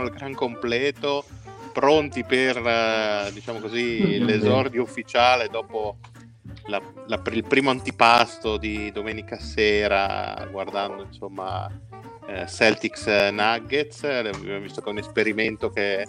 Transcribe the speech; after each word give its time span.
Meno, 0.00 0.06
il 0.06 0.10
gran 0.16 0.34
completo, 0.34 1.24
pronti 1.72 2.24
per 2.24 2.56
eh, 2.56 3.30
diciamo 3.32 3.58
così, 3.60 4.18
l'esordio 4.24 4.82
ufficiale 4.82 5.48
dopo 5.48 5.98
la- 6.66 6.82
la- 7.06 7.20
il 7.32 7.44
primo 7.44 7.70
antipasto 7.70 8.56
di 8.56 8.90
domenica 8.92 9.38
sera, 9.38 10.46
guardando 10.50 11.02
insomma 11.04 11.70
eh, 12.26 12.46
Celtics 12.46 13.06
eh, 13.06 13.30
Nuggets. 13.30 14.04
Abbiamo 14.04 14.60
visto 14.60 14.80
che 14.80 14.88
è 14.88 14.92
un 14.92 14.98
esperimento 14.98 15.70
che 15.70 16.06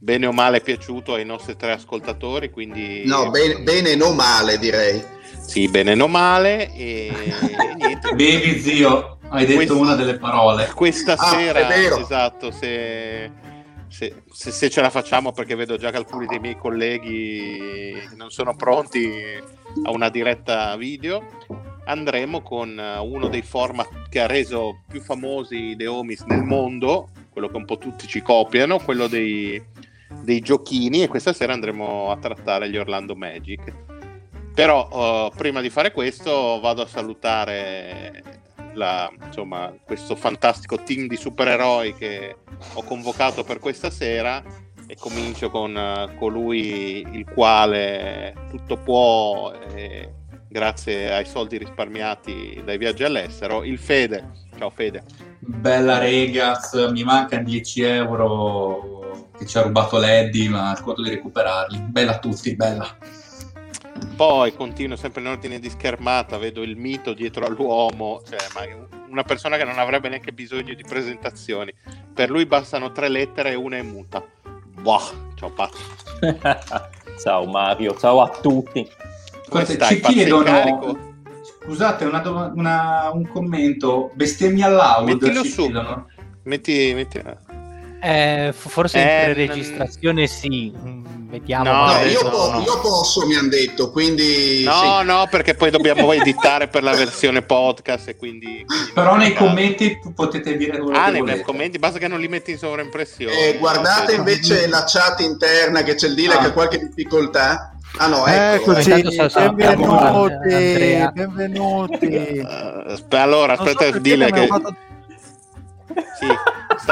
bene 0.00 0.26
o 0.26 0.32
male 0.32 0.58
è 0.58 0.62
piaciuto 0.62 1.14
ai 1.14 1.24
nostri 1.24 1.56
tre 1.56 1.72
ascoltatori, 1.72 2.50
quindi 2.50 3.02
No, 3.04 3.30
bene, 3.30 3.60
bene 3.60 3.94
no 3.96 4.12
male 4.12 4.58
direi. 4.58 5.02
Sì, 5.40 5.68
bene 5.68 6.00
o 6.00 6.08
male. 6.08 6.72
E, 6.74 7.06
e 7.08 7.74
niente. 7.76 8.12
Bevi 8.16 8.60
zio, 8.60 9.18
hai 9.28 9.44
detto 9.44 9.56
Questo- 9.56 9.78
una 9.78 9.94
delle 9.94 10.18
parole. 10.18 10.70
questa 10.74 11.14
Ah, 11.16 11.28
sera, 11.30 11.74
esatto, 11.74 12.50
se, 12.50 13.30
se- 13.88 14.22
se- 14.30 14.50
se 14.50 14.70
ce 14.70 14.80
la 14.80 14.90
facciamo, 14.90 15.32
perché 15.32 15.54
vedo 15.54 15.76
già 15.76 15.90
che 15.90 15.96
alcuni 15.96 16.26
dei 16.26 16.38
miei 16.38 16.56
colleghi 16.56 17.94
non 18.16 18.30
sono 18.30 18.54
pronti 18.56 19.10
a 19.84 19.90
una 19.90 20.08
diretta 20.08 20.76
video, 20.76 21.22
andremo 21.86 22.42
con 22.42 22.78
eh, 22.78 22.98
uno 22.98 23.28
dei 23.28 23.42
format 23.42 24.08
che 24.08 24.20
ha 24.20 24.26
reso 24.26 24.82
più 24.88 25.00
famosi 25.00 25.74
The 25.76 25.86
Homies 25.86 26.22
nel 26.22 26.42
mondo, 26.42 27.08
quello 27.30 27.48
che 27.48 27.56
un 27.56 27.64
po' 27.64 27.78
tutti 27.78 28.06
ci 28.06 28.20
copiano, 28.22 28.78
quello 28.78 29.06
dei, 29.06 29.62
dei 30.22 30.40
giochini, 30.40 31.02
e 31.02 31.08
questa 31.08 31.32
sera 31.32 31.52
andremo 31.52 32.10
a 32.10 32.16
trattare 32.18 32.68
gli 32.70 32.76
Orlando 32.76 33.14
Magic. 33.14 33.72
Però 34.58 34.88
eh, 34.90 35.36
prima 35.36 35.60
di 35.60 35.70
fare 35.70 35.92
questo 35.92 36.58
vado 36.58 36.82
a 36.82 36.86
salutare 36.88 38.24
la- 38.72 39.08
insomma, 39.24 39.72
questo 39.84 40.16
fantastico 40.16 40.82
team 40.82 41.06
di 41.06 41.14
supereroi 41.14 41.94
che 41.94 42.38
ho 42.74 42.82
convocato 42.82 43.44
per 43.44 43.60
questa 43.60 43.88
sera 43.88 44.42
e 44.84 44.96
comincio 44.98 45.48
con 45.50 45.76
eh, 45.76 46.12
colui 46.18 47.06
il 47.12 47.24
quale 47.32 48.34
tutto 48.50 48.78
può 48.78 49.52
eh, 49.52 50.12
grazie 50.48 51.14
ai 51.14 51.24
soldi 51.24 51.56
risparmiati 51.56 52.60
dai 52.64 52.78
viaggi 52.78 53.04
all'estero, 53.04 53.62
il 53.62 53.78
Fede. 53.78 54.28
Ciao 54.58 54.70
Fede. 54.70 55.04
Bella 55.38 55.98
Regas, 55.98 56.74
mi 56.90 57.04
mancano 57.04 57.44
10 57.44 57.82
euro 57.82 59.28
che 59.38 59.46
ci 59.46 59.56
ha 59.56 59.62
rubato 59.62 59.98
l'Eddy, 59.98 60.48
ma 60.48 60.76
conto 60.82 61.02
di 61.02 61.10
recuperarli. 61.10 61.78
Bella 61.78 62.16
a 62.16 62.18
tutti, 62.18 62.56
bella. 62.56 62.96
Poi 64.16 64.54
continuo 64.54 64.96
sempre 64.96 65.20
in 65.20 65.28
ordine 65.28 65.58
di 65.60 65.70
schermata, 65.70 66.38
vedo 66.38 66.62
il 66.62 66.76
mito 66.76 67.12
dietro 67.12 67.46
all'uomo, 67.46 68.20
cioè 68.28 68.38
ma 68.54 68.86
una 69.08 69.22
persona 69.22 69.56
che 69.56 69.64
non 69.64 69.78
avrebbe 69.78 70.08
neanche 70.08 70.32
bisogno 70.32 70.74
di 70.74 70.82
presentazioni. 70.82 71.72
Per 72.12 72.30
lui 72.30 72.46
bastano 72.46 72.90
tre 72.92 73.08
lettere 73.08 73.52
e 73.52 73.54
una 73.54 73.76
è 73.76 73.82
muta. 73.82 74.24
Boh, 74.80 75.30
ciao 75.36 75.50
pazzo. 75.50 75.78
ciao 77.22 77.44
Mario, 77.46 77.96
ciao 77.96 78.20
a 78.22 78.28
tutti. 78.40 78.88
Ascolta, 79.42 79.72
stai? 79.72 79.96
ci 79.96 80.00
chiedono, 80.00 80.98
scusate, 81.62 82.04
una 82.04 82.18
doma- 82.18 82.52
una- 82.54 83.10
un 83.12 83.26
commento, 83.28 84.10
bestemmia 84.14 84.68
loud, 84.68 85.08
Mettilo 85.08 85.44
su. 85.44 85.62
chiedono. 85.62 86.06
Metti, 86.42 86.92
metti... 86.94 87.22
Eh, 88.00 88.52
forse 88.56 88.98
Eh, 88.98 89.26
in 89.28 89.32
preregistrazione 89.34 90.26
sì. 90.26 90.72
Mm, 90.76 91.06
Vediamo. 91.28 91.64
No, 91.64 91.92
No, 91.92 92.00
io, 92.04 92.22
no, 92.22 92.30
po- 92.30 92.50
no. 92.52 92.60
io 92.60 92.80
posso, 92.80 93.26
mi 93.26 93.34
hanno 93.34 93.48
detto, 93.48 93.90
quindi 93.90 94.62
No, 94.64 95.00
sì. 95.00 95.04
no, 95.06 95.26
perché 95.30 95.54
poi 95.54 95.70
dobbiamo 95.70 96.10
editare 96.14 96.68
per 96.68 96.82
la 96.82 96.94
versione 96.94 97.42
podcast 97.42 98.08
e 98.08 98.16
quindi... 98.16 98.64
quindi 98.66 98.92
Però 98.94 99.14
nei 99.16 99.34
commenti 99.34 99.98
potete 100.14 100.56
dire 100.56 100.78
quello 100.78 100.96
Ah, 100.98 101.10
che 101.10 101.20
nei 101.20 101.42
commenti, 101.42 101.78
basta 101.78 101.98
che 101.98 102.08
non 102.08 102.18
li 102.20 102.28
metti 102.28 102.52
in 102.52 102.58
sovraimpressione. 102.58 103.48
Eh, 103.48 103.58
guardate 103.58 104.12
Ok. 104.12 104.18
invece 104.18 104.68
la 104.68 104.84
chat 104.86 105.20
interna 105.20 105.82
che 105.82 105.96
c'è 105.96 106.06
il 106.06 106.14
dire 106.14 106.32
Ah. 106.34 106.38
che 106.38 106.46
ha 106.46 106.52
qualche 106.52 106.78
difficoltà. 106.78 107.72
Ah 107.98 108.06
no, 108.06 108.24
ecco. 108.26 108.72
Eccoci, 108.72 108.88
benvenuti, 108.90 110.42
Andrea. 110.44 111.10
benvenuti. 111.12 112.42
Allora, 113.10 113.54
so 113.56 113.62
aspetta, 113.62 113.84
perché 113.84 114.00
dile 114.00 114.30
che... 114.30 114.46
fatto- 114.46 114.76
Sì, 116.18 116.26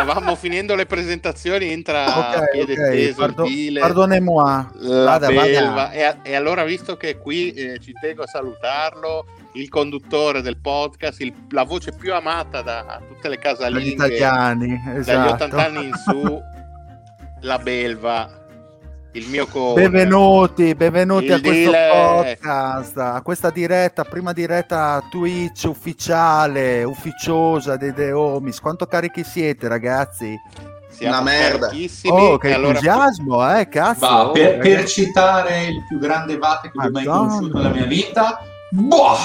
stavamo 0.03 0.35
finendo 0.35 0.75
le 0.75 0.85
presentazioni, 0.85 1.71
entra 1.73 2.05
a 2.05 2.39
Ok, 2.41 2.51
piede 2.51 2.73
ok, 2.75 2.91
teso 2.91 3.15
pardo- 3.17 3.47
pardonnez-moi. 3.81 4.67
la 4.81 5.05
Vada, 5.05 5.29
belva. 5.29 5.71
vada. 5.71 5.91
E, 5.93 6.17
e 6.23 6.35
allora, 6.35 6.65
visto 6.65 6.97
che 6.97 7.17
qui 7.19 7.53
eh, 7.53 7.79
ci 7.81 7.93
tengo 7.99 8.23
a 8.25 8.27
salutarlo, 8.27 9.25
il 9.55 9.69
conduttore 9.71 10.43
del 10.43 10.59
podcast, 10.59 11.21
il- 11.21 11.33
la 11.51 11.63
voce 11.63 11.93
più 11.93 12.13
amata 12.13 12.61
da 12.61 13.01
tutte 13.09 13.29
le 13.31 13.39
casalinghe 13.39 13.89
italiani, 13.91 14.81
dagli 14.85 14.99
esatto. 14.99 15.33
80 15.33 15.65
anni 15.65 15.85
in 15.87 15.95
su, 15.95 16.43
la 17.41 17.59
belva, 17.59 18.46
il 19.17 19.27
mio 19.29 19.47
co 19.47 19.73
Benvenuti, 19.73 20.75
benvenuti 20.75 21.25
Il 21.27 21.33
a 21.33 21.41
questo 21.41 21.71
Dile. 21.71 21.89
podcast, 21.91 22.99
a 22.99 23.21
questa 23.23 23.49
diretta, 23.51 24.05
prima 24.05 24.33
diretta 24.35 25.03
Twitch 25.11 25.65
ufficiale, 25.65 26.85
ufficiosa 26.85 27.77
dei 27.77 27.95
The 27.95 28.13
Homies. 28.13 28.61
Quanto 28.61 28.85
carichi 28.87 29.25
siete, 29.25 29.69
ragazzi? 29.69 30.39
Siamo 30.91 31.15
Una 31.15 31.23
merda. 31.25 31.71
Oh, 32.09 32.37
che 32.37 32.53
allora- 32.53 32.69
entusiasmo, 32.69 33.57
eh, 33.59 33.69
cazzo. 33.69 34.07
Va, 34.07 34.27
oh, 34.29 34.33
per, 34.33 34.59
per 34.59 34.85
citare 34.87 35.65
il 35.65 35.85
più 35.89 35.99
grande 35.99 36.37
vate 36.37 36.71
che 36.71 36.87
ho 36.87 36.91
mai 36.91 37.05
conosciuto 37.05 37.57
nella 37.57 37.71
mia 37.71 37.87
vita, 37.87 38.39
boh! 38.71 39.17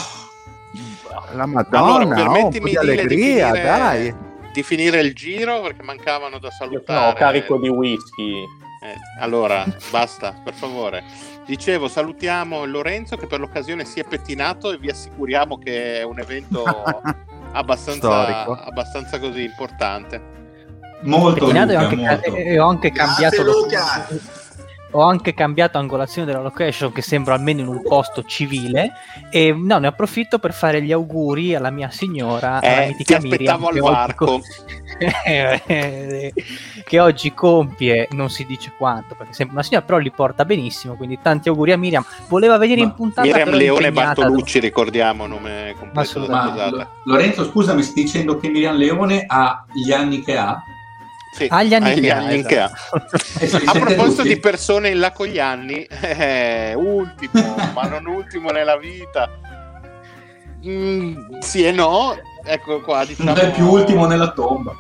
La 1.34 1.46
Madonna, 1.46 1.80
Allora, 1.80 2.04
oh, 2.04 2.08
un 2.08 2.14
permettimi 2.14 2.60
po' 2.62 2.70
di 2.70 2.76
allegria, 2.78 3.48
finire- 3.52 3.64
dai. 3.64 4.16
di 4.54 4.64
finire 4.64 5.00
il 5.02 5.14
giro 5.14 5.62
perché 5.62 5.84
mancavano 5.84 6.40
da 6.40 6.48
Io 6.48 6.54
salutare. 6.54 7.00
sono 7.00 7.14
carico 7.14 7.58
di 7.58 7.68
whisky. 7.70 8.60
Eh, 8.84 8.96
allora, 9.20 9.64
basta, 9.92 10.34
per 10.44 10.56
favore. 10.56 11.04
Dicevo, 11.46 11.88
salutiamo 11.88 12.66
Lorenzo 12.66 13.16
che 13.16 13.28
per 13.28 13.40
l'occasione 13.40 13.86
si 13.86 14.00
è 14.00 14.04
pettinato 14.04 14.72
e 14.72 14.78
vi 14.80 14.90
assicuriamo 14.90 15.60
che 15.60 16.00
è 16.00 16.04
un 16.04 16.20
evento 16.20 16.64
abbastanza, 17.54 18.46
abbastanza 18.64 19.20
così 19.20 19.44
importante. 19.44 20.40
Molto 21.02 21.50
e 21.50 21.54
Luca, 21.54 21.96
molto. 21.96 22.36
e 22.36 22.60
ho 22.60 22.68
anche 22.68 22.90
Grazie, 22.90 23.30
cambiato 23.30 23.44
lo 23.44 23.60
Luca. 23.62 24.08
Ho 24.92 25.02
anche 25.02 25.34
cambiato 25.34 25.78
angolazione 25.78 26.28
della 26.28 26.42
location 26.42 26.92
che 26.92 27.02
sembra 27.02 27.34
almeno 27.34 27.62
in 27.62 27.68
un 27.68 27.82
posto 27.82 28.24
civile 28.24 28.92
e 29.30 29.54
no, 29.54 29.78
ne 29.78 29.88
approfitto 29.88 30.40
per 30.40 30.54
fare 30.54 30.82
gli 30.82 30.92
auguri 30.92 31.56
alla 31.56 31.70
mia 31.70 31.90
signora, 31.90 32.60
Eh, 32.60 32.96
ti 32.98 33.14
aspettavo 33.14 33.30
Miriam, 33.30 33.62
al 33.66 33.74
che 33.74 33.80
varco. 33.80 34.32
oggi, 34.34 34.48
che 36.84 37.00
oggi 37.00 37.34
compie, 37.34 38.08
non 38.12 38.30
si 38.30 38.46
dice 38.46 38.74
quanto, 38.78 39.16
perché 39.16 39.32
è 39.32 39.36
sempre 39.36 39.56
una 39.56 39.64
signora, 39.64 39.86
però 39.86 39.98
li 39.98 40.12
porta 40.12 40.46
benissimo, 40.46 40.96
quindi 40.96 41.20
tanti 41.22 41.50
auguri 41.50 41.72
a 41.72 41.78
Miriam. 41.78 42.06
Voleva 42.28 42.58
venire 42.58 42.82
Ma 42.82 42.88
in 42.88 42.94
puntata 42.94 43.28
Miriam 43.28 43.50
Leone 43.50 43.92
Bartolucci, 43.92 44.60
ricordiamo, 44.60 45.28
nome 45.28 45.76
completo 45.80 46.26
da 46.26 46.88
Lorenzo, 47.06 47.46
scusami, 47.46 47.82
stai 47.82 48.04
dicendo 48.04 48.38
che 48.38 48.50
Miriam 48.50 48.76
Leone 48.76 49.24
ha 49.28 49.66
gli 49.72 49.92
anni 49.92 50.22
che 50.22 50.38
ha? 50.38 50.62
Sì, 51.34 51.48
Ha 51.50 51.64
gli 51.64 51.74
anni 51.74 52.00
che 52.02 52.12
ha, 52.12 52.28
che 52.46 52.60
ha. 52.60 52.72
E 53.40 53.46
li 53.48 53.64
A 53.66 53.72
proposito 53.80 54.22
di 54.24 54.38
persone 54.38 54.90
in 54.90 55.00
là 55.00 55.12
con 55.12 55.28
gli 55.28 55.40
anni, 55.40 55.84
eh, 55.86 56.74
ultimo, 56.76 57.56
ma 57.74 57.88
non 57.88 58.06
ultimo 58.06 58.50
nella 58.52 58.78
vita. 58.78 59.30
Mm, 60.68 61.40
sì 61.40 61.66
e 61.66 61.72
no, 61.72 62.16
ecco 62.44 62.82
qua, 62.82 63.04
diciamo, 63.06 63.32
Non 63.32 63.40
è 63.40 63.52
più 63.52 63.66
ultimo 63.68 64.06
nella 64.06 64.32
tomba. 64.32 64.74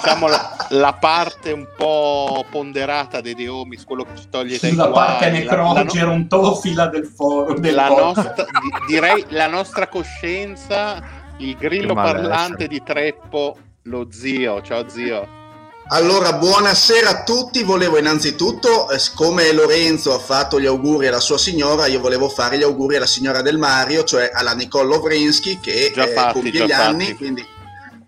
diciamo 0.00 0.26
la, 0.28 0.56
la 0.70 0.92
parte 0.94 1.52
un 1.52 1.66
po' 1.76 2.44
ponderata 2.50 3.20
dei 3.20 3.34
Deomis, 3.34 3.84
quello 3.84 4.04
che 4.04 4.16
ci 4.16 4.28
toglie 4.30 4.58
dai 4.60 4.74
La 4.74 4.88
parte 4.88 5.28
guai, 5.30 5.44
la- 5.44 5.54
la 5.56 5.62
no- 5.62 5.72
necrogerontofila 5.74 6.86
del 6.86 7.06
foro. 7.06 7.54
Del 7.58 7.74
la 7.74 7.88
nostra, 7.88 8.34
di- 8.34 8.92
direi 8.94 9.24
la 9.30 9.48
nostra 9.48 9.86
coscienza, 9.88 11.02
il 11.38 11.56
grillo 11.56 11.92
parlante 11.94 12.66
di 12.68 12.80
Treppo, 12.82 13.56
lo 13.82 14.06
zio, 14.10 14.62
ciao 14.62 14.88
zio. 14.88 15.40
Allora, 15.94 16.32
buonasera 16.32 17.08
a 17.10 17.22
tutti. 17.22 17.62
Volevo 17.64 17.98
innanzitutto, 17.98 18.88
eh, 18.90 18.98
siccome 18.98 19.52
Lorenzo 19.52 20.14
ha 20.14 20.18
fatto 20.18 20.58
gli 20.58 20.64
auguri 20.64 21.08
alla 21.08 21.20
sua 21.20 21.36
signora, 21.36 21.84
io 21.86 22.00
volevo 22.00 22.30
fare 22.30 22.56
gli 22.56 22.62
auguri 22.62 22.96
alla 22.96 23.06
signora 23.06 23.42
del 23.42 23.58
Mario, 23.58 24.02
cioè 24.02 24.30
alla 24.32 24.54
Nicole 24.54 24.86
Lovrinsky, 24.86 25.60
che 25.60 25.92
Già 25.94 26.04
eh, 26.04 26.12
fatti, 26.14 26.32
compie 26.32 26.50
già 26.52 26.64
gli 26.64 26.70
fatti. 26.70 26.82
anni. 26.82 27.14
Quindi, 27.14 27.46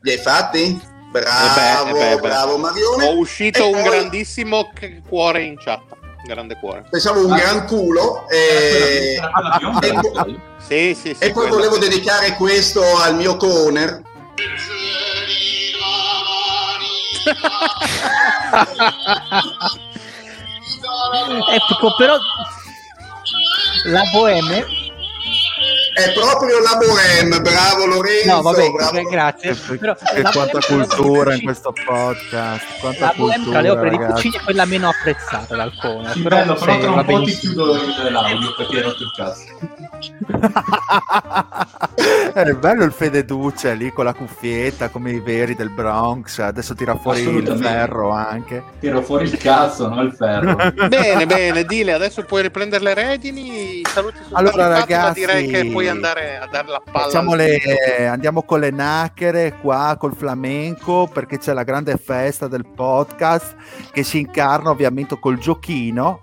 li 0.01 0.11
hai 0.13 0.19
fatti? 0.19 0.81
Bravo, 1.11 1.91
Eh 1.91 1.93
beh, 1.93 2.11
eh 2.11 2.15
beh, 2.15 2.21
bravo 2.21 2.57
Marione. 2.57 3.05
Ho 3.07 3.19
uscito 3.19 3.59
E 3.59 3.63
un 3.67 3.73
poi- 3.73 3.83
grandissimo 3.83 4.71
cuore 5.07 5.43
in 5.43 5.57
chat, 5.59 5.83
grande 6.27 6.57
cuore. 6.59 6.87
Pensavo 6.91 7.25
un 7.27 7.33
Ah. 7.33 7.37
gran 7.37 7.67
culo. 7.67 8.27
Eh, 8.31 9.21
bionda, 9.59 10.25
e? 10.25 10.41
Sì, 10.67 10.95
sì, 10.99 11.15
sì. 11.15 11.23
E 11.23 11.31
poi 11.33 11.47
quello 11.49 11.57
volevo 11.57 11.77
dedicare 11.77 12.33
questo 12.33 12.83
al 12.97 13.15
mio 13.15 13.37
co-owner. 13.37 14.01
Ecco, 21.53 21.95
però 21.97 22.19
la 23.87 24.03
Bohème 24.13 24.84
È 25.95 26.13
proprio 26.13 26.59
la 26.59 26.77
Bohème, 26.77 27.41
bravo 27.41 27.87
Lorenzo. 27.87 28.35
No, 28.35 28.43
vabbè, 28.43 28.71
bravo. 28.71 29.03
grazie. 29.09 29.55
Che, 29.55 29.79
Però 29.79 29.95
quanta 30.33 30.59
cultura 30.59 31.35
in 31.35 31.43
questo 31.43 31.73
podcast. 31.73 32.81
Quanta 32.81 33.07
La 33.07 33.13
Bohème 33.17 33.35
cultura, 33.35 33.57
Caleo 33.59 33.79
per 33.79 33.87
i 33.87 33.91
ragazzi. 33.91 34.13
cucini 34.13 34.37
è 34.37 34.41
quella 34.41 34.65
meno 34.65 34.89
apprezzata 34.89 35.55
dal 35.55 35.73
Cone. 35.81 36.13
Sì, 36.13 36.23
bello, 36.23 36.55
però 36.55 36.79
tra 36.79 36.91
un 36.91 37.05
po' 37.05 37.23
ti 37.23 37.33
chiudo 37.37 37.77
l'audio 38.11 38.55
perché 38.57 38.83
rotto 38.83 39.03
il 39.05 39.13
cazzo. 39.17 40.03
è 42.35 42.53
bello 42.53 42.85
il 42.85 42.93
Fede 42.93 43.25
Duce 43.25 43.75
lì 43.75 43.93
con 43.93 44.05
la 44.05 44.13
cuffietta 44.13 44.89
come 44.89 45.13
i 45.13 45.21
veri 45.21 45.55
del 45.55 45.71
Bronx. 45.71 46.41
Adesso 46.41 46.75
tira 46.75 46.97
fuori 46.97 47.23
il 47.23 47.59
ferro 47.61 48.11
anche. 48.11 48.63
Tiro 48.81 49.03
fuori 49.03 49.25
il 49.25 49.37
cazzo, 49.37 49.89
no 49.89 50.03
il 50.03 50.13
ferro. 50.13 50.57
Bene, 50.89 51.27
bene, 51.27 51.65
Dile, 51.65 51.93
adesso 51.93 52.23
puoi 52.25 52.43
riprendere 52.43 52.83
le 52.83 52.95
redini. 52.95 53.83
Saluti 53.89 54.19
sono 54.23 54.37
Allora, 54.37 54.67
ragazzi, 54.69 55.21
direi 55.21 55.49
che 55.49 55.71
puoi 55.71 55.84
andare 55.89 56.37
a 56.39 56.47
dare 56.47 56.69
la 56.69 56.83
palla. 56.91 57.11
Le- 57.35 57.99
eh, 57.99 58.05
andiamo 58.05 58.43
con 58.43 58.61
le 58.61 58.71
nacchere 58.71 59.57
qua 59.61 59.97
col 59.99 60.15
flamenco 60.15 61.09
perché 61.13 61.39
c'è 61.39 61.53
la 61.53 61.63
grande 61.65 61.97
festa 61.97 62.49
del 62.49 62.67
podcast 62.67 63.57
che 63.93 64.03
si 64.03 64.19
incarna 64.21 64.71
ovviamente 64.71 65.19
col 65.19 65.39
giochino 65.39 66.21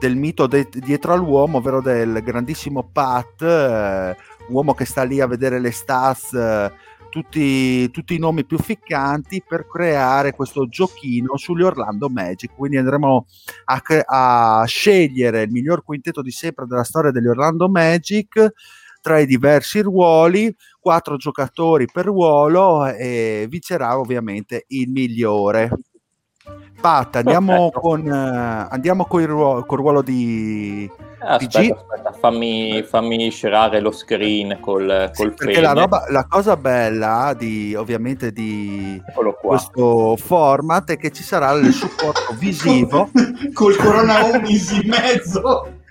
del 0.00 0.16
mito 0.16 0.46
de- 0.46 0.68
dietro 0.72 1.12
all'uomo, 1.12 1.58
ovvero 1.58 1.80
del 1.80 2.22
grandissimo 2.24 2.88
Pat, 2.92 3.40
eh, 3.42 4.16
uomo 4.48 4.74
che 4.74 4.84
sta 4.84 5.04
lì 5.04 5.20
a 5.20 5.26
vedere 5.28 5.60
le 5.60 5.70
stats, 5.70 6.32
eh, 6.32 6.72
tutti, 7.08 7.90
tutti 7.90 8.14
i 8.14 8.18
nomi 8.18 8.44
più 8.44 8.58
ficcanti 8.58 9.44
per 9.46 9.66
creare 9.68 10.32
questo 10.32 10.66
giochino 10.66 11.36
sugli 11.36 11.62
Orlando 11.62 12.08
Magic. 12.08 12.52
Quindi 12.56 12.78
andremo 12.78 13.26
a, 13.66 13.80
cre- 13.82 14.02
a 14.04 14.64
scegliere 14.66 15.42
il 15.42 15.50
miglior 15.50 15.84
quintetto 15.84 16.22
di 16.22 16.30
sempre 16.30 16.64
della 16.66 16.84
storia 16.84 17.10
degli 17.10 17.26
Orlando 17.26 17.68
Magic 17.68 18.52
tra 19.02 19.18
i 19.18 19.26
diversi 19.26 19.80
ruoli, 19.80 20.54
quattro 20.80 21.16
giocatori 21.16 21.86
per 21.92 22.06
ruolo 22.06 22.86
e 22.86 23.46
vincerà 23.50 23.98
ovviamente 23.98 24.64
il 24.68 24.88
migliore. 24.88 25.70
Pat, 26.80 27.16
andiamo 27.16 27.70
Perfetto. 27.70 27.80
con, 27.80 28.06
eh, 28.06 28.66
andiamo 28.70 29.04
con 29.04 29.20
il 29.20 29.28
ruolo, 29.28 29.64
col 29.64 29.78
ruolo 29.78 30.02
di 30.02 30.90
Aspetta, 31.24 31.60
PG? 31.60 31.70
aspetta, 31.70 32.12
fammi, 32.18 32.82
fammi 32.82 33.30
scerare 33.30 33.80
lo 33.80 33.92
screen 33.92 34.58
col, 34.60 35.12
col 35.14 35.34
perché 35.34 35.60
la, 35.60 35.72
roba, 35.72 36.06
la 36.08 36.26
cosa 36.26 36.56
bella 36.56 37.34
di 37.38 37.76
ovviamente 37.76 38.32
di 38.32 39.00
questo 39.40 40.16
format 40.16 40.90
è 40.90 40.96
che 40.96 41.12
ci 41.12 41.22
sarà 41.22 41.52
il 41.52 41.72
supporto 41.72 42.34
visivo 42.38 43.10
Col 43.52 43.76
Corona 43.76 44.24
Omis 44.24 44.72
in 44.72 44.88
mezzo. 44.88 45.81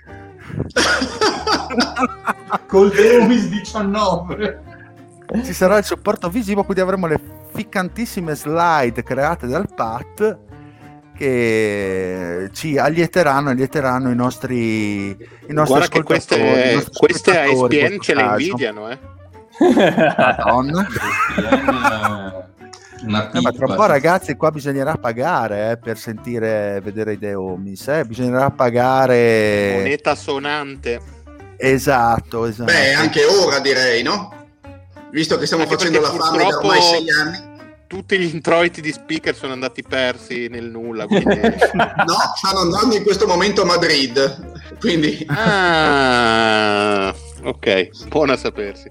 Col 2.66 2.90
Deomis 2.90 3.48
19. 3.48 4.62
ci 5.44 5.52
sarà 5.52 5.78
il 5.78 5.84
supporto 5.84 6.28
visivo, 6.28 6.62
quindi 6.64 6.82
avremo 6.82 7.06
le 7.06 7.20
ficcantissime 7.52 8.34
slide 8.34 9.02
create 9.02 9.46
dal 9.46 9.68
Pat 9.74 10.38
che 11.16 12.48
ci 12.52 12.78
allieteranno, 12.78 13.50
allieteranno 13.50 14.10
i 14.10 14.14
nostri, 14.14 15.10
i 15.10 15.16
nostri 15.48 15.76
Guarda 15.76 15.88
che 15.88 16.02
queste, 16.02 16.84
queste 16.92 17.38
a 17.38 17.44
ESPN 17.44 18.00
ce 18.00 18.14
le 18.14 18.22
invidiano, 18.22 18.90
eh. 18.90 18.98
Madonna. 20.16 20.86
Una 23.04 23.30
Eh, 23.30 23.40
ma 23.40 23.50
tra 23.50 23.64
un 23.66 23.70
pippa. 23.72 23.74
po' 23.74 23.86
ragazzi 23.86 24.34
qua 24.36 24.50
bisognerà 24.50 24.94
pagare 24.96 25.70
eh, 25.72 25.76
per 25.78 25.98
sentire 25.98 26.80
vedere 26.82 27.14
i 27.14 27.18
Deomis 27.18 27.88
eh? 27.88 28.04
bisognerà 28.04 28.50
pagare 28.50 29.74
Moneta 29.78 30.14
sonante. 30.14 31.00
esatto 31.56 32.44
esatto 32.46 32.72
Beh, 32.72 32.92
anche 32.94 33.24
ora 33.24 33.58
direi, 33.60 34.02
no? 34.02 34.34
Visto 35.10 35.36
che 35.38 35.46
stiamo 35.46 35.64
Anche 35.64 35.76
facendo 35.76 36.00
la 36.00 36.10
fame 36.10 36.38
da 36.48 36.56
ormai 36.56 36.80
sei 36.80 37.04
anni. 37.10 37.50
Tutti 37.86 38.18
gli 38.18 38.32
introiti 38.34 38.80
di 38.80 38.90
speaker 38.90 39.34
sono 39.34 39.52
andati 39.52 39.82
persi 39.82 40.48
nel 40.48 40.64
nulla. 40.70 41.06
Quindi... 41.06 41.38
No, 41.74 42.16
stanno 42.36 42.60
andando 42.60 42.96
in 42.96 43.02
questo 43.02 43.26
momento 43.26 43.60
a 43.62 43.64
Madrid. 43.66 44.78
Quindi 44.80 45.26
ah, 45.28 47.14
ok, 47.44 48.08
buono 48.08 48.32
a 48.32 48.36
sapersi. 48.38 48.90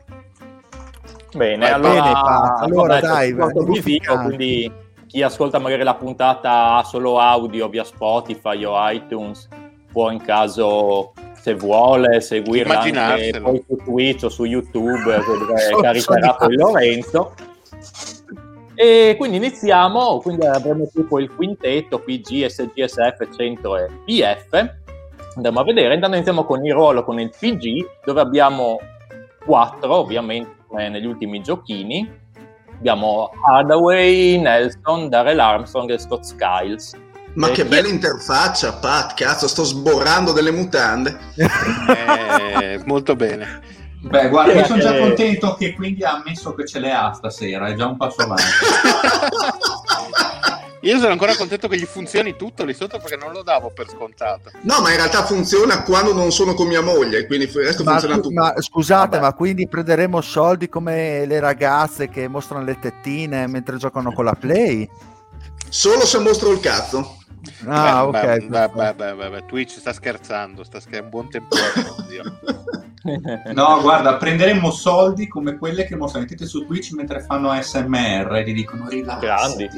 Bene, 1.33 1.69
Va 1.69 1.75
allora, 1.75 1.91
bene, 2.01 2.63
allora 2.65 2.93
vabbè, 2.99 3.07
dai, 3.07 3.33
visivo, 3.33 3.73
ficcanti. 3.81 4.25
quindi 4.35 4.71
chi 5.07 5.21
ascolta 5.23 5.59
magari 5.59 5.83
la 5.83 5.95
puntata 5.95 6.81
solo 6.83 7.19
audio 7.19 7.67
via 7.69 7.83
Spotify 7.83 8.63
o 8.65 8.73
iTunes 8.91 9.47
può 9.91 10.09
in 10.09 10.21
caso 10.21 11.13
se 11.33 11.53
vuole 11.55 12.21
seguirla 12.21 12.79
anche 12.79 13.39
poi 13.41 13.63
su 13.67 13.75
Twitch 13.83 14.23
o 14.23 14.29
su 14.29 14.45
YouTube 14.45 15.03
dove 15.03 15.57
So- 15.57 15.77
caricherà 15.81 16.33
poi. 16.35 16.55
Lorenzo 16.55 17.33
e 18.75 19.15
quindi 19.17 19.37
iniziamo 19.37 20.19
quindi 20.19 20.45
avremo 20.45 20.87
tipo 20.93 21.19
il 21.19 21.33
quintetto 21.33 21.99
PG, 21.99 22.45
SGSF, 22.45 23.35
100 23.35 23.77
e 23.77 23.87
PF 24.05 24.69
andiamo 25.35 25.59
a 25.59 25.63
vedere 25.63 25.93
intanto 25.93 26.15
iniziamo 26.15 26.43
con 26.45 26.65
il 26.65 26.73
ruolo 26.73 27.03
con 27.03 27.19
il 27.19 27.29
PG 27.37 28.03
dove 28.05 28.21
abbiamo 28.21 28.79
quattro 29.45 29.95
ovviamente 29.95 30.59
come 30.71 30.89
negli 30.89 31.05
ultimi 31.05 31.41
giochini 31.41 32.09
abbiamo 32.77 33.29
Hardaway, 33.45 34.39
Nelson, 34.39 35.09
Darrell 35.09 35.39
Armstrong 35.39 35.91
e 35.91 35.99
Scott 35.99 36.23
Skiles 36.23 36.97
Ma 37.33 37.49
Eh, 37.49 37.51
che 37.51 37.65
bella 37.65 37.87
interfaccia, 37.87 38.73
Pat, 38.73 39.13
cazzo, 39.13 39.47
sto 39.47 39.63
sborrando 39.63 40.33
delle 40.33 40.51
mutande. 40.51 41.17
Eh, 41.35 42.81
molto 42.85 43.15
bene. 43.15 43.61
Beh, 44.01 44.27
guarda, 44.29 44.53
io 44.53 44.65
sono 44.65 44.81
già 44.81 44.95
eh. 44.95 44.99
contento 44.99 45.55
che 45.55 45.73
quindi 45.73 46.03
ha 46.03 46.13
ammesso 46.13 46.53
che 46.55 46.65
ce 46.65 46.79
le 46.79 46.91
ha 46.91 47.13
stasera, 47.13 47.67
è 47.67 47.75
già 47.75 47.85
un 47.85 47.95
passo 47.95 48.21
avanti. 48.21 48.43
Io 50.81 50.97
sono 50.97 51.11
ancora 51.11 51.35
contento 51.35 51.67
che 51.67 51.77
gli 51.77 51.85
funzioni 51.85 52.35
tutto 52.35 52.63
lì 52.65 52.73
sotto 52.73 52.97
perché 52.97 53.15
non 53.15 53.31
lo 53.31 53.43
davo 53.43 53.71
per 53.73 53.87
scontato. 53.87 54.51
No, 54.61 54.81
ma 54.81 54.89
in 54.89 54.95
realtà 54.95 55.23
funziona 55.23 55.83
quando 55.83 56.13
non 56.13 56.31
sono 56.31 56.53
con 56.55 56.67
mia 56.67 56.81
moglie, 56.81 57.27
quindi 57.27 57.45
il 57.45 57.51
resto 57.51 57.83
ma, 57.83 57.91
funziona 57.91 58.15
tutto. 58.15 58.31
ma 58.31 58.53
scusate 58.59 59.09
Vabbè. 59.17 59.21
ma 59.21 59.33
quindi 59.33 59.67
prenderemo 59.67 60.21
soldi 60.21 60.69
come 60.69 61.25
le 61.25 61.39
ragazze 61.39 62.09
che 62.09 62.27
mostrano 62.27 62.63
le 62.63 62.79
tettine 62.79 63.45
mentre 63.47 63.77
giocano 63.77 64.11
con 64.11 64.25
la 64.25 64.33
play 64.33 64.89
Solo 65.69 66.05
se 66.05 66.19
mostro 66.19 66.51
il 66.51 66.59
cazzo. 66.59 67.17
Ah, 67.65 68.05
Beh, 68.05 68.17
ok. 68.19 68.21
beh, 68.21 68.47
beh, 68.47 68.69
beh, 68.69 68.93
beh, 68.93 69.15
beh, 69.15 69.29
beh, 69.29 69.45
Twitch 69.45 69.77
sta 69.79 69.93
scherzando, 69.93 70.63
sta 70.63 70.79
scherzando, 70.79 71.05
un 71.05 71.09
buon 71.09 71.29
tempo. 71.29 71.55
No, 73.53 73.81
guarda, 73.81 74.17
prenderemmo 74.17 74.69
soldi 74.69 75.27
come 75.27 75.57
quelle 75.57 75.85
che 75.85 75.95
mostrano 75.95 76.25
mettete 76.25 76.45
su 76.45 76.67
Twitch 76.67 76.91
mentre 76.91 77.21
fanno 77.21 77.49
ASMR 77.49 78.31
e 78.35 78.43
ti 78.43 78.53
dicono 78.53 78.87
rilassati, 78.87 79.25
Grandi. 79.25 79.69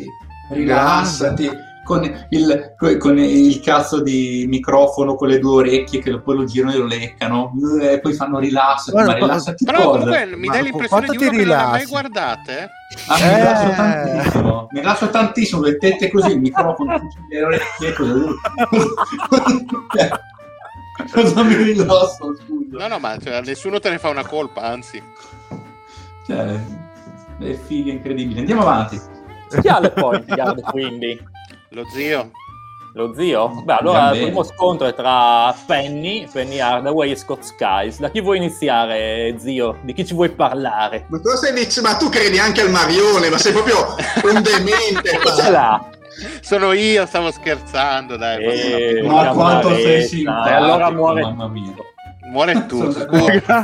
Rilassati. 0.49 1.71
Con 1.83 2.01
il, 2.29 2.75
co- 2.77 2.95
con 2.95 3.17
il 3.17 3.59
cazzo 3.59 4.01
di 4.01 4.45
microfono 4.47 5.15
con 5.15 5.27
le 5.27 5.37
due 5.39 5.55
orecchie 5.67 5.99
che 6.01 6.17
poi 6.21 6.37
lo 6.37 6.45
girano 6.45 6.73
e 6.73 6.77
lo 6.77 6.85
leccano 6.85 7.51
e 7.81 7.99
poi 7.99 8.13
fanno 8.13 8.39
rilassati, 8.39 8.91
Guarda, 8.91 9.11
ma 9.11 9.17
rilassati 9.17 9.65
Però 9.65 9.81
cosa? 9.83 9.97
comunque 9.97 10.25
mi 10.37 10.47
Ma 10.47 10.53
dai 10.53 10.63
l'impressione 10.63 11.07
di 11.09 11.17
uno 11.17 11.19
ti 11.19 11.25
che 11.25 11.35
non 11.35 11.45
le 11.45 11.53
ha 11.53 11.57
mai 11.57 11.65
rilassi? 11.79 11.89
guardate. 11.89 12.69
Ah, 13.07 13.17
mi 13.17 13.23
Eh. 13.23 13.35
rilasso 13.35 13.69
tantissimo, 13.75 14.67
mi 14.71 14.79
rilasso 14.79 15.09
tantissimo, 15.09 15.61
le 15.61 15.77
tette 15.77 16.09
così, 16.09 16.31
il 16.31 16.39
microfono, 16.39 17.01
le 17.29 17.43
orecchie, 17.43 17.93
cosa... 17.93 18.25
cosa 21.11 21.43
mi 21.43 21.55
rilasso, 21.55 22.33
scusa? 22.37 22.77
No, 22.77 22.87
no, 22.87 22.99
ma 22.99 23.17
cioè, 23.17 23.41
nessuno 23.41 23.79
te 23.81 23.89
ne 23.89 23.99
fa 23.99 24.07
una 24.07 24.25
colpa, 24.25 24.61
anzi. 24.61 25.03
Cioè, 26.25 26.59
è 27.39 27.53
figa 27.65 27.91
incredibile. 27.91 28.39
Andiamo 28.39 28.61
avanti. 28.61 29.01
Chi 29.61 29.67
ha 29.67 29.79
le 29.79 29.89
point 29.91 30.25
guard 30.25 30.61
quindi? 30.71 31.19
Lo 31.69 31.83
zio. 31.93 32.31
Lo 32.95 33.11
zio? 33.15 33.49
Beh, 33.63 33.73
allora 33.73 34.11
il 34.11 34.21
primo 34.21 34.43
scontro 34.43 34.85
è 34.85 34.93
tra 34.93 35.51
Penny, 35.65 36.27
Penny 36.31 36.59
Hardaway 36.59 37.09
e 37.11 37.15
Scott 37.15 37.41
Skiles. 37.41 37.99
Da 37.99 38.11
chi 38.11 38.21
vuoi 38.21 38.37
iniziare, 38.37 39.33
zio? 39.39 39.79
Di 39.81 39.93
chi 39.93 40.05
ci 40.05 40.13
vuoi 40.13 40.29
parlare? 40.29 41.05
Ma 41.09 41.19
dicendo? 41.53 41.89
Ma 41.89 41.95
tu 41.97 42.09
credi 42.09 42.37
anche 42.37 42.61
al 42.61 42.69
Marione, 42.69 43.29
ma 43.29 43.37
sei 43.39 43.51
proprio 43.51 43.77
un 44.25 44.41
demente. 44.43 45.09
Chi 45.17 45.29
ce 45.41 45.49
l'ha? 45.49 45.89
Sono 46.41 46.71
io, 46.73 47.07
stavo 47.07 47.31
scherzando, 47.31 48.15
dai. 48.15 48.43
Eh, 48.43 49.01
ma- 49.01 49.23
Ma 49.23 49.29
quanto 49.31 49.69
sei 49.73 50.03
simpatico, 50.03 50.49
e 50.49 50.53
allora 50.53 50.91
muore- 50.91 51.21
mamma 51.23 51.47
mia. 51.47 51.73
Muore 52.25 52.65
tu, 52.67 52.91
scusa, 52.91 53.05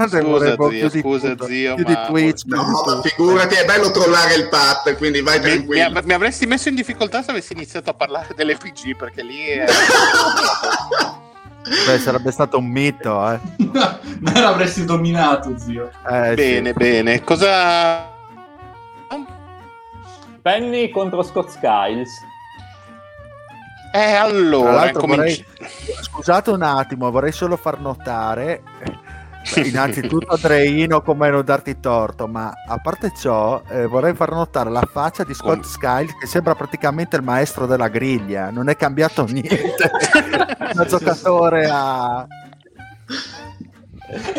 scusa 0.07 0.55
zio, 0.69 0.89
di 0.89 0.99
scusa 0.99 1.29
tutto, 1.29 1.45
zio, 1.45 1.75
più 1.75 1.83
di 1.85 1.93
ma... 1.93 2.05
Twitch, 2.07 2.43
No, 2.45 2.63
ma 2.85 3.01
figurati, 3.01 3.55
è 3.55 3.65
bello 3.65 3.89
trollare 3.91 4.35
il 4.35 4.49
pat, 4.49 4.95
quindi 4.97 5.21
vai 5.21 5.39
Mi, 5.39 5.45
mi- 5.45 5.51
tranquillo. 5.53 6.01
mi 6.03 6.13
avresti 6.13 6.45
messo 6.45 6.69
in 6.69 6.75
difficoltà 6.75 7.21
se 7.23 7.31
avessi 7.31 7.53
iniziato 7.53 7.89
a 7.89 7.93
parlare 7.93 8.33
dell'FG 8.35 8.95
perché 8.95 9.23
lì 9.23 9.45
è... 9.45 9.65
Beh, 11.85 11.99
sarebbe 11.99 12.31
stato 12.31 12.57
un 12.57 12.65
mito, 12.67 13.31
eh. 13.31 13.39
Me 14.19 14.39
l'avresti 14.39 14.85
dominato, 14.85 15.57
zio. 15.57 15.91
Eh, 16.09 16.29
sì. 16.29 16.35
bene, 16.35 16.73
bene. 16.73 17.23
Cosa... 17.23 18.07
Penny 20.41 20.89
contro 20.89 21.21
Scott 21.21 21.49
Skiles. 21.49 22.09
Eh, 23.91 24.13
allora, 24.13 24.91
cominci- 24.91 25.45
Scusate 26.01 26.51
un 26.51 26.61
attimo, 26.61 27.09
vorrei 27.09 27.31
solo 27.31 27.57
far 27.57 27.79
notare, 27.79 28.61
beh, 29.53 29.61
innanzitutto 29.61 30.33
Andreino 30.33 31.01
come 31.01 31.29
non 31.29 31.43
darti 31.43 31.79
torto, 31.79 32.27
ma 32.27 32.53
a 32.67 32.77
parte 32.77 33.11
ciò 33.17 33.61
eh, 33.69 33.87
vorrei 33.87 34.13
far 34.13 34.31
notare 34.31 34.69
la 34.69 34.87
faccia 34.91 35.23
di 35.23 35.33
Scott 35.33 35.61
Com- 35.61 35.63
Skiles 35.63 36.17
che 36.19 36.27
sembra 36.27 36.53
praticamente 36.55 37.15
il 37.15 37.23
maestro 37.23 37.65
della 37.65 37.87
griglia, 37.87 38.51
non 38.51 38.69
è 38.69 38.75
cambiato 38.75 39.25
niente 39.25 39.89
da 40.73 40.85
giocatore 40.85 41.67
a... 41.71 42.27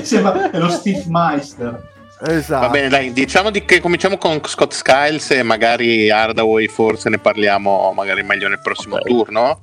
Sembra 0.02 0.50
è 0.50 0.58
lo 0.58 0.68
Steve 0.68 1.04
Meister. 1.08 1.89
Esatto. 2.22 2.66
Va 2.66 2.68
bene, 2.70 2.88
dai, 2.88 3.12
diciamo 3.12 3.50
di 3.50 3.64
che 3.64 3.80
cominciamo 3.80 4.18
con 4.18 4.40
Scott 4.44 4.72
Skiles 4.72 5.30
e 5.30 5.42
magari 5.42 6.10
Hardaway 6.10 6.66
forse 6.68 7.08
ne 7.08 7.18
parliamo 7.18 7.92
magari 7.94 8.22
meglio 8.22 8.48
nel 8.48 8.60
prossimo 8.60 8.96
Ok. 8.96 9.06
turno. 9.06 9.62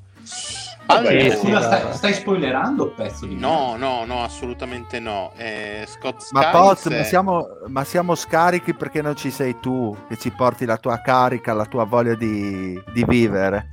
Vabbè, 0.87 1.19
Allora, 1.19 1.35
sì, 1.35 1.47
stai, 1.67 1.93
stai 1.93 2.13
spoilerando 2.13 2.85
il 2.85 2.91
pezzo 2.93 3.25
di 3.25 3.35
no, 3.35 3.75
no, 3.77 4.05
no, 4.05 4.23
assolutamente 4.23 4.99
no. 5.01 5.33
Eh, 5.35 5.85
Scott 5.85 6.21
Skiles 6.21 6.45
Ma 6.45 6.49
Poz, 6.51 6.85
ma 6.85 6.95
è- 6.99 7.03
siamo, 7.03 7.47
ma 7.67 7.83
siamo 7.83 8.15
scarichi 8.15 8.73
perché 8.73 9.01
non 9.01 9.15
ci 9.17 9.29
sei 9.29 9.59
tu, 9.59 9.95
che 10.07 10.15
ci 10.17 10.29
porti 10.31 10.63
la 10.65 10.77
tua 10.77 11.01
carica, 11.01 11.51
la 11.53 11.65
tua 11.65 11.83
voglia 11.83 12.15
di, 12.15 12.81
di 12.93 13.03
vivere. 13.05 13.67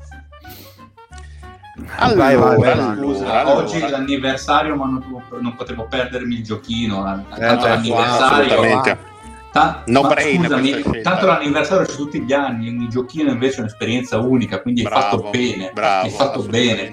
Allora, 1.96 2.16
Vai, 2.16 2.36
vai, 2.36 2.76
vai, 2.76 2.96
Scusa, 2.96 3.40
allora. 3.40 3.56
oggi 3.56 3.78
è 3.80 3.88
l'anniversario, 3.88 4.76
ma 4.76 4.84
non, 4.84 5.04
non 5.40 5.54
potevo 5.56 5.86
perdermi 5.88 6.34
il 6.36 6.44
giochino. 6.44 6.98
Eh, 7.34 7.38
Tanto 7.40 7.62
beh, 7.64 7.68
l'anniversario. 7.68 9.12
Ta- 9.50 9.82
No 9.86 10.02
ma 10.02 10.08
brainer 10.08 10.50
scusami, 10.50 11.00
tanto 11.02 11.26
l'anniversario 11.26 11.86
c'è 11.86 11.94
tutti 11.94 12.20
gli 12.22 12.32
anni, 12.32 12.68
ogni 12.68 12.88
giochino 12.88 13.30
invece 13.30 13.58
è 13.58 13.60
un'esperienza 13.60 14.18
unica, 14.18 14.60
quindi 14.60 14.80
hai 14.84 14.90
fatto 14.90 15.16
Bravo, 15.18 15.30
bene. 15.30 15.70
bravo, 15.72 16.04
hai 16.06 16.10
fatto 16.10 16.42
bene. 16.42 16.90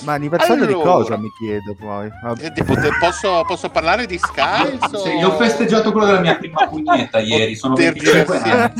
Ma 0.00 0.12
anniversario 0.12 0.64
Allora. 0.64 0.76
di 0.76 0.82
cosa 0.82 1.16
mi 1.16 1.28
chiedo 1.38 1.74
poi? 1.78 2.06
Eh, 2.38 2.64
poter- 2.64 2.98
posso, 2.98 3.42
posso 3.46 3.70
parlare 3.70 4.04
di 4.04 4.18
o- 4.92 4.96
Sì, 4.98 5.08
io 5.14 5.28
ho 5.28 5.36
festeggiato 5.36 5.90
quello 5.92 6.06
della 6.08 6.20
mia 6.20 6.36
prima 6.36 6.66
pugnetta 6.66 7.18
ieri, 7.24 7.54
sono 7.54 7.72
Poter 7.74 7.92
25 7.94 8.38
dire 8.42 8.50
anni. 8.60 8.72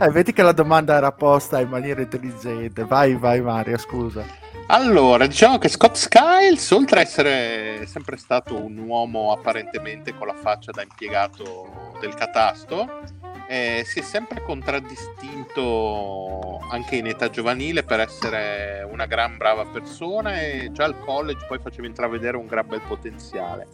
Eh, 0.00 0.10
vedi 0.10 0.32
che 0.32 0.42
la 0.42 0.50
domanda 0.52 0.96
era 0.96 1.12
posta 1.12 1.60
in 1.60 1.68
maniera 1.68 2.00
intelligente. 2.00 2.84
Vai, 2.84 3.14
vai 3.14 3.40
Mario, 3.40 3.78
scusa. 3.78 4.24
Allora, 4.68 5.26
diciamo 5.26 5.58
che 5.58 5.68
Scott 5.68 5.94
Skiles, 5.94 6.70
oltre 6.70 7.00
a 7.00 7.02
essere 7.02 7.84
sempre 7.86 8.16
stato 8.16 8.58
un 8.58 8.78
uomo 8.78 9.30
apparentemente 9.30 10.14
con 10.14 10.26
la 10.26 10.34
faccia 10.34 10.72
da 10.72 10.80
impiegato 10.80 11.92
del 12.00 12.14
catasto, 12.14 13.02
eh, 13.46 13.84
si 13.86 13.98
è 13.98 14.02
sempre 14.02 14.42
contraddistinto 14.42 16.60
anche 16.70 16.96
in 16.96 17.06
età 17.06 17.28
giovanile 17.28 17.82
per 17.82 18.00
essere 18.00 18.88
una 18.90 19.04
gran 19.04 19.36
brava 19.36 19.66
persona 19.66 20.40
e 20.40 20.70
già 20.72 20.84
al 20.84 20.98
college 20.98 21.44
poi 21.46 21.58
faceva 21.58 21.86
intravedere 21.86 22.38
un 22.38 22.46
gran 22.46 22.66
bel 22.66 22.80
potenziale. 22.80 23.66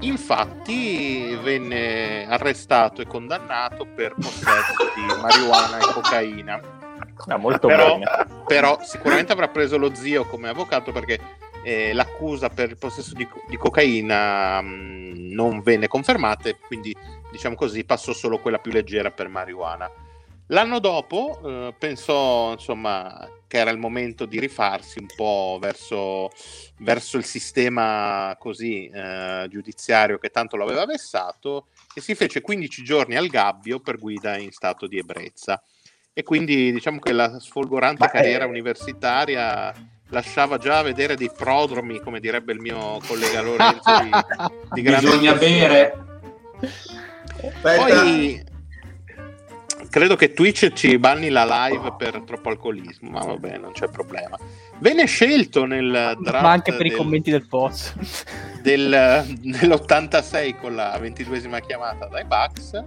Infatti 0.00 1.38
venne 1.42 2.26
arrestato 2.26 3.02
e 3.02 3.06
condannato 3.06 3.84
per 3.84 4.14
possesso 4.14 4.90
di 4.94 5.02
marijuana 5.20 5.76
e 5.76 5.92
cocaina 5.92 6.80
Ah, 7.28 7.36
molto 7.36 7.68
però, 7.68 7.98
bene. 7.98 8.31
Però 8.52 8.78
sicuramente 8.82 9.32
avrà 9.32 9.48
preso 9.48 9.78
lo 9.78 9.94
zio 9.94 10.26
come 10.26 10.50
avvocato 10.50 10.92
perché 10.92 11.18
eh, 11.64 11.94
l'accusa 11.94 12.50
per 12.50 12.68
il 12.68 12.76
possesso 12.76 13.14
di, 13.14 13.26
di 13.48 13.56
cocaina 13.56 14.60
mh, 14.60 15.32
non 15.32 15.62
venne 15.62 15.88
confermata 15.88 16.50
e 16.50 16.58
quindi 16.58 16.94
diciamo 17.30 17.54
così 17.54 17.82
passò 17.84 18.12
solo 18.12 18.40
quella 18.40 18.58
più 18.58 18.70
leggera 18.70 19.10
per 19.10 19.28
marijuana. 19.28 19.90
L'anno 20.48 20.80
dopo 20.80 21.40
eh, 21.42 21.74
pensò 21.78 22.52
insomma 22.52 23.26
che 23.46 23.56
era 23.56 23.70
il 23.70 23.78
momento 23.78 24.26
di 24.26 24.38
rifarsi 24.38 24.98
un 24.98 25.06
po' 25.16 25.56
verso, 25.58 26.30
verso 26.80 27.16
il 27.16 27.24
sistema 27.24 28.36
così 28.38 28.86
eh, 28.86 29.46
giudiziario 29.48 30.18
che 30.18 30.28
tanto 30.28 30.56
lo 30.56 30.64
aveva 30.64 30.84
vessato 30.84 31.68
e 31.94 32.02
si 32.02 32.14
fece 32.14 32.42
15 32.42 32.84
giorni 32.84 33.16
al 33.16 33.28
gabbio 33.28 33.80
per 33.80 33.98
guida 33.98 34.36
in 34.36 34.50
stato 34.50 34.86
di 34.86 34.98
ebbrezza 34.98 35.62
e 36.14 36.22
quindi 36.22 36.72
diciamo 36.72 36.98
che 36.98 37.12
la 37.12 37.38
sfolgorante 37.40 38.04
Ma, 38.04 38.10
carriera 38.10 38.44
eh, 38.44 38.48
universitaria 38.48 39.72
lasciava 40.08 40.58
già 40.58 40.82
vedere 40.82 41.16
dei 41.16 41.30
prodromi, 41.34 42.00
come 42.00 42.20
direbbe 42.20 42.52
il 42.52 42.60
mio 42.60 43.00
collega 43.06 43.40
Lorenzo, 43.40 43.80
di, 44.02 44.10
di 44.74 44.82
Bisogna 44.90 45.32
persona. 45.32 45.38
bere. 45.38 45.94
Poi 47.60 48.44
credo 49.88 50.16
che 50.16 50.32
Twitch 50.32 50.72
ci 50.72 50.98
banni 50.98 51.28
la 51.30 51.66
live 51.68 51.94
per 51.96 52.22
troppo 52.26 52.50
alcolismo, 52.50 53.10
ma 53.10 53.20
vabbè, 53.24 53.56
non 53.56 53.72
c'è 53.72 53.88
problema. 53.88 54.38
Venne 54.78 55.06
scelto 55.06 55.64
nel 55.64 56.16
draft 56.20 56.42
Ma 56.42 56.50
anche 56.50 56.72
per 56.74 56.86
i 56.86 56.90
del- 56.90 56.98
commenti 56.98 57.30
del 57.30 57.46
post. 57.48 57.94
del, 58.62 58.88
dell'86 59.40 60.56
con 60.60 60.74
la 60.74 60.96
ventiduesima 60.98 61.60
chiamata 61.60 62.06
dai 62.06 62.24
Bucks 62.24 62.84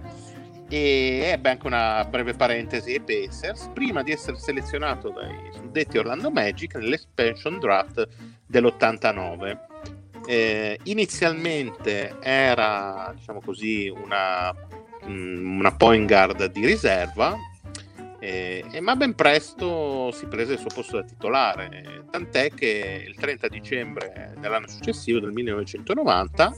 e 0.68 1.20
ebbe 1.24 1.50
anche 1.50 1.66
una 1.66 2.04
breve 2.04 2.34
parentesi 2.34 2.92
ai 2.92 3.00
Pacers. 3.00 3.70
Prima 3.72 4.02
di 4.02 4.12
essere 4.12 4.38
selezionato 4.38 5.10
dai 5.10 5.50
suddetti 5.52 5.98
Orlando 5.98 6.30
Magic 6.30 6.74
nell'expansion 6.74 7.58
draft 7.58 8.08
dell'89 8.46 9.58
Eh, 10.28 10.78
inizialmente 10.84 12.16
era 12.20 13.12
diciamo 13.16 13.40
così 13.40 13.88
una, 13.88 14.52
mm, 15.06 15.58
una 15.58 15.72
point 15.76 16.08
guard 16.08 16.46
di 16.46 16.66
riserva 16.66 17.36
eh, 18.26 18.80
ma 18.80 18.96
ben 18.96 19.14
presto 19.14 20.10
si 20.10 20.26
prese 20.26 20.54
il 20.54 20.58
suo 20.58 20.70
posto 20.74 20.96
da 20.96 21.04
titolare. 21.04 22.04
Tant'è 22.10 22.50
che 22.50 23.04
il 23.06 23.14
30 23.14 23.46
dicembre 23.46 24.34
dell'anno 24.40 24.66
successivo 24.66 25.20
del 25.20 25.30
1990 25.30 26.52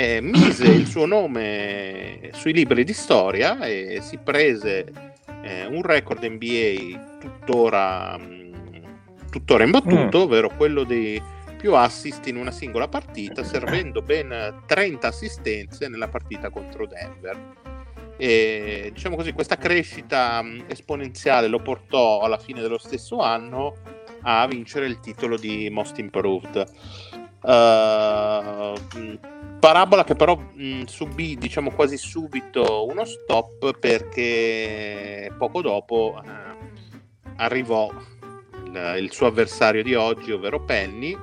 eh, 0.00 0.22
mise 0.22 0.64
il 0.64 0.86
suo 0.86 1.04
nome 1.04 2.30
sui 2.32 2.54
libri 2.54 2.84
di 2.84 2.94
storia 2.94 3.58
e 3.60 3.98
si 4.00 4.16
prese 4.16 4.86
eh, 5.42 5.66
un 5.66 5.82
record 5.82 6.24
NBA 6.24 7.18
tuttora, 7.18 8.16
mh, 8.16 9.28
tuttora 9.30 9.62
imbattuto, 9.62 10.22
ovvero 10.22 10.48
quello 10.56 10.84
dei 10.84 11.22
più 11.58 11.74
assist 11.74 12.26
in 12.28 12.36
una 12.36 12.50
singola 12.50 12.88
partita, 12.88 13.44
servendo 13.44 14.00
ben 14.00 14.62
30 14.64 15.06
assistenze 15.06 15.86
nella 15.88 16.08
partita 16.08 16.48
contro 16.48 16.86
Denver. 16.86 17.58
E, 18.16 18.90
diciamo 18.94 19.16
così, 19.16 19.32
questa 19.32 19.56
crescita 19.56 20.40
mh, 20.40 20.64
esponenziale 20.68 21.46
lo 21.46 21.60
portò 21.60 22.20
alla 22.20 22.38
fine 22.38 22.62
dello 22.62 22.78
stesso 22.78 23.18
anno 23.18 23.76
a 24.22 24.46
vincere 24.46 24.86
il 24.86 24.98
titolo 25.00 25.36
di 25.36 25.68
Most 25.68 25.98
Improved. 25.98 27.18
Uh, 27.42 28.78
parabola 29.58 30.04
che 30.04 30.14
però 30.14 30.36
mh, 30.36 30.84
subì 30.84 31.36
diciamo 31.36 31.70
quasi 31.70 31.96
subito 31.96 32.86
uno 32.86 33.06
stop 33.06 33.78
perché 33.78 35.32
poco 35.38 35.62
dopo 35.62 36.20
uh, 36.22 36.28
arrivò 37.36 37.90
il, 38.66 38.96
il, 38.98 39.10
suo 39.10 39.28
avversario 39.28 39.82
di 39.82 39.94
oggi 39.94 40.32
ovvero 40.32 40.62
Penny 40.64 41.16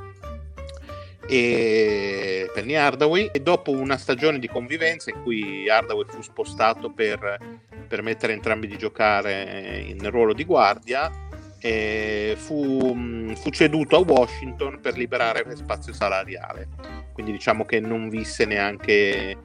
e 1.28 2.50
Penny 2.52 2.74
Hardaway 2.74 3.30
e 3.32 3.40
dopo 3.42 3.70
una 3.70 3.98
stagione 3.98 4.40
di 4.40 4.48
convivenza 4.48 5.12
in 5.12 5.22
cui 5.22 5.70
Hardaway 5.70 6.06
fu 6.08 6.22
spostato 6.22 6.92
per 6.92 7.60
permettere 7.88 8.34
entrambi 8.34 8.66
di 8.66 8.78
giocare 8.78 9.84
in 9.86 10.10
ruolo 10.10 10.34
di 10.34 10.46
guardia 10.46 11.12
eh, 11.68 12.36
fu, 12.38 12.94
mm, 12.96 13.34
fu, 13.34 13.50
ceduto 13.50 13.98
a 13.98 14.00
Washington 14.00 14.80
per 14.80 14.98
liberare 14.98 15.44
spazio 15.58 15.92
salariale. 15.92 16.70
Quindi 17.12 17.34
diciamo 17.34 17.66
che 17.66 17.82
non 17.82 18.08
visse 18.08 18.46
neanche 18.46 19.36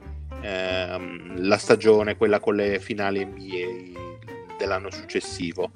ehm, 0.41 1.45
la 1.45 1.57
stagione, 1.57 2.15
quella 2.15 2.39
con 2.39 2.55
le 2.55 2.79
finali 2.79 3.25
NBA 3.25 3.99
dell'anno 4.57 4.89
successivo. 4.89 5.71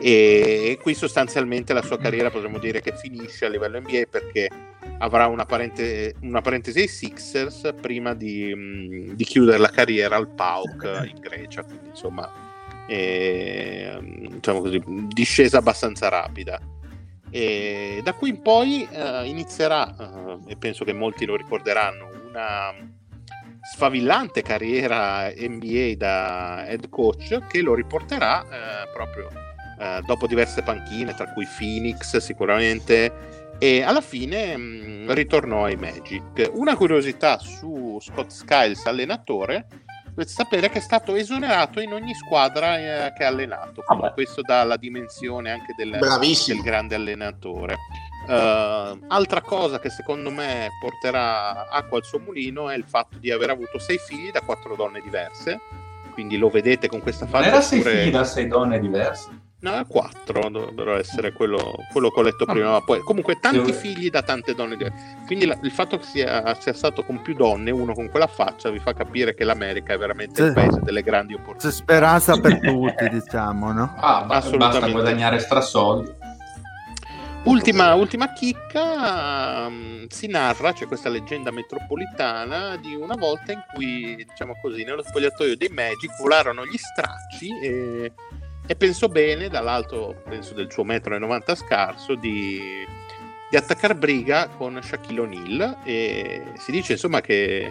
E 0.00 0.76
qui 0.82 0.94
sostanzialmente 0.94 1.72
la 1.72 1.82
sua 1.82 1.98
carriera 1.98 2.30
potremmo 2.30 2.58
dire 2.58 2.80
che 2.80 2.96
finisce 2.96 3.44
a 3.44 3.48
livello 3.48 3.78
NBA 3.78 4.06
perché 4.10 4.48
avrà 4.98 5.28
una, 5.28 5.44
parente- 5.44 6.16
una 6.22 6.40
parentesi 6.40 6.80
ai 6.80 6.88
Sixers 6.88 7.72
prima 7.80 8.14
di, 8.14 8.52
mm, 8.52 9.10
di, 9.12 9.24
chiudere 9.24 9.58
la 9.58 9.70
carriera 9.70 10.16
al 10.16 10.26
PAOK 10.26 11.08
in 11.08 11.20
Grecia. 11.20 11.62
Quindi 11.62 11.90
insomma 11.90 12.43
e, 12.86 13.98
diciamo 14.30 14.60
così, 14.60 14.82
discesa 15.08 15.58
abbastanza 15.58 16.08
rapida. 16.08 16.60
E 17.30 18.00
da 18.04 18.12
qui 18.12 18.28
in 18.30 18.42
poi 18.42 18.86
uh, 18.88 19.24
inizierà, 19.24 19.94
uh, 19.98 20.40
e 20.46 20.56
penso 20.56 20.84
che 20.84 20.92
molti 20.92 21.24
lo 21.24 21.34
ricorderanno, 21.34 22.08
una 22.28 22.72
sfavillante 23.72 24.42
carriera 24.42 25.32
NBA 25.34 25.94
da 25.96 26.64
head 26.68 26.88
coach 26.90 27.46
che 27.48 27.62
lo 27.62 27.74
riporterà 27.74 28.42
uh, 28.42 28.92
proprio 28.92 29.30
dopo 30.06 30.28
diverse 30.28 30.62
panchine, 30.62 31.14
tra 31.14 31.30
cui 31.32 31.46
Phoenix 31.58 32.16
sicuramente, 32.18 33.12
e 33.58 33.82
alla 33.82 34.00
fine 34.00 34.56
mh, 34.56 35.12
ritornò 35.12 35.64
ai 35.64 35.76
Magic. 35.76 36.50
Una 36.52 36.76
curiosità 36.76 37.38
su 37.38 37.98
Scott 38.00 38.30
Skiles, 38.30 38.86
allenatore, 38.86 39.66
dovete 40.14 40.30
sapere 40.30 40.70
che 40.70 40.78
è 40.78 40.80
stato 40.80 41.14
esonerato 41.14 41.80
in 41.80 41.92
ogni 41.92 42.14
squadra 42.14 42.78
eh, 42.78 43.12
che 43.16 43.24
ha 43.24 43.28
allenato. 43.28 43.82
Ah 43.86 44.12
questo 44.12 44.42
dà 44.42 44.62
la 44.62 44.76
dimensione 44.76 45.50
anche 45.50 45.74
del, 45.76 45.90
del 45.90 46.62
grande 46.62 46.94
allenatore. 46.94 47.76
Uh, 48.26 49.04
altra 49.08 49.42
cosa 49.42 49.78
che 49.78 49.90
secondo 49.90 50.30
me 50.30 50.70
porterà 50.80 51.68
acqua 51.68 51.98
al 51.98 52.04
suo 52.04 52.20
mulino 52.20 52.70
è 52.70 52.76
il 52.76 52.84
fatto 52.84 53.18
di 53.18 53.30
aver 53.30 53.50
avuto 53.50 53.78
sei 53.78 53.98
figli 53.98 54.30
da 54.30 54.40
quattro 54.40 54.76
donne 54.76 55.00
diverse. 55.02 55.60
Quindi 56.12 56.38
lo 56.38 56.48
vedete 56.48 56.88
con 56.88 57.00
questa 57.00 57.26
faccia. 57.26 57.44
Non 57.44 57.54
era 57.54 57.60
sei 57.60 57.80
pure... 57.80 57.96
figli 57.96 58.10
da 58.10 58.24
sei 58.24 58.46
donne 58.46 58.80
diverse? 58.80 59.43
No, 59.64 59.84
quattro 59.86 60.50
dovrebbero 60.50 60.98
essere 60.98 61.32
quello, 61.32 61.74
quello 61.90 62.10
che 62.10 62.20
ho 62.20 62.22
letto 62.22 62.44
prima. 62.44 62.70
Ma 62.72 62.80
poi, 62.82 63.00
comunque, 63.00 63.38
tanti 63.40 63.72
figli 63.72 64.10
da 64.10 64.20
tante 64.22 64.54
donne. 64.54 64.76
Quindi 65.24 65.46
la, 65.46 65.58
il 65.62 65.70
fatto 65.70 65.96
che 65.96 66.04
sia, 66.04 66.54
sia, 66.60 66.74
stato 66.74 67.02
con 67.02 67.22
più 67.22 67.34
donne, 67.34 67.70
uno 67.70 67.94
con 67.94 68.10
quella 68.10 68.26
faccia, 68.26 68.68
vi 68.68 68.78
fa 68.78 68.92
capire 68.92 69.34
che 69.34 69.44
l'America 69.44 69.94
è 69.94 69.98
veramente 69.98 70.42
c'è, 70.42 70.48
il 70.48 70.52
paese 70.52 70.80
delle 70.82 71.02
grandi 71.02 71.32
opportunità. 71.32 71.68
C'è 71.68 71.72
speranza 71.72 72.38
per 72.38 72.60
tutti, 72.60 73.08
diciamo, 73.08 73.72
no? 73.72 73.94
Ah, 73.96 74.24
basta 74.24 74.56
guadagnare 74.90 75.38
strasoldi. 75.38 76.32
Ultima, 77.44 77.92
ultima 77.92 78.32
chicca, 78.32 79.66
um, 79.66 80.06
si 80.08 80.28
narra, 80.28 80.72
c'è 80.72 80.86
questa 80.86 81.10
leggenda 81.10 81.50
metropolitana 81.50 82.76
di 82.76 82.94
una 82.94 83.16
volta 83.16 83.52
in 83.52 83.62
cui, 83.74 84.16
diciamo 84.16 84.58
così, 84.62 84.82
nello 84.82 85.02
spogliatoio 85.02 85.54
dei 85.54 85.68
Magic 85.68 86.16
volarono 86.18 86.64
gli 86.64 86.78
stracci 86.78 87.48
e 87.62 88.12
e 88.66 88.76
penso 88.76 89.08
bene, 89.08 89.48
dall'alto 89.48 90.22
penso 90.24 90.54
del 90.54 90.72
suo 90.72 90.84
metro 90.84 91.14
e 91.14 91.18
90 91.18 91.54
scarso, 91.54 92.14
di, 92.14 92.86
di 93.50 93.56
attaccare 93.56 93.94
briga 93.94 94.48
con 94.48 94.80
Shaquille 94.82 95.20
O'Neal. 95.20 95.78
E 95.84 96.42
si 96.56 96.72
dice 96.72 96.92
insomma 96.92 97.20
che 97.20 97.70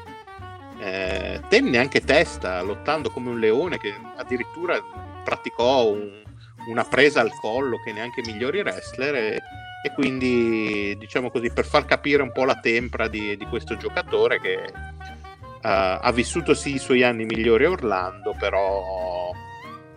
eh, 0.79 1.41
tenne 1.49 1.77
anche 1.79 2.01
testa 2.01 2.61
lottando 2.61 3.09
come 3.09 3.29
un 3.29 3.39
leone 3.39 3.79
che 3.79 3.93
addirittura 4.17 4.79
praticò 5.23 5.87
un, 5.87 6.21
una 6.67 6.83
presa 6.83 7.21
al 7.21 7.33
collo 7.39 7.81
che 7.83 7.91
neanche 7.91 8.21
i 8.21 8.31
migliori 8.31 8.59
wrestler. 8.59 9.15
E, 9.15 9.41
e, 9.83 9.93
quindi 9.95 10.95
diciamo 10.99 11.31
così 11.31 11.51
per 11.51 11.65
far 11.65 11.85
capire 11.85 12.21
un 12.21 12.31
po' 12.31 12.45
la 12.45 12.59
tempra 12.59 13.07
di, 13.07 13.35
di 13.35 13.45
questo 13.47 13.77
giocatore 13.77 14.39
che 14.39 14.71
uh, 14.71 15.59
ha 15.61 16.11
vissuto 16.13 16.53
sì 16.53 16.75
i 16.75 16.79
suoi 16.79 17.03
anni 17.03 17.25
migliori 17.25 17.65
a 17.65 17.71
Orlando 17.71 18.33
però 18.39 19.02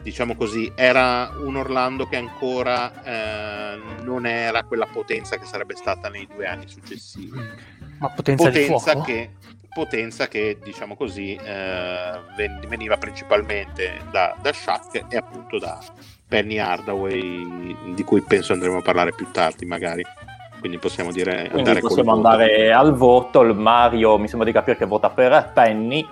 diciamo 0.06 0.36
così, 0.36 0.70
era 0.76 1.32
un 1.42 1.56
Orlando 1.56 2.06
che 2.06 2.14
ancora 2.14 3.02
eh, 3.02 3.76
non 4.04 4.24
era 4.24 4.62
quella 4.62 4.86
potenza 4.86 5.36
che 5.36 5.44
sarebbe 5.44 5.74
stata 5.74 6.08
nei 6.08 6.28
due 6.32 6.46
anni 6.46 6.68
successivi. 6.68 7.36
Ma 7.98 8.10
potenza, 8.10 8.44
potenza 8.44 9.00
che, 9.00 9.30
potenza 9.74 10.28
che, 10.28 10.58
diciamo 10.62 10.94
così, 10.94 11.34
eh, 11.34 12.20
veniva 12.68 12.96
principalmente 12.98 13.98
da, 14.12 14.36
da 14.40 14.52
Shaq 14.52 15.06
e 15.08 15.16
appunto 15.16 15.58
da 15.58 15.76
Penny 16.28 16.58
Hardaway, 16.58 17.94
di 17.94 18.04
cui 18.04 18.22
penso 18.22 18.52
andremo 18.52 18.78
a 18.78 18.82
parlare 18.82 19.12
più 19.12 19.28
tardi 19.32 19.66
magari. 19.66 20.04
Quindi 20.60 20.78
possiamo 20.78 21.10
dire 21.10 21.48
Quindi 21.50 21.70
andare 21.70 21.80
possiamo 21.80 22.12
andare 22.12 22.72
al 22.72 22.94
voto. 22.94 23.40
Il 23.40 23.56
Mario 23.56 24.18
mi 24.18 24.28
sembra 24.28 24.46
di 24.46 24.54
capire 24.54 24.76
che 24.76 24.86
vota 24.86 25.10
per 25.10 25.50
Penny 25.52 26.06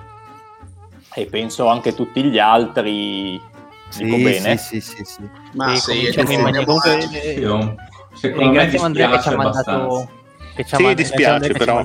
e 1.14 1.26
penso 1.26 1.68
anche 1.68 1.94
tutti 1.94 2.24
gli 2.24 2.40
altri 2.40 3.40
sì, 3.88 4.05
dico 4.05 4.16
bene? 4.16 4.57
Sì, 4.57 4.81
sì, 4.81 4.94
sì, 4.97 5.05
sì. 5.05 5.31
Ma 5.53 5.73
e 5.73 5.77
sì, 5.77 6.12
comunque, 6.14 6.53
ringraziamo 8.20 8.85
Andrea 8.85 9.11
che 9.11 9.23
ci 9.23 9.29
ha 9.29 9.37
mandato 9.37 10.11
che 10.55 10.64
ci 10.64 10.75
ha 10.75 10.79
sì, 10.79 10.94
dispiace 10.94 11.53
però. 11.53 11.83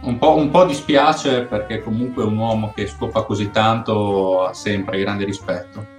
un 0.00 0.18
po', 0.18 0.36
un 0.36 0.50
po' 0.50 0.64
dispiace 0.64 1.42
perché 1.42 1.82
comunque 1.82 2.24
un 2.24 2.36
uomo 2.36 2.72
che 2.74 2.86
scopa 2.86 3.22
così 3.22 3.50
tanto 3.50 4.44
ha 4.44 4.52
sempre 4.52 4.98
grande 5.00 5.24
rispetto 5.24 5.93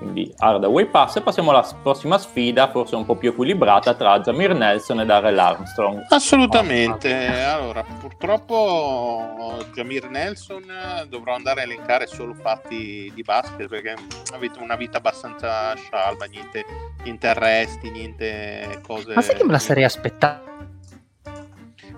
quindi 0.00 0.32
Hardaway 0.38 0.86
passa 0.86 1.18
e 1.18 1.22
passiamo 1.22 1.50
alla 1.50 1.66
prossima 1.82 2.16
sfida, 2.16 2.70
forse 2.70 2.96
un 2.96 3.04
po' 3.04 3.16
più 3.16 3.28
equilibrata, 3.28 3.92
tra 3.92 4.18
Jamir 4.20 4.54
Nelson 4.54 5.00
e 5.00 5.04
Darrell 5.04 5.38
Armstrong. 5.38 6.06
Assolutamente, 6.08 7.12
allora 7.44 7.84
purtroppo 8.00 9.58
Jamir 9.74 10.08
Nelson 10.08 10.64
dovrò 11.06 11.34
andare 11.34 11.60
a 11.60 11.64
elencare 11.64 12.06
solo 12.06 12.32
fatti 12.32 13.12
di 13.14 13.22
basket 13.22 13.68
perché 13.68 13.94
avete 14.32 14.58
una 14.58 14.76
vita 14.76 14.96
abbastanza 14.96 15.74
scialba, 15.74 16.24
niente, 16.24 16.64
niente 17.04 17.28
arresti, 17.28 17.90
niente 17.90 18.80
cose... 18.86 19.12
Ma 19.14 19.20
sai 19.20 19.36
che 19.36 19.44
me 19.44 19.52
la 19.52 19.58
sarei 19.58 19.84
aspettata? 19.84 20.49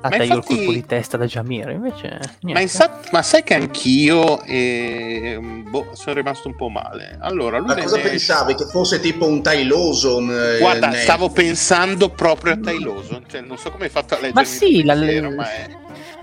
Ma 0.03 0.17
infatti, 0.17 0.29
io 0.29 0.37
il 0.37 0.45
colpo 0.45 0.73
di 0.73 0.85
testa 0.85 1.17
da 1.17 1.27
Jamir, 1.27 1.71
invece. 1.71 2.19
Ma, 2.43 2.61
infatti, 2.61 3.09
ma, 3.13 3.23
sai 3.23 3.45
che 3.45 3.55
anch'io 3.55 4.43
eh, 4.43 5.39
boh, 5.41 5.91
sono 5.93 6.17
rimasto 6.17 6.49
un 6.49 6.57
po' 6.57 6.69
male. 6.69 7.19
Allora, 7.21 7.59
lui 7.59 7.69
ma 7.69 7.75
cosa 7.77 7.97
ne... 7.97 8.03
pensavi? 8.03 8.55
Che 8.55 8.65
fosse 8.65 8.99
tipo 8.99 9.27
un 9.27 9.43
Ty 9.43 9.65
Lawson? 9.65 10.29
Eh, 10.31 10.59
Guarda, 10.59 10.89
ne... 10.89 10.97
stavo 10.99 11.31
pensando 11.31 12.09
proprio 12.09 12.55
a 12.55 12.57
Ty 12.57 12.83
Lawson. 12.83 13.25
Cioè, 13.29 13.43
non 13.43 13.59
so 13.59 13.71
come 13.71 13.85
hai 13.85 13.91
fatto 13.91 14.15
a 14.15 14.17
leggere. 14.17 14.35
Ma 14.35 14.45
sì, 14.45 14.83
la... 14.83 14.95
Pensiero, 14.95 15.31
ma, 15.31 15.53
è... 15.53 15.69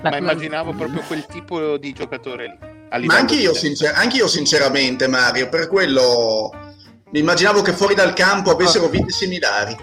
la... 0.02 0.10
ma 0.10 0.18
immaginavo 0.18 0.74
proprio 0.74 1.02
quel 1.08 1.26
tipo 1.26 1.78
di 1.78 1.94
giocatore 1.94 2.58
lì. 2.98 3.06
Ma 3.06 3.16
anche 3.16 3.36
io, 3.36 3.54
sincer- 3.54 3.96
anche 3.96 4.18
io, 4.18 4.28
sinceramente, 4.28 5.08
Mario, 5.08 5.48
per 5.48 5.68
quello 5.70 6.52
mi 7.12 7.20
immaginavo 7.20 7.62
che 7.62 7.72
fuori 7.72 7.96
dal 7.96 8.14
campo 8.14 8.52
avessero 8.52 8.86
ah. 8.86 8.90
vite 8.90 9.12
similari. 9.12 9.76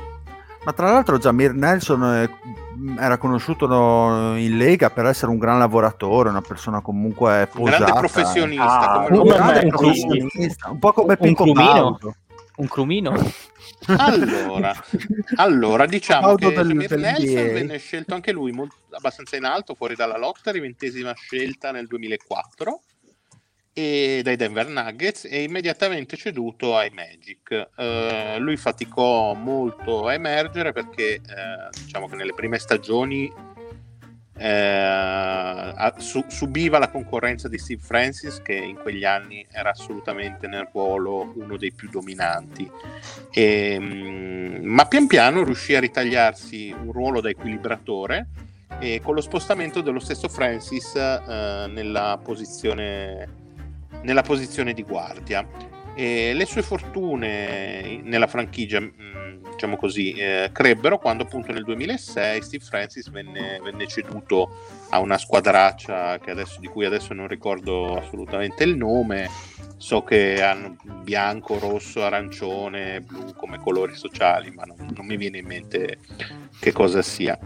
Ma 0.64 0.72
tra 0.72 0.90
l'altro 0.90 1.16
Jamir 1.18 1.54
Nelson 1.54 2.02
è 2.02 2.28
era 2.98 3.18
conosciuto 3.18 4.34
in 4.36 4.56
Lega 4.56 4.90
per 4.90 5.06
essere 5.06 5.30
un 5.30 5.38
gran 5.38 5.58
lavoratore, 5.58 6.28
una 6.28 6.40
persona 6.40 6.80
comunque 6.80 7.48
posata. 7.52 7.84
Grande 7.84 7.98
professionista, 7.98 8.90
ah, 8.90 9.04
come 9.04 9.18
un, 9.18 9.28
grande 9.28 9.66
professionista, 9.66 10.70
un 10.70 10.78
po' 10.78 10.92
come 10.92 11.16
un 11.18 11.34
crumino. 11.34 11.98
Un 12.56 12.68
crumino. 12.68 13.14
Allora, 13.88 14.74
allora 15.36 15.86
diciamo 15.86 16.34
che 16.34 16.52
del, 16.52 16.66
Samir 16.66 16.96
Nelson 16.96 17.52
venne 17.52 17.78
scelto 17.78 18.14
anche 18.14 18.32
lui 18.32 18.50
molto, 18.50 18.76
abbastanza 18.90 19.36
in 19.36 19.44
alto, 19.44 19.74
fuori 19.74 19.94
dalla 19.94 20.16
lotta, 20.16 20.50
ventesima 20.52 21.12
scelta 21.14 21.70
nel 21.70 21.86
2004 21.86 22.80
e 23.78 24.20
dai 24.22 24.36
Denver 24.36 24.68
Nuggets 24.68 25.26
e 25.30 25.42
immediatamente 25.42 26.16
ceduto 26.16 26.74
ai 26.78 26.88
Magic. 26.88 27.68
Uh, 27.76 28.38
lui 28.38 28.56
faticò 28.56 29.34
molto 29.34 30.06
a 30.06 30.14
emergere 30.14 30.72
perché 30.72 31.20
uh, 31.20 31.68
diciamo 31.84 32.08
che 32.08 32.16
nelle 32.16 32.32
prime 32.32 32.58
stagioni 32.58 33.30
eh, 34.38 35.92
su, 35.98 36.24
subiva 36.28 36.78
la 36.78 36.88
concorrenza 36.88 37.48
di 37.48 37.58
Steve 37.58 37.80
Francis 37.82 38.40
che 38.42 38.54
in 38.54 38.76
quegli 38.76 39.04
anni 39.04 39.46
era 39.50 39.70
assolutamente 39.70 40.46
nel 40.46 40.68
ruolo 40.72 41.32
uno 41.36 41.56
dei 41.56 41.72
più 41.72 41.88
dominanti 41.88 42.70
e, 43.30 43.78
mh, 43.78 44.60
ma 44.62 44.86
pian 44.86 45.06
piano 45.06 45.42
riuscì 45.42 45.74
a 45.74 45.80
ritagliarsi 45.80 46.74
un 46.78 46.92
ruolo 46.92 47.22
da 47.22 47.30
equilibratore 47.30 48.26
e 48.78 49.00
con 49.02 49.14
lo 49.14 49.22
spostamento 49.22 49.80
dello 49.80 50.00
stesso 50.00 50.28
Francis 50.28 50.94
eh, 50.94 51.66
nella, 51.68 52.18
posizione, 52.22 53.44
nella 54.02 54.22
posizione 54.22 54.72
di 54.72 54.82
guardia 54.82 55.46
e 55.94 56.34
le 56.34 56.44
sue 56.44 56.62
fortune 56.62 58.00
nella 58.02 58.26
franchigia 58.26 58.80
diciamo 59.56 59.76
così, 59.76 60.12
eh, 60.12 60.50
crebbero 60.52 60.98
quando 60.98 61.24
appunto 61.24 61.50
nel 61.50 61.64
2006 61.64 62.42
Steve 62.42 62.64
Francis 62.64 63.10
venne, 63.10 63.58
venne 63.62 63.86
ceduto 63.86 64.50
a 64.90 65.00
una 65.00 65.16
squadraccia 65.16 66.20
adesso, 66.26 66.60
di 66.60 66.68
cui 66.68 66.84
adesso 66.84 67.14
non 67.14 67.26
ricordo 67.26 67.96
assolutamente 67.96 68.62
il 68.64 68.76
nome. 68.76 69.28
So 69.78 70.02
che 70.02 70.42
hanno 70.42 70.76
bianco, 71.02 71.58
rosso, 71.58 72.02
arancione, 72.02 73.00
blu 73.00 73.34
come 73.34 73.58
colori 73.58 73.94
sociali, 73.94 74.50
ma 74.50 74.62
non, 74.64 74.90
non 74.94 75.04
mi 75.04 75.16
viene 75.16 75.38
in 75.38 75.46
mente 75.46 75.98
che 76.58 76.72
cosa 76.72 77.02
sia. 77.02 77.38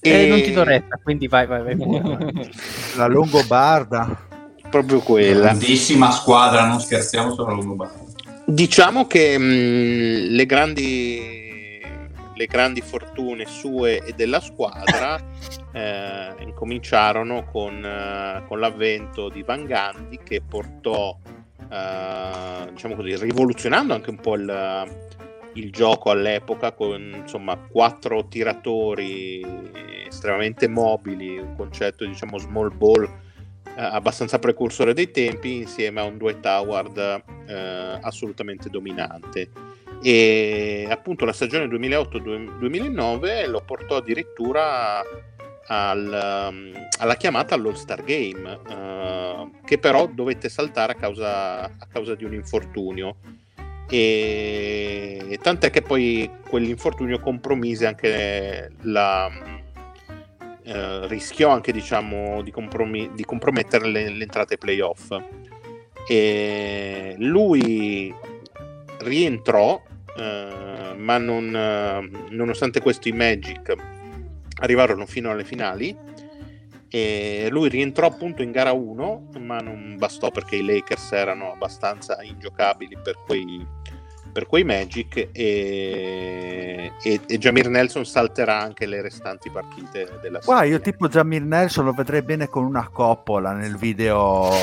E... 0.00 0.10
Eh, 0.10 0.28
non 0.28 0.42
ti 0.42 0.52
do 0.52 0.62
retta, 0.62 0.98
quindi 1.02 1.26
vai, 1.26 1.46
vai, 1.46 1.62
vai. 1.62 1.76
La 2.96 3.06
Longobarda. 3.06 4.28
Proprio 4.70 5.00
quella. 5.00 5.40
Grandissima 5.40 6.10
squadra, 6.10 6.66
non 6.66 6.80
scherziamo 6.80 7.34
sulla 7.34 7.52
Longobarda. 7.52 8.08
Diciamo 8.44 9.06
che 9.06 9.36
mh, 9.36 10.34
le 10.34 10.46
grandi 10.46 11.38
le 12.40 12.46
grandi 12.46 12.80
fortune 12.80 13.44
sue 13.44 13.98
e 13.98 14.14
della 14.14 14.40
squadra 14.40 15.20
eh, 15.72 16.34
incominciarono 16.38 17.44
con, 17.44 17.84
eh, 17.84 18.42
con, 18.48 18.58
l'avvento 18.58 19.28
di 19.28 19.42
Van 19.42 19.66
Gandhi 19.66 20.18
che 20.24 20.40
portò, 20.40 21.18
eh, 21.70 22.70
diciamo 22.70 22.94
così, 22.94 23.14
rivoluzionando 23.16 23.92
anche 23.92 24.08
un 24.08 24.20
po' 24.20 24.36
il, 24.36 24.90
il 25.54 25.70
gioco 25.70 26.08
all'epoca 26.10 26.72
con 26.72 27.14
insomma 27.14 27.58
quattro 27.58 28.26
tiratori 28.26 29.44
estremamente 30.06 30.66
mobili, 30.66 31.36
un 31.36 31.54
concetto 31.56 32.06
diciamo 32.06 32.38
small 32.38 32.74
ball 32.74 33.06
abbastanza 33.76 34.38
precursore 34.38 34.94
dei 34.94 35.10
tempi 35.10 35.56
insieme 35.56 36.00
a 36.00 36.04
un 36.04 36.18
Dwight 36.18 36.44
Howard 36.44 37.22
eh, 37.46 37.98
assolutamente 38.00 38.68
dominante. 38.68 39.50
E 40.02 40.86
appunto 40.88 41.24
la 41.24 41.32
stagione 41.32 41.66
2008-2009 41.66 43.48
lo 43.50 43.62
portò 43.64 43.96
addirittura 43.96 45.02
al, 45.66 46.48
um, 46.50 46.72
alla 46.98 47.16
chiamata 47.16 47.54
all'All 47.54 47.74
Star 47.74 48.02
Game 48.02 48.50
uh, 48.50 49.50
che 49.64 49.78
però 49.78 50.06
dovette 50.06 50.48
saltare 50.48 50.92
a 50.92 50.94
causa, 50.96 51.64
a 51.64 51.86
causa 51.90 52.14
di 52.14 52.24
un 52.24 52.34
infortunio. 52.34 53.16
E 53.88 55.38
tant'è 55.42 55.70
che 55.70 55.82
poi 55.82 56.30
quell'infortunio 56.48 57.18
compromise 57.18 57.86
anche 57.86 58.70
la 58.82 59.28
uh, 60.70 61.06
rischiò 61.06 61.50
anche 61.50 61.72
diciamo 61.72 62.42
di, 62.42 62.50
compromi- 62.50 63.10
di 63.14 63.24
compromettere 63.24 63.86
le, 63.86 64.08
le 64.08 64.22
entrate 64.22 64.56
playoff. 64.56 65.16
E 66.08 67.14
lui 67.18 68.12
rientrò 69.00 69.80
eh, 70.16 70.94
ma 70.96 71.18
non, 71.18 71.46
uh, 71.46 72.34
nonostante 72.34 72.80
questo 72.80 73.08
i 73.08 73.12
Magic 73.12 73.74
arrivarono 74.60 75.06
fino 75.06 75.30
alle 75.30 75.44
finali 75.44 75.96
e 76.88 77.48
lui 77.50 77.68
rientrò 77.68 78.06
appunto 78.08 78.42
in 78.42 78.50
gara 78.50 78.72
1 78.72 79.28
ma 79.38 79.58
non 79.58 79.96
bastò 79.96 80.30
perché 80.30 80.56
i 80.56 80.64
Lakers 80.64 81.12
erano 81.12 81.52
abbastanza 81.52 82.20
ingiocabili 82.22 82.98
per 83.02 83.14
quei 83.24 83.64
per 84.30 84.46
quei 84.46 84.64
Magic 84.64 85.28
e, 85.32 86.92
e, 87.02 87.20
e, 87.26 87.38
Jamir 87.38 87.68
Nelson 87.68 88.04
salterà 88.04 88.60
anche 88.60 88.86
le 88.86 89.02
restanti 89.02 89.50
partite 89.50 90.04
della 90.20 90.40
serie. 90.40 90.44
Qua 90.44 90.64
io 90.64 90.80
tipo 90.80 91.08
Jamir 91.08 91.42
Nelson 91.42 91.84
lo 91.84 91.92
vedrei 91.92 92.22
bene 92.22 92.48
con 92.48 92.64
una 92.64 92.88
coppola 92.88 93.52
nel 93.52 93.76
video. 93.76 94.50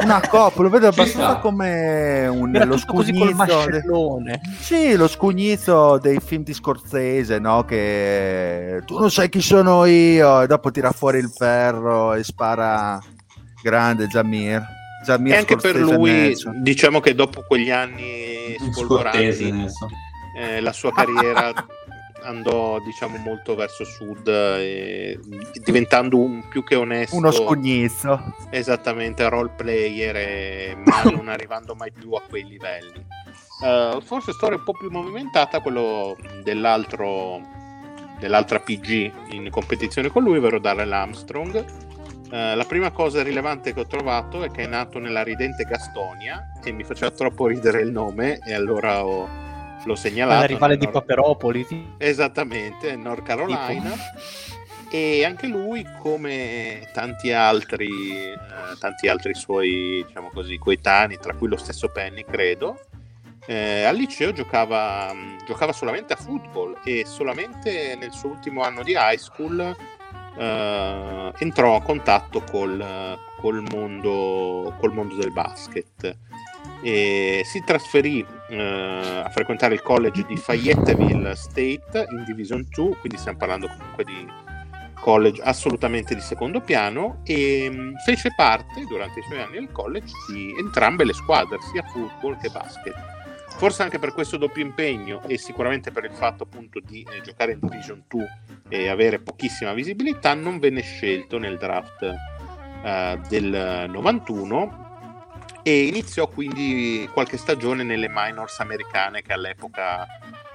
una 0.00 0.20
coppola, 0.28 0.68
lo 0.68 0.70
vedo 0.70 0.88
abbastanza 0.88 1.36
come 1.36 2.26
un, 2.26 2.50
lo 2.64 2.76
scugnizzo. 2.76 3.66
De... 3.66 4.40
Sì, 4.58 4.94
lo 4.96 5.08
scugnizzo 5.08 5.98
dei 5.98 6.20
film 6.20 6.42
di 6.42 6.52
Scorsese, 6.52 7.38
no? 7.38 7.64
Che 7.64 8.82
tu 8.84 8.98
non 8.98 9.10
sai 9.10 9.28
chi 9.28 9.40
sono 9.40 9.84
io 9.84 10.42
e 10.42 10.46
dopo 10.46 10.70
tira 10.70 10.92
fuori 10.92 11.18
il 11.18 11.30
ferro 11.30 12.14
e 12.14 12.22
spara 12.22 13.00
grande 13.62 14.06
Jamir 14.08 14.80
e 15.06 15.36
anche 15.36 15.56
per 15.56 15.76
lui, 15.76 16.34
diciamo 16.60 17.00
che 17.00 17.14
dopo 17.14 17.44
quegli 17.46 17.70
anni 17.70 18.56
spolveranti, 18.72 19.66
eh, 20.36 20.60
la 20.60 20.72
sua 20.72 20.92
carriera 20.92 21.52
andò 22.24 22.78
diciamo 22.80 23.18
molto 23.18 23.54
verso 23.54 23.84
sud 23.84 24.28
eh, 24.28 25.18
diventando 25.62 26.18
un 26.18 26.46
più 26.48 26.62
che 26.62 26.76
onesto 26.76 27.16
uno 27.16 27.30
scugnizzo 27.30 28.34
esattamente 28.50 29.28
role 29.28 29.50
player 29.56 30.16
e, 30.16 30.76
ma 30.84 31.02
non 31.10 31.28
arrivando 31.28 31.74
mai 31.74 31.90
più 31.92 32.12
a 32.12 32.22
quei 32.28 32.44
livelli. 32.44 33.04
Uh, 33.62 34.00
forse 34.00 34.32
storia 34.32 34.58
un 34.58 34.64
po' 34.64 34.72
più 34.72 34.90
movimentata 34.90 35.60
quello 35.60 36.16
dell'altro 36.42 37.40
dell'altra 38.18 38.58
PG 38.58 39.12
in 39.30 39.50
competizione 39.50 40.08
con 40.08 40.22
lui 40.22 40.38
ovvero 40.38 40.58
Darrell 40.58 40.92
Armstrong 40.92 41.64
Uh, 42.32 42.56
la 42.56 42.64
prima 42.66 42.90
cosa 42.90 43.22
rilevante 43.22 43.74
che 43.74 43.80
ho 43.80 43.86
trovato 43.86 44.42
è 44.42 44.50
che 44.50 44.62
è 44.62 44.66
nato 44.66 44.98
nella 44.98 45.22
ridente 45.22 45.64
Gastonia 45.64 46.52
e 46.64 46.72
mi 46.72 46.82
faceva 46.82 47.10
troppo 47.10 47.46
ridere 47.46 47.82
il 47.82 47.90
nome 47.90 48.38
e 48.38 48.54
allora 48.54 49.04
ho, 49.04 49.28
l'ho 49.84 49.94
segnalato. 49.94 50.40
La 50.40 50.46
rivale 50.46 50.78
di 50.78 50.86
Nord... 50.86 50.96
Paperopoli. 50.98 51.94
Esattamente, 51.98 52.96
North 52.96 53.22
Carolina. 53.22 53.94
E 54.90 55.26
anche 55.26 55.46
lui, 55.46 55.86
come 56.00 56.88
tanti 56.94 57.32
altri, 57.32 57.88
eh, 58.30 58.38
tanti 58.78 59.08
altri 59.08 59.34
suoi 59.34 60.02
diciamo 60.06 60.30
così, 60.32 60.56
coetanei, 60.56 61.18
tra 61.18 61.34
cui 61.34 61.48
lo 61.48 61.58
stesso 61.58 61.88
Penny, 61.88 62.24
credo, 62.24 62.80
eh, 63.44 63.84
al 63.84 63.96
liceo 63.96 64.32
giocava, 64.32 65.14
giocava 65.44 65.72
solamente 65.72 66.14
a 66.14 66.16
football 66.16 66.78
e 66.82 67.04
solamente 67.04 67.94
nel 68.00 68.12
suo 68.12 68.30
ultimo 68.30 68.62
anno 68.62 68.82
di 68.82 68.92
high 68.92 69.18
school 69.18 69.76
eh, 70.36 71.32
entrò 71.38 71.76
a 71.76 71.82
contatto 71.82 72.42
col, 72.50 73.18
col, 73.40 73.64
mondo, 73.70 74.74
col 74.78 74.92
mondo 74.92 75.14
del 75.16 75.32
basket 75.32 76.16
e 76.82 77.42
si 77.44 77.62
trasferì 77.64 78.24
eh, 78.48 79.22
a 79.24 79.28
frequentare 79.30 79.74
il 79.74 79.82
college 79.82 80.24
di 80.26 80.36
Fayetteville 80.36 81.34
State 81.36 82.06
in 82.10 82.24
Division 82.26 82.66
2, 82.68 82.96
quindi 82.98 83.18
stiamo 83.18 83.38
parlando 83.38 83.68
comunque 83.68 84.04
di 84.04 84.50
college 85.02 85.42
assolutamente 85.42 86.14
di 86.14 86.20
secondo 86.20 86.60
piano 86.60 87.20
e 87.24 87.68
mh, 87.70 87.80
mm, 87.80 87.94
fece 88.04 88.32
parte 88.36 88.84
durante 88.88 89.20
i 89.20 89.22
suoi 89.24 89.40
anni 89.40 89.58
al 89.58 89.72
college 89.72 90.12
di 90.28 90.54
entrambe 90.58 91.04
le 91.04 91.12
squadre, 91.12 91.58
sia 91.72 91.82
football 91.82 92.38
che 92.38 92.48
basket. 92.48 93.11
Forse 93.56 93.82
anche 93.82 93.98
per 93.98 94.12
questo 94.12 94.36
doppio 94.36 94.62
impegno 94.62 95.22
e 95.26 95.38
sicuramente 95.38 95.92
per 95.92 96.04
il 96.04 96.12
fatto 96.12 96.42
appunto 96.42 96.80
di 96.80 97.06
eh, 97.10 97.20
giocare 97.20 97.52
in 97.52 97.60
Division 97.60 98.02
2 98.08 98.42
e 98.68 98.88
avere 98.88 99.20
pochissima 99.20 99.72
visibilità, 99.72 100.34
non 100.34 100.58
venne 100.58 100.82
scelto 100.82 101.38
nel 101.38 101.58
draft 101.58 102.02
eh, 102.82 103.20
del 103.28 103.86
91 103.88 104.80
e 105.62 105.86
iniziò 105.86 106.26
quindi 106.26 107.08
qualche 107.12 107.36
stagione 107.36 107.84
nelle 107.84 108.08
minors 108.10 108.58
americane 108.58 109.22
che 109.22 109.32
all'epoca 109.32 110.06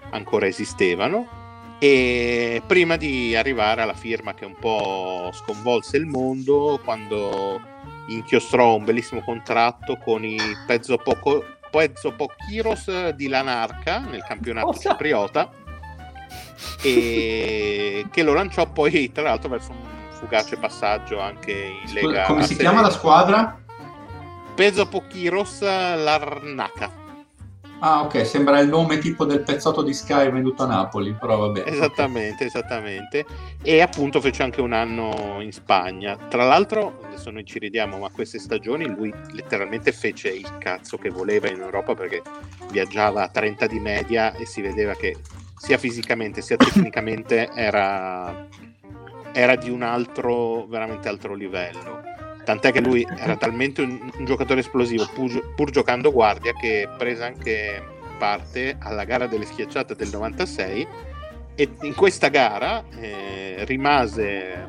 ancora 0.09 0.47
esistevano 0.47 1.45
e 1.79 2.61
prima 2.65 2.97
di 2.97 3.35
arrivare 3.35 3.81
alla 3.81 3.93
firma 3.93 4.33
che 4.33 4.45
un 4.45 4.55
po' 4.59 5.29
sconvolse 5.31 5.97
il 5.97 6.07
mondo 6.07 6.79
quando 6.83 7.61
inchiostrò 8.07 8.75
un 8.75 8.83
bellissimo 8.83 9.21
contratto 9.21 9.97
con 9.97 10.23
i 10.25 10.37
Pezzo 10.65 10.97
Poco 10.97 11.56
Poezzo 11.69 12.13
Pochiros 12.13 13.09
di 13.09 13.27
Lanarca 13.27 13.99
nel 13.99 14.23
campionato 14.23 14.67
Cosa? 14.67 14.89
cipriota 14.91 15.49
e 16.81 18.05
che 18.11 18.23
lo 18.23 18.33
lanciò 18.33 18.65
poi 18.65 19.11
tra 19.11 19.23
l'altro 19.23 19.49
verso 19.49 19.71
un 19.71 19.77
fugace 20.09 20.57
passaggio 20.57 21.19
anche 21.19 21.51
in 21.51 21.93
Lega 21.93 22.23
come 22.23 22.43
si 22.43 22.55
chiama 22.55 22.81
la 22.81 22.89
squadra? 22.89 23.59
Peso 24.55 24.87
Pochiros 24.87 25.61
Larnaca 25.61 27.05
Ah, 27.79 28.01
ok, 28.01 28.25
sembra 28.25 28.59
il 28.59 28.69
nome 28.69 28.97
tipo 28.97 29.25
del 29.25 29.41
pezzotto 29.41 29.83
di 29.83 29.93
Sky 29.93 30.31
venduto 30.31 30.63
a 30.63 30.67
Napoli, 30.67 31.13
però 31.13 31.37
vabbè. 31.37 31.63
Esattamente, 31.67 32.45
okay. 32.45 32.47
esattamente. 32.47 33.25
E 33.61 33.81
appunto 33.81 34.19
fece 34.19 34.43
anche 34.43 34.61
un 34.61 34.73
anno 34.73 35.37
in 35.41 35.51
Spagna. 35.51 36.15
Tra 36.15 36.43
l'altro, 36.43 36.99
adesso 37.05 37.29
noi 37.29 37.45
ci 37.45 37.59
ridiamo, 37.59 37.99
ma 37.99 38.09
queste 38.09 38.39
stagioni 38.39 38.87
lui 38.87 39.13
letteralmente 39.31 39.91
fece 39.91 40.29
il 40.29 40.57
cazzo 40.57 40.97
che 40.97 41.09
voleva 41.09 41.49
in 41.49 41.59
Europa 41.59 41.93
perché 41.93 42.21
viaggiava 42.71 43.23
a 43.23 43.29
30 43.29 43.67
di 43.67 43.79
media 43.79 44.33
e 44.33 44.45
si 44.45 44.61
vedeva 44.61 44.93
che 44.93 45.15
sia 45.55 45.77
fisicamente 45.77 46.41
sia 46.41 46.55
tecnicamente 46.55 47.49
era 47.55 48.47
era 49.37 49.55
di 49.55 49.69
un 49.69 49.83
altro, 49.83 50.65
veramente 50.65 51.07
altro 51.07 51.35
livello. 51.35 52.01
Tant'è 52.47 52.71
che 52.71 52.79
lui 52.79 53.05
era 53.19 53.35
talmente 53.35 53.81
un, 53.81 54.09
un 54.17 54.23
giocatore 54.23 54.61
esplosivo, 54.61 55.05
pur, 55.13 55.53
pur, 55.53 55.69
giocando 55.69 56.13
guardia, 56.13 56.53
che 56.53 56.87
prese 56.97 57.25
anche 57.25 57.83
parte 58.17 58.77
alla 58.79 59.03
gara 59.03 59.27
delle 59.27 59.43
schiacciate 59.43 59.95
del 59.95 60.07
96 60.09 60.87
e 61.55 61.69
in 61.81 61.93
questa 61.93 62.29
gara 62.29 62.85
eh, 63.01 63.65
rimase 63.65 64.65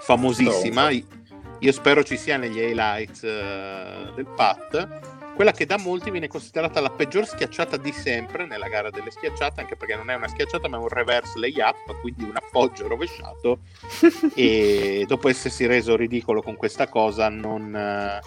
famosissima. 0.00 0.90
Io 0.90 1.72
spero 1.72 2.02
ci 2.02 2.16
sia 2.16 2.38
negli 2.38 2.58
highlights 2.58 3.22
eh, 3.22 4.10
del 4.16 4.26
PAT 4.34 5.13
quella 5.34 5.52
che 5.52 5.66
da 5.66 5.78
molti 5.78 6.10
viene 6.10 6.28
considerata 6.28 6.80
la 6.80 6.90
peggior 6.90 7.26
schiacciata 7.26 7.76
di 7.76 7.92
sempre 7.92 8.46
nella 8.46 8.68
gara 8.68 8.90
delle 8.90 9.10
schiacciate, 9.10 9.60
anche 9.60 9.76
perché 9.76 9.96
non 9.96 10.10
è 10.10 10.14
una 10.14 10.28
schiacciata 10.28 10.68
ma 10.68 10.76
è 10.76 10.80
un 10.80 10.88
reverse 10.88 11.38
layup, 11.38 12.00
quindi 12.00 12.24
un 12.24 12.36
appoggio 12.36 12.86
rovesciato. 12.88 13.60
E 14.34 15.04
dopo 15.06 15.28
essersi 15.28 15.66
reso 15.66 15.96
ridicolo 15.96 16.42
con 16.42 16.56
questa 16.56 16.88
cosa 16.88 17.28
non, 17.28 18.20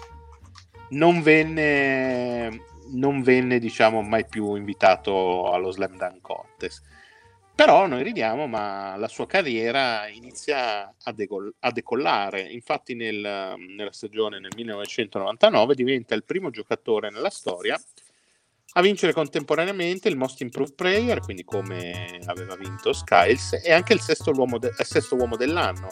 non 0.90 1.22
venne, 1.22 2.64
non 2.92 3.22
venne 3.22 3.58
diciamo 3.58 4.02
mai 4.02 4.26
più 4.26 4.54
invitato 4.54 5.50
allo 5.50 5.70
Slam 5.70 5.96
Dunk 5.96 6.20
Contest 6.20 6.87
però 7.58 7.88
noi 7.88 8.04
ridiamo, 8.04 8.46
ma 8.46 8.94
la 8.94 9.08
sua 9.08 9.26
carriera 9.26 10.06
inizia 10.06 10.94
a, 11.02 11.12
decol- 11.12 11.52
a 11.58 11.72
decollare. 11.72 12.42
Infatti, 12.42 12.94
nel, 12.94 13.18
nella 13.18 13.90
stagione 13.90 14.38
nel 14.38 14.52
1999 14.54 15.74
diventa 15.74 16.14
il 16.14 16.22
primo 16.22 16.50
giocatore 16.50 17.10
nella 17.10 17.30
storia 17.30 17.76
a 18.74 18.80
vincere 18.80 19.12
contemporaneamente 19.12 20.08
il 20.08 20.16
Most 20.16 20.40
Improved 20.40 20.76
Player, 20.76 21.18
quindi 21.18 21.42
come 21.42 22.20
aveva 22.26 22.54
vinto 22.54 22.92
Skiles, 22.92 23.60
e 23.64 23.72
anche 23.72 23.92
il 23.92 24.02
sesto 24.02 24.30
uomo, 24.30 24.58
de- 24.58 24.72
sesto 24.84 25.16
uomo 25.16 25.34
dell'anno. 25.34 25.88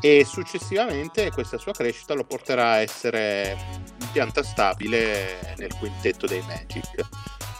E 0.00 0.24
successivamente 0.24 1.32
questa 1.32 1.58
sua 1.58 1.72
crescita 1.72 2.14
lo 2.14 2.22
porterà 2.22 2.74
a 2.74 2.80
essere 2.80 3.56
in 4.00 4.08
pianta 4.12 4.44
stabile 4.44 5.56
nel 5.56 5.74
quintetto 5.80 6.28
dei 6.28 6.42
Magic. 6.42 7.08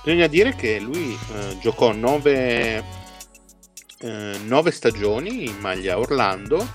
Bisogna 0.05 0.29
dire 0.29 0.55
che 0.55 0.79
lui 0.79 1.13
eh, 1.13 1.59
giocò 1.59 1.93
nove 1.93 3.02
eh, 4.03 4.39
nove 4.45 4.71
stagioni 4.71 5.47
in 5.47 5.59
maglia 5.59 5.99
Orlando 5.99 6.67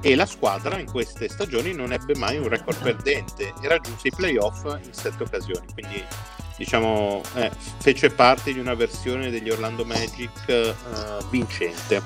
e 0.00 0.14
la 0.14 0.26
squadra 0.26 0.78
in 0.78 0.86
queste 0.86 1.28
stagioni 1.28 1.72
non 1.72 1.92
ebbe 1.92 2.14
mai 2.16 2.36
un 2.36 2.48
record 2.48 2.78
perdente 2.82 3.54
e 3.62 3.68
raggiunse 3.68 4.08
i 4.08 4.12
playoff 4.14 4.64
in 4.84 4.92
sette 4.92 5.22
occasioni, 5.22 5.66
quindi 5.72 6.04
diciamo 6.58 7.22
eh, 7.36 7.50
fece 7.78 8.10
parte 8.10 8.52
di 8.52 8.58
una 8.58 8.74
versione 8.74 9.30
degli 9.30 9.48
Orlando 9.48 9.84
Magic 9.84 10.46
eh, 10.46 10.74
vincente, 11.30 12.02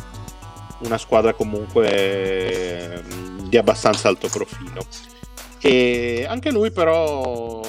una 0.80 0.96
squadra 0.96 1.32
comunque 1.32 1.90
eh, 1.90 3.02
di 3.48 3.56
abbastanza 3.56 4.08
alto 4.08 4.28
profilo. 4.28 4.86
E 5.60 6.24
anche 6.28 6.52
lui 6.52 6.70
però 6.70 7.60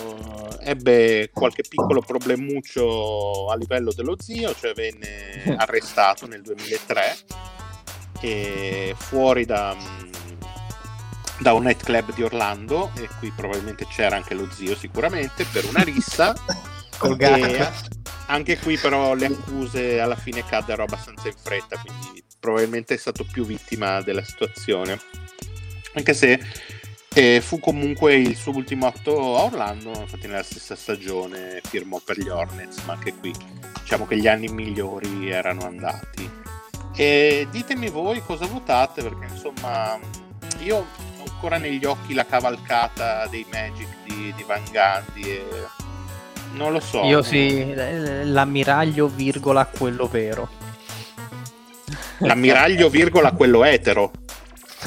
ebbe 0.69 1.31
qualche 1.33 1.63
piccolo 1.67 1.99
problemuccio 2.01 3.49
a 3.49 3.55
livello 3.55 3.91
dello 3.91 4.15
zio, 4.19 4.53
cioè 4.53 4.73
venne 4.73 5.55
arrestato 5.57 6.27
nel 6.27 6.41
2003 6.41 7.17
e 8.21 8.93
fuori 8.95 9.45
da, 9.45 9.75
da 11.39 11.53
un 11.53 11.63
nightclub 11.63 12.13
di 12.13 12.21
Orlando 12.21 12.91
e 12.97 13.09
qui 13.17 13.31
probabilmente 13.35 13.87
c'era 13.87 14.15
anche 14.15 14.35
lo 14.35 14.47
zio 14.51 14.75
sicuramente 14.75 15.45
per 15.51 15.65
una 15.65 15.81
rissa. 15.83 16.35
E 17.01 17.65
anche 18.25 18.57
qui 18.57 18.75
però 18.75 19.13
le 19.13 19.27
accuse 19.27 20.01
alla 20.01 20.17
fine 20.17 20.43
caddero 20.43 20.83
abbastanza 20.83 21.29
in 21.29 21.33
fretta 21.41 21.77
quindi 21.77 22.21
probabilmente 22.37 22.95
è 22.95 22.97
stato 22.97 23.23
più 23.23 23.45
vittima 23.45 24.01
della 24.01 24.21
situazione. 24.21 24.99
Anche 25.93 26.13
se 26.13 26.37
e 27.19 27.41
fu 27.41 27.59
comunque 27.59 28.15
il 28.15 28.33
suo 28.37 28.55
ultimo 28.55 28.87
atto 28.87 29.35
a 29.35 29.43
Orlando, 29.43 29.89
infatti 29.89 30.27
nella 30.27 30.41
stessa 30.41 30.77
stagione 30.77 31.59
firmò 31.67 31.99
per 32.01 32.17
gli 32.17 32.29
Hornets, 32.29 32.81
ma 32.85 32.93
anche 32.93 33.13
qui 33.13 33.35
diciamo 33.81 34.07
che 34.07 34.15
gli 34.15 34.25
anni 34.25 34.47
migliori 34.47 35.29
erano 35.29 35.65
andati. 35.65 36.29
E 36.95 37.45
ditemi 37.51 37.89
voi 37.89 38.21
cosa 38.21 38.45
votate, 38.45 39.01
perché 39.01 39.25
insomma 39.33 39.99
io 40.59 40.77
ho 40.77 41.23
ancora 41.29 41.57
negli 41.57 41.83
occhi 41.83 42.13
la 42.13 42.25
cavalcata 42.25 43.27
dei 43.27 43.45
Magic 43.51 43.89
di, 44.05 44.33
di 44.33 44.43
Van 44.43 44.63
Gandhi 44.71 45.23
e 45.23 45.45
non 46.53 46.71
lo 46.71 46.79
so. 46.79 47.03
Io 47.03 47.21
sì, 47.21 47.73
l'ammiraglio 47.75 49.09
virgola 49.09 49.65
quello 49.65 50.07
vero. 50.07 50.47
L'ammiraglio 52.19 52.87
virgola 52.87 53.33
quello 53.33 53.65
etero. 53.65 54.09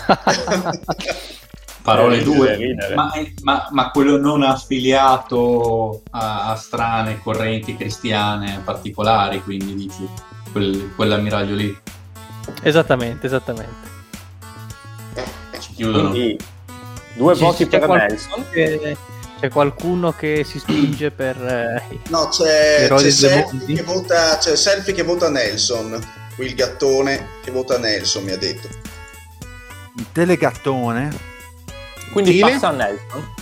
parole 1.82 2.20
eh, 2.20 2.22
due, 2.22 2.76
ma, 2.94 3.12
ma, 3.42 3.68
ma, 3.70 3.90
quello 3.90 4.16
non 4.16 4.42
affiliato 4.42 6.02
a, 6.10 6.50
a, 6.50 6.56
strane 6.56 7.20
correnti 7.20 7.76
cristiane 7.76 8.62
particolari, 8.64 9.42
quindi 9.42 9.74
dici 9.74 10.08
quel, 10.52 10.92
quell'ammiraglio 10.94 11.54
lì. 11.54 11.78
Esattamente, 12.62 13.26
esattamente. 13.26 13.90
Ci 15.58 15.72
chiudono. 15.74 16.10
Quindi, 16.10 16.38
due 17.14 17.34
voti 17.34 17.66
per 17.66 17.88
Nelson. 17.88 18.44
Che, 18.50 18.96
c'è 19.40 19.50
qualcuno 19.50 20.12
che 20.12 20.44
si 20.44 20.60
spinge 20.60 21.10
per... 21.10 21.36
Eh, 21.36 21.98
no, 22.10 22.28
c'è, 22.28 22.86
c'è, 22.88 23.10
selfie 23.10 23.74
che 23.74 23.82
vota, 23.82 24.38
c'è 24.38 24.54
Selfie 24.54 24.94
che 24.94 25.02
vota 25.02 25.28
Nelson, 25.28 26.00
il 26.38 26.54
gattone 26.54 27.40
che 27.42 27.50
vota 27.50 27.76
Nelson 27.76 28.22
mi 28.22 28.30
ha 28.30 28.36
detto. 28.36 28.68
Il 29.96 30.06
telegattone? 30.12 31.31
Quindi 32.12 32.32
Chile. 32.32 32.52
passa 32.52 32.68
a 32.68 32.72
Nelson. 32.72 33.34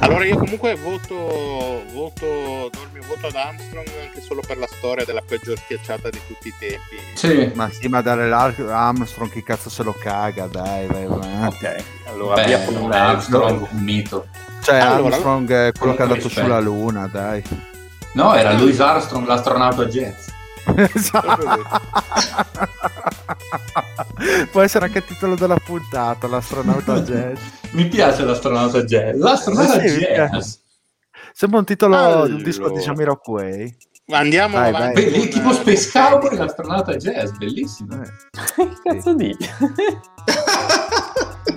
Allora 0.00 0.24
io 0.24 0.36
comunque 0.36 0.74
voto, 0.76 1.82
voto, 1.92 2.70
do 2.70 2.80
il 2.82 2.88
mio 2.92 3.02
voto 3.06 3.26
ad 3.26 3.34
Armstrong 3.34 3.88
anche 4.00 4.20
solo 4.20 4.40
per 4.46 4.56
la 4.56 4.68
storia 4.70 5.04
della 5.04 5.22
peggior 5.26 5.58
schiacciata 5.58 6.08
di 6.08 6.20
tutti 6.26 6.48
i 6.48 6.54
tempi. 6.58 6.96
Sì, 7.14 7.50
ma 7.54 7.68
sì, 7.70 7.88
ma 7.88 8.00
dare 8.00 8.28
l'Armstrong 8.28 9.30
chi 9.30 9.42
cazzo 9.42 9.68
se 9.68 9.82
lo 9.82 9.92
caga, 9.92 10.46
dai, 10.46 10.86
vai, 10.86 11.06
vai. 11.06 11.46
Ok, 11.46 11.84
allora 12.06 12.34
Beh, 12.36 12.44
via 12.44 12.64
con 12.64 12.76
un 12.76 12.92
Armstrong, 12.92 13.66
un 13.70 13.82
mito. 13.82 14.26
Cioè 14.62 14.78
allora, 14.78 15.08
Armstrong 15.16 15.50
è 15.50 15.72
quello 15.76 15.94
che 15.94 15.98
è 15.98 16.02
andato 16.02 16.22
rispetto. 16.22 16.46
sulla 16.46 16.60
luna, 16.60 17.08
dai. 17.10 17.42
No, 18.12 18.34
era 18.34 18.52
Louis 18.52 18.78
Armstrong, 18.78 19.26
l'astronauta 19.26 19.84
jazz. 19.86 20.28
Esatto. 20.76 21.62
Può 24.50 24.62
essere 24.62 24.86
anche 24.86 24.98
il 24.98 25.04
titolo 25.04 25.34
della 25.34 25.56
puntata, 25.56 26.26
l'astronauta 26.26 27.00
jazz. 27.06 27.38
Mi 27.72 27.86
piace 27.86 28.24
l'astronauta 28.24 28.82
jazz. 28.82 29.18
L'astronauta 29.18 29.80
sì, 29.80 29.98
jazz. 29.98 30.54
Sembra 31.32 31.58
un 31.60 31.64
titolo 31.64 31.96
allora. 31.96 32.26
di 32.26 32.32
un 32.32 32.42
disco 32.42 32.70
di 32.70 32.80
Jamiroquai. 32.80 33.76
Andiamo 34.10 34.56
vai, 34.56 34.68
avanti. 34.68 35.02
Vai. 35.02 35.20
Beh, 35.20 35.28
tipo 35.28 35.52
Space 35.52 35.90
Cowboy 35.90 36.36
l'astronauta 36.36 36.96
jazz, 36.96 37.30
bellissimo. 37.32 38.02
Eh. 38.02 38.08
che 38.56 38.70
cazzo 38.82 39.14
dici? 39.14 39.48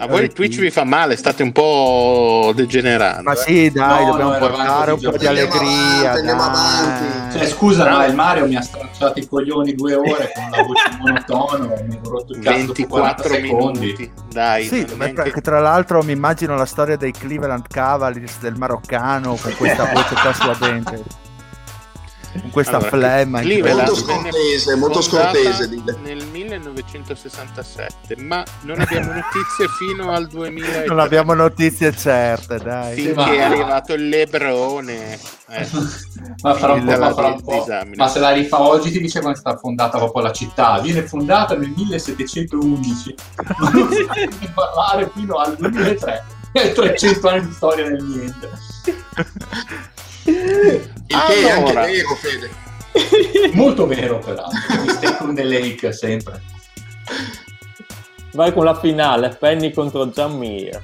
A 0.01 0.07
voi 0.07 0.23
il 0.23 0.33
Twitch 0.33 0.57
vi 0.57 0.71
fa 0.71 0.83
male, 0.83 1.15
state 1.15 1.43
un 1.43 1.51
po' 1.51 2.51
degenerando. 2.55 3.21
Ma 3.21 3.35
sì, 3.35 3.69
dai, 3.69 4.03
no, 4.03 4.11
dobbiamo 4.11 4.31
no, 4.31 4.37
portare 4.39 4.91
un 4.93 4.99
po' 4.99 5.15
di 5.15 5.27
allegria. 5.27 6.13
Andiamo 6.13 6.41
avanti. 6.41 7.37
Cioè, 7.37 7.47
scusa, 7.47 7.87
ma 7.87 8.05
il 8.05 8.15
Mario 8.15 8.47
mi 8.47 8.55
ha 8.55 8.61
stracciato 8.61 9.19
i 9.19 9.27
coglioni 9.27 9.75
due 9.75 9.93
ore 9.93 10.31
con 10.33 10.49
la 10.49 10.63
voce 10.63 10.97
monotona 10.99 11.75
e 11.75 11.83
mi 11.83 11.99
ha 12.03 12.09
rotto 12.09 12.33
il 12.33 12.39
cazzo 12.39 12.57
24 12.57 13.39
minuti. 13.41 14.11
Dai, 14.31 14.65
sì, 14.65 14.87
neanche... 14.97 15.39
tra 15.39 15.59
l'altro 15.59 16.01
mi 16.01 16.13
immagino 16.13 16.55
la 16.55 16.65
storia 16.65 16.95
dei 16.95 17.11
Cleveland 17.11 17.67
Cavaliers 17.67 18.39
del 18.39 18.55
maroccano 18.55 19.35
con 19.39 19.53
questa 19.55 19.85
voce 19.93 20.15
qua 20.15 20.33
sulla 20.33 20.57
dente 20.59 21.29
con 22.39 22.49
questa 22.51 22.77
allora, 22.77 22.89
flemma 22.89 23.41
molto 23.41 23.95
scortese 23.95 24.75
molto 24.75 25.01
scortese 25.01 25.69
nel 26.01 26.25
1967 26.25 28.15
ma 28.17 28.43
non 28.61 28.79
abbiamo 28.79 29.13
notizie 29.13 29.67
fino 29.77 30.11
al 30.11 30.27
2000 30.27 30.85
non 30.85 30.99
abbiamo 30.99 31.33
notizie 31.33 31.95
certe 31.95 32.57
dai. 32.57 32.95
Finché 32.95 33.13
ma... 33.13 33.31
è 33.31 33.41
arrivato 33.41 33.93
il 33.93 34.09
Lebrone 34.09 35.19
eh. 35.49 35.67
ma 36.41 36.53
farà 36.53 36.73
un 36.73 36.85
po', 36.85 36.97
ma, 36.97 37.13
farà 37.13 37.27
un 37.27 37.41
po'. 37.41 37.65
ma 37.95 38.07
se 38.07 38.19
la 38.19 38.31
rifà 38.31 38.61
oggi 38.61 38.91
ti 38.91 38.99
dice 38.99 39.19
quando 39.19 39.37
è 39.37 39.41
stata 39.41 39.57
fondata 39.57 39.97
proprio 39.97 40.23
la 40.23 40.31
città. 40.31 40.79
Viene 40.79 41.03
fondata 41.03 41.55
nel 41.55 41.73
1711 41.75 43.15
ma 43.57 43.69
non 43.69 43.91
si 43.91 44.51
parlare 44.53 45.11
fino 45.13 45.35
al 45.35 45.55
2003 45.55 46.23
300 46.51 47.27
anni 47.29 47.47
di 47.47 47.53
storia 47.53 47.87
nel 47.87 48.03
niente 48.03 48.49
il 50.25 50.91
allora. 51.09 51.25
che 51.27 51.47
è 51.47 51.51
anche 51.51 51.91
vero, 51.91 52.15
Fede. 52.15 52.49
Molto 53.53 53.87
vero, 53.87 54.19
peraltro. 54.19 54.81
Mistake 54.85 55.23
on 55.23 55.35
the 55.35 55.43
Lake, 55.43 55.91
sempre. 55.91 56.41
Vai 58.33 58.53
con 58.53 58.63
la 58.63 58.79
finale, 58.79 59.29
Penny 59.29 59.71
contro 59.71 60.07
Jamir. 60.07 60.81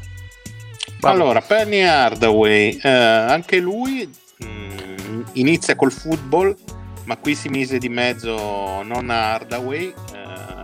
Allora, 1.01 1.41
Penny 1.41 1.81
Hardaway, 1.81 2.79
eh, 2.81 2.89
anche 2.89 3.59
lui 3.59 4.09
mh, 4.37 4.45
mm, 4.45 5.21
inizia 5.33 5.75
col 5.75 5.91
football, 5.91 6.55
ma 7.05 7.17
qui 7.17 7.35
si 7.35 7.49
mise 7.49 7.77
di 7.77 7.87
mezzo 7.87 8.81
non 8.83 9.09
Hardaway, 9.09 9.93
eh, 10.13 10.57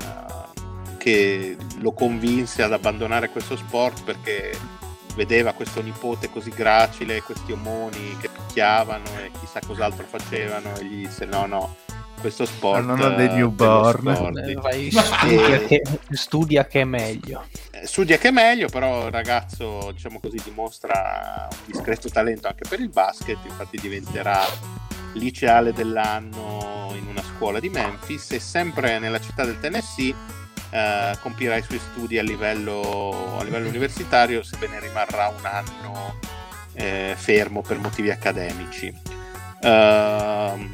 che 0.98 1.56
lo 1.80 1.92
convinse 1.94 2.64
ad 2.64 2.74
abbandonare 2.74 3.30
questo 3.30 3.56
sport 3.56 4.04
perché 4.04 4.58
vedeva 5.16 5.54
questo 5.54 5.82
nipote 5.82 6.30
così 6.30 6.50
gracile, 6.50 7.22
questi 7.22 7.52
omoni 7.52 8.18
che 8.20 8.30
picchiavano 8.30 9.06
e 9.20 9.32
chissà 9.40 9.60
cos'altro 9.66 10.06
facevano 10.06 10.76
e 10.78 10.86
gli 10.86 11.06
disse 11.06 11.26
no 11.26 11.46
no 11.46 11.76
questo 12.24 12.46
sport 12.46 12.86
non 12.86 13.02
ho 13.02 13.10
dei 13.16 13.28
newborn. 13.28 14.38
eh, 14.38 14.54
vai, 14.54 14.90
studia, 14.90 15.60
che, 15.60 15.82
studia, 16.12 16.66
che, 16.66 16.82
è 16.82 16.84
meglio. 16.86 17.44
Eh, 17.72 17.86
studia 17.86 18.18
che 18.18 18.30
è 18.30 18.32
meglio 18.32 18.70
però 18.70 19.08
il 19.08 19.12
ragazzo 19.12 19.92
diciamo 19.92 20.22
così 20.22 20.40
dimostra 20.42 21.50
un 21.52 21.58
discreto 21.66 22.08
talento 22.08 22.48
anche 22.48 22.66
per 22.68 22.80
il 22.80 22.88
basket 22.88 23.40
infatti 23.44 23.78
diventerà 23.78 24.42
liceale 25.14 25.74
dell'anno 25.74 26.92
in 26.96 27.08
una 27.08 27.24
scuola 27.24 27.60
di 27.60 27.70
Memphis 27.70 28.32
e 28.32 28.40
sempre 28.40 29.00
nella 29.00 29.20
città 29.20 29.46
del 29.46 29.60
Tennessee 29.60 30.14
eh, 30.70 31.18
compirà 31.22 31.58
i 31.58 31.62
suoi 31.62 31.80
studi 31.80 32.18
a 32.18 32.24
livello, 32.24 33.38
a 33.38 33.44
livello 33.44 33.68
universitario 33.68 34.42
sebbene 34.42 34.80
rimarrà 34.80 35.28
un 35.28 35.46
anno 35.46 36.16
eh, 36.74 37.14
fermo 37.16 37.62
per 37.62 37.78
motivi 37.78 38.10
accademici. 38.10 39.12
Uh, 39.62 40.70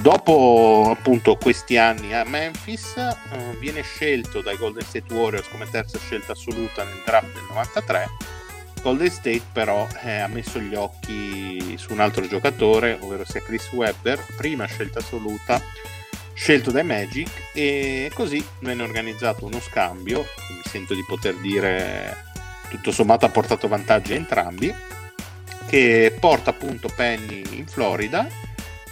dopo 0.00 0.92
appunto 0.96 1.36
questi 1.36 1.76
anni 1.76 2.12
a 2.14 2.24
Memphis 2.24 2.94
uh, 2.96 3.56
viene 3.58 3.82
scelto 3.82 4.40
dai 4.40 4.56
Golden 4.56 4.84
State 4.84 5.14
Warriors 5.14 5.48
come 5.48 5.68
terza 5.70 5.98
scelta 5.98 6.32
assoluta 6.32 6.82
nel 6.82 7.00
draft 7.04 7.32
del 7.32 7.44
93 7.48 8.08
Golden 8.82 9.10
State 9.10 9.42
però 9.52 9.86
eh, 10.02 10.18
ha 10.18 10.26
messo 10.26 10.58
gli 10.60 10.74
occhi 10.74 11.76
su 11.78 11.92
un 11.92 12.00
altro 12.00 12.26
giocatore 12.26 12.98
ovvero 13.00 13.24
sia 13.24 13.40
Chris 13.40 13.70
Webber 13.72 14.24
prima 14.36 14.66
scelta 14.66 14.98
assoluta 14.98 15.62
scelto 16.34 16.70
dai 16.70 16.84
Magic 16.84 17.28
e 17.54 18.10
così 18.12 18.44
venne 18.60 18.82
organizzato 18.82 19.46
uno 19.46 19.60
scambio 19.60 20.20
mi 20.20 20.62
sento 20.64 20.94
di 20.94 21.04
poter 21.06 21.36
dire 21.36 22.16
tutto 22.68 22.90
sommato 22.90 23.24
ha 23.26 23.30
portato 23.30 23.68
vantaggi 23.68 24.12
a 24.12 24.16
entrambi 24.16 24.74
che 25.68 26.16
porta 26.18 26.50
appunto 26.50 26.90
Penny 26.94 27.42
in 27.52 27.66
Florida 27.66 28.26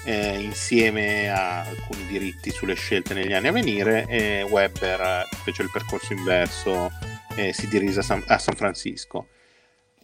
eh, 0.04 0.40
insieme 0.40 1.28
a 1.30 1.60
alcuni 1.60 2.06
diritti 2.06 2.50
sulle 2.50 2.74
scelte 2.74 3.14
negli 3.14 3.32
anni 3.32 3.48
a 3.48 3.52
venire 3.52 4.06
e 4.08 4.42
Webber 4.42 5.26
fece 5.44 5.62
il 5.62 5.70
percorso 5.70 6.12
inverso 6.12 6.90
e 7.34 7.52
si 7.52 7.68
dirige 7.68 8.00
a 8.00 8.02
San, 8.02 8.22
a 8.26 8.38
San 8.38 8.54
Francisco. 8.54 9.28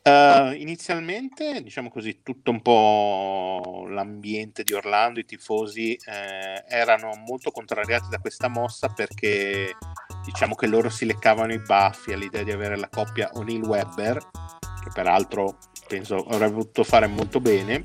Uh, 0.07 0.53
inizialmente, 0.53 1.63
diciamo 1.65 1.91
così, 1.91 2.21
tutto 2.23 2.53
un 2.53 2.63
po' 2.63 3.87
l'ambiente 3.89 4.63
di 4.63 4.73
Orlando, 4.73 5.19
i 5.19 5.25
tifosi 5.25 5.95
eh, 5.95 6.65
erano 6.69 7.17
molto 7.27 7.51
contrariati 7.51 8.09
da 8.09 8.21
questa 8.21 8.47
mossa 8.47 8.87
perché 8.87 9.77
diciamo 10.25 10.55
che 10.55 10.69
loro 10.69 10.91
si 10.91 11.07
leccavano 11.07 11.53
i 11.53 11.59
baffi 11.59 12.13
all'idea 12.13 12.45
di 12.45 12.53
avere 12.53 12.77
la 12.77 12.89
coppia 12.89 13.31
O'Neill-Webber, 13.33 14.17
che 14.85 14.91
peraltro 14.95 15.59
penso 15.89 16.25
avrebbe 16.29 16.55
potuto 16.55 16.85
fare 16.85 17.09
molto 17.09 17.41
bene, 17.41 17.85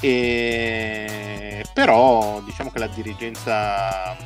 e... 0.00 1.64
Però 1.74 2.40
diciamo 2.42 2.70
che 2.70 2.78
la 2.78 2.86
dirigenza, 2.86 4.16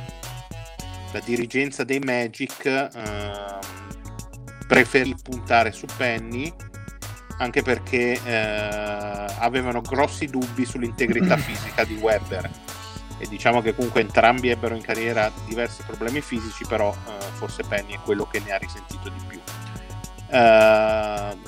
la 1.11 1.19
dirigenza 1.25 1.83
dei 1.83 1.97
Magic 1.97 2.63
eh, 2.65 3.57
preferì 4.67 5.15
puntare 5.19 5.71
su 5.71 5.87
Penny 5.97 6.53
anche 7.37 7.61
perché 7.61 8.19
eh, 8.23 9.25
avevano 9.39 9.81
grossi 9.81 10.25
dubbi 10.25 10.65
sull'integrità 10.65 11.37
fisica 11.37 11.83
di 11.83 11.95
Webber 11.95 12.49
e 13.19 13.27
diciamo 13.27 13.61
che 13.61 13.73
comunque 13.73 14.01
entrambi 14.01 14.49
ebbero 14.49 14.75
in 14.75 14.81
carriera 14.81 15.31
diversi 15.45 15.83
problemi 15.83 16.21
fisici 16.21 16.65
però 16.67 16.93
eh, 16.93 17.23
forse 17.33 17.63
Penny 17.67 17.93
è 17.93 17.99
quello 17.99 18.25
che 18.27 18.39
ne 18.39 18.51
ha 18.51 18.57
risentito 18.57 19.09
di 19.09 19.21
più. 19.27 19.39
Uh, 20.29 21.39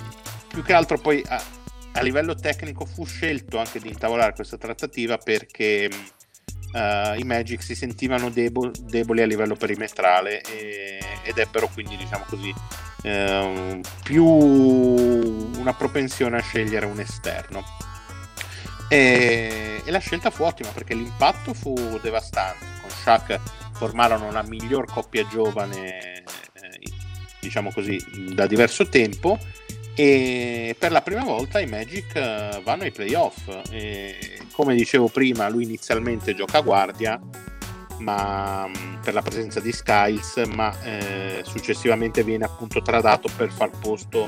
più 0.48 0.64
che 0.64 0.72
altro 0.74 0.98
poi 0.98 1.22
a 1.28 2.02
livello 2.02 2.34
tecnico 2.34 2.86
fu 2.86 3.06
scelto 3.06 3.58
anche 3.58 3.80
di 3.80 3.90
intavolare 3.90 4.34
questa 4.34 4.58
trattativa 4.58 5.18
perché 5.18 5.90
uh, 5.92 7.20
i 7.20 7.24
Magic 7.24 7.62
si 7.62 7.76
sentivano 7.76 8.30
debol- 8.30 8.72
deboli 8.72 9.22
a 9.22 9.26
livello 9.26 9.56
perimetrale 9.56 10.42
e- 10.42 11.00
ed 11.24 11.38
ebbero 11.38 11.68
quindi 11.74 11.98
diciamo 11.98 12.24
così 12.28 12.54
uh, 13.04 13.82
più 14.04 14.26
una 14.26 15.74
propensione 15.74 16.38
a 16.38 16.42
scegliere 16.42 16.86
un 16.86 17.00
esterno. 17.00 17.64
E-, 18.90 19.82
e 19.86 19.92
la 19.92 20.00
scelta 20.00 20.32
fu 20.32 20.44
ottima 20.44 20.70
perché 20.70 20.94
l'impatto 20.94 21.54
fu 21.54 21.74
devastante. 22.02 22.66
Con 22.82 22.90
Shaq 22.90 23.40
formarono 23.74 24.32
la 24.32 24.44
miglior 24.44 24.86
coppia 24.86 25.26
giovane 25.28 26.24
eh, 26.24 26.92
diciamo 27.40 27.72
così 27.72 27.98
da 28.34 28.48
diverso 28.48 28.88
tempo. 28.88 29.38
E 29.96 30.76
per 30.80 30.92
la 30.92 31.02
prima 31.02 31.24
volta 31.24 31.60
i 31.60 31.66
Magic 31.66 32.16
eh, 32.16 32.62
vanno 32.64 32.84
ai 32.84 32.92
playoff. 32.92 33.48
E 33.70 34.40
come 34.52 34.76
dicevo 34.76 35.08
prima 35.08 35.50
lui 35.50 35.64
inizialmente 35.64 36.36
gioca 36.36 36.58
a 36.58 36.62
guardia 36.62 37.20
ma 38.00 38.68
mm, 38.68 39.02
per 39.02 39.14
la 39.14 39.22
presenza 39.22 39.60
di 39.60 39.72
Skiles 39.72 40.42
ma 40.54 40.74
eh, 40.82 41.42
successivamente 41.46 42.24
viene 42.24 42.46
appunto 42.46 42.82
tradato 42.82 43.30
per 43.36 43.52
far 43.52 43.70
posto 43.80 44.28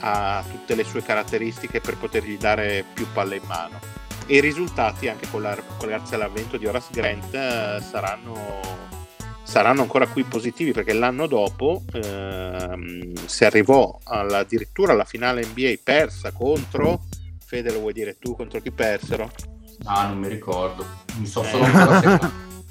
a 0.00 0.44
tutte 0.48 0.74
le 0.74 0.84
sue 0.84 1.02
caratteristiche 1.02 1.80
per 1.80 1.96
potergli 1.96 2.36
dare 2.36 2.84
più 2.92 3.06
palle 3.12 3.36
in 3.36 3.46
mano 3.46 3.78
e 4.26 4.36
i 4.36 4.40
risultati 4.40 5.08
anche 5.08 5.28
con 5.30 5.42
la, 5.42 5.56
grazie 5.78 6.16
all'avvento 6.16 6.56
di 6.56 6.66
Horace 6.66 6.88
Grant 6.90 7.34
eh, 7.34 7.80
saranno 7.80 8.84
saranno 9.42 9.82
ancora 9.82 10.08
qui 10.08 10.24
positivi 10.24 10.72
perché 10.72 10.92
l'anno 10.92 11.28
dopo 11.28 11.82
ehm, 11.92 13.14
si 13.26 13.44
arrivò 13.44 13.96
alla, 14.02 14.38
addirittura 14.38 14.92
alla 14.92 15.04
finale 15.04 15.46
NBA 15.46 15.74
persa 15.82 16.32
contro 16.32 17.04
Fede 17.44 17.70
lo 17.70 17.78
vuoi 17.78 17.92
dire 17.92 18.18
tu 18.18 18.34
contro 18.34 18.60
chi 18.60 18.72
persero? 18.72 19.30
Ah 19.84 20.08
non 20.08 20.18
mi 20.18 20.26
ricordo 20.26 20.84
mi 21.18 21.26
so 21.26 21.44
solo 21.44 21.64
eh. 21.64 22.44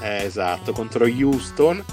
eh, 0.00 0.24
esatto 0.24 0.72
contro 0.72 1.04
Houston 1.04 1.84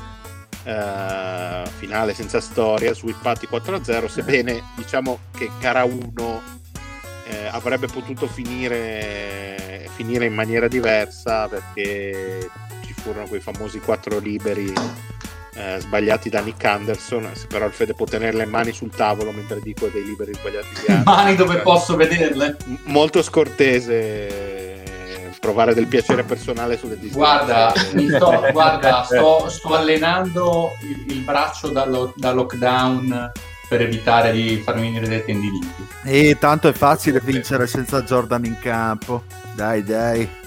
eh, 0.63 1.63
finale 1.77 2.13
senza 2.13 2.39
storia 2.39 2.93
sweepati 2.93 3.47
4-0 3.49 4.07
sebbene 4.07 4.63
diciamo 4.75 5.19
che 5.37 5.49
gara 5.59 5.83
1 5.83 6.41
eh, 7.29 7.47
avrebbe 7.47 7.87
potuto 7.87 8.27
finire, 8.27 9.89
finire 9.95 10.25
in 10.25 10.33
maniera 10.33 10.67
diversa 10.67 11.47
perché 11.47 12.49
furono 13.07 13.27
quei 13.27 13.39
famosi 13.39 13.79
quattro 13.79 14.19
liberi 14.19 14.73
eh, 15.53 15.77
sbagliati 15.79 16.29
da 16.29 16.41
Nick 16.41 16.63
Anderson, 16.63 17.31
però 17.47 17.65
il 17.65 17.71
Fede 17.71 17.93
può 17.93 18.05
tenere 18.05 18.35
le 18.35 18.45
mani 18.45 18.73
sul 18.73 18.89
tavolo 18.89 19.31
mentre 19.31 19.61
dico 19.61 19.87
dei 19.87 20.03
liberi 20.03 20.33
sbagliati 20.33 20.67
di. 20.85 21.01
Mani 21.05 21.35
dove 21.35 21.59
posso 21.61 21.95
vederle? 21.95 22.57
molto 22.83 23.23
scortese 23.23 24.83
provare 25.39 25.73
del 25.73 25.87
piacere 25.87 26.23
personale 26.23 26.77
sulle 26.77 26.97
distanze. 26.97 27.17
Guarda, 27.17 27.73
sto, 27.75 28.47
guarda 28.51 29.03
sto, 29.03 29.49
sto, 29.49 29.75
allenando 29.75 30.71
il, 30.81 31.15
il 31.15 31.21
braccio 31.21 31.69
dallo, 31.69 32.13
da 32.15 32.31
lockdown 32.31 33.31
per 33.67 33.81
evitare 33.81 34.31
di 34.31 34.57
farmi 34.57 34.81
venire 34.81 35.07
dei 35.07 35.23
tendiniti. 35.25 35.87
E 36.03 36.37
tanto 36.39 36.67
è 36.69 36.73
facile 36.73 37.19
vincere 37.21 37.67
senza 37.67 38.01
Jordan 38.03 38.45
in 38.45 38.57
campo. 38.59 39.23
Dai, 39.53 39.83
dai. 39.83 40.45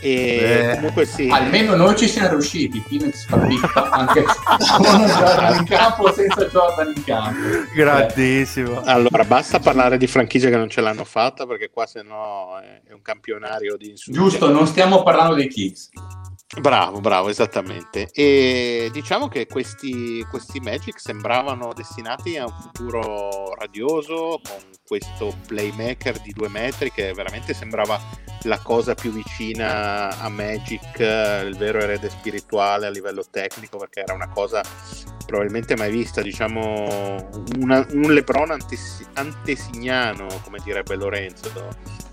E 0.00 0.72
comunque 0.74 1.04
sì. 1.06 1.28
Almeno 1.28 1.74
noi 1.74 1.96
ci 1.96 2.08
siamo 2.08 2.30
riusciti. 2.30 2.80
Phoenix 2.80 3.26
fa 3.26 3.88
anche 3.90 4.24
con 4.24 5.06
Jordan 5.06 5.56
in 5.56 5.64
campo 5.64 6.12
senza 6.12 6.46
Jordan 6.46 6.92
in 6.94 7.04
campo. 7.04 7.38
Grandissimo. 7.74 8.82
Allora, 8.84 9.24
basta 9.24 9.58
parlare 9.58 9.96
di 9.96 10.06
franchigie 10.06 10.50
che 10.50 10.56
non 10.56 10.68
ce 10.68 10.80
l'hanno 10.80 11.04
fatta 11.04 11.46
perché 11.46 11.70
qua 11.70 11.86
se 11.86 12.02
no 12.02 12.58
è 12.60 12.92
un 12.92 13.02
campionario 13.02 13.76
di 13.76 13.90
insulti. 13.90 14.18
Giusto, 14.18 14.50
non 14.50 14.66
stiamo 14.66 15.02
parlando 15.02 15.34
dei 15.34 15.48
Kings. 15.48 15.90
Bravo, 16.60 17.00
bravo, 17.00 17.28
esattamente. 17.28 18.08
E 18.12 18.88
diciamo 18.92 19.26
che 19.26 19.46
questi, 19.46 20.24
questi 20.30 20.60
Magic 20.60 21.00
sembravano 21.00 21.72
destinati 21.74 22.36
a 22.36 22.44
un 22.44 22.54
futuro 22.60 23.52
radioso 23.54 24.40
con 24.42 24.58
questo 24.86 25.34
playmaker 25.46 26.20
di 26.20 26.32
due 26.32 26.48
metri 26.48 26.92
che 26.92 27.12
veramente 27.12 27.52
sembrava 27.52 28.00
la 28.42 28.60
cosa 28.60 28.94
più 28.94 29.10
vicina 29.10 30.16
a 30.20 30.28
Magic, 30.28 30.98
il 31.00 31.56
vero 31.58 31.80
erede 31.80 32.08
spirituale 32.10 32.86
a 32.86 32.90
livello 32.90 33.24
tecnico, 33.28 33.76
perché 33.76 34.02
era 34.02 34.14
una 34.14 34.28
cosa 34.28 34.62
probabilmente 35.26 35.76
mai 35.76 35.90
vista, 35.90 36.22
diciamo 36.22 37.28
una, 37.58 37.84
un 37.90 38.12
Lebron 38.12 38.52
antes, 38.52 39.04
antesignano, 39.14 40.26
come 40.44 40.60
direbbe 40.62 40.94
Lorenzo. 40.94 41.50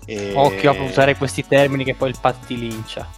E... 0.06 0.32
Occhio 0.34 0.72
a 0.72 0.82
usare 0.82 1.16
questi 1.16 1.46
termini 1.46 1.84
che 1.84 1.94
poi 1.94 2.10
il 2.10 2.18
patti 2.20 2.58
lincia. 2.58 3.08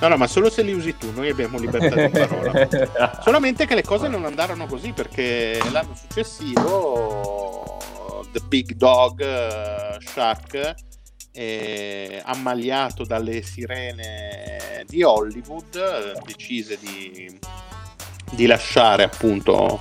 No, 0.00 0.08
no, 0.08 0.16
ma 0.16 0.26
solo 0.26 0.48
se 0.50 0.62
li 0.62 0.72
usi 0.72 0.96
tu, 0.96 1.10
noi 1.12 1.28
abbiamo 1.28 1.58
libertà 1.58 2.06
di 2.06 2.10
parola. 2.10 3.20
Solamente 3.22 3.66
che 3.66 3.74
le 3.74 3.82
cose 3.82 4.08
non 4.08 4.24
andarono 4.24 4.66
così 4.66 4.92
perché 4.92 5.60
l'anno 5.70 5.94
successivo 5.94 7.78
The 8.30 8.40
Big 8.46 8.74
Dog 8.74 9.20
uh, 9.20 10.00
Shaq 10.00 10.74
eh, 11.32 12.22
ammaliato 12.24 13.04
dalle 13.04 13.42
sirene 13.42 14.84
di 14.86 15.02
Hollywood 15.02 16.22
decise 16.24 16.78
di 16.80 17.38
di 18.30 18.46
lasciare 18.46 19.04
appunto 19.04 19.80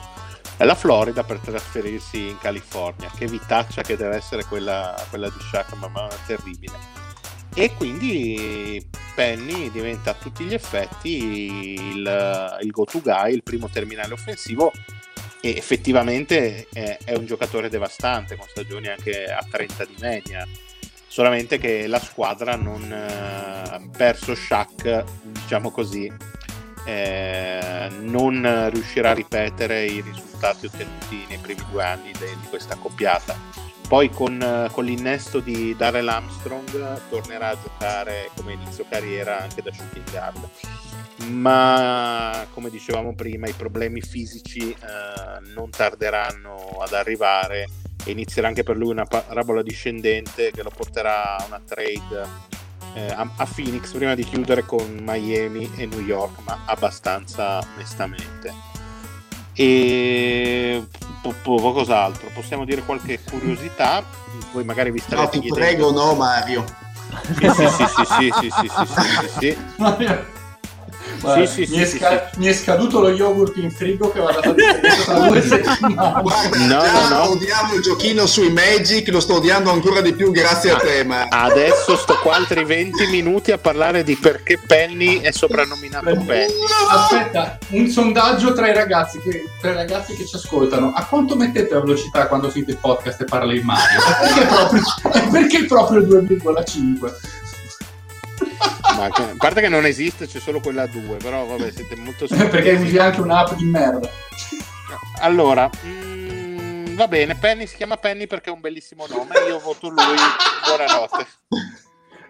la 0.57 0.75
Florida 0.75 1.23
per 1.23 1.39
trasferirsi 1.39 2.29
in 2.29 2.37
California. 2.39 3.11
Che 3.15 3.27
vitaccia 3.27 3.83
che 3.83 3.95
deve 3.95 4.15
essere 4.15 4.43
quella, 4.45 4.95
quella 5.09 5.29
di 5.29 5.39
Shaq, 5.39 5.73
mamma 5.73 6.07
terribile. 6.25 7.05
E 7.59 7.73
quindi 7.75 8.87
Penny 9.15 9.71
diventa 9.71 10.11
a 10.11 10.13
tutti 10.13 10.43
gli 10.43 10.53
effetti 10.53 11.73
il, 11.89 12.59
il 12.61 12.69
go-to 12.69 13.01
guy, 13.01 13.33
il 13.33 13.41
primo 13.41 13.67
terminale 13.67 14.13
offensivo 14.13 14.71
e 15.41 15.55
effettivamente 15.57 16.67
è, 16.71 16.99
è, 17.03 17.15
un 17.15 17.25
giocatore 17.25 17.67
devastante 17.67 18.35
con 18.35 18.47
stagioni 18.47 18.89
anche 18.89 19.25
a 19.25 19.43
30 19.49 19.85
di 19.85 19.95
media. 19.99 20.47
Solamente 21.07 21.57
che 21.57 21.87
la 21.87 21.97
squadra 21.99 22.55
non 22.55 22.91
eh, 22.91 23.89
perso 23.97 24.35
Shaq 24.35 25.03
diciamo 25.23 25.71
così 25.71 26.13
eh, 26.85 27.87
non 28.01 28.69
riuscirà 28.71 29.09
a 29.09 29.13
ripetere 29.15 29.83
i 29.83 30.01
risultati 30.01 30.67
ottenuti 30.67 31.25
nei 31.27 31.39
primi 31.39 31.65
due 31.71 31.83
anni 31.83 32.11
de, 32.11 32.37
di 32.39 32.47
questa 32.49 32.75
coppiata 32.75 33.66
poi 33.87 34.09
con, 34.09 34.69
con, 34.71 34.83
l'innesto 34.83 35.39
di 35.39 35.75
Darrell 35.75 36.07
Armstrong 36.07 37.01
tornerà 37.09 37.49
a 37.49 37.57
giocare 37.61 38.29
come 38.35 38.53
inizio 38.53 38.85
carriera 38.89 39.41
anche 39.41 39.61
da 39.61 39.71
shooting 39.71 40.09
guard. 40.11 40.49
Ma 41.29 42.45
come 42.53 42.69
dicevamo 42.69 43.15
prima 43.15 43.47
i 43.47 43.53
problemi 43.53 44.01
fisici 44.01 44.71
eh, 44.71 45.53
non 45.53 45.69
tarderanno 45.69 46.77
ad 46.81 46.93
arrivare 46.93 47.67
e 48.05 48.11
inizierà 48.11 48.47
anche 48.47 48.63
per 48.63 48.77
lui 48.77 48.91
una 48.91 49.05
parabola 49.05 49.61
discendente 49.61 50.51
che 50.51 50.63
lo 50.63 50.71
porterà 50.75 51.37
a 51.37 51.45
una 51.45 51.61
trade 51.65 52.55
eh, 52.93 53.13
a, 53.13 53.47
Phoenix 53.53 53.91
prima 53.91 54.15
di 54.15 54.23
chiudere 54.23 54.63
con 54.63 54.97
Miami 55.01 55.69
e 55.75 55.85
New 55.85 56.01
York 56.01 56.39
ma 56.45 56.63
abbastanza 56.65 57.59
onestamente 57.75 58.66
e 59.59 60.85
po- 61.23 61.33
po- 61.41 61.73
cos'altro 61.73 62.29
possiamo 62.31 62.63
dire 62.63 62.83
qualche 62.83 63.19
curiosità? 63.19 64.03
Voi 64.53 64.63
magari 64.63 64.91
vi 64.91 64.99
starete 64.99 65.37
no, 65.37 65.41
ti 65.41 65.49
prego 65.49 65.91
no 65.91 66.13
Mario. 66.13 66.63
Sì 67.39 67.49
sì 67.49 67.67
sì 67.67 67.85
sì 67.87 68.05
sì 68.05 68.31
sì 68.31 68.49
sì 68.51 68.69
sì, 68.69 68.89
sì, 69.39 69.57
sì, 69.97 70.05
sì. 70.05 70.36
Guarda, 71.19 71.45
sì, 71.45 71.65
sì, 71.65 71.71
mi, 71.71 71.77
sì, 71.77 71.81
è 71.81 71.85
sca- 71.85 72.29
mi, 72.35 72.45
è 72.45 72.53
scaduto 72.53 72.99
lo 72.99 73.09
yogurt 73.09 73.57
in 73.57 73.71
frigo 73.71 74.11
che 74.11 74.19
va 74.19 74.31
da 74.31 74.51
due 75.27 75.41
settimane. 75.41 76.21
Guarda, 76.21 76.57
no, 76.57 76.83
no, 76.85 77.07
no. 77.09 77.29
odiamo 77.31 77.73
il 77.73 77.81
giochino 77.81 78.25
sui 78.25 78.51
Magic, 78.51 79.07
lo 79.09 79.19
sto 79.19 79.35
odiando 79.35 79.71
ancora 79.71 80.01
di 80.01 80.13
più 80.13 80.31
grazie 80.31 80.71
a 80.71 80.77
te. 80.77 81.03
Ma... 81.03 81.27
Adesso 81.29 81.95
sto 81.97 82.17
qua 82.21 82.35
altri 82.35 82.63
20 82.63 83.07
minuti 83.07 83.51
a 83.51 83.57
parlare 83.57 84.03
di 84.03 84.15
perché 84.15 84.59
Penny 84.65 85.19
è 85.21 85.31
soprannominato 85.31 86.05
Penny. 86.25 86.53
Aspetta, 86.89 87.57
un 87.69 87.87
sondaggio 87.87 88.53
tra 88.53 88.67
i 88.69 88.73
ragazzi 88.73 89.19
che, 89.19 89.45
tra 89.59 89.71
i 89.71 89.75
ragazzi 89.75 90.15
che 90.15 90.25
ci 90.25 90.35
ascoltano. 90.35 90.93
A 90.95 91.05
quanto 91.05 91.35
mettete 91.35 91.73
la 91.73 91.81
velocità 91.81 92.27
quando 92.27 92.49
sentite 92.49 92.71
il 92.71 92.77
podcast 92.77 93.21
e 93.21 93.25
parla 93.25 93.53
in 93.53 93.63
Mario? 93.63 93.99
Perché 94.21 94.45
proprio, 94.45 94.81
perché 95.31 95.65
proprio 95.65 96.01
2,5? 96.01 97.45
Ma 98.95 99.05
a 99.05 99.35
parte 99.37 99.61
che 99.61 99.69
non 99.69 99.85
esiste, 99.85 100.27
c'è 100.27 100.39
solo 100.39 100.59
quella 100.59 100.83
a 100.83 100.87
2, 100.87 101.17
però 101.17 101.45
vabbè, 101.45 101.71
siete 101.71 101.95
molto 101.95 102.25
Perché 102.49 102.71
usi 102.71 102.97
anche 102.97 103.21
un'app 103.21 103.53
di 103.53 103.65
merda. 103.65 104.09
Allora, 105.19 105.69
mh, 105.69 105.87
mm, 105.87 106.95
va 106.95 107.07
bene, 107.07 107.35
Penny 107.35 107.67
si 107.67 107.75
chiama 107.75 107.97
Penny 107.97 108.27
perché 108.27 108.49
è 108.49 108.53
un 108.53 108.59
bellissimo 108.59 109.05
nome, 109.07 109.35
io 109.47 109.59
voto 109.59 109.89
lui, 109.89 110.15
buonanotte. 110.65 111.27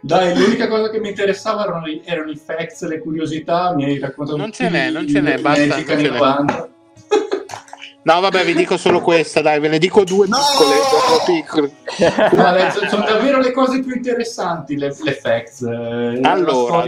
Dai, 0.02 0.38
l'unica 0.38 0.68
cosa 0.68 0.90
che 0.90 1.00
mi 1.00 1.10
interessava 1.10 1.64
erano, 1.64 1.86
erano 2.06 2.32
i 2.32 2.38
facts, 2.38 2.86
le 2.88 3.00
curiosità, 3.00 3.74
mi 3.74 3.86
hai 3.86 4.00
raccontato 4.00 4.38
Non 4.38 4.52
ce 4.52 4.70
n'è, 4.70 4.90
non 4.90 5.08
ce 5.08 5.22
n'è, 5.22 5.38
basta. 5.40 5.66
Non 5.66 5.86
ce 5.86 5.96
n'è. 5.96 6.70
No, 8.08 8.22
vabbè, 8.22 8.46
vi 8.46 8.54
dico 8.54 8.78
solo 8.78 9.02
questa, 9.02 9.42
dai, 9.42 9.60
ve 9.60 9.68
ne 9.68 9.80
dico 9.80 10.06
due 10.06 10.28
no! 10.28 10.38
piccole. 11.26 11.74
piccole. 11.92 12.32
No, 12.32 12.88
sono 12.88 13.04
davvero 13.04 13.40
le 13.40 13.52
cose 13.52 13.82
più 13.82 13.94
interessanti, 13.94 14.78
le, 14.78 14.96
le 15.04 15.14
facts. 15.14 15.64
Eh, 15.64 16.22
allora, 16.24 16.86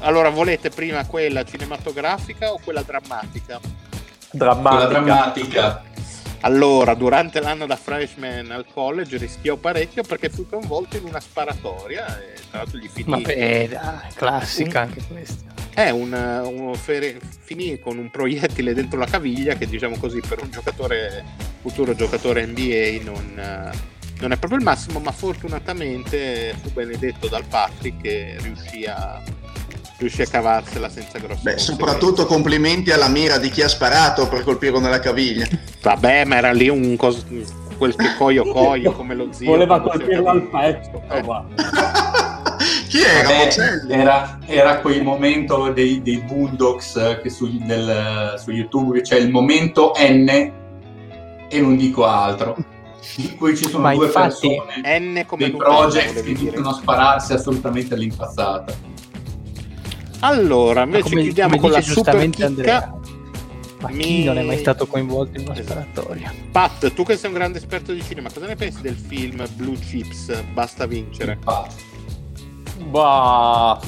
allora, 0.00 0.28
volete 0.28 0.68
prima 0.68 1.06
quella 1.06 1.42
cinematografica 1.42 2.52
o 2.52 2.60
quella 2.62 2.82
drammatica? 2.82 3.58
Drammatica. 4.30 4.76
Quella 4.76 5.00
drammatica. 5.00 5.82
Allora, 6.40 6.92
durante 6.92 7.40
l'anno 7.40 7.64
da 7.64 7.76
freshman 7.76 8.50
al 8.50 8.66
college 8.74 9.16
rischiò 9.16 9.56
parecchio 9.56 10.02
perché 10.02 10.28
fu 10.28 10.46
coinvolto 10.46 10.98
in 10.98 11.04
una 11.06 11.20
sparatoria 11.20 12.20
e 12.20 12.34
tra 12.50 12.58
l'altro 12.58 12.76
gli 12.76 12.90
finì... 12.92 13.08
Ma 13.08 13.16
beh, 13.16 13.68
dai, 13.70 14.12
classica 14.14 14.82
anche 14.82 15.00
questa 15.08 15.53
è 15.74 15.90
un, 15.90 16.12
un 16.12 16.74
fere, 16.76 17.18
finì 17.42 17.80
con 17.80 17.98
un 17.98 18.08
proiettile 18.08 18.74
dentro 18.74 18.98
la 18.98 19.06
caviglia 19.06 19.54
che 19.54 19.66
diciamo 19.66 19.96
così 19.98 20.20
per 20.26 20.40
un 20.40 20.50
giocatore 20.50 21.24
futuro 21.60 21.94
giocatore 21.96 22.46
NBA 22.46 23.02
non, 23.02 23.72
non 24.20 24.32
è 24.32 24.36
proprio 24.36 24.58
il 24.58 24.64
massimo 24.64 25.00
ma 25.00 25.10
fortunatamente 25.10 26.54
fu 26.62 26.70
benedetto 26.72 27.26
dal 27.26 27.44
Patrick 27.44 28.00
che 28.00 28.36
riuscì 28.40 28.84
a, 28.84 29.20
riuscì 29.98 30.22
a 30.22 30.26
cavarsela 30.26 30.88
senza 30.88 31.18
grosse 31.18 31.42
Beh, 31.42 31.58
soprattutto 31.58 32.24
complimenti 32.24 32.92
alla 32.92 33.08
mira 33.08 33.38
di 33.38 33.50
chi 33.50 33.62
ha 33.62 33.68
sparato 33.68 34.28
per 34.28 34.44
colpirlo 34.44 34.78
nella 34.78 35.00
caviglia. 35.00 35.46
Vabbè 35.82 36.24
ma 36.24 36.36
era 36.36 36.52
lì 36.52 36.68
un 36.68 36.96
cos- 36.96 37.26
quel 37.76 37.96
che 37.96 38.14
coio 38.16 38.44
coio 38.44 38.92
come 38.92 39.14
lo 39.16 39.32
zio 39.32 39.46
voleva 39.46 39.80
colpirlo 39.80 40.28
al 40.28 40.42
petto 40.48 41.02
eh. 41.10 41.24
Chi 42.94 43.02
era? 43.02 43.28
Vabbè, 43.28 43.92
era, 43.92 44.38
era 44.46 44.78
quel 44.78 45.02
momento 45.02 45.72
dei, 45.72 46.00
dei 46.00 46.18
Boondocks 46.18 47.18
che 47.20 47.28
su, 47.28 47.50
del, 47.58 48.34
su 48.38 48.52
YouTube 48.52 49.00
c'è 49.00 49.16
il 49.16 49.30
momento 49.30 49.94
N 49.98 50.28
e 51.48 51.60
non 51.60 51.76
dico 51.76 52.06
altro 52.06 52.54
in 53.16 53.36
cui 53.36 53.56
ci 53.56 53.68
sono 53.68 53.82
Ma 53.82 53.94
due 53.94 54.06
infatti, 54.06 54.46
persone 54.46 55.00
N 55.00 55.24
come 55.26 55.50
dei 55.50 55.56
project 55.56 56.22
che 56.22 56.32
dicono 56.34 56.72
spararsi 56.72 57.32
assolutamente 57.32 57.94
all'impazzata 57.94 58.72
allora 60.20 60.84
invece 60.84 61.08
come, 61.08 61.22
chiudiamo 61.22 61.56
come 61.56 61.60
con 61.62 61.70
la 61.72 61.80
super 61.80 62.30
chicca 62.30 62.94
ma 63.80 63.88
mi... 63.90 64.04
chi 64.04 64.24
non 64.24 64.38
è 64.38 64.42
mai 64.42 64.58
stato 64.58 64.86
coinvolto 64.86 65.40
in 65.40 65.48
una 65.48 65.60
sparatoria? 65.60 66.32
Pat, 66.52 66.92
tu 66.92 67.02
che 67.02 67.16
sei 67.16 67.30
un 67.30 67.34
grande 67.34 67.58
esperto 67.58 67.92
di 67.92 68.02
cinema, 68.04 68.30
cosa 68.32 68.46
ne 68.46 68.54
pensi 68.54 68.80
del 68.80 68.96
film 68.96 69.44
Blue 69.56 69.76
Chips? 69.76 70.42
Basta 70.52 70.86
vincere. 70.86 71.38
Pat. 71.42 71.92
Bah, 72.76 73.80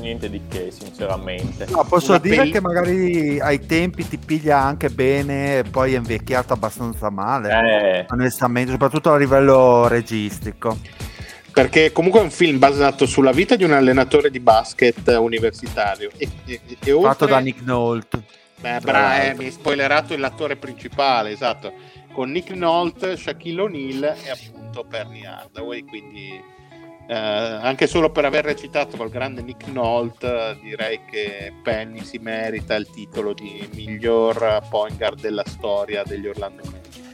niente 0.00 0.28
di 0.28 0.42
che, 0.48 0.70
sinceramente. 0.70 1.66
No, 1.70 1.84
posso 1.84 2.12
Una 2.12 2.20
dire 2.20 2.36
pel- 2.36 2.52
che 2.52 2.60
magari 2.60 3.40
ai 3.40 3.64
tempi 3.64 4.06
ti 4.06 4.18
piglia 4.18 4.60
anche 4.60 4.90
bene, 4.90 5.62
poi 5.70 5.94
è 5.94 5.96
invecchiato 5.96 6.52
abbastanza 6.52 7.08
male, 7.08 7.50
eh. 7.50 8.06
onestamente, 8.10 8.72
soprattutto 8.72 9.12
a 9.12 9.16
livello 9.16 9.86
registico. 9.86 10.76
Perché 11.52 11.90
comunque 11.92 12.20
è 12.20 12.24
un 12.24 12.30
film 12.30 12.58
basato 12.58 13.06
sulla 13.06 13.32
vita 13.32 13.56
di 13.56 13.64
un 13.64 13.72
allenatore 13.72 14.30
di 14.30 14.40
basket 14.40 15.06
universitario. 15.18 16.10
E, 16.16 16.28
e, 16.44 16.60
e 16.84 16.92
oltre... 16.92 17.10
Fatto 17.10 17.26
da 17.26 17.38
Nick 17.38 17.62
Nolte. 17.62 18.22
Beh, 18.58 18.80
bra, 18.80 19.22
eh, 19.22 19.34
mi 19.34 19.44
hai 19.46 19.50
spoilerato 19.50 20.16
l'attore 20.16 20.56
principale, 20.56 21.30
esatto. 21.30 21.72
Con 22.12 22.30
Nick 22.30 22.50
Nolte, 22.50 23.16
Shaquille 23.16 23.60
O'Neal 23.62 24.16
e 24.24 24.30
appunto 24.30 24.84
Perny 24.84 25.24
Hardaway, 25.24 25.84
quindi 25.84 26.54
eh, 27.08 27.14
anche 27.14 27.86
solo 27.86 28.10
per 28.10 28.24
aver 28.24 28.44
recitato 28.44 28.96
col 28.96 29.10
grande 29.10 29.42
Nick 29.42 29.68
Nolte 29.68 30.58
direi 30.62 31.00
che 31.10 31.52
Penny 31.62 32.04
si 32.04 32.18
merita 32.18 32.74
il 32.74 32.88
titolo 32.90 33.32
di 33.32 33.68
miglior 33.74 34.62
point 34.68 34.96
guard 34.96 35.20
della 35.20 35.44
storia 35.46 36.02
degli 36.04 36.26
Orlando 36.26 36.62
Magic. 36.64 37.04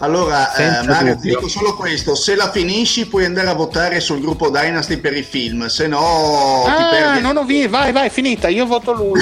Allora 0.00 0.54
eh, 0.54 0.86
Mario 0.86 1.16
ti 1.16 1.28
dico 1.28 1.48
solo 1.48 1.74
questo. 1.74 2.14
Se 2.14 2.36
la 2.36 2.50
finisci 2.50 3.08
puoi 3.08 3.24
andare 3.24 3.48
a 3.48 3.54
votare 3.54 4.00
sul 4.00 4.20
gruppo 4.20 4.48
Dynasty 4.50 4.98
per 4.98 5.16
i 5.16 5.22
film 5.22 5.66
se 5.66 5.88
no 5.88 6.64
ah, 6.64 6.76
ti 6.76 6.82
perdi. 6.90 7.20
non 7.20 7.36
ho 7.36 7.44
visto 7.44 7.70
vai 7.70 7.90
vai 7.90 8.10
finita. 8.10 8.48
Io 8.48 8.66
voto 8.66 8.92
lui 8.92 9.20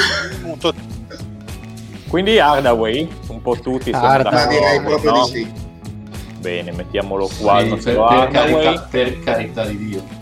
quindi 2.09 2.39
Hardaway 2.39 3.09
un 3.29 3.43
po' 3.43 3.59
tutti 3.59 3.91
Hardaway. 3.91 4.49
Direi 4.49 4.81
proprio 4.81 5.11
no? 5.11 5.25
di 5.27 5.31
sì. 5.31 5.65
Bene, 6.39 6.73
mettiamolo 6.73 7.29
qua. 7.41 7.61
Sì, 7.61 7.69
per, 7.69 7.81
per, 7.83 8.29
carità, 8.31 8.89
per, 8.89 9.19
carità, 9.21 9.67
di 9.67 9.77
Dio. 9.77 10.16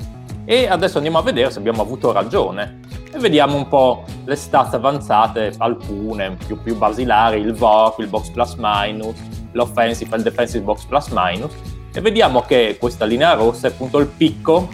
E 0.45 0.67
adesso 0.67 0.97
andiamo 0.97 1.19
a 1.19 1.23
vedere 1.23 1.51
se 1.51 1.59
abbiamo 1.59 1.83
avuto 1.83 2.13
ragione. 2.13 2.81
E 3.13 3.19
vediamo 3.19 3.57
un 3.57 3.69
po' 3.69 4.05
le 4.25 4.37
stats 4.37 4.75
avanzate, 4.75 5.55
alcune 5.59 6.37
più, 6.47 6.61
più 6.63 6.77
basilari, 6.77 7.41
il 7.41 7.55
VOC, 7.55 8.01
il 8.01 8.09
box 8.09 8.31
plus 8.31 8.55
minus, 8.59 9.17
l'offensive, 9.53 10.17
il 10.17 10.23
defensive 10.23 10.65
box 10.65 10.85
plus 10.85 11.09
minus. 11.13 11.53
E 11.93 12.01
vediamo 12.01 12.43
che 12.43 12.77
questa 12.79 13.05
linea 13.05 13.35
rossa 13.35 13.69
è 13.69 13.71
appunto 13.71 13.99
il 13.99 14.07
picco 14.07 14.69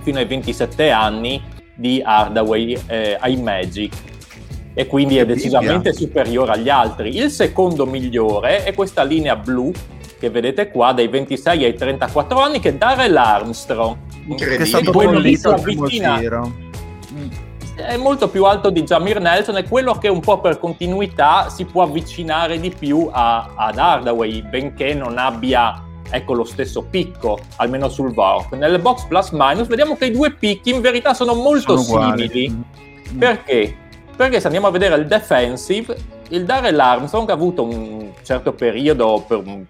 fino 0.00 0.18
ai 0.18 0.24
27 0.24 0.90
anni 0.90 1.42
di 1.74 2.02
Hardaway 2.04 2.78
eh, 2.86 3.16
ai 3.20 3.36
Magic 3.36 3.92
e 4.74 4.86
quindi 4.86 5.18
è 5.18 5.24
decisamente 5.24 5.92
superiore 5.92 6.52
agli 6.52 6.68
altri. 6.68 7.16
Il 7.16 7.30
secondo 7.30 7.86
migliore 7.86 8.64
è 8.64 8.74
questa 8.74 9.04
linea 9.04 9.36
blu 9.36 9.72
che 10.24 10.30
vedete 10.30 10.70
qua 10.70 10.92
dai 10.92 11.08
26 11.08 11.64
ai 11.64 11.74
34 11.74 12.40
anni 12.40 12.60
che 12.60 12.70
è 12.70 12.74
Darrell 12.74 13.16
Armstrong 13.16 13.96
che 14.36 14.56
è 14.56 14.64
stato 14.64 14.90
bollito 14.90 15.50
al 15.50 15.60
primo 15.60 15.86
giro 15.86 16.72
è 17.76 17.96
molto 17.96 18.28
più 18.28 18.44
alto 18.44 18.70
di 18.70 18.84
Jamir 18.84 19.20
Nelson, 19.20 19.56
è 19.56 19.64
quello 19.64 19.94
che 19.94 20.06
un 20.06 20.20
po' 20.20 20.38
per 20.38 20.60
continuità 20.60 21.48
si 21.48 21.64
può 21.64 21.82
avvicinare 21.82 22.60
di 22.60 22.70
più 22.70 23.08
a, 23.10 23.52
ad 23.56 23.78
Hardaway, 23.78 24.42
benché 24.42 24.94
non 24.94 25.18
abbia 25.18 25.82
ecco, 26.08 26.34
lo 26.34 26.44
stesso 26.44 26.82
picco, 26.82 27.40
almeno 27.56 27.88
sul 27.88 28.12
VORC. 28.12 28.52
Nel 28.52 28.78
box 28.78 29.06
plus 29.06 29.30
minus 29.32 29.66
vediamo 29.66 29.96
che 29.96 30.06
i 30.06 30.12
due 30.12 30.32
picchi 30.32 30.70
in 30.70 30.80
verità 30.80 31.14
sono 31.14 31.34
molto 31.34 31.76
sono 31.76 32.14
simili. 32.14 32.48
Mm. 32.50 33.18
Perché? 33.18 33.76
Perché 34.14 34.38
se 34.38 34.46
andiamo 34.46 34.68
a 34.68 34.70
vedere 34.70 34.94
il 34.94 35.08
defensive, 35.08 35.96
il 36.28 36.44
Darrell 36.44 36.78
Armstrong 36.78 37.28
ha 37.28 37.32
avuto 37.32 37.64
un 37.64 38.12
certo 38.22 38.52
periodo, 38.52 39.24
per 39.26 39.38
un, 39.38 39.64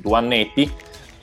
due 0.00 0.16
annetti, 0.16 0.70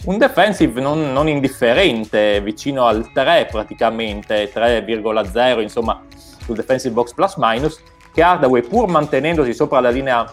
un 0.06 0.18
defensive 0.18 0.80
non, 0.82 1.12
non, 1.12 1.28
indifferente, 1.28 2.40
vicino 2.42 2.86
al 2.86 3.12
3 3.12 3.48
praticamente, 3.50 4.52
3,0 4.54 5.62
insomma 5.62 6.04
sul 6.44 6.56
defensive 6.56 6.94
box 6.94 7.14
plus 7.14 7.36
minus, 7.38 7.82
che 8.14 8.22
Hardaway 8.22 8.62
pur 8.62 8.88
mantenendosi 8.88 9.54
sopra 9.54 9.80
la 9.80 9.90
linea 9.90 10.32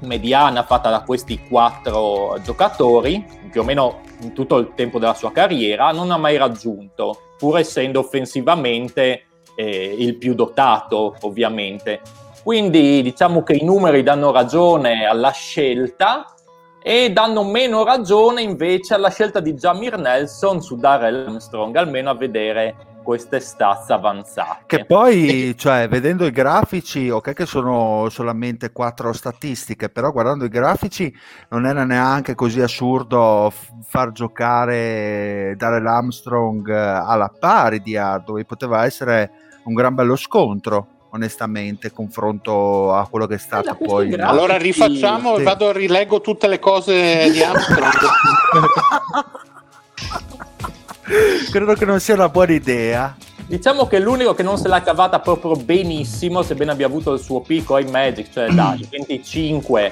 mediana 0.00 0.62
fatta 0.62 0.90
da 0.90 1.02
questi 1.02 1.40
quattro 1.48 2.38
giocatori, 2.42 3.24
più 3.50 3.62
o 3.62 3.64
meno 3.64 4.00
in 4.20 4.32
tutto 4.32 4.58
il 4.58 4.72
tempo 4.74 4.98
della 4.98 5.14
sua 5.14 5.32
carriera, 5.32 5.90
non 5.90 6.10
ha 6.10 6.16
mai 6.16 6.36
raggiunto, 6.36 7.34
pur 7.36 7.58
essendo 7.58 8.00
offensivamente 8.00 9.24
eh, 9.56 9.94
il 9.98 10.16
più 10.16 10.34
dotato 10.34 11.16
ovviamente. 11.22 12.00
Quindi 12.42 13.02
diciamo 13.02 13.42
che 13.42 13.54
i 13.54 13.64
numeri 13.64 14.02
danno 14.02 14.30
ragione 14.30 15.04
alla 15.04 15.30
scelta 15.30 16.34
e 16.82 17.12
danno 17.12 17.44
meno 17.44 17.84
ragione 17.84 18.42
invece 18.42 18.94
alla 18.94 19.10
scelta 19.10 19.40
di 19.40 19.54
Jamir 19.54 19.98
Nelson 19.98 20.62
su 20.62 20.76
Darrell 20.76 21.26
Armstrong, 21.26 21.74
almeno 21.76 22.10
a 22.10 22.14
vedere 22.14 22.88
queste 23.02 23.40
stats 23.40 23.90
avanzate. 23.90 24.64
Che 24.66 24.84
poi, 24.84 25.54
cioè, 25.56 25.88
vedendo 25.88 26.26
i 26.26 26.30
grafici, 26.30 27.10
ok 27.10 27.32
che 27.32 27.46
sono 27.46 28.08
solamente 28.10 28.72
quattro 28.72 29.12
statistiche, 29.12 29.88
però 29.88 30.12
guardando 30.12 30.44
i 30.44 30.48
grafici 30.48 31.12
non 31.48 31.66
era 31.66 31.84
neanche 31.84 32.34
così 32.34 32.60
assurdo 32.60 33.52
far 33.82 34.12
giocare 34.12 35.54
Darrell 35.56 35.86
Armstrong 35.86 36.68
eh, 36.68 36.74
alla 36.74 37.32
pari 37.36 37.80
di 37.80 37.96
Hardway, 37.96 38.44
poteva 38.44 38.84
essere 38.84 39.30
un 39.64 39.74
gran 39.74 39.94
bello 39.94 40.16
scontro 40.16 40.99
onestamente 41.10 41.92
confronto 41.92 42.94
a 42.94 43.06
quello 43.08 43.26
che 43.26 43.34
è 43.34 43.38
stato 43.38 43.76
poi 43.76 44.14
allora 44.14 44.56
rifacciamo 44.56 45.34
sì. 45.34 45.40
e 45.40 45.44
vado 45.44 45.68
a 45.68 45.72
rileggo 45.72 46.20
tutte 46.20 46.46
le 46.46 46.58
cose 46.58 47.30
di 47.30 47.42
Armstrong. 47.42 47.90
Credo 51.50 51.74
che 51.74 51.84
non 51.84 51.98
sia 51.98 52.14
una 52.14 52.28
buona 52.28 52.52
idea. 52.52 53.16
Diciamo 53.46 53.88
che 53.88 53.98
l'unico 53.98 54.34
che 54.34 54.44
non 54.44 54.58
se 54.58 54.68
l'ha 54.68 54.80
cavata 54.80 55.18
proprio 55.18 55.56
benissimo, 55.56 56.42
sebbene 56.42 56.70
abbia 56.70 56.86
avuto 56.86 57.12
il 57.12 57.18
suo 57.18 57.40
picco 57.40 57.74
ai 57.74 57.86
Magic, 57.86 58.30
cioè 58.30 58.48
dai 58.50 58.86
25 58.88 59.90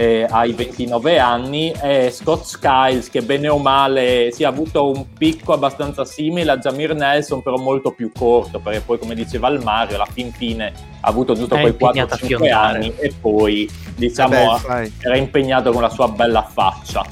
eh, 0.00 0.26
ai 0.30 0.54
29 0.54 1.18
anni 1.18 1.74
è 1.78 2.08
Scott 2.10 2.44
Skiles 2.44 3.10
che 3.10 3.20
bene 3.20 3.48
o 3.48 3.58
male 3.58 4.30
si 4.32 4.44
è 4.44 4.46
avuto 4.46 4.90
un 4.90 5.12
picco 5.12 5.52
abbastanza 5.52 6.06
simile 6.06 6.52
a 6.52 6.56
Jamir 6.56 6.94
Nelson 6.94 7.42
però 7.42 7.58
molto 7.58 7.90
più 7.90 8.10
corto 8.10 8.60
perché 8.60 8.80
poi 8.80 8.98
come 8.98 9.14
diceva 9.14 9.48
il 9.48 9.62
Mario 9.62 9.96
alla 9.96 10.08
fin 10.10 10.32
fine 10.32 10.72
ha 11.00 11.06
avuto 11.06 11.34
giusto 11.34 11.54
quei 11.54 11.76
4-5 11.78 12.50
anni 12.50 12.94
e 12.96 13.12
poi 13.20 13.70
diciamo 13.94 14.58
Vabbè, 14.66 14.90
era 15.00 15.16
impegnato 15.18 15.70
con 15.70 15.82
la 15.82 15.90
sua 15.90 16.08
bella 16.08 16.44
faccia. 16.44 17.04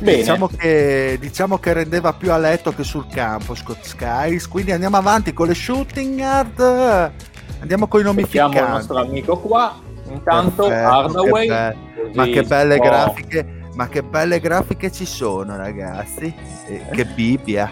Bene. 0.00 0.16
Diciamo 0.16 0.48
che, 0.48 1.16
diciamo 1.20 1.58
che 1.58 1.72
rendeva 1.72 2.12
più 2.14 2.32
a 2.32 2.36
letto 2.36 2.72
che 2.72 2.82
sul 2.82 3.06
campo 3.06 3.54
Scott 3.54 3.84
Skiles 3.84 4.48
quindi 4.48 4.72
andiamo 4.72 4.96
avanti 4.96 5.32
con 5.32 5.46
le 5.46 5.54
shooting 5.54 6.16
guard. 6.16 7.12
Andiamo 7.60 7.86
con 7.86 8.00
i 8.00 8.02
nomi 8.02 8.22
Mettiamo 8.22 8.58
il 8.58 8.68
nostro 8.70 8.98
amico 8.98 9.38
qua 9.38 9.84
Intanto 10.08 10.66
Perfetto, 10.66 10.88
Hardaway. 10.88 11.46
Che 11.48 12.10
ma 12.14 12.24
che 12.24 12.42
belle 12.42 12.78
grafiche. 12.78 13.54
Ma 13.74 13.88
che 13.88 14.02
belle 14.02 14.40
grafiche 14.40 14.90
ci 14.90 15.04
sono, 15.04 15.56
ragazzi. 15.56 16.34
Eh, 16.66 16.86
che 16.92 17.04
Bibbia. 17.04 17.70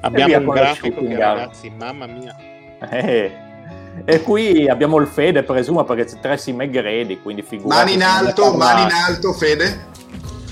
Abbiamo 0.00 0.50
un 0.50 0.54
grafico 0.54 1.00
che, 1.00 1.16
ragazzi, 1.16 1.70
mamma 1.70 2.06
mia. 2.06 2.36
Eh. 2.90 3.32
E 4.04 4.22
qui 4.22 4.68
abbiamo 4.68 4.98
il 4.98 5.06
Fede, 5.06 5.44
presumo, 5.44 5.84
perché 5.84 6.06
c'è 6.06 6.18
Tracy 6.18 6.52
McGrady, 6.52 7.20
quindi 7.22 7.42
figurati. 7.42 7.82
Mani 7.82 7.94
in 7.94 8.02
alto, 8.02 8.56
mani 8.56 8.82
in 8.82 8.90
alto, 8.90 9.32
Fede. 9.32 9.92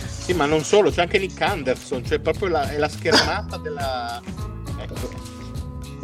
Sì, 0.07 0.35
ma 0.35 0.47
non 0.47 0.61
solo, 0.61 0.91
c'è 0.91 1.03
anche 1.03 1.19
Nick 1.19 1.41
Anderson, 1.41 2.05
cioè 2.05 2.21
proprio 2.21 2.49
la, 2.49 2.71
è 2.71 2.79
la 2.79 2.89
schermata 2.89 3.57
della... 3.57 4.21
Ecco. 4.79 5.11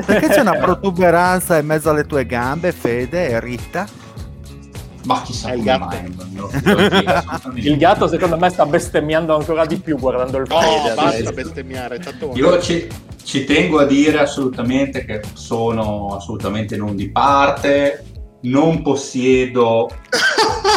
Perché 0.04 0.28
c'è 0.28 0.40
una 0.40 0.56
protuberanza 0.56 1.56
in 1.56 1.66
mezzo 1.66 1.90
alle 1.90 2.04
tue 2.04 2.26
gambe, 2.26 2.72
Fede 2.72 3.28
e 3.28 3.38
Ritta? 3.38 3.86
Ma 5.04 5.22
chissà 5.22 5.52
il 5.52 5.62
gatto. 5.62 5.86
Mai, 5.86 6.12
il 7.66 7.76
gatto 7.76 8.06
secondo 8.08 8.36
me 8.36 8.50
sta 8.50 8.66
bestemmiando 8.66 9.34
ancora 9.34 9.64
di 9.64 9.76
più 9.78 9.96
guardando 9.98 10.38
il 10.38 10.46
no, 10.48 10.60
fede. 10.60 10.94
basta 10.94 11.32
bestemmiare. 11.32 12.00
Io 12.34 12.60
ci, 12.60 12.86
ci 13.22 13.44
tengo 13.44 13.78
a 13.78 13.84
dire 13.84 14.20
assolutamente 14.20 15.04
che 15.04 15.22
sono 15.34 16.16
assolutamente 16.16 16.76
non 16.76 16.96
di 16.96 17.10
parte, 17.10 18.04
non 18.42 18.82
possiedo 18.82 19.88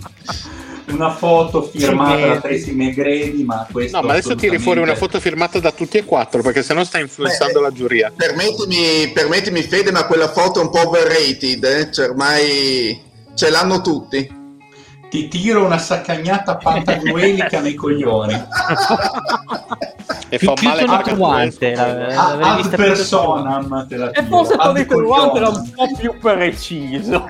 una 0.93 1.15
foto 1.15 1.63
firmata 1.63 2.27
da 2.27 2.41
Tracy 2.41 2.73
McGrady, 2.73 3.45
ma 3.45 3.67
questo 3.71 4.01
No, 4.01 4.07
ma 4.07 4.13
adesso 4.13 4.35
tiri 4.35 4.59
fuori 4.59 4.81
una 4.81 4.95
foto 4.95 5.21
firmata 5.21 5.59
da 5.61 5.73
tutti 5.73 5.99
e 5.99 6.05
quattro, 6.05 6.43
perché 6.43 6.63
sennò 6.63 6.85
sta 6.85 6.99
influenzando 6.99 7.61
Beh, 7.61 7.65
la 7.65 7.73
giuria. 7.73 8.13
Permettimi, 8.15 9.11
permettimi, 9.13 9.63
Fede, 9.63 9.91
ma 9.91 10.07
quella 10.07 10.29
foto 10.29 10.61
è 10.61 10.63
un 10.63 10.71
po' 10.71 10.89
overrated, 10.89 11.65
eh? 11.65 11.93
cioè 11.93 12.09
ormai 12.09 13.01
ce 13.35 13.51
l'hanno 13.51 13.81
tutti. 13.81 14.37
Ti 15.09 15.29
tiro 15.29 15.65
una 15.65 15.79
saccagnata 15.79 16.57
pantagruelica 16.63 17.61
nei 17.61 17.75
coglioni. 17.75 18.35
e 20.29 20.39
fa 20.39 20.55
male 20.63 20.85
perché 20.85 21.15
guante 21.15 21.73
ad 21.73 22.69
personam 22.69 23.87
e 23.89 24.23
forse 24.25 24.57
Tony 24.57 24.85
Turuante 24.85 25.39
era 25.39 25.49
un 25.49 25.71
po' 25.75 25.87
più 25.99 26.19
preciso. 26.19 27.27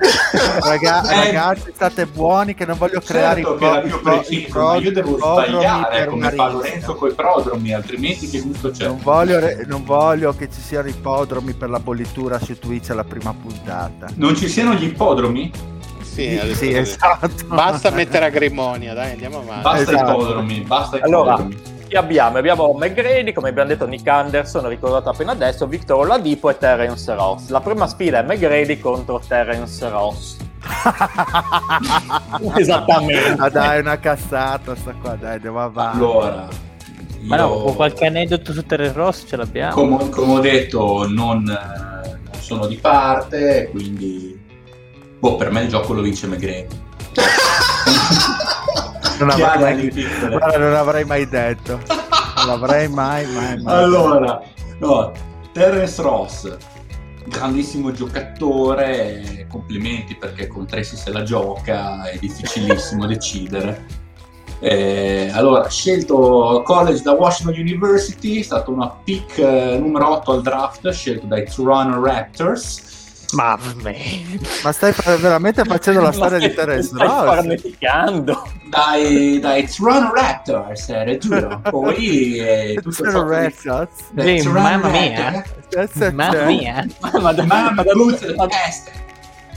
Raga, 0.59 1.09
eh, 1.09 1.25
ragazzi 1.25 1.71
state 1.73 2.05
buoni 2.05 2.53
che 2.53 2.65
non 2.65 2.77
voglio 2.77 2.99
creare 2.99 3.41
certo 3.41 3.55
i, 3.55 3.57
pro- 3.57 3.81
più 3.81 4.01
preciso, 4.01 4.49
pro- 4.51 4.75
io 4.75 4.91
devo 4.91 5.17
sbagliare 5.17 6.07
come 6.07 6.31
fa 6.31 6.49
Lorenzo 6.49 6.95
con 6.95 7.09
i 7.09 7.13
prodromi 7.13 7.73
altrimenti 7.73 8.29
che 8.29 8.41
gusto 8.41 8.71
c'è? 8.71 8.85
Non 8.85 8.99
voglio, 9.01 9.39
non 9.65 9.83
voglio 9.83 10.33
che 10.33 10.49
ci 10.49 10.61
siano 10.61 10.89
i 10.89 10.93
podromi 10.93 11.53
per 11.53 11.69
la 11.69 11.79
bollitura 11.79 12.39
su 12.39 12.57
Twitch 12.57 12.89
alla 12.89 13.03
prima 13.03 13.33
puntata. 13.33 14.07
Non 14.15 14.35
ci 14.35 14.49
siano 14.49 14.73
gli 14.73 14.85
ippodromi? 14.85 15.51
Sì, 16.01 16.39
sì 16.53 16.73
esatto. 16.73 17.29
Basta 17.47 17.91
mettere 17.91 18.25
acrimonia, 18.25 18.93
dai, 18.93 19.11
andiamo 19.11 19.39
avanti. 19.39 19.61
Basta 19.61 19.91
esatto. 19.91 20.11
i 20.11 20.15
podromi, 20.15 20.59
basta 20.61 20.97
i 20.97 21.01
allora, 21.01 21.35
podromi 21.35 21.77
chi 21.89 21.95
abbiamo? 21.95 22.37
Abbiamo 22.37 22.71
McGrady, 22.73 23.33
come 23.33 23.49
abbiamo 23.49 23.67
detto 23.67 23.85
Nick 23.87 24.07
Anderson, 24.07 24.69
ricordato 24.69 25.09
appena 25.09 25.31
adesso, 25.31 25.65
Victor 25.65 26.05
Oladipo 26.05 26.49
e 26.49 26.57
Terence 26.57 27.13
Ross. 27.13 27.49
La 27.49 27.59
prima 27.59 27.87
sfida 27.87 28.19
è 28.19 28.23
McGrady 28.23 28.79
contro 28.79 29.19
Terence 29.27 29.89
Ross. 29.89 30.37
Esattamente. 32.55 33.35
Ah, 33.37 33.49
dai, 33.49 33.79
una 33.79 33.97
cassata 33.97 34.75
sta 34.75 34.93
qua, 35.01 35.15
dai, 35.15 35.35
andiamo 35.35 35.61
avanti. 35.61 35.97
Allora, 35.97 36.47
io... 37.19 37.27
Ma 37.27 37.37
no, 37.37 37.49
con 37.63 37.75
qualche 37.75 38.05
aneddoto 38.05 38.53
su 38.53 38.63
Terence 38.63 38.93
Ross 38.95 39.25
ce 39.27 39.35
l'abbiamo. 39.35 39.73
Come, 39.73 40.09
come 40.09 40.33
ho 40.33 40.39
detto, 40.39 41.07
non, 41.07 41.43
non, 41.43 42.03
sono 42.39 42.67
di 42.67 42.75
parte, 42.77 43.69
quindi... 43.71 44.37
Boh, 45.17 45.35
per 45.35 45.51
me 45.51 45.63
il 45.63 45.69
gioco 45.69 45.93
lo 45.93 46.01
vince 46.01 46.27
McGrady. 46.27 46.67
non, 49.19 49.29
avrei 49.29 49.75
mai, 49.75 49.89
guarda, 50.29 50.57
non 50.57 50.75
avrei 50.75 51.05
mai 51.05 51.27
detto. 51.27 51.79
Non 52.37 52.47
l'avrei 52.47 52.87
mai, 52.87 53.25
mai, 53.25 53.61
mai. 53.61 53.75
Allora, 53.75 54.41
no, 54.79 55.11
Terence 55.51 56.01
Ross, 56.01 56.57
grandissimo 57.25 57.91
giocatore, 57.91 59.45
complimenti 59.49 60.15
perché 60.15 60.47
con 60.47 60.65
Tracy 60.65 60.95
se 60.95 61.11
la 61.11 61.23
gioca, 61.23 62.03
è 62.03 62.17
difficilissimo 62.17 63.05
decidere. 63.07 63.85
Eh, 64.61 65.29
allora, 65.33 65.69
scelto 65.69 66.61
college 66.65 67.01
da 67.01 67.13
Washington 67.13 67.59
University, 67.59 68.39
è 68.39 68.43
stato 68.43 68.71
una 68.71 68.89
pick 68.89 69.37
eh, 69.37 69.77
numero 69.77 70.11
8 70.11 70.31
al 70.31 70.41
draft, 70.41 70.89
scelto 70.89 71.27
dai 71.27 71.45
Toronto 71.45 72.03
Raptors 72.03 72.88
Mamma 73.33 73.73
Ma 74.63 74.71
stai 74.71 74.93
veramente 75.19 75.63
facendo 75.63 76.01
la 76.01 76.11
storia 76.13 76.37
di 76.39 76.53
Terence 76.53 76.89
Stai 76.95 77.07
farneticando. 77.07 78.43
Dai, 78.67 79.39
dai 79.39 79.67
Toronto 79.67 80.13
Raptors, 80.13 80.89
era 80.89 81.17
giuro. 81.17 81.61
Poi 81.69 82.37
è 82.37 82.73
tutto 82.81 83.03
Toronto 83.03 83.29
Raptors? 83.29 83.91
Sì, 84.15 84.47
mamma 84.47 84.89
mia. 84.89 85.43
Mamma 86.13 86.43
mia. 86.45 86.87
Ma 87.19 87.33
da, 87.33 87.43
mamma, 87.43 87.71
ma 87.71 87.83
da, 87.83 87.93
dove, 87.93 88.35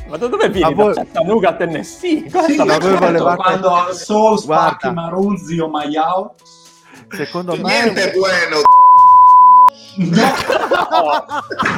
ma, 0.08 0.18
da 0.18 0.26
dove 0.26 0.48
vieni? 0.50 0.74
Voi... 0.74 0.94
Da 0.94 1.04
Chattanooga, 1.04 1.54
Tennessee? 1.54 2.30
Cosa 2.30 2.46
sì, 2.46 2.56
ma 2.56 2.78
voi 2.78 2.96
volevate... 2.96 3.36
quando 3.42 3.92
Soul, 3.94 4.38
Sparky, 4.38 4.92
Maruzzi 4.92 5.58
o 5.58 5.68
Mayao. 5.68 6.34
Secondo 7.10 7.56
me... 7.56 7.62
Niente 7.62 8.12
bueno. 8.14 8.60
No, 10.92 11.24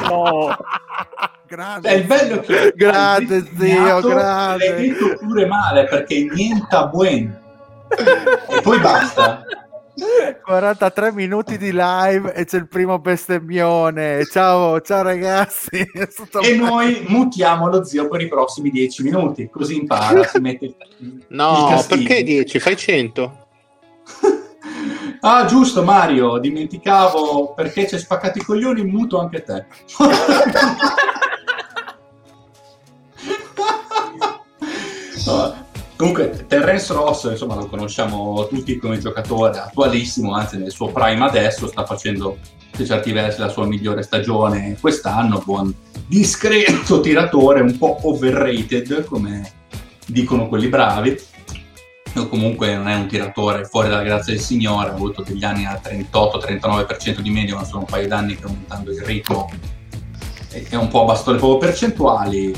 no. 0.09 0.57
Grande. 1.55 1.87
È 1.87 1.93
il 1.93 2.03
bello 2.03 2.39
che 2.41 2.73
grande 2.75 3.45
zio, 3.57 4.01
grande. 4.01 4.69
L'hai 4.73 4.89
detto 4.89 5.17
pure 5.19 5.45
male 5.45 5.85
perché 5.85 6.27
niente 6.29 6.89
buono. 6.91 7.39
e 8.49 8.61
poi 8.61 8.79
basta. 8.79 9.41
43 10.43 11.13
minuti 11.13 11.57
di 11.57 11.71
live 11.71 12.33
e 12.33 12.43
c'è 12.43 12.57
il 12.57 12.67
primo 12.67 12.99
bestemmione. 12.99 14.25
Ciao, 14.25 14.81
ciao 14.81 15.01
ragazzi. 15.01 15.69
E 16.43 16.55
noi 16.55 17.05
mutiamo 17.07 17.69
lo 17.69 17.85
zio 17.85 18.09
per 18.09 18.19
i 18.19 18.27
prossimi 18.27 18.69
10 18.69 19.03
minuti, 19.03 19.49
così 19.49 19.77
impara, 19.77 20.25
si 20.25 20.39
mette 20.39 20.75
No, 21.29 21.81
perché 21.87 22.23
10? 22.23 22.59
Fai 22.59 22.75
100. 22.75 23.47
ah, 25.21 25.45
giusto 25.45 25.83
Mario, 25.83 26.37
dimenticavo 26.37 27.53
perché 27.53 27.85
c'è 27.85 27.97
spaccato 27.97 28.39
i 28.39 28.43
coglioni, 28.43 28.83
muto 28.83 29.21
anche 29.21 29.43
te. 29.43 29.65
Comunque, 35.97 36.45
Terrence 36.47 36.91
Ross, 36.91 37.23
insomma, 37.31 37.55
lo 37.55 37.67
conosciamo 37.67 38.47
tutti 38.47 38.77
come 38.77 38.97
giocatore 38.97 39.57
attualissimo, 39.57 40.33
anzi 40.33 40.57
nel 40.57 40.71
suo 40.71 40.89
prime 40.89 41.23
adesso 41.23 41.67
sta 41.67 41.85
facendo 41.85 42.37
per 42.75 42.85
certi 42.85 43.13
versi 43.13 43.39
la 43.39 43.47
sua 43.47 43.65
migliore 43.65 44.03
stagione 44.03 44.77
quest'anno, 44.81 45.41
buon 45.45 45.73
discreto 46.05 46.99
tiratore, 46.99 47.61
un 47.61 47.77
po' 47.77 47.97
overrated 48.01 49.05
come 49.05 49.49
dicono 50.05 50.49
quelli 50.49 50.67
bravi, 50.67 51.17
o 52.15 52.27
comunque 52.27 52.75
non 52.75 52.89
è 52.89 52.95
un 52.95 53.07
tiratore 53.07 53.63
fuori 53.63 53.87
dalla 53.87 54.03
grazia 54.03 54.33
del 54.33 54.41
Signore, 54.41 54.89
ha 54.89 54.93
avuto 54.93 55.23
degli 55.23 55.45
anni 55.45 55.65
a 55.65 55.79
38-39% 55.81 57.19
di 57.19 57.29
media, 57.29 57.55
ma 57.55 57.63
sono 57.63 57.79
un 57.79 57.85
paio 57.85 58.09
d'anni 58.09 58.35
che 58.35 58.43
aumentando 58.43 58.91
il 58.91 59.01
ritmo 59.01 59.49
è 60.49 60.75
un 60.75 60.87
po' 60.87 61.03
a 61.03 61.05
bastone 61.05 61.37
proprio 61.37 61.69
percentuali, 61.69 62.53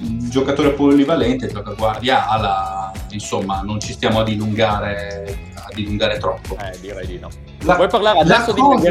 un 0.00 0.28
giocatore 0.28 0.70
polivalente, 0.72 1.46
gioca 1.46 1.72
guardia 1.72 2.28
ala, 2.28 2.92
insomma 3.10 3.62
non 3.62 3.80
ci 3.80 3.92
stiamo 3.92 4.20
a 4.20 4.24
dilungare, 4.24 5.38
a 5.54 5.70
dilungare 5.74 6.18
troppo. 6.18 6.56
Eh, 6.58 6.78
direi 6.80 7.06
di 7.06 7.18
no. 7.18 7.28
La, 7.62 7.76
Vuoi 7.76 7.88
parlare 7.88 8.20
adesso 8.20 8.52
di 8.52 8.60
cosa... 8.60 8.90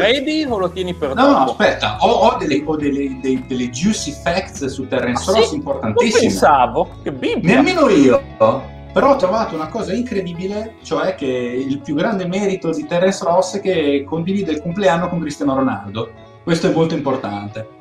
o 0.50 0.58
lo 0.58 0.70
tieni 0.70 0.94
per 0.94 1.14
no, 1.14 1.22
dopo? 1.26 1.32
No, 1.32 1.52
aspetta, 1.52 1.98
ho, 2.00 2.10
ho, 2.10 2.38
delle, 2.38 2.62
ho 2.66 2.76
delle, 2.76 3.20
dei, 3.22 3.44
delle, 3.48 3.70
juicy 3.70 4.12
facts 4.24 4.66
su 4.66 4.88
Terrence 4.88 5.30
ah, 5.30 5.34
Ross 5.34 5.50
sì? 5.50 5.56
importantissime. 5.56 6.22
Non 6.22 6.30
pensavo, 6.30 6.90
che 7.04 7.12
bibbia. 7.12 7.56
Nemmeno 7.56 7.90
io, 7.90 8.22
però 8.38 9.12
ho 9.12 9.16
trovato 9.16 9.56
una 9.56 9.68
cosa 9.68 9.94
incredibile, 9.94 10.76
cioè 10.82 11.16
che 11.16 11.28
il 11.28 11.80
più 11.82 11.96
grande 11.96 12.26
merito 12.28 12.72
di 12.72 12.86
Terrence 12.86 13.24
Ross 13.24 13.56
è 13.58 13.62
che 13.62 14.04
condivide 14.08 14.52
il 14.52 14.62
compleanno 14.62 15.08
con 15.08 15.20
Cristiano 15.20 15.56
Ronaldo. 15.56 16.10
Questo 16.44 16.68
è 16.68 16.74
molto 16.74 16.94
importante 16.94 17.75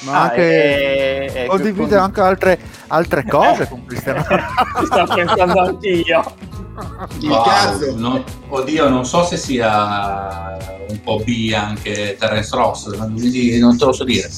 ma 0.00 0.12
ah, 0.12 0.22
anche 0.22 1.26
è, 1.26 1.44
è 1.44 1.46
condividere 1.46 2.00
anche 2.00 2.20
altre, 2.20 2.58
altre 2.88 3.24
cose 3.24 3.68
con 3.68 3.84
Cristiano 3.84 4.24
Ronaldo. 4.26 4.84
Sto 4.86 5.14
pensando 5.14 5.60
anch'io. 5.60 6.34
Il 7.20 7.30
wow, 7.30 7.44
cazzo. 7.44 7.96
No, 7.96 8.24
oddio, 8.48 8.88
non 8.88 9.06
so 9.06 9.24
se 9.24 9.36
sia 9.36 10.56
un 10.88 11.00
po' 11.02 11.22
B 11.24 11.52
anche 11.54 12.16
Terence 12.18 12.54
Ross, 12.54 12.88
non 12.94 13.78
te 13.78 13.84
lo 13.84 13.92
so 13.92 14.04
dire. 14.04 14.28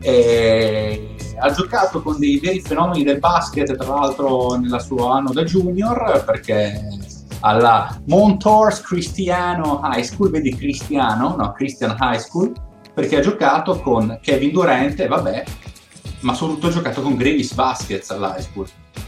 E 0.00 1.16
ha 1.38 1.50
giocato 1.50 2.02
con 2.02 2.18
dei 2.18 2.38
veri 2.38 2.60
fenomeni 2.60 3.02
del 3.02 3.18
basket, 3.18 3.76
tra 3.76 3.94
l'altro 3.94 4.54
nel 4.54 4.80
suo 4.80 5.10
anno 5.10 5.32
da 5.32 5.42
junior, 5.42 6.22
perché 6.24 6.80
alla 7.40 8.00
Montours 8.06 8.80
Cristiano 8.80 9.80
High 9.82 10.04
School, 10.04 10.30
vedi 10.30 10.54
Cristiano, 10.54 11.34
no, 11.36 11.52
Christian 11.52 11.96
High 11.98 12.20
School, 12.20 12.52
perché 12.94 13.16
ha 13.16 13.20
giocato 13.20 13.78
con 13.80 14.18
Kevin 14.22 14.52
Durant 14.52 15.00
e 15.00 15.06
vabbè, 15.06 15.44
ma 16.20 16.34
soprattutto 16.34 16.66
ha 16.68 16.70
giocato 16.70 17.02
con 17.02 17.16
Gravis 17.16 17.54
Baskets 17.54 18.10
all'high 18.10 18.40
school. 18.40 18.66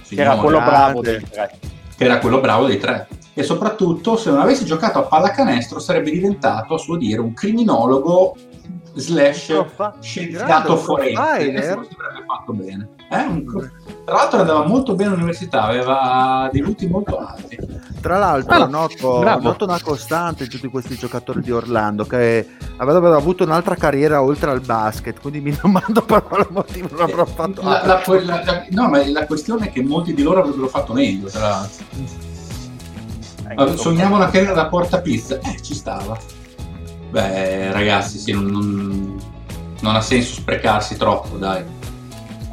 Che 0.09 0.21
era 0.21 0.37
quello 0.37 0.59
bravo 0.59 1.01
dei 1.01 1.21
tre. 1.21 1.59
Che 1.97 2.05
era 2.05 2.19
quello 2.19 2.41
bravo 2.41 2.67
dei 2.67 2.79
tre. 2.79 3.09
E 3.35 3.43
soprattutto, 3.43 4.17
se 4.17 4.31
non 4.31 4.41
avesse 4.41 4.65
giocato 4.65 4.99
a 4.99 5.03
pallacanestro, 5.03 5.81
sarebbe 5.81 6.11
diventato, 6.11 6.75
a 6.75 6.79
suo 6.79 6.97
dire, 6.97 7.21
un 7.21 7.35
criminologo 7.35 8.37
slash 8.95 9.47
Profa- 9.47 9.97
scienziato 10.01 10.77
forense. 10.77 11.63
Si 11.63 11.69
avrebbe 11.69 12.25
fatto 12.27 12.53
bene. 12.53 12.89
Eh? 13.11 13.45
Tra 14.05 14.15
l'altro 14.15 14.41
andava 14.41 14.67
molto 14.67 14.95
bene 14.95 15.11
all'università, 15.11 15.63
aveva 15.65 16.49
dei 16.53 16.63
voti 16.63 16.87
molto 16.87 17.19
alti. 17.19 17.59
Tra 18.05 18.19
l'altro 18.19 18.55
ah, 18.55 18.67
noto, 18.67 19.23
noto, 19.23 19.65
una 19.65 19.81
costante 19.81 20.45
in 20.45 20.51
tutti 20.51 20.69
questi 20.69 20.95
giocatori 20.95 21.41
di 21.41 21.51
Orlando 21.51 22.05
che 22.05 22.47
avrebbero 22.77 23.17
avuto 23.17 23.45
un'altra 23.45 23.77
carriera 23.77 24.21
oltre 24.21 24.51
al 24.51 24.61
basket, 24.61 25.19
quindi 25.23 25.41
mi 25.41 25.57
domando 25.59 26.03
per 26.03 26.23
quale 26.23 26.47
motivo 26.51 26.89
non 26.91 27.01
avrò 27.01 27.25
fatto 27.25 27.63
la, 27.63 27.83
la, 27.87 28.03
la, 28.25 28.67
no, 28.69 28.89
ma 28.91 29.09
la 29.09 29.25
questione 29.25 29.69
è 29.69 29.73
che 29.73 29.83
molti 29.83 30.13
di 30.13 30.23
loro 30.23 30.41
avrebbero 30.41 30.69
fatto 30.69 30.93
meglio, 30.93 31.29
tra 31.29 31.49
l'altro. 31.49 31.85
Ecco. 33.49 33.77
Sogniamo 33.79 34.17
una 34.17 34.29
carriera 34.29 34.53
da 34.53 34.67
porta 34.67 35.01
pizza, 35.01 35.39
eh, 35.39 35.63
ci 35.63 35.75
stava. 35.75 36.19
Beh, 37.09 37.73
ragazzi, 37.73 38.19
sì, 38.19 38.33
non, 38.33 38.45
non, 38.45 39.21
non 39.81 39.97
ha 39.97 40.03
senso 40.03 40.35
sprecarsi 40.35 40.99
troppo, 40.99 41.39
dai. 41.39 41.65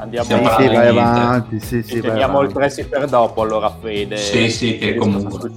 Andiamo 0.02 0.26
sì, 0.26 0.34
avanti, 0.34 0.66
vai 0.66 0.88
avanti, 0.88 1.60
sì, 1.60 1.84
sì, 1.84 2.02
teniamo 2.02 2.42
il 2.42 2.52
pressi 2.52 2.86
per 2.86 3.06
dopo 3.06 3.44
allora 3.44 3.72
Fede. 3.80 4.18
Sì, 4.18 4.50
sì, 4.50 4.80
che 4.80 4.96
comunque. 4.96 5.52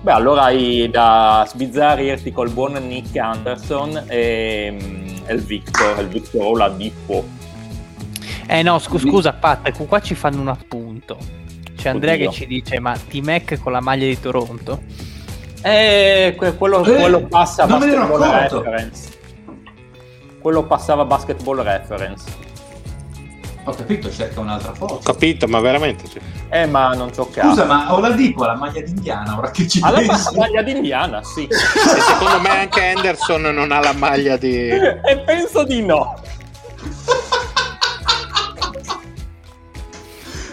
Beh, 0.00 0.10
allora 0.10 0.42
hai 0.42 0.90
da 0.90 1.46
sbizzarrirti 1.48 2.32
col 2.32 2.50
buon 2.50 2.72
Nick 2.72 3.16
Anderson 3.16 4.06
e, 4.08 4.76
e 5.24 5.32
il 5.32 5.40
Victor, 5.40 6.00
il 6.00 6.08
Victor 6.08 6.46
Oladipo. 6.46 7.24
Eh 8.48 8.62
no, 8.64 8.80
scu- 8.80 8.98
scusa 8.98 9.32
Pat, 9.34 9.70
qua 9.86 10.00
ci 10.00 10.16
fanno 10.16 10.40
un 10.40 10.48
appunto. 10.48 11.16
C'è 11.76 11.90
Andrea 11.90 12.14
Oddio. 12.14 12.30
che 12.30 12.34
ci 12.34 12.46
dice, 12.46 12.80
ma 12.80 12.96
T-Mac 12.96 13.60
con 13.60 13.70
la 13.70 13.80
maglia 13.80 14.06
di 14.06 14.18
Toronto? 14.18 14.82
Eh, 15.62 16.34
quello, 16.36 16.84
eh, 16.84 17.00
quello 17.00 17.26
passa 17.28 17.66
basketball 17.66 18.20
reference. 18.20 19.10
Quello 20.40 20.64
passava 20.64 21.04
basketball 21.04 21.62
reference. 21.62 22.45
Ho 23.68 23.74
capito, 23.74 24.12
cerca 24.12 24.38
un'altra 24.38 24.72
foto. 24.74 24.94
Ho 24.94 24.98
capito, 24.98 25.48
ma 25.48 25.58
veramente 25.58 26.06
sì. 26.06 26.20
Eh, 26.50 26.66
ma 26.66 26.94
non 26.94 27.10
c'ho 27.10 27.28
caso. 27.28 27.48
Scusa, 27.48 27.64
ma 27.64 27.92
ho 27.92 27.98
la 27.98 28.10
dico 28.10 28.44
la 28.44 28.54
maglia 28.54 28.80
d'indiana, 28.80 29.36
ora 29.36 29.50
che 29.50 29.66
ci 29.66 29.80
ha 29.82 29.90
la 29.90 30.02
maglia 30.36 30.62
d'indiana, 30.62 31.22
sì. 31.24 31.46
e 31.46 31.54
secondo 31.54 32.40
me 32.40 32.60
anche 32.60 32.84
Anderson 32.94 33.42
non 33.42 33.72
ha 33.72 33.80
la 33.80 33.92
maglia 33.92 34.36
di... 34.36 34.68
e 34.68 35.22
penso 35.24 35.64
di 35.64 35.84
no. 35.84 36.14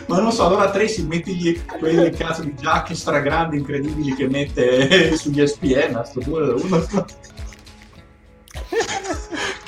ma 0.08 0.20
non 0.20 0.32
so, 0.32 0.48
allora 0.48 0.72
Tracy 0.72 1.04
mettigli 1.04 1.64
quelle 1.66 2.10
cazzo 2.10 2.42
di 2.42 2.56
giacche 2.56 2.96
stragrandi, 2.96 3.58
incredibili 3.58 4.16
che 4.16 4.28
mette 4.28 5.16
sugli 5.18 5.46
SPN, 5.46 5.96
a 5.96 6.04
sto 6.04 6.20
due, 6.20 6.50
uno 6.50 6.84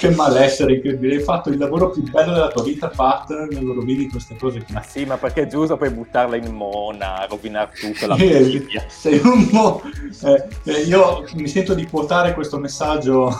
che 0.07 0.15
malessere 0.15 0.73
incredibile. 0.75 1.15
Hai 1.15 1.23
fatto 1.23 1.49
il 1.49 1.57
lavoro 1.57 1.89
più 1.89 2.03
bello 2.03 2.33
della 2.33 2.47
tua 2.49 2.63
vita, 2.63 2.87
Pat, 2.89 3.29
non 3.29 3.73
rovini 3.73 4.09
queste 4.09 4.35
cose 4.37 4.63
qui. 4.63 4.73
Ma 4.73 4.83
sì, 4.83 5.05
ma 5.05 5.17
perché 5.17 5.43
è 5.43 5.47
giusto 5.47 5.77
poi 5.77 5.89
buttarla 5.89 6.35
in 6.35 6.53
mona, 6.53 7.25
rovinare 7.29 7.71
tutto 7.73 8.07
la 8.07 8.15
eh, 8.19 8.67
Sei 8.87 9.19
un 9.23 9.49
po'... 9.49 9.81
Eh, 10.23 10.47
eh, 10.63 10.81
io 10.81 11.25
mi 11.33 11.47
sento 11.47 11.73
di 11.73 11.87
quotare 11.87 12.33
questo 12.33 12.57
messaggio. 12.59 13.31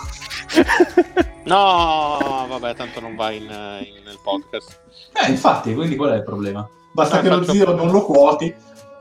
no, 1.45 2.45
vabbè, 2.49 2.76
tanto 2.76 2.99
non 2.99 3.16
va 3.16 3.32
in, 3.32 3.43
in, 3.43 4.03
nel 4.03 4.20
podcast. 4.24 4.80
Eh, 5.13 5.30
infatti, 5.30 5.74
quindi 5.74 5.95
qual 5.95 6.11
è 6.11 6.16
il 6.16 6.24
problema? 6.24 6.68
Basta 6.91 7.18
no, 7.18 7.22
che 7.22 7.30
lo 7.30 7.43
zio 7.43 7.74
non 7.74 7.91
lo 7.91 8.01
quoti. 8.01 8.53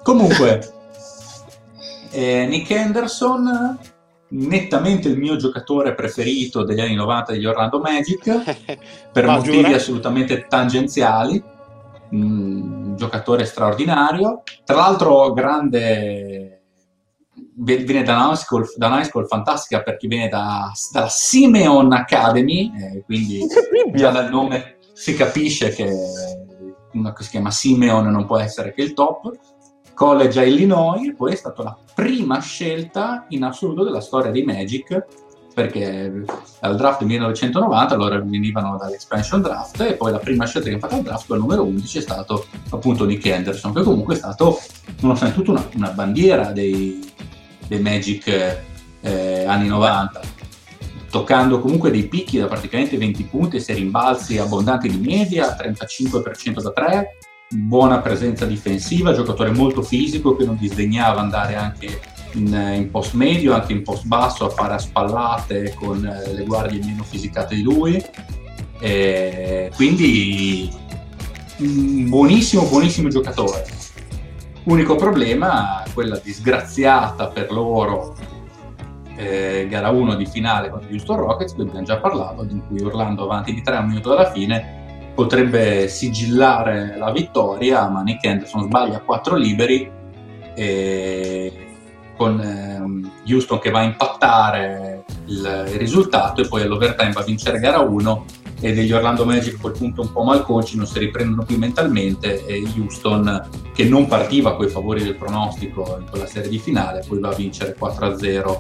Comunque, 0.03 0.73
eh, 2.11 2.47
Nick 2.47 2.71
Henderson 2.71 3.79
nettamente 4.29 5.09
il 5.09 5.19
mio 5.19 5.37
giocatore 5.37 5.95
preferito 5.95 6.65
degli 6.65 6.81
anni 6.81 6.95
90 6.95 7.33
degli 7.33 7.47
Orlando 7.47 7.79
Magic 7.81 8.79
per 9.13 9.27
motivi 9.27 9.63
giura? 9.63 9.77
assolutamente 9.77 10.47
tangenziali. 10.47 11.43
Un 12.11 12.95
giocatore 12.97 13.45
straordinario. 13.45 14.43
Tra 14.65 14.77
l'altro 14.77 15.33
grande 15.33 16.61
viene 17.57 18.03
da 18.03 18.15
una 18.15 18.31
high 18.31 18.37
school, 18.37 18.67
da 18.77 18.87
una 18.89 19.01
high 19.01 19.05
school 19.05 19.27
fantastica 19.27 19.83
perché 19.83 20.07
viene 20.07 20.29
da, 20.29 20.73
dalla 20.93 21.09
Simeon 21.09 21.93
Academy 21.93 22.73
eh, 22.77 23.03
quindi 23.05 23.41
già 23.95 24.11
dal 24.11 24.31
nome 24.31 24.77
si 24.93 25.15
capisce 25.15 25.71
che 25.71 25.89
una 26.93 27.13
che 27.13 27.23
si 27.25 27.31
chiama 27.31 27.51
Simeon 27.51 28.07
non 28.07 28.27
può 28.27 28.39
essere 28.39 28.73
che 28.73 28.83
il 28.83 28.95
top. 28.95 29.33
College 29.95 30.41
a 30.41 30.45
Illinois, 30.45 31.15
poi 31.17 31.33
è 31.33 31.37
stata 31.37 31.63
la 31.63 31.79
prima 31.95 32.41
scelta 32.41 33.27
in 33.29 33.45
assoluto 33.45 33.85
della 33.85 34.01
storia 34.01 34.31
dei 34.31 34.43
Magic, 34.43 35.05
perché 35.55 36.25
al 36.61 36.77
draft 36.77 36.99
del 36.99 37.09
1990 37.09 37.95
loro 37.95 38.23
venivano 38.25 38.77
dall'expansion 38.77 39.41
draft 39.41 39.81
e 39.83 39.95
poi 39.95 40.11
la 40.11 40.19
prima 40.19 40.47
scelta 40.47 40.69
che 40.69 40.75
ha 40.75 40.79
fatto 40.81 40.97
al 40.97 41.03
draft, 41.03 41.27
quel 41.27 41.39
numero 41.39 41.65
11, 41.65 41.99
è 41.99 42.01
stato 42.01 42.47
appunto 42.71 43.05
Nick 43.05 43.31
Anderson, 43.31 43.73
che 43.73 43.83
comunque 43.83 44.15
è 44.15 44.19
stato, 44.19 44.61
nonostante 45.01 45.37
tutto, 45.37 45.53
una, 45.53 45.69
una 45.77 45.91
bandiera 45.91 46.51
dei, 46.51 47.09
dei 47.69 47.81
Magic 47.81 48.27
eh, 49.01 49.45
anni 49.45 49.69
90 49.69 50.43
toccando 51.15 51.61
comunque 51.61 51.93
dei 51.93 52.09
picchi 52.09 52.39
da 52.39 52.49
praticamente 52.49 52.99
20 52.99 53.23
punti, 53.27 53.61
se 53.61 53.73
rimbalzi 53.73 54.37
abbondanti 54.39 54.89
di 54.89 54.97
media, 54.97 55.57
35% 55.57 56.61
da 56.61 56.73
3, 56.73 57.17
buona 57.55 58.01
presenza 58.01 58.45
difensiva, 58.47 59.15
giocatore 59.15 59.51
molto 59.51 59.83
fisico 59.83 60.37
che 60.37 60.45
non 60.45 60.57
disdegnava 60.57 61.21
andare 61.21 61.55
anche 61.55 62.01
in, 62.33 62.47
in, 62.77 62.91
post 62.91 63.15
medio, 63.15 63.55
anche 63.55 63.73
in 63.73 63.83
post 63.83 64.07
basso 64.07 64.45
a 64.45 64.51
fare 64.51 64.75
a 64.75 64.79
spallate 64.79 65.75
con 65.75 66.05
eh, 66.05 66.33
le 66.33 66.45
guardie 66.45 66.85
meno 66.85 67.05
fisicate 67.05 67.55
di 67.55 67.63
lui. 67.63 68.03
E 68.81 69.71
quindi 69.77 70.71
un 71.59 72.09
buonissimo, 72.09 72.65
buonissimo 72.65 73.09
giocatore. 73.09 73.65
Unico 74.65 74.97
problema, 74.97 75.83
quella 75.93 76.19
disgraziata 76.23 77.29
per 77.29 77.53
loro 77.53 78.17
eh, 79.17 79.67
gara 79.69 79.91
1 79.91 80.17
di 80.17 80.27
finale 80.27 80.71
contro 80.71 80.91
Houston 80.91 81.17
Rockets, 81.17 81.53
cui 81.53 81.65
abbiamo 81.65 81.85
già 81.85 81.99
parlato, 81.99 82.47
in 82.49 82.67
cui 82.67 82.83
Orlando 82.83 83.25
avanti 83.25 83.55
di 83.55 83.63
3 83.63 83.77
a 83.77 83.81
un 83.81 83.89
minuto 83.89 84.09
dalla 84.09 84.31
fine 84.31 84.83
potrebbe 85.15 85.89
sigillare 85.89 86.97
la 86.99 87.13
vittoria, 87.13 87.89
ma 87.89 88.03
Nick 88.03 88.25
Anderson 88.27 88.65
sbaglia 88.65 89.01
4 89.01 89.37
liberi 89.37 89.91
con 92.17 92.41
ehm, 92.41 93.11
Houston 93.27 93.59
che 93.59 93.71
va 93.71 93.81
a 93.81 93.85
impattare 93.85 95.05
il, 95.27 95.67
il, 95.69 95.79
risultato 95.79 96.41
e 96.41 96.49
poi 96.49 96.63
all'overtime 96.63 97.13
va 97.13 97.21
a 97.21 97.25
vincere 97.25 97.59
gara 97.59 97.81
1 97.81 98.25
e 98.61 98.73
degli 98.73 98.93
Orlando 98.93 99.25
Magic 99.25 99.57
a 99.57 99.61
quel 99.61 99.73
punto 99.73 100.03
un 100.03 100.13
po' 100.13 100.23
malconci 100.23 100.77
non 100.77 100.87
si 100.87 100.99
riprendono 101.01 101.45
più 101.45 101.59
mentalmente 101.59 102.47
e 102.47 102.63
Houston 102.77 103.49
che 103.75 103.85
non 103.85 104.07
partiva 104.07 104.55
con 104.55 104.67
i 104.67 104.71
favori 104.71 105.03
del 105.03 105.17
pronostico 105.17 105.97
in 105.99 106.07
quella 106.09 106.27
serie 106.27 106.49
di 106.49 106.59
finale 106.59 107.05
poi 107.07 107.19
va 107.19 107.31
a 107.31 107.35
vincere 107.35 107.77
4-0 107.79 108.59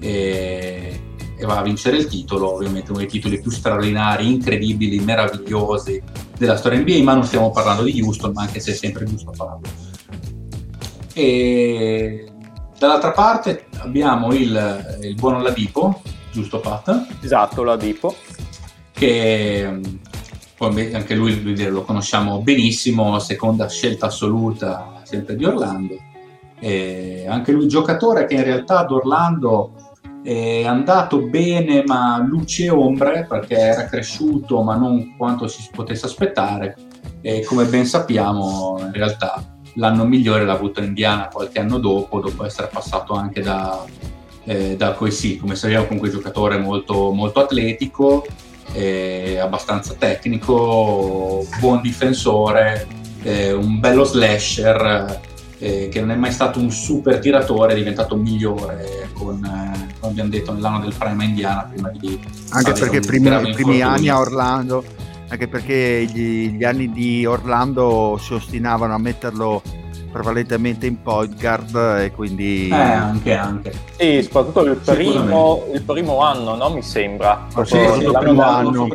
e, 0.00 1.00
e 1.42 1.46
va 1.46 1.58
a 1.58 1.62
vincere 1.62 1.96
il 1.96 2.06
titolo 2.06 2.54
ovviamente 2.54 2.90
uno 2.90 3.00
dei 3.00 3.08
titoli 3.08 3.40
più 3.40 3.50
straordinari, 3.50 4.30
incredibili, 4.30 5.00
meravigliosi 5.00 6.02
della 6.36 6.56
storia 6.56 6.80
NBA 6.80 7.02
ma 7.02 7.14
non 7.14 7.24
stiamo 7.24 7.50
parlando 7.50 7.82
di 7.82 8.00
Houston 8.00 8.32
anche 8.36 8.60
se 8.60 8.72
è 8.72 8.74
sempre 8.74 9.04
giusto 9.04 9.32
farlo 9.32 9.60
e 11.14 12.32
Dall'altra 12.82 13.12
parte 13.12 13.66
abbiamo 13.78 14.34
il, 14.34 14.98
il 15.02 15.14
buono 15.14 15.40
Ladipo, 15.40 16.02
giusto 16.32 16.58
Pat? 16.58 17.06
Esatto, 17.22 17.62
Ladipo. 17.62 18.12
Che 18.90 19.80
poi 20.56 20.92
anche 20.92 21.14
lui 21.14 21.56
lo 21.68 21.84
conosciamo 21.84 22.40
benissimo, 22.40 23.20
seconda 23.20 23.68
scelta 23.68 24.06
assoluta 24.06 25.00
sempre 25.04 25.36
di 25.36 25.44
Orlando. 25.44 25.94
E 26.58 27.24
anche 27.28 27.52
lui 27.52 27.68
giocatore 27.68 28.26
che 28.26 28.34
in 28.34 28.42
realtà 28.42 28.80
ad 28.80 28.90
Orlando 28.90 29.74
è 30.22 30.64
andato 30.64 31.22
bene 31.22 31.82
ma 31.84 32.24
luce 32.24 32.66
e 32.66 32.70
ombre 32.70 33.26
perché 33.28 33.56
era 33.56 33.86
cresciuto 33.86 34.62
ma 34.62 34.76
non 34.76 35.16
quanto 35.16 35.46
si 35.48 35.68
potesse 35.72 36.06
aspettare. 36.06 36.76
E 37.20 37.44
come 37.44 37.64
ben 37.66 37.86
sappiamo 37.86 38.76
in 38.80 38.92
realtà 38.92 39.44
l'anno 39.74 40.04
migliore 40.04 40.44
l'ha 40.44 40.52
avuto 40.52 40.82
Indiana 40.82 41.28
qualche 41.28 41.60
anno 41.60 41.78
dopo, 41.78 42.20
dopo 42.20 42.44
essere 42.44 42.68
passato 42.72 43.14
anche 43.14 43.40
da, 43.40 43.84
eh, 44.44 44.76
da 44.76 44.92
Coesì, 44.92 45.38
come 45.38 45.54
sappiamo 45.54 45.84
comunque 45.86 46.10
giocatore 46.10 46.58
molto, 46.58 47.12
molto 47.12 47.40
atletico, 47.40 48.26
eh, 48.72 49.38
abbastanza 49.38 49.94
tecnico, 49.94 51.44
buon 51.60 51.80
difensore, 51.80 52.86
eh, 53.22 53.52
un 53.52 53.80
bello 53.80 54.04
slasher, 54.04 55.20
eh, 55.62 55.88
che 55.88 56.00
non 56.00 56.10
è 56.10 56.16
mai 56.16 56.32
stato 56.32 56.58
un 56.58 56.72
super 56.72 57.20
tiratore, 57.20 57.72
è 57.72 57.76
diventato 57.76 58.16
migliore 58.16 59.08
con, 59.12 59.44
eh, 59.44 59.94
come 60.00 60.10
abbiamo 60.10 60.28
detto, 60.28 60.52
nell'anno 60.52 60.80
del 60.80 60.92
Prima 60.98 61.22
Indiana, 61.22 61.70
prima 61.72 61.88
di... 61.90 62.18
Anche 62.50 62.72
perché 62.72 62.96
i 62.96 63.00
primi, 63.00 63.52
primi 63.52 63.80
anni 63.80 64.08
a 64.08 64.18
Orlando 64.18 64.84
anche 65.28 65.48
perché 65.48 66.04
gli, 66.12 66.50
gli, 66.50 66.62
anni 66.62 66.92
di 66.92 67.24
Orlando 67.24 68.18
si 68.20 68.34
ostinavano 68.34 68.92
a 68.92 68.98
metterlo 68.98 69.62
prevalentemente 70.12 70.84
in 70.86 71.00
point 71.00 71.40
guard 71.40 71.74
e 72.00 72.10
quindi... 72.10 72.68
Eh, 72.68 72.74
anche, 72.74 73.32
anche. 73.32 73.72
Sì, 73.96 74.22
soprattutto 74.22 74.60
il 74.64 74.76
primo, 74.76 75.64
il 75.72 75.80
primo 75.80 76.20
anno, 76.20 76.54
no? 76.54 76.68
Mi 76.68 76.82
sembra. 76.82 77.46
Ma 77.54 77.64
sì, 77.64 77.78
il 77.78 78.14
primo 78.20 78.42
anno. 78.42 78.88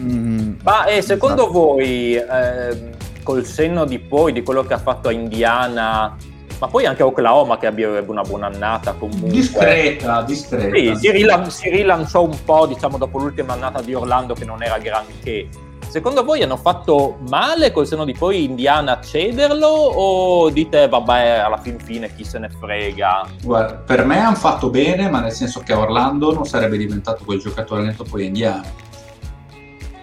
Mm. 0.00 0.54
Ma 0.62 0.86
eh, 0.86 1.02
secondo 1.02 1.50
voi, 1.50 2.14
eh, 2.14 2.96
col 3.28 3.44
senno 3.44 3.84
di 3.84 3.98
poi, 3.98 4.32
di 4.32 4.42
quello 4.42 4.64
che 4.64 4.72
ha 4.72 4.78
fatto 4.78 5.08
a 5.08 5.12
Indiana, 5.12 6.16
ma 6.58 6.66
poi 6.66 6.86
anche 6.86 7.02
Oklahoma 7.02 7.58
che 7.58 7.66
avrebbe 7.66 8.10
una 8.10 8.22
buona 8.22 8.46
annata 8.46 8.94
comunque. 8.94 9.28
Discreta, 9.28 10.22
discreta. 10.22 10.74
Sì, 10.74 10.94
si, 10.96 11.10
rilan- 11.10 11.50
si, 11.50 11.68
rilanciò 11.68 12.22
un 12.22 12.38
po', 12.42 12.66
diciamo, 12.66 12.96
dopo 12.96 13.18
l'ultima 13.18 13.52
annata 13.52 13.82
di 13.82 13.92
Orlando 13.92 14.32
che 14.32 14.46
non 14.46 14.62
era 14.62 14.78
granché. 14.78 15.46
Secondo 15.88 16.24
voi 16.24 16.42
hanno 16.42 16.56
fatto 16.56 17.18
male 17.28 17.70
col 17.70 17.86
seno 17.86 18.06
di 18.06 18.14
poi 18.14 18.44
Indiana 18.44 18.92
a 18.92 19.00
cederlo 19.02 19.66
o 19.66 20.48
dite 20.48 20.88
vabbè 20.88 21.42
alla 21.44 21.58
fin 21.58 21.78
fine 21.78 22.14
chi 22.14 22.24
se 22.24 22.38
ne 22.38 22.48
frega? 22.48 23.26
Guarda, 23.42 23.74
per 23.74 24.06
me 24.06 24.20
hanno 24.20 24.36
fatto 24.36 24.70
bene, 24.70 25.10
ma 25.10 25.20
nel 25.20 25.32
senso 25.32 25.60
che 25.60 25.74
Orlando 25.74 26.32
non 26.32 26.46
sarebbe 26.46 26.78
diventato 26.78 27.24
quel 27.26 27.40
giocatore 27.40 27.82
netto 27.82 28.04
poi 28.04 28.24
Indiana. 28.24 28.64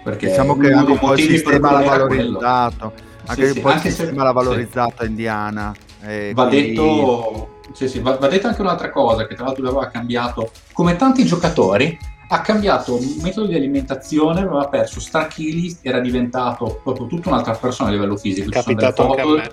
Perché 0.04 0.28
diciamo 0.28 0.56
che 0.58 0.72
anche 0.72 0.92
un 0.92 1.00
po' 1.00 1.14
il 1.14 1.22
sistema 1.22 1.72
l'ha 1.72 1.82
valorizzato. 1.82 3.05
Anche 3.28 3.52
sì, 3.52 3.58
un 3.58 3.64
po' 3.64 3.72
il 3.72 3.80
sistema 3.80 4.24
l'ha 4.24 4.32
valorizzato 4.32 5.04
sì. 5.04 5.06
Indiana. 5.08 5.74
Eh, 6.04 6.32
va, 6.34 6.48
quindi... 6.48 6.70
detto, 6.70 7.60
sì, 7.74 7.88
sì, 7.88 8.00
va, 8.00 8.16
va 8.18 8.28
detto 8.28 8.48
anche 8.48 8.62
un'altra 8.62 8.92
cosa, 8.92 9.26
che 9.26 9.36
tra 9.36 9.46
l'altro 9.46 9.68
aveva 9.68 9.88
cambiato, 9.88 10.52
come 10.74 10.96
tanti 10.96 11.26
giocatori, 11.26 11.98
ha 12.28 12.42
cambiato 12.42 13.00
metodo 13.22 13.48
di 13.48 13.56
alimentazione, 13.56 14.42
aveva 14.42 14.68
perso 14.68 15.00
strachili, 15.00 15.78
era 15.82 16.00
diventato 16.00 16.80
proprio 16.84 17.08
tutta 17.08 17.30
un'altra 17.30 17.54
persona 17.54 17.90
a 17.90 17.92
livello 17.94 18.18
fisico. 18.18 18.50
È 18.50 18.54
capitato 18.54 19.10
anche 19.10 19.22
a 19.22 19.26
me 19.26 19.52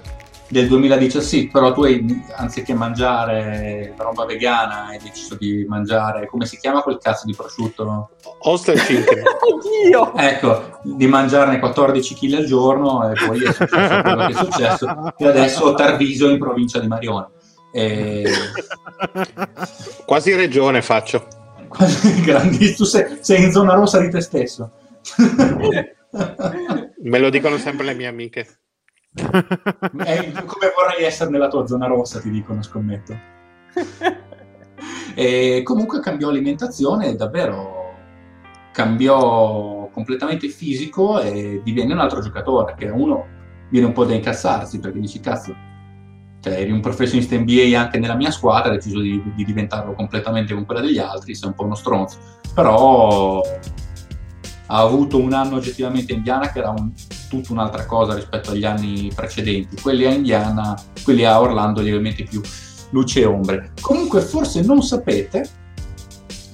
del 0.52 0.68
2017, 0.68 1.50
però 1.50 1.72
tu 1.72 1.84
hai, 1.84 2.04
anziché 2.36 2.74
mangiare 2.74 3.94
roba 3.96 4.26
vegana 4.26 4.88
hai 4.88 4.98
deciso 4.98 5.34
di 5.34 5.64
mangiare, 5.66 6.26
come 6.26 6.44
si 6.44 6.58
chiama 6.58 6.82
quel 6.82 6.98
cazzo 6.98 7.24
di 7.24 7.34
prosciutto? 7.34 8.10
Osterschinken. 8.40 9.22
Oddio! 9.40 10.14
Ecco, 10.14 10.78
di 10.82 11.06
mangiarne 11.06 11.58
14 11.58 12.14
kg 12.14 12.34
al 12.34 12.44
giorno 12.44 13.10
e 13.10 13.14
poi 13.26 13.42
è 13.42 13.52
successo 13.52 14.02
quello 14.02 14.26
che 14.26 14.32
è 14.32 14.44
successo 14.44 15.14
e 15.16 15.26
adesso 15.26 15.72
Tarviso 15.72 16.28
in 16.28 16.38
provincia 16.38 16.78
di 16.78 16.86
Marione. 16.86 17.28
E... 17.72 18.30
Quasi 20.04 20.34
regione 20.34 20.82
faccio. 20.82 21.26
Quasi 21.66 22.20
grandissimo, 22.20 22.76
tu 22.76 22.84
sei, 22.84 23.18
sei 23.20 23.44
in 23.44 23.52
zona 23.52 23.72
rossa 23.72 23.98
di 24.00 24.10
te 24.10 24.20
stesso. 24.20 24.70
Me 27.04 27.18
lo 27.18 27.30
dicono 27.30 27.56
sempre 27.56 27.86
le 27.86 27.94
mie 27.94 28.06
amiche. 28.06 28.61
È 29.14 30.32
come 30.46 30.72
vorrei 30.74 31.04
essere 31.04 31.30
nella 31.30 31.48
tua 31.48 31.66
zona 31.66 31.86
rossa, 31.86 32.20
ti 32.20 32.30
dicono, 32.30 32.62
scommetto. 32.62 33.16
e 35.14 35.62
comunque 35.64 36.00
cambiò 36.00 36.30
alimentazione 36.30 37.14
davvero 37.14 37.80
cambiò 38.72 39.88
completamente 39.92 40.48
fisico 40.48 41.20
e 41.20 41.60
divenne 41.62 41.92
un 41.92 42.00
altro 42.00 42.20
giocatore, 42.20 42.74
che 42.76 42.88
uno 42.88 43.26
viene 43.68 43.86
un 43.86 43.92
po' 43.92 44.04
da 44.04 44.14
incassarsi 44.14 44.80
perché 44.80 44.98
dici 44.98 45.20
cazzo, 45.20 45.54
cioè 46.40 46.54
eri 46.54 46.72
un 46.72 46.80
professionista 46.80 47.36
NBA 47.36 47.78
anche 47.78 47.98
nella 47.98 48.16
mia 48.16 48.30
squadra, 48.30 48.70
hai 48.70 48.76
deciso 48.76 49.00
di, 49.00 49.22
di 49.34 49.44
diventarlo 49.44 49.92
completamente 49.92 50.54
con 50.54 50.64
quella 50.64 50.80
degli 50.80 50.98
altri, 50.98 51.34
sei 51.34 51.50
un 51.50 51.54
po' 51.54 51.64
uno 51.64 51.74
stronzo, 51.74 52.18
però 52.54 53.40
ha 54.66 54.80
avuto 54.80 55.18
un 55.18 55.34
anno 55.34 55.56
oggettivamente 55.56 56.14
Indiana 56.14 56.50
che 56.50 56.58
era 56.58 56.70
un, 56.70 56.90
tutta 57.32 57.52
un'altra 57.52 57.86
cosa 57.86 58.14
rispetto 58.14 58.50
agli 58.50 58.64
anni 58.64 59.10
precedenti. 59.14 59.80
Quelli 59.80 60.04
a 60.04 60.10
Indiana, 60.10 60.78
quelli 61.02 61.24
a 61.24 61.40
Orlando 61.40 61.80
lievemente 61.80 62.24
più 62.24 62.42
luce 62.90 63.20
e 63.20 63.24
ombre. 63.24 63.72
Comunque 63.80 64.20
forse 64.20 64.60
non 64.60 64.82
sapete 64.82 65.48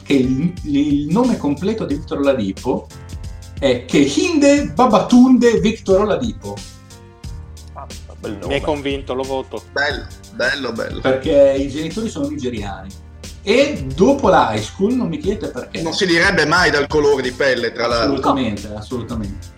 che 0.05 0.13
il, 0.13 0.53
il 0.63 1.09
nome 1.09 1.37
completo 1.37 1.85
di 1.85 1.95
Victor 1.95 2.19
Oladipo 2.19 2.87
è 3.59 3.85
Kehinde 3.87 4.71
Babatunde 4.73 5.59
Victor 5.59 6.03
Oladipo. 6.03 6.57
Ah, 7.73 7.87
Mi 8.23 8.55
hai 8.55 8.61
convinto, 8.61 9.15
lo 9.15 9.25
voto. 9.25 9.61
Bello, 9.73 10.07
bello, 10.35 10.73
bello. 10.73 11.01
Perché 11.01 11.57
i 11.59 11.69
genitori 11.69 12.09
sono 12.09 12.29
nigeriani 12.29 12.89
e 13.43 13.85
dopo 13.95 14.29
l'high 14.29 14.61
school 14.61 14.95
non 14.95 15.09
mi 15.09 15.19
chiedete 15.19 15.49
perché. 15.49 15.83
Non 15.83 15.93
si 15.93 16.07
direbbe 16.07 16.47
mai 16.47 16.71
dal 16.71 16.87
colore 16.87 17.23
di 17.23 17.33
pelle, 17.33 17.73
tra 17.73 17.89
l'altro. 17.89 18.13
Assolutamente, 18.13 18.73
assolutamente. 18.75 19.58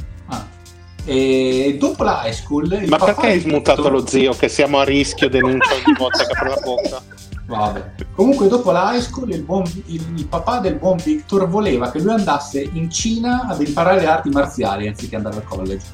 E 1.04 1.76
dopo 1.78 2.04
l'high 2.04 2.32
school. 2.32 2.84
Ma 2.86 2.98
perché 2.98 3.26
hai 3.26 3.40
smutato 3.40 3.88
lo 3.88 4.04
zio? 4.08 4.32
Che 4.32 4.48
siamo 4.48 4.78
a 4.78 4.84
rischio 4.84 5.28
denuncia 5.28 5.72
ogni 5.72 5.96
volta 5.96 6.24
che 6.24 6.32
apre 6.32 6.48
la 6.48 6.60
bocca. 6.62 7.02
Vabbè. 7.46 7.90
Comunque, 8.14 8.46
dopo 8.48 8.70
l'high 8.70 9.00
school, 9.00 9.30
il, 9.32 9.42
buon, 9.42 9.64
il, 9.86 10.04
il, 10.14 10.26
papà 10.26 10.60
del 10.60 10.76
buon 10.76 10.98
Victor 11.02 11.48
voleva 11.48 11.90
che 11.90 11.98
lui 11.98 12.12
andasse 12.12 12.60
in 12.60 12.90
Cina 12.90 13.46
ad 13.48 13.60
imparare 13.60 14.00
le 14.00 14.06
arti 14.06 14.28
marziali 14.30 14.86
anziché 14.86 15.16
andare 15.16 15.36
al 15.36 15.44
college. 15.44 15.84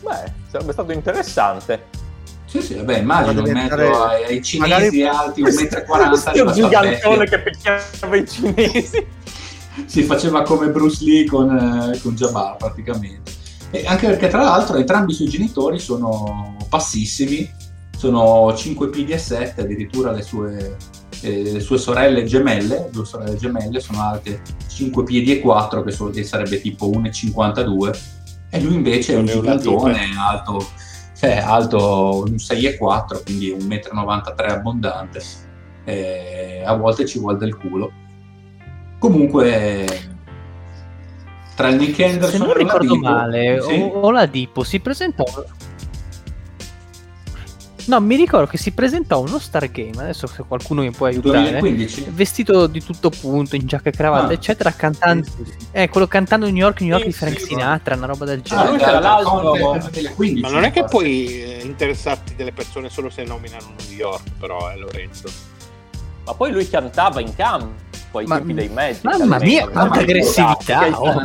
Beh, 0.00 0.32
sarebbe 0.50 0.72
stato 0.72 0.92
interessante. 0.92 1.96
Sì, 2.46 2.62
sì, 2.62 2.74
vabbè, 2.74 2.98
immagino 2.98 3.46
in 3.46 3.52
mezzo 3.52 4.04
ai, 4.04 4.24
ai 4.24 4.42
cinesi 4.42 5.02
magari... 5.02 5.06
alti 5.06 5.42
1,40 5.42 6.42
m. 6.42 6.46
Un 6.46 6.52
gigantone 6.54 7.28
che 7.28 7.40
picchiava 7.40 8.16
i 8.16 8.26
cinesi. 8.26 9.06
Si 9.86 10.02
faceva 10.02 10.42
come 10.42 10.70
Bruce 10.70 11.04
Lee 11.04 11.26
con, 11.26 11.50
eh, 11.50 11.98
con 12.00 12.14
Jabbar 12.14 12.56
praticamente. 12.56 13.32
E 13.70 13.84
anche 13.86 14.06
perché 14.06 14.28
tra 14.28 14.42
l'altro 14.42 14.76
entrambi 14.76 15.12
i 15.12 15.14
suoi 15.14 15.28
genitori 15.28 15.78
sono 15.78 16.56
bassissimi, 16.68 17.50
sono 17.96 18.54
5 18.54 18.88
piedi 18.88 19.12
e 19.12 19.18
7, 19.18 19.60
addirittura 19.60 20.12
le 20.12 20.22
sue, 20.22 20.76
eh, 21.20 21.42
le 21.52 21.60
sue 21.60 21.78
sorelle 21.78 22.24
gemelle, 22.24 22.88
due 22.90 23.04
sorelle 23.04 23.36
gemelle 23.36 23.80
sono 23.80 24.02
alte 24.02 24.40
5 24.68 25.02
piedi 25.02 25.32
e 25.32 25.40
4, 25.40 25.82
che, 25.82 25.90
sono, 25.90 26.10
che 26.10 26.22
sarebbe 26.22 26.60
tipo 26.60 26.88
1,52 26.88 28.16
e 28.50 28.60
lui 28.60 28.74
invece 28.74 29.12
è 29.12 29.16
un 29.16 29.26
gigantone 29.26 29.98
alto, 30.18 30.66
cioè, 31.18 31.36
alto 31.36 32.24
un 32.26 32.34
6,4, 32.36 33.22
quindi 33.24 33.52
1,93 33.52 33.92
m 33.92 34.50
abbondante. 34.50 35.22
E 35.84 36.62
a 36.64 36.74
volte 36.74 37.06
ci 37.06 37.18
vuole 37.18 37.36
del 37.36 37.56
culo. 37.56 37.92
Comunque, 38.98 39.86
tra 41.54 41.68
il 41.68 41.76
Nick 41.76 42.00
Anderson 42.00 42.30
Se 42.30 42.38
non 42.38 42.54
ricordo 42.54 42.94
Dipo, 42.94 43.08
male, 43.08 43.60
sì? 43.62 43.90
o, 43.92 44.10
la 44.10 44.26
Dipo 44.26 44.64
si 44.64 44.80
presentò. 44.80 45.24
No, 47.86 48.00
mi 48.00 48.16
ricordo 48.16 48.46
che 48.46 48.58
si 48.58 48.72
presentò 48.72 49.20
uno 49.20 49.38
Stargame, 49.38 49.96
adesso 49.96 50.26
se 50.26 50.44
qualcuno 50.46 50.82
mi 50.82 50.90
può 50.90 51.06
aiutare, 51.06 51.58
2015. 51.58 52.06
vestito 52.10 52.66
di 52.66 52.84
tutto 52.84 53.08
punto, 53.08 53.56
in 53.56 53.66
giacca 53.66 53.88
e 53.88 53.92
cravatta, 53.92 54.28
ah. 54.28 54.32
eccetera, 54.32 54.70
cantando, 54.72 55.26
eh, 55.70 55.88
quello 55.88 56.06
cantando 56.06 56.46
New 56.46 56.56
York, 56.56 56.80
New 56.82 56.90
York 56.90 57.04
sì, 57.04 57.08
di 57.08 57.14
Frank 57.14 57.38
sì, 57.40 57.46
Sinatra, 57.46 57.96
una 57.96 58.06
roba 58.06 58.26
del 58.26 58.42
genere. 58.42 58.66
Ah, 58.66 58.70
lui 58.70 58.78
tra 58.78 58.98
l'altro, 59.00 59.54
ma 60.40 60.50
non 60.50 60.64
è 60.64 60.70
che 60.70 60.84
puoi 60.84 61.42
eh, 61.42 61.60
interessarti 61.64 62.34
delle 62.34 62.52
persone 62.52 62.90
solo 62.90 63.08
se 63.08 63.24
nominano 63.24 63.72
New 63.88 63.96
York, 63.96 64.32
però, 64.38 64.70
eh, 64.70 64.76
Lorenzo. 64.76 65.28
Ma 66.26 66.34
poi 66.34 66.52
lui 66.52 66.68
cantava 66.68 67.20
in 67.22 67.34
campo 67.34 67.87
poi 68.10 68.26
ma, 68.26 68.36
tempi 68.36 68.54
dei 68.54 68.68
mezzi. 68.68 69.00
Mamma 69.02 69.38
mia, 69.38 69.68
quanta 69.68 70.00
aggressività! 70.00 70.88
Oh. 70.98 71.22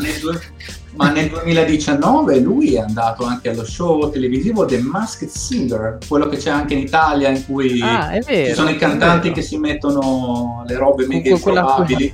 Ma 0.96 1.10
nel 1.10 1.28
2019 1.30 2.40
lui 2.40 2.76
è 2.76 2.80
andato 2.80 3.26
anche 3.26 3.50
allo 3.50 3.66
show 3.66 4.12
televisivo 4.12 4.66
The 4.66 4.78
Masked 4.80 5.30
Singer, 5.30 5.98
quello 6.08 6.28
che 6.28 6.38
c'è 6.38 6.52
anche 6.52 6.76
in 6.76 6.82
Italia, 6.82 7.30
in 7.30 7.44
cui 7.46 7.82
ah, 7.82 8.20
vero, 8.24 8.50
ci 8.50 8.54
sono 8.54 8.70
i 8.70 8.78
cantanti 8.78 9.32
che 9.32 9.42
si 9.42 9.58
mettono 9.58 10.64
le 10.68 10.78
robe 10.78 11.08
mega 11.08 11.30
improbabili. 11.30 12.14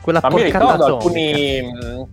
Quella 0.00 0.20
Ma 0.22 0.28
mi 0.30 0.42
ricordo 0.44 0.84
alcuni 0.84 1.62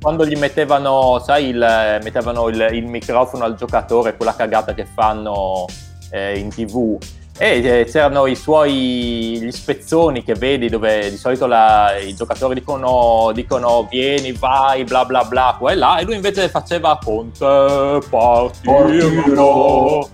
quando 0.02 0.26
gli 0.26 0.36
mettevano, 0.36 1.22
sai, 1.24 1.50
il, 1.50 2.00
mettevano 2.02 2.48
il, 2.48 2.70
il, 2.72 2.88
microfono 2.88 3.44
al 3.44 3.54
giocatore, 3.54 4.18
quella 4.18 4.36
cagata 4.36 4.74
che 4.74 4.88
fanno 4.92 5.66
eh, 6.10 6.40
in 6.40 6.50
tv 6.50 6.98
e 7.38 7.64
eh, 7.64 7.86
c'erano 7.86 8.28
i 8.28 8.36
suoi 8.36 9.40
gli 9.42 9.52
spezzoni 9.52 10.24
che 10.24 10.36
vedi 10.36 10.70
dove 10.70 11.10
di 11.10 11.18
solito 11.18 11.48
la, 11.48 11.98
i 11.98 12.14
giocatori 12.14 12.54
dicono, 12.54 13.32
dicono 13.34 13.88
vieni, 13.90 14.32
vai, 14.34 14.84
bla 14.84 15.04
bla 15.04 15.24
bla, 15.24 15.56
qua 15.58 15.72
e 15.72 15.76
là, 15.76 15.98
e 15.98 16.04
lui 16.04 16.16
invece 16.16 16.48
faceva 16.50 17.00
con 17.04 17.32
te 17.32 18.00
partirò. 18.10 20.08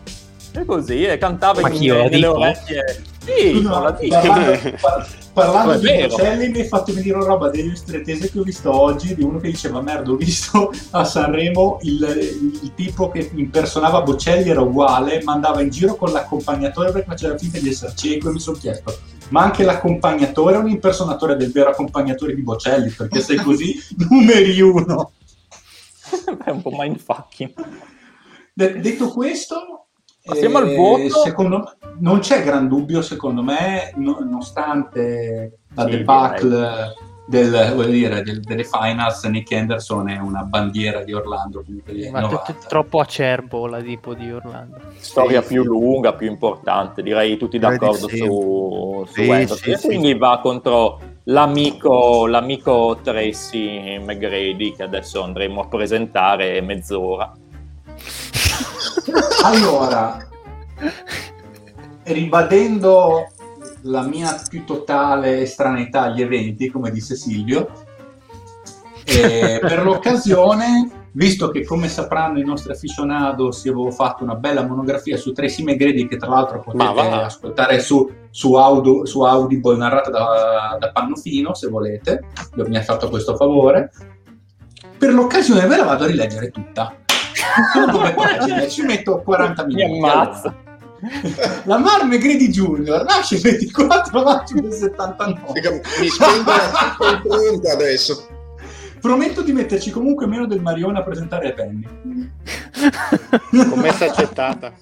E 0.51 0.65
così, 0.65 1.03
e 1.03 1.17
cantava 1.17 1.70
in, 1.70 1.91
nelle 2.09 2.28
orecchie. 2.28 3.03
Sì, 3.38 3.61
no, 3.61 3.82
la 3.82 3.91
dico. 3.91 4.17
Parlando 5.34 5.77
di 5.77 5.88
Bocelli 6.07 6.49
mi 6.49 6.59
hai 6.59 6.67
fatto 6.67 6.93
venire 6.93 7.15
una 7.15 7.25
roba 7.25 7.49
delle 7.49 7.75
stretese 7.75 8.32
che 8.32 8.39
ho 8.39 8.43
visto 8.43 8.73
oggi 8.73 9.15
di 9.15 9.23
uno 9.23 9.39
che 9.39 9.49
diceva 9.49 9.82
merda 9.82 10.11
ho 10.11 10.15
visto 10.15 10.71
a 10.91 11.05
Sanremo 11.05 11.80
il, 11.84 12.49
il 12.61 12.73
tipo 12.75 13.09
che 13.09 13.30
impersonava 13.34 14.01
Bocelli 14.01 14.49
era 14.49 14.61
uguale 14.61 15.21
ma 15.23 15.34
andava 15.34 15.61
in 15.61 15.69
giro 15.69 15.95
con 15.95 16.11
l'accompagnatore 16.11 16.91
perché 16.91 17.07
faceva 17.07 17.38
finta 17.38 17.59
di 17.59 17.69
essere 17.69 17.93
cieco 17.95 18.30
e 18.30 18.34
mi 18.34 18.39
sono 18.39 18.57
chiesto 18.57 18.97
ma 19.30 19.43
anche 19.43 19.63
l'accompagnatore 19.63 20.55
è 20.55 20.59
un 20.59 20.69
impersonatore 20.69 21.36
del 21.36 21.51
vero 21.51 21.69
accompagnatore 21.69 22.34
di 22.34 22.41
Bocelli? 22.41 22.89
Perché 22.89 23.21
sei 23.21 23.38
così 23.38 23.75
numeri 24.09 24.59
uno. 24.59 25.11
È 26.43 26.49
un 26.49 26.61
po' 26.61 26.71
mindfucking. 26.73 27.53
De- 28.53 28.80
detto 28.80 29.09
questo 29.09 29.89
Passiamo 30.24 30.57
al 30.57 30.76
voto. 30.76 31.20
Secondo, 31.24 31.74
non 31.99 32.20
c'è 32.20 32.43
gran 32.43 32.67
dubbio, 32.67 33.01
secondo 33.01 33.41
me, 33.41 33.91
nonostante 33.95 35.59
la 35.74 35.86
sì, 35.86 35.89
debacle 35.89 36.93
del, 37.30 37.86
dire, 37.88 38.24
del, 38.24 38.39
delle 38.41 38.63
finals, 38.63 39.24
Nick 39.26 39.51
Anderson 39.53 40.09
è 40.09 40.17
una 40.17 40.43
bandiera 40.43 41.03
di 41.03 41.13
Orlando. 41.13 41.63
Ma 42.11 42.28
t- 42.28 42.41
t- 42.43 42.67
troppo 42.67 42.99
acerbo 42.99 43.67
la 43.67 43.82
tipo 43.82 44.15
di 44.15 44.32
Orlando. 44.32 44.78
Storia 44.97 45.41
sì, 45.41 45.49
più 45.49 45.61
sì. 45.61 45.67
lunga, 45.67 46.13
più 46.13 46.28
importante, 46.28 47.03
direi 47.03 47.38
tutti 47.38 47.59
d'accordo 47.59 48.07
sì. 48.07 48.17
su, 48.17 49.05
su 49.07 49.13
sì, 49.13 49.72
e 49.72 49.80
quindi 49.80 50.15
va 50.15 50.39
contro 50.41 50.99
l'amico, 51.26 52.26
l'amico 52.26 52.97
Tracy 53.03 53.99
McGrady 53.99 54.74
che 54.74 54.84
adesso 54.84 55.22
andremo 55.22 55.61
a 55.61 55.67
presentare 55.67 56.59
mezz'ora. 56.61 57.32
allora, 59.43 60.27
ribadendo 62.03 63.27
la 63.84 64.01
mia 64.01 64.41
più 64.49 64.65
totale 64.65 65.41
estraneità 65.41 66.03
agli 66.03 66.21
eventi, 66.21 66.69
come 66.69 66.91
disse 66.91 67.15
Silvio, 67.15 67.88
e 69.05 69.59
per 69.61 69.84
l'occasione, 69.84 71.07
visto 71.13 71.49
che 71.49 71.65
come 71.65 71.89
sapranno 71.89 72.39
i 72.39 72.43
nostri 72.43 72.71
aficionados, 72.71 73.63
io 73.63 73.73
avevo 73.73 73.91
fatto 73.91 74.23
una 74.23 74.36
bella 74.36 74.65
monografia 74.65 75.17
su 75.17 75.32
Tracy 75.32 75.63
McGrady, 75.63 76.07
che 76.07 76.17
tra 76.17 76.30
l'altro 76.30 76.59
potete 76.59 76.99
ascoltare 76.99 77.80
su, 77.80 78.09
su, 78.30 78.53
Audio, 78.53 79.05
su 79.05 79.21
Audible 79.21 79.77
narrata 79.77 80.09
da, 80.09 80.77
da 80.80 80.91
Pannofino, 80.91 81.53
se 81.55 81.67
volete, 81.67 82.25
mi 82.55 82.77
ha 82.77 82.84
fatto 82.84 83.09
questo 83.09 83.36
favore. 83.36 83.91
Per 84.97 85.13
l'occasione 85.13 85.65
ve 85.65 85.77
la 85.77 85.86
vado 85.86 86.03
a 86.03 86.07
rileggere 86.07 86.51
tutta 86.51 86.93
sono 87.74 87.91
due 87.91 88.14
pagine, 88.14 88.70
ci 88.70 88.82
metto 88.84 89.22
40 89.22 89.66
minuti. 89.66 89.86
Mi 89.86 89.97
ammazza. 89.97 90.56
La 91.64 91.78
Marme 91.78 92.18
Grady 92.18 92.50
Junior 92.50 93.06
nasce 93.06 93.36
il 93.36 93.41
24 93.41 94.22
maggio 94.22 94.60
del 94.60 94.74
79. 94.74 95.82
Mi 96.00 96.08
spendo 96.08 96.52
la 96.52 97.22
pronta 97.24 97.72
adesso. 97.72 98.28
Prometto 99.00 99.41
di 99.41 99.54
metterci 99.54 99.91
comunque 99.91 100.28
meno 100.28 100.45
del 100.45 100.62
Marione 100.62 101.00
a 101.00 101.04
presentare 101.04 101.50
a 101.50 101.54
Penny. 101.54 101.88
Commessa 103.70 104.06
accettata. 104.06 104.74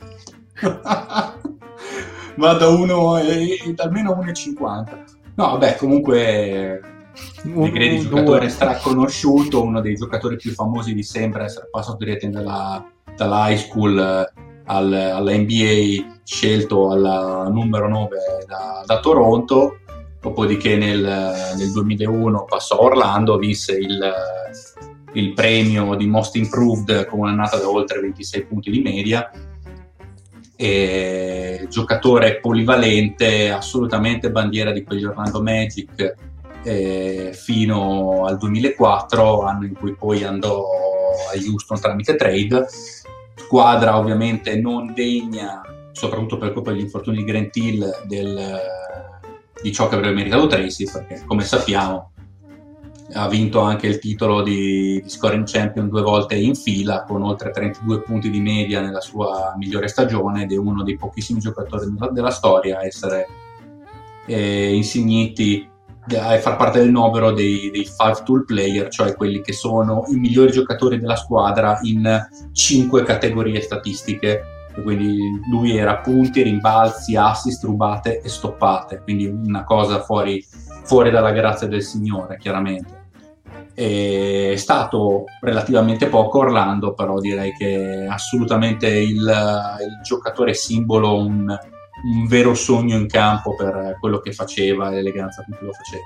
Vado 2.36 2.80
uno 2.80 3.18
e, 3.18 3.60
e, 3.64 3.74
almeno 3.78 4.20
1,50. 4.20 5.16
No, 5.36 5.52
vabbè, 5.52 5.76
comunque 5.76 6.97
Negri 7.44 8.00
giocatore 8.00 8.50
straconosciuto, 8.50 9.64
uno 9.64 9.80
dei 9.80 9.96
giocatori 9.96 10.36
più 10.36 10.52
famosi 10.52 10.94
di 10.94 11.04
sempre, 11.04 11.46
essere 11.46 11.68
passato 11.72 11.98
direttamente 11.98 12.42
dalla, 12.42 12.86
dalla 13.16 13.50
high 13.50 13.58
school 13.58 13.98
eh, 13.98 14.32
al, 14.66 14.94
alla 14.94 15.36
NBA, 15.36 16.20
scelto 16.24 16.90
al 16.90 17.52
numero 17.52 17.88
9 17.88 18.18
da, 18.46 18.84
da 18.86 19.00
Toronto, 19.00 19.78
dopodiché 20.20 20.76
nel, 20.78 21.02
nel, 21.58 21.72
2001 21.72 22.46
passò 22.46 22.80
a 22.80 22.82
Orlando, 22.84 23.38
vinse 23.38 23.78
il, 23.78 24.14
il 25.14 25.34
premio 25.34 25.96
di 25.96 26.08
Most 26.08 26.36
Improved 26.36 27.06
con 27.06 27.20
un'annata 27.20 27.58
da 27.58 27.70
oltre 27.70 28.02
26 28.02 28.46
punti 28.46 28.72
di 28.72 28.82
media. 28.82 29.30
Giocatore 31.70 32.40
polivalente, 32.40 33.52
assolutamente 33.52 34.32
bandiera 34.32 34.72
di 34.72 34.84
quegli 34.84 35.06
Orlando 35.06 35.42
Magic 35.42 36.16
eh, 36.64 37.32
fino 37.34 38.26
al 38.26 38.38
2004, 38.38 39.42
anno 39.42 39.66
in 39.66 39.74
cui 39.74 39.96
poi 39.96 40.24
andò 40.24 40.64
a 40.64 41.50
Houston 41.50 41.80
tramite 41.80 42.16
trade, 42.16 42.68
squadra 43.36 43.98
ovviamente 43.98 44.56
non 44.60 44.94
degna, 44.94 45.62
soprattutto 45.92 46.38
per 46.38 46.54
colpa 46.54 46.72
degli 46.72 46.82
infortuni 46.82 47.18
di 47.18 47.24
Grant 47.24 47.56
Hill, 47.56 48.04
del, 48.06 48.60
di 49.62 49.72
ciò 49.72 49.88
che 49.88 49.96
avrebbe 49.96 50.16
meritato 50.16 50.48
Tracy, 50.48 50.86
perché 50.92 51.24
come 51.26 51.44
sappiamo 51.44 52.12
ha 53.14 53.28
vinto 53.30 53.62
anche 53.62 53.88
il 53.88 54.00
titolo 54.00 54.44
di, 54.44 55.02
di, 55.02 55.10
scoring 55.10 55.46
champion 55.48 55.88
due 55.88 56.02
volte 56.02 56.36
in 56.36 56.56
fila 56.56 57.04
con 57.04 57.24
oltre 57.24 57.52
32 57.52 58.02
punti 58.02 58.30
di 58.30 58.42
media 58.42 58.82
nella 58.82 59.00
sua 59.00 59.54
migliore 59.58 59.88
stagione 59.88 60.44
ed 60.44 60.52
è 60.52 60.58
uno 60.58 60.84
dei 60.84 60.98
pochissimi 60.98 61.40
giocatori 61.40 61.86
della, 61.86 62.12
della 62.12 62.32
storia 62.32 62.80
a 62.80 62.86
essere 62.86 63.28
eh, 64.26 64.76
insigniti 64.76 65.68
a 66.16 66.38
far 66.40 66.56
parte 66.56 66.80
del 66.80 66.92
novero 66.92 67.32
dei, 67.32 67.70
dei, 67.72 67.86
five 67.86 68.22
tool 68.24 68.46
player, 68.46 68.88
cioè 68.90 69.16
quelli 69.16 69.42
che 69.42 69.54
sono 69.54 70.06
i 70.08 70.16
migliori 70.16 70.52
giocatori 70.52 71.00
della 71.00 71.16
squadra 71.16 71.80
in 71.82 72.28
cinque 72.54 73.04
categorie 73.04 73.62
statistiche. 73.62 74.44
Quindi 74.82 75.18
lui 75.50 75.76
era 75.76 75.98
punti, 75.98 76.44
rimbalzi, 76.44 77.16
assist, 77.16 77.64
rubate 77.64 78.22
e 78.22 78.30
stoppate, 78.30 79.02
quindi 79.02 79.26
una 79.26 79.64
cosa 79.64 80.02
fuori, 80.02 80.46
fuori 80.84 81.10
dalla 81.10 81.32
grazia 81.32 81.68
del 81.68 81.82
Signore, 81.82 82.38
chiaramente. 82.38 83.06
È 83.74 84.54
stato 84.56 85.26
relativamente 85.42 86.08
poco 86.08 86.40
Orlando, 86.40 86.94
però 86.94 87.20
direi 87.20 87.54
che 87.54 88.04
è 88.04 88.06
assolutamente 88.06 88.88
il, 88.88 89.16
il 89.16 90.02
giocatore 90.04 90.54
simbolo, 90.54 91.18
un, 91.18 91.58
un, 92.04 92.28
vero 92.28 92.54
sogno 92.54 92.96
in 92.96 93.08
campo 93.08 93.56
per 93.56 93.98
quello 94.00 94.20
che 94.20 94.32
faceva 94.34 94.90
e 94.90 94.94
l'eleganza 94.94 95.44
con 95.44 95.58
cui 95.58 95.68
lo 95.68 95.74
faceva. 95.74 96.04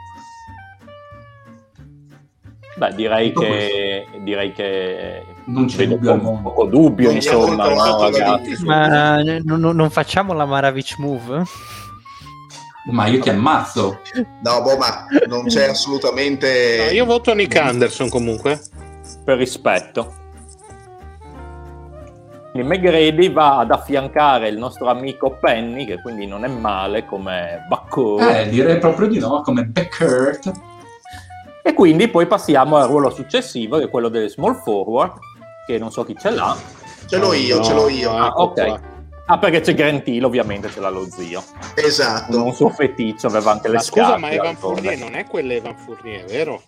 Beh, 2.75 2.95
direi 2.95 3.33
che, 3.33 4.07
direi 4.23 4.53
che 4.53 5.23
non 5.45 5.65
c'è 5.65 5.87
dubbio 5.87 6.17
poco, 6.17 6.39
poco 6.41 6.65
dubbio, 6.65 7.07
non 7.07 7.15
insomma. 7.15 7.69
No, 7.69 8.41
Ma 8.63 9.21
non, 9.21 9.59
non 9.59 9.89
facciamo 9.89 10.33
la 10.33 10.45
Maravich 10.45 10.97
move? 10.97 11.43
Ma 12.85 13.05
io 13.07 13.19
ti 13.19 13.29
ammazzo. 13.29 13.99
No, 14.41 14.61
boh, 14.63 14.77
ma 14.77 15.05
non 15.27 15.45
c'è 15.45 15.69
assolutamente. 15.69 16.85
No, 16.85 16.91
io 16.91 17.05
voto 17.05 17.33
Nick 17.33 17.55
Anderson 17.55 18.09
comunque. 18.09 18.59
Per 19.23 19.37
rispetto. 19.37 20.20
Il 22.53 22.65
McGrady 22.65 23.31
va 23.31 23.59
ad 23.59 23.71
affiancare 23.71 24.49
il 24.49 24.57
nostro 24.57 24.89
amico 24.89 25.37
Penny, 25.39 25.85
che 25.85 26.01
quindi 26.01 26.27
non 26.27 26.43
è 26.43 26.49
male 26.49 27.05
come 27.05 27.65
Baccur. 27.69 28.21
Eh, 28.21 28.49
direi 28.49 28.77
proprio 28.77 29.07
di 29.07 29.19
no, 29.19 29.41
come 29.41 29.63
Beckert. 29.63 30.51
E 31.63 31.73
quindi 31.73 32.09
poi 32.09 32.25
passiamo 32.25 32.75
al 32.75 32.89
ruolo 32.89 33.09
successivo, 33.09 33.77
che 33.77 33.85
è 33.85 33.89
quello 33.89 34.09
del 34.09 34.29
small 34.29 34.61
forward, 34.61 35.13
che 35.65 35.77
non 35.77 35.91
so 35.91 36.03
chi 36.03 36.17
ce 36.19 36.29
l'ha. 36.31 36.57
Ce 37.07 37.17
l'ho 37.17 37.31
io, 37.31 37.57
no, 37.57 37.63
ce 37.63 37.73
l'ho 37.73 37.87
io. 37.87 38.11
Ah, 38.11 38.33
ok. 38.35 38.79
Ah, 39.27 39.37
perché 39.37 39.61
c'è 39.61 39.73
Grant 39.73 40.05
Hill, 40.09 40.25
ovviamente 40.25 40.69
ce 40.69 40.81
l'ha 40.81 40.89
lo 40.89 41.05
zio. 41.09 41.41
Esatto. 41.75 42.43
Un 42.43 42.53
suo 42.53 42.69
feticcio, 42.69 43.27
aveva 43.27 43.51
anche 43.51 43.69
le 43.69 43.75
ma 43.75 43.81
scarpe. 43.81 44.11
Scusa, 44.11 44.19
ma 44.19 44.29
Evan 44.31 44.57
Fournier 44.57 44.97
non 44.97 45.15
è 45.15 45.25
quell'Evan 45.25 45.77
Fournier, 45.77 46.25
vero? 46.25 46.61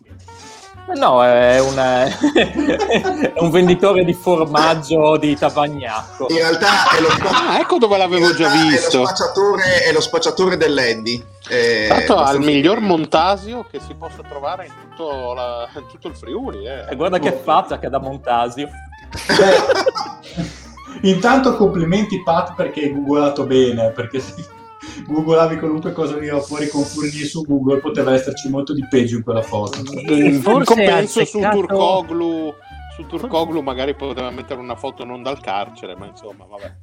No, 0.95 1.23
è, 1.23 1.59
una, 1.59 2.03
è, 2.33 3.33
un 3.37 3.49
venditore 3.49 4.03
di 4.03 4.13
formaggio 4.13 5.17
di 5.17 5.35
Tavagnacco. 5.35 6.27
In 6.29 6.37
realtà 6.37 6.89
è 6.95 6.99
lo, 6.99 7.07
ah, 7.29 7.57
ecco 7.59 7.77
dove 7.77 7.97
l'avevo 7.97 8.33
già 8.35 8.49
visto. 8.49 8.97
È 8.97 8.99
lo 8.99 9.05
spacciatore, 9.07 9.83
è 9.83 9.91
lo 9.91 10.01
spacciatore 10.01 10.57
dell'Eddie. 10.57 11.25
Eh, 11.47 11.85
Tanto 11.87 12.17
ha 12.17 12.31
il 12.33 12.41
miglior 12.41 12.79
Montasio 12.79 13.65
che 13.69 13.79
si 13.79 13.93
possa 13.95 14.21
trovare 14.27 14.65
in 14.65 14.73
tutto, 14.89 15.33
la, 15.33 15.67
in 15.75 15.87
tutto 15.87 16.09
il 16.09 16.15
Friuli. 16.15 16.67
Eh. 16.67 16.91
E 16.91 16.95
guarda 16.95 17.17
che 17.17 17.31
faccia 17.31 17.79
che 17.79 17.85
ha 17.87 17.89
da 17.89 17.99
Montasio. 17.99 18.69
Intanto 21.03 21.55
complimenti 21.55 22.21
Pat 22.23 22.55
perché 22.55 22.81
hai 22.81 22.93
googolato 22.93 23.45
bene, 23.45 23.89
perché 23.91 24.21
googolavi 25.07 25.57
qualunque 25.57 25.91
cosa 25.91 26.15
veniva 26.15 26.39
fuori 26.41 26.67
con 26.67 26.83
Fournier 26.83 27.25
su 27.25 27.43
Google 27.45 27.79
poteva 27.79 28.13
esserci 28.13 28.49
molto 28.49 28.73
di 28.73 28.85
peggio 28.87 29.15
in 29.17 29.23
quella 29.23 29.41
foto. 29.41 29.79
In 29.79 30.41
compenso 30.43 31.21
azzeccato... 31.21 31.25
su 31.25 31.65
Turcoglu, 31.65 32.53
su 32.95 33.05
Turcoglu 33.07 33.61
magari 33.61 33.95
poteva 33.95 34.29
mettere 34.29 34.59
una 34.59 34.75
foto 34.75 35.03
non 35.03 35.23
dal 35.23 35.39
carcere, 35.39 35.95
ma 35.95 36.05
insomma, 36.05 36.45
vabbè. 36.45 36.75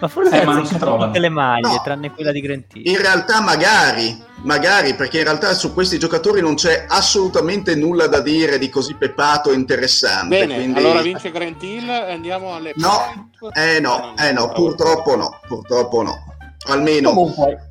Ma 0.00 0.08
forse 0.08 0.40
eh, 0.40 0.44
ma 0.44 0.54
non 0.54 0.66
si 0.66 0.76
trovano 0.76 1.06
tutte 1.06 1.18
le 1.18 1.28
maglie, 1.28 1.68
no. 1.68 1.82
tranne 1.84 2.10
quella 2.10 2.32
di 2.32 2.40
Grantini. 2.40 2.90
In 2.90 2.96
realtà 2.96 3.40
magari, 3.40 4.20
magari, 4.42 4.94
perché 4.94 5.18
in 5.18 5.24
realtà 5.24 5.52
su 5.54 5.72
questi 5.72 5.98
giocatori 5.98 6.40
non 6.40 6.54
c'è 6.54 6.86
assolutamente 6.88 7.76
nulla 7.76 8.06
da 8.06 8.20
dire 8.20 8.58
di 8.58 8.68
così 8.68 8.94
pepato 8.94 9.50
e 9.50 9.54
interessante. 9.54 10.38
Bene, 10.38 10.54
quindi... 10.54 10.78
allora 10.78 11.02
vince 11.02 11.30
Grant 11.30 11.62
Hill 11.62 11.88
e 11.88 12.12
andiamo 12.12 12.54
alle 12.54 12.72
No, 12.76 13.30
eh 13.52 13.80
no, 13.80 14.14
eh 14.16 14.32
no, 14.32 14.50
purtroppo 14.50 15.14
no, 15.14 15.40
purtroppo 15.46 16.02
no. 16.02 16.33
Almeno... 16.66 17.10
Comunque, 17.10 17.68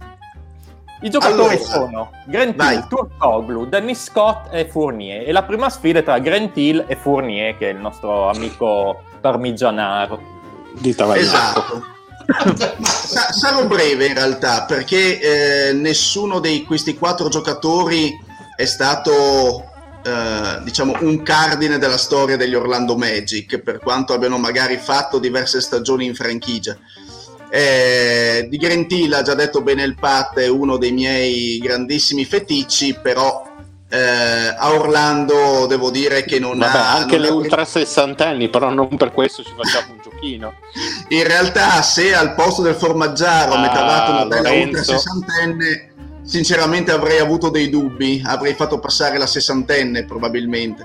i 1.03 1.09
giocatori 1.09 1.55
allora, 1.55 1.57
sono 1.57 2.11
Grant 2.25 2.61
Hill, 2.61 2.87
Turcoglu, 2.87 3.67
Dennis 3.67 4.03
Scott 4.03 4.47
e 4.51 4.65
Fournier. 4.65 5.27
E 5.27 5.31
la 5.33 5.43
prima 5.43 5.69
sfida 5.69 5.99
è 5.99 6.03
tra 6.03 6.17
Grant 6.19 6.55
Hill 6.55 6.85
e 6.87 6.95
Fournier, 6.95 7.57
che 7.57 7.69
è 7.69 7.73
il 7.73 7.79
nostro 7.79 8.29
amico 8.29 9.03
parmigianaro. 9.19 10.31
Di 10.75 10.89
Esatto. 10.89 11.91
Sa- 12.83 13.31
sarò 13.33 13.65
breve 13.67 14.05
in 14.07 14.13
realtà 14.13 14.63
perché 14.63 15.19
eh, 15.67 15.73
nessuno 15.73 16.39
di 16.39 16.63
questi 16.63 16.95
quattro 16.95 17.27
giocatori 17.27 18.17
è 18.55 18.63
stato 18.63 19.71
eh, 20.03 20.61
diciamo 20.63 20.95
un 21.01 21.21
cardine 21.21 21.77
della 21.77 21.97
storia 21.97 22.37
degli 22.37 22.55
Orlando 22.55 22.95
Magic 22.95 23.59
per 23.59 23.79
quanto 23.79 24.13
abbiano 24.13 24.37
magari 24.37 24.77
fatto 24.77 25.19
diverse 25.19 25.59
stagioni 25.59 26.05
in 26.05 26.15
franchigia 26.15 26.77
eh, 27.55 28.47
di 28.49 28.57
Gentile 28.57 29.17
ha 29.17 29.21
già 29.21 29.35
detto 29.35 29.61
bene 29.61 29.83
il 29.83 29.93
Pat 29.93 30.39
è 30.39 30.47
uno 30.47 30.77
dei 30.77 30.91
miei 30.91 31.59
grandissimi 31.59 32.25
feticci 32.25 32.97
però 32.99 33.47
eh, 33.89 34.55
a 34.57 34.73
Orlando 34.73 35.67
devo 35.67 35.91
dire 35.91 36.23
che 36.23 36.39
non 36.39 36.57
Vabbè, 36.57 36.75
ha 36.75 36.95
anche 36.95 37.17
non 37.17 37.21
le 37.21 37.27
ha... 37.27 37.33
ultra 37.33 37.63
sessantenni 37.63 38.49
però 38.49 38.71
non 38.71 38.97
per 38.97 39.11
questo 39.11 39.43
ci 39.43 39.53
facciamo 39.55 39.93
un 39.93 39.99
giochino. 40.01 40.55
In 41.09 41.27
realtà 41.27 41.83
se 41.83 42.15
al 42.15 42.33
posto 42.33 42.63
del 42.63 42.73
formaggiaro 42.73 43.53
ah, 43.53 43.59
mi 43.59 43.69
trovate 43.69 44.11
una 44.11 44.25
bella 44.25 44.51
ultra 44.51 44.81
sessantenne 44.81 45.93
sinceramente 46.23 46.91
avrei 46.91 47.19
avuto 47.19 47.51
dei 47.51 47.69
dubbi 47.69 48.19
avrei 48.25 48.55
fatto 48.55 48.79
passare 48.79 49.19
la 49.19 49.27
sessantenne 49.27 50.05
probabilmente. 50.05 50.83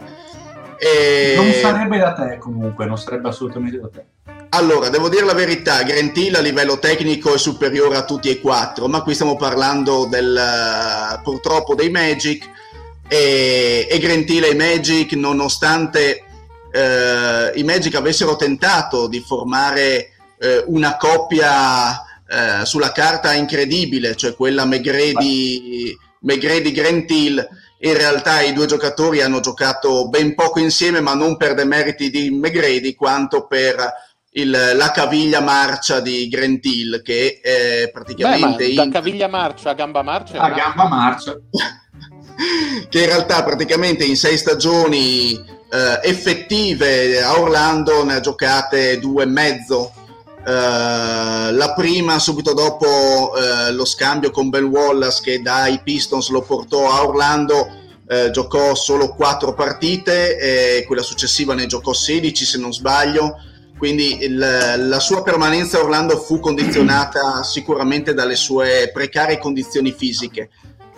E... 0.77 1.33
non 1.35 1.51
sarebbe 1.51 1.97
da 1.97 2.13
te 2.13 2.37
comunque 2.37 2.85
non 2.85 2.99
sarebbe 2.99 3.29
assolutamente 3.29 3.81
da 3.81 3.89
te 3.89 4.05
allora, 4.51 4.89
devo 4.89 5.09
dire 5.09 5.25
la 5.25 5.35
verità, 5.35 5.83
Grant 5.83 6.17
a 6.35 6.41
livello 6.41 6.79
tecnico 6.79 7.35
è 7.35 7.39
superiore 7.39 7.97
a 7.97 8.05
tutti 8.05 8.31
e 8.31 8.41
quattro, 8.41 8.89
ma 8.89 9.03
qui 9.03 9.15
stiamo 9.15 9.37
parlando 9.37 10.07
del, 10.07 11.21
purtroppo 11.23 11.75
dei 11.75 11.91
Magic 11.91 12.49
e, 13.09 13.87
e 13.91 13.99
Grant 13.99 14.31
e 14.31 14.51
i 14.51 14.55
Magic, 14.55 15.13
nonostante 15.13 16.25
eh, 16.73 17.53
i 17.55 17.63
Magic 17.63 17.95
avessero 17.95 18.37
tentato 18.37 19.07
di 19.07 19.21
formare 19.21 20.13
eh, 20.39 20.65
una 20.67 20.97
coppia 20.97 22.03
eh, 22.27 22.65
sulla 22.65 22.93
carta 22.93 23.35
incredibile, 23.35 24.17
cioè 24.17 24.35
quella 24.35 24.65
McGrady, 24.65 25.97
McGrady 26.21 26.73
in 27.81 27.97
realtà 27.97 28.41
i 28.41 28.53
due 28.53 28.67
giocatori 28.67 29.21
hanno 29.21 29.41
giocato 29.41 30.09
ben 30.09 30.35
poco 30.35 30.59
insieme, 30.59 31.01
ma 31.01 31.15
non 31.15 31.37
per 31.37 31.55
demeriti 31.55 32.11
di 32.11 32.31
McGrady, 32.31 32.95
quanto 32.95 33.47
per 33.47 33.77
il, 34.33 34.51
la 34.51 34.91
caviglia 34.91 35.41
marcia 35.41 36.01
di 36.01 36.29
Grant 36.29 36.65
Hill 36.65 37.03
che 37.03 37.41
è 37.43 37.91
praticamente 37.91 38.67
Beh, 38.67 38.75
da 38.75 38.83
in... 38.85 38.91
caviglia 38.91 39.29
marcia 39.29 39.71
a 39.71 39.75
gamba 39.75 40.03
marcia 40.03 40.41
a 40.41 40.51
gamba 40.51 40.89
marcia. 40.89 41.37
Che 42.89 43.01
in 43.01 43.07
realtà 43.07 43.43
praticamente 43.43 44.05
in 44.05 44.17
sei 44.17 44.39
stagioni 44.39 45.33
eh, 45.33 46.01
effettive 46.05 47.21
a 47.21 47.37
Orlando 47.41 48.05
ne 48.05 48.15
ha 48.15 48.21
giocate 48.21 49.01
due 49.01 49.25
e 49.25 49.27
mezzo. 49.27 49.93
Eh, 50.47 51.53
la 51.53 51.73
prima 51.77 52.21
subito 52.21 52.55
dopo 52.55 53.35
eh, 53.35 53.73
lo 53.73 53.85
scambio 53.85 54.31
con 54.31 54.51
Ben 54.51 54.67
Wallace 54.67 55.21
che 55.21 55.43
dai 55.43 55.81
Pistons 55.83 56.29
lo 56.29 56.43
portò 56.43 56.89
a 56.93 57.05
Orlando 57.05 57.69
eh, 58.09 58.31
giocò 58.31 58.75
solo 58.77 59.15
quattro 59.15 59.53
partite 59.53 60.39
e 60.39 60.85
quella 60.87 61.03
successiva 61.03 61.55
ne 61.55 61.67
giocò 61.67 61.93
16 61.93 62.45
se 62.45 62.59
non 62.59 62.73
sbaglio 62.73 63.37
quindi 63.79 64.25
il, 64.25 64.37
la 64.37 65.01
sua 65.01 65.23
permanenza 65.23 65.79
a 65.79 65.83
Orlando 65.83 66.19
fu 66.19 66.41
condizionata 66.41 67.43
sicuramente 67.45 68.13
dalle 68.13 68.35
sue 68.35 68.91
precarie 68.93 69.39
condizioni 69.39 69.93
fisiche. 69.93 70.51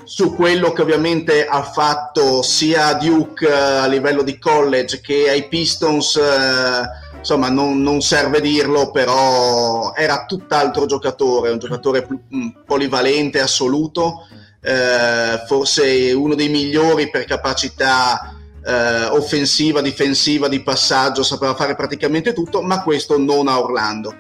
Su 0.03 0.35
quello 0.35 0.73
che 0.73 0.83
ovviamente 0.83 1.47
ha 1.47 1.63
fatto 1.63 2.43
sia 2.43 2.87
a 2.87 2.95
Duke 2.95 3.47
eh, 3.47 3.53
a 3.53 3.87
livello 3.87 4.23
di 4.23 4.39
college 4.39 5.01
che 5.01 5.29
ai 5.29 5.47
Pistons, 5.47 6.17
eh, 6.17 7.19
insomma 7.19 7.51
non, 7.51 7.81
non, 7.81 8.01
serve 8.01 8.41
dirlo, 8.41 8.91
però 8.91 9.93
era 9.95 10.25
tutt'altro 10.25 10.87
giocatore, 10.87 11.51
un 11.51 11.59
giocatore 11.59 12.09
mm, 12.35 12.49
polivalente 12.67 13.41
assoluto, 13.41 14.27
eh, 14.63 15.45
forse 15.47 16.13
uno 16.13 16.35
dei 16.35 16.49
migliori 16.49 17.09
per 17.11 17.25
capacità 17.25 18.40
eh, 18.65 19.05
offensiva, 19.11 19.81
difensiva, 19.81 20.49
di 20.49 20.63
passaggio, 20.63 21.23
sapeva 21.23 21.55
fare 21.55 21.75
praticamente 21.75 22.33
tutto, 22.33 22.63
ma 22.63 22.83
questo 22.83 23.19
non 23.19 23.49
a 23.49 23.61
Orlando. 23.61 24.15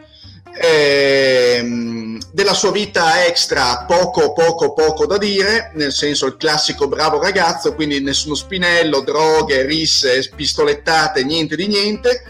Eh, 0.52 2.18
della 2.32 2.54
sua 2.54 2.70
vita 2.70 3.24
extra 3.24 3.84
poco 3.86 4.32
poco 4.32 4.72
poco 4.74 5.06
da 5.06 5.16
dire, 5.16 5.70
nel 5.74 5.92
senso 5.92 6.26
il 6.26 6.36
classico 6.36 6.88
bravo 6.88 7.20
ragazzo, 7.20 7.74
quindi 7.74 8.00
nessuno 8.00 8.34
spinello, 8.34 9.00
droghe, 9.00 9.64
risse, 9.64 10.28
pistolettate, 10.34 11.24
niente 11.24 11.56
di 11.56 11.66
niente. 11.66 12.24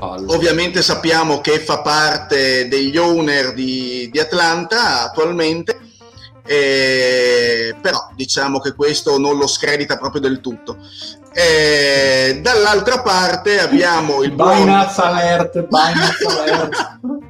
Ovviamente 0.00 0.82
sappiamo 0.82 1.40
che 1.40 1.60
fa 1.60 1.80
parte 1.80 2.68
degli 2.68 2.96
owner 2.96 3.52
di, 3.54 4.08
di 4.10 4.18
Atlanta 4.18 5.04
attualmente 5.04 5.87
eh, 6.48 7.74
però 7.80 8.10
diciamo 8.14 8.58
che 8.58 8.74
questo 8.74 9.18
non 9.18 9.36
lo 9.36 9.46
scredita 9.46 9.98
proprio 9.98 10.22
del 10.22 10.40
tutto. 10.40 10.78
Eh, 11.32 12.40
dall'altra 12.42 13.02
parte 13.02 13.60
abbiamo 13.60 14.22
il 14.22 14.32
Binance 14.32 15.00
buon... 15.00 15.16
Alert, 15.16 15.66
Binance 15.66 16.26
Alert. 16.26 16.98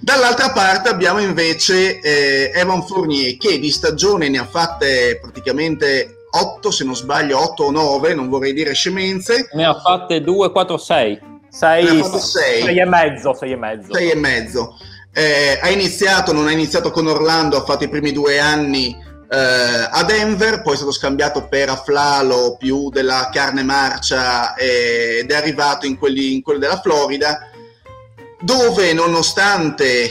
Dall'altra 0.00 0.52
parte 0.52 0.88
abbiamo 0.88 1.18
invece 1.18 2.00
eh, 2.00 2.50
Evan 2.54 2.82
Fournier 2.86 3.36
che 3.36 3.58
di 3.58 3.70
stagione 3.70 4.30
ne 4.30 4.38
ha 4.38 4.46
fatte 4.46 5.18
praticamente 5.20 6.24
8 6.30 6.70
se 6.70 6.84
non 6.84 6.96
sbaglio, 6.96 7.40
8 7.40 7.64
o 7.64 7.70
9, 7.70 8.14
non 8.14 8.28
vorrei 8.28 8.52
dire 8.52 8.72
scemenze. 8.72 9.48
Ne 9.52 9.64
ha 9.64 9.78
fatte 9.78 10.20
2, 10.20 10.50
4, 10.50 10.76
6. 10.76 11.20
6, 11.48 12.02
6 12.02 12.78
e 12.78 12.84
mezzo, 12.84 13.32
6 13.34 13.52
e 13.52 13.56
mezzo. 13.56 13.94
6 13.94 14.10
e 14.10 14.16
mezzo. 14.16 14.76
Eh, 15.16 15.60
ha 15.62 15.70
iniziato, 15.70 16.32
non 16.32 16.48
ha 16.48 16.50
iniziato 16.50 16.90
con 16.90 17.06
Orlando, 17.06 17.56
ha 17.56 17.64
fatto 17.64 17.84
i 17.84 17.88
primi 17.88 18.10
due 18.10 18.40
anni 18.40 18.96
eh, 19.30 19.88
a 19.90 20.02
Denver, 20.04 20.60
poi 20.62 20.74
è 20.74 20.76
stato 20.76 20.90
scambiato 20.90 21.46
per 21.46 21.68
Aflalo 21.68 22.56
più 22.58 22.90
della 22.90 23.30
carne 23.32 23.62
marcia 23.62 24.54
ed 24.54 25.30
è 25.30 25.34
arrivato 25.34 25.86
in 25.86 25.96
quelli, 25.98 26.34
in 26.34 26.42
quelli 26.42 26.58
della 26.58 26.80
Florida, 26.80 27.48
dove 28.40 28.92
nonostante 28.92 30.04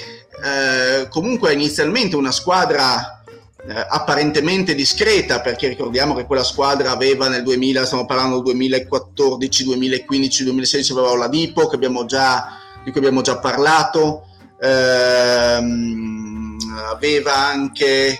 eh, 0.43 1.08
comunque 1.10 1.54
inizialmente 1.54 2.16
una 2.16 2.32
squadra 2.32 3.24
eh, 3.66 3.86
apparentemente 3.89 4.76
discreta, 4.76 5.39
perché 5.39 5.68
ricordiamo 5.68 6.16
che 6.16 6.26
quella 6.26 6.43
squadra 6.43 6.91
aveva 6.91 7.30
nel 7.30 7.43
2000, 7.43 7.86
stiamo 7.86 8.06
parlando 8.06 8.39
2014, 8.41 9.64
2015, 9.64 10.43
2016, 10.43 10.91
aveva 10.91 11.30
abbiamo 11.72 12.06
già, 12.06 12.58
di 12.84 12.91
cui 12.91 12.99
abbiamo 12.99 13.22
già 13.22 13.38
parlato, 13.38 14.28
ehm, 14.60 16.58
aveva 16.91 17.36
anche 17.36 18.20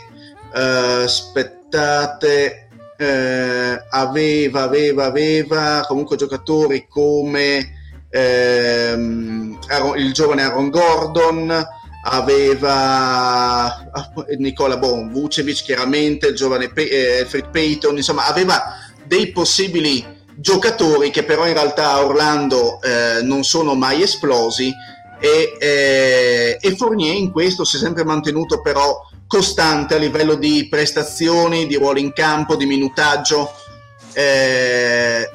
Uh, 0.54 1.02
aspettate, 1.02 2.68
uh, 3.00 3.86
aveva, 3.90 4.62
aveva, 4.62 5.06
aveva 5.06 5.84
comunque 5.88 6.16
giocatori 6.16 6.86
come 6.88 7.72
uh, 8.12 9.96
il 9.96 10.14
giovane 10.14 10.44
Aaron 10.44 10.70
Gordon, 10.70 11.68
aveva 12.04 13.90
ah, 13.92 14.14
Nicola 14.38 14.78
Bon, 14.78 15.12
Vucevic 15.12 15.64
chiaramente, 15.64 16.28
il 16.28 16.36
giovane 16.36 16.70
Pe- 16.70 16.84
eh, 16.84 17.22
Alfred 17.22 17.50
Payton, 17.50 17.98
insomma 17.98 18.28
aveva 18.28 18.76
dei 19.04 19.32
possibili 19.32 20.06
giocatori 20.36 21.10
che 21.10 21.24
però 21.24 21.48
in 21.48 21.54
realtà 21.54 21.94
a 21.94 22.06
Orlando 22.06 22.80
eh, 22.84 23.24
non 23.24 23.44
sono 23.44 23.74
mai 23.74 24.04
esplosi 24.04 24.72
e, 25.20 25.58
eh, 25.60 26.58
e 26.60 26.76
Fournier 26.76 27.16
in 27.16 27.32
questo 27.32 27.64
si 27.64 27.78
è 27.78 27.80
sempre 27.80 28.04
mantenuto 28.04 28.62
però 28.62 29.08
costante 29.28 29.96
a 29.96 29.98
livello 29.98 30.36
di 30.36 30.68
prestazioni, 30.70 31.66
di 31.66 31.76
ruolo 31.76 32.00
in 32.00 32.14
campo, 32.14 32.56
di 32.56 32.66
minutaggio. 32.66 33.52
Eh, 34.14 35.28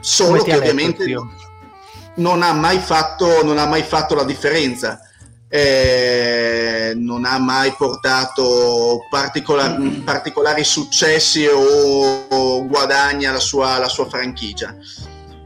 solo 0.00 0.42
che 0.42 0.54
ovviamente 0.54 1.04
non 2.14 2.42
ha, 2.42 2.52
mai 2.52 2.78
fatto, 2.78 3.42
non 3.42 3.58
ha 3.58 3.66
mai 3.66 3.82
fatto 3.82 4.14
la 4.14 4.24
differenza. 4.24 5.00
Eh, 5.48 6.92
non 6.96 7.24
ha 7.24 7.38
mai 7.38 7.72
portato 7.72 9.00
particola- 9.10 9.76
particolari 10.04 10.64
successi 10.64 11.44
o, 11.46 12.26
o 12.28 12.66
guadagni 12.66 13.26
alla 13.26 13.40
sua, 13.40 13.74
alla 13.74 13.88
sua 13.88 14.08
franchigia. 14.08 14.74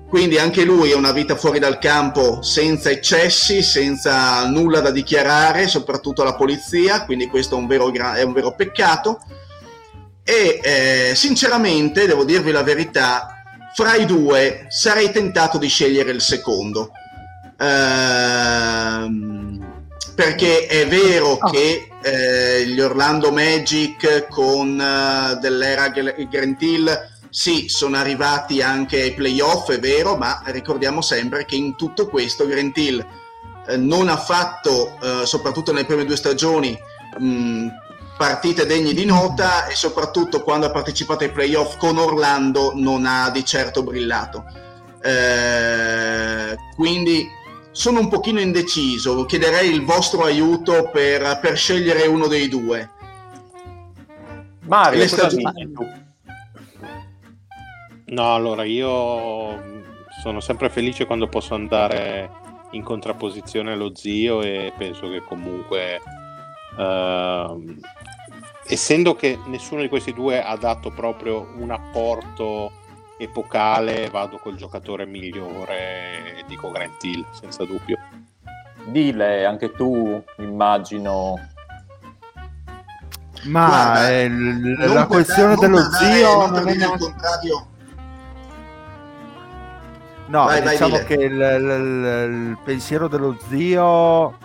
Quindi 0.09 0.39
anche 0.39 0.65
lui 0.65 0.93
ha 0.93 0.97
una 0.97 1.13
vita 1.13 1.35
fuori 1.35 1.59
dal 1.59 1.79
campo 1.79 2.41
senza 2.41 2.91
eccessi, 2.91 3.63
senza 3.63 4.47
nulla 4.49 4.81
da 4.81 4.91
dichiarare, 4.91 5.67
soprattutto 5.67 6.23
alla 6.23 6.37
polizia, 6.37 7.05
quindi 7.05 7.27
questo 7.27 7.57
è 7.57 7.59
un 7.59 7.67
vero, 7.67 7.93
è 7.93 8.23
un 8.23 8.33
vero 8.33 8.55
peccato. 8.55 9.21
E 10.23 10.61
eh, 10.63 11.13
sinceramente, 11.15 12.07
devo 12.07 12.25
dirvi 12.25 12.53
la 12.53 12.63
verità, 12.63 13.43
fra 13.75 13.95
i 13.95 14.07
due 14.07 14.67
sarei 14.69 15.11
tentato 15.11 15.59
di 15.59 15.69
scegliere 15.69 16.13
il 16.13 16.21
secondo. 16.21 16.93
Ehm, 17.59 18.37
perché 20.15 20.67
è 20.67 20.87
vero 20.87 21.33
oh. 21.33 21.51
che 21.51 21.89
eh, 22.03 22.65
gli 22.67 22.81
Orlando 22.81 23.33
Magic 23.33 24.29
con 24.29 24.79
uh, 24.79 25.39
dell'era 25.39 25.89
Grant 25.89 26.63
Hill 26.63 27.09
sì, 27.37 27.69
sono 27.69 27.99
arrivati 27.99 28.63
anche 28.63 29.03
ai 29.03 29.13
playoff, 29.13 29.71
è 29.71 29.79
vero, 29.79 30.17
ma 30.17 30.41
ricordiamo 30.47 31.03
sempre 31.03 31.45
che 31.45 31.55
in 31.55 31.77
tutto 31.77 32.07
questo 32.07 32.47
Grant 32.47 32.79
Hill 32.79 33.07
eh, 33.67 33.77
non 33.77 34.09
ha 34.09 34.17
fatto, 34.17 34.99
eh, 35.03 35.27
soprattutto 35.27 35.71
nelle 35.71 35.85
prime 35.85 36.07
due 36.07 36.17
stagioni, 36.17 36.75
mh, 37.19 37.67
partite 38.17 38.65
degne 38.65 38.95
di 38.95 39.05
nota 39.05 39.67
e 39.67 39.75
soprattutto 39.75 40.43
quando 40.43 40.65
ha 40.65 40.71
partecipato 40.71 41.25
ai 41.25 41.31
playoff 41.31 41.77
con 41.77 41.99
Orlando 41.99 42.73
non 42.75 43.05
ha 43.05 43.29
di 43.29 43.45
certo 43.45 43.83
brillato. 43.83 44.43
Eh, 45.03 46.57
quindi 46.75 47.29
sono 47.71 48.01
un 48.01 48.09
pochino 48.09 48.41
indeciso, 48.41 49.27
chiederei 49.27 49.71
il 49.71 49.85
vostro 49.85 50.25
aiuto 50.25 50.89
per, 50.91 51.39
per 51.43 51.55
scegliere 51.55 52.07
uno 52.07 52.29
dei 52.29 52.49
due. 52.49 52.91
Mario, 54.61 55.01
cosa 55.01 55.29
stagioni... 55.29 55.73
tu? 55.75 56.05
No, 58.09 58.35
allora 58.35 58.63
io 58.63 59.85
sono 60.23 60.41
sempre 60.41 60.71
felice 60.71 61.07
quando 61.07 61.29
posso 61.29 61.55
andare 61.55 62.31
in 62.71 62.83
contrapposizione 62.83 63.73
allo 63.73 63.95
zio 63.97 64.43
e 64.43 64.73
penso 64.77 65.09
che 65.09 65.23
comunque, 65.23 66.01
uh, 66.77 67.79
essendo 68.67 69.17
che 69.17 69.39
nessuno 69.47 69.81
di 69.81 69.89
questi 69.89 70.13
due 70.13 70.41
ha 70.41 70.57
dato 70.57 70.91
proprio 70.91 71.53
un 71.59 71.73
apporto 71.73 72.71
epocale, 73.19 74.09
vado 74.09 74.39
col 74.39 74.55
giocatore 74.55 75.05
migliore, 75.05 76.45
dico 76.47 76.71
Grant 76.71 77.03
Hill, 77.03 77.25
senza 77.33 77.65
dubbio. 77.65 77.99
Dile, 78.85 79.45
anche 79.45 79.73
tu 79.73 80.23
immagino 80.39 81.35
ma 83.47 83.67
Guarda, 83.67 84.09
eh, 84.09 84.29
la 84.29 85.07
questione 85.07 85.57
dello 85.57 85.81
zio 85.93 86.47
non 86.47 86.69
è 86.69 86.75
neanche... 86.75 86.99
contrario 86.99 87.67
No, 90.27 90.45
vai, 90.45 90.63
diciamo 90.63 90.97
vai, 90.97 91.05
che 91.05 91.15
il, 91.15 91.33
il, 91.33 92.51
il, 92.51 92.59
pensiero 92.65 93.09
dello 93.09 93.37
zio 93.49 94.37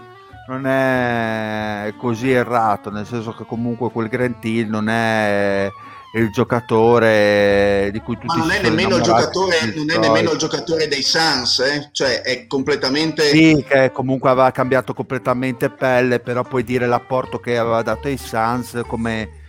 non 0.47 0.67
è 0.67 1.93
così 1.97 2.31
errato, 2.31 2.91
nel 2.91 3.05
senso 3.05 3.33
che 3.33 3.45
comunque 3.45 3.89
quel 3.91 4.07
Grant 4.07 4.43
Hill 4.43 4.69
non 4.69 4.89
è 4.89 5.69
il 6.13 6.29
giocatore 6.29 7.89
di 7.93 7.99
cui 8.01 8.15
tutti 8.15 8.27
Ma 8.27 8.35
non 8.35 8.51
è 8.51 8.61
nemmeno 8.61 8.97
il 8.97 9.01
giocatore, 9.01 9.73
non 9.75 9.89
è 9.89 9.97
nemmeno 9.97 10.31
il 10.31 10.37
giocatore 10.37 10.87
dei 10.87 11.01
Suns, 11.01 11.59
eh? 11.59 11.89
cioè 11.93 12.21
è 12.21 12.47
completamente 12.47 13.23
Sì, 13.29 13.63
che 13.67 13.91
comunque 13.91 14.29
aveva 14.29 14.51
cambiato 14.51 14.93
completamente 14.93 15.69
pelle, 15.69 16.19
però 16.19 16.43
puoi 16.43 16.63
dire 16.63 16.85
l'apporto 16.85 17.39
che 17.39 17.57
aveva 17.57 17.81
dato 17.81 18.07
ai 18.07 18.17
Suns 18.17 18.81
come 18.87 19.39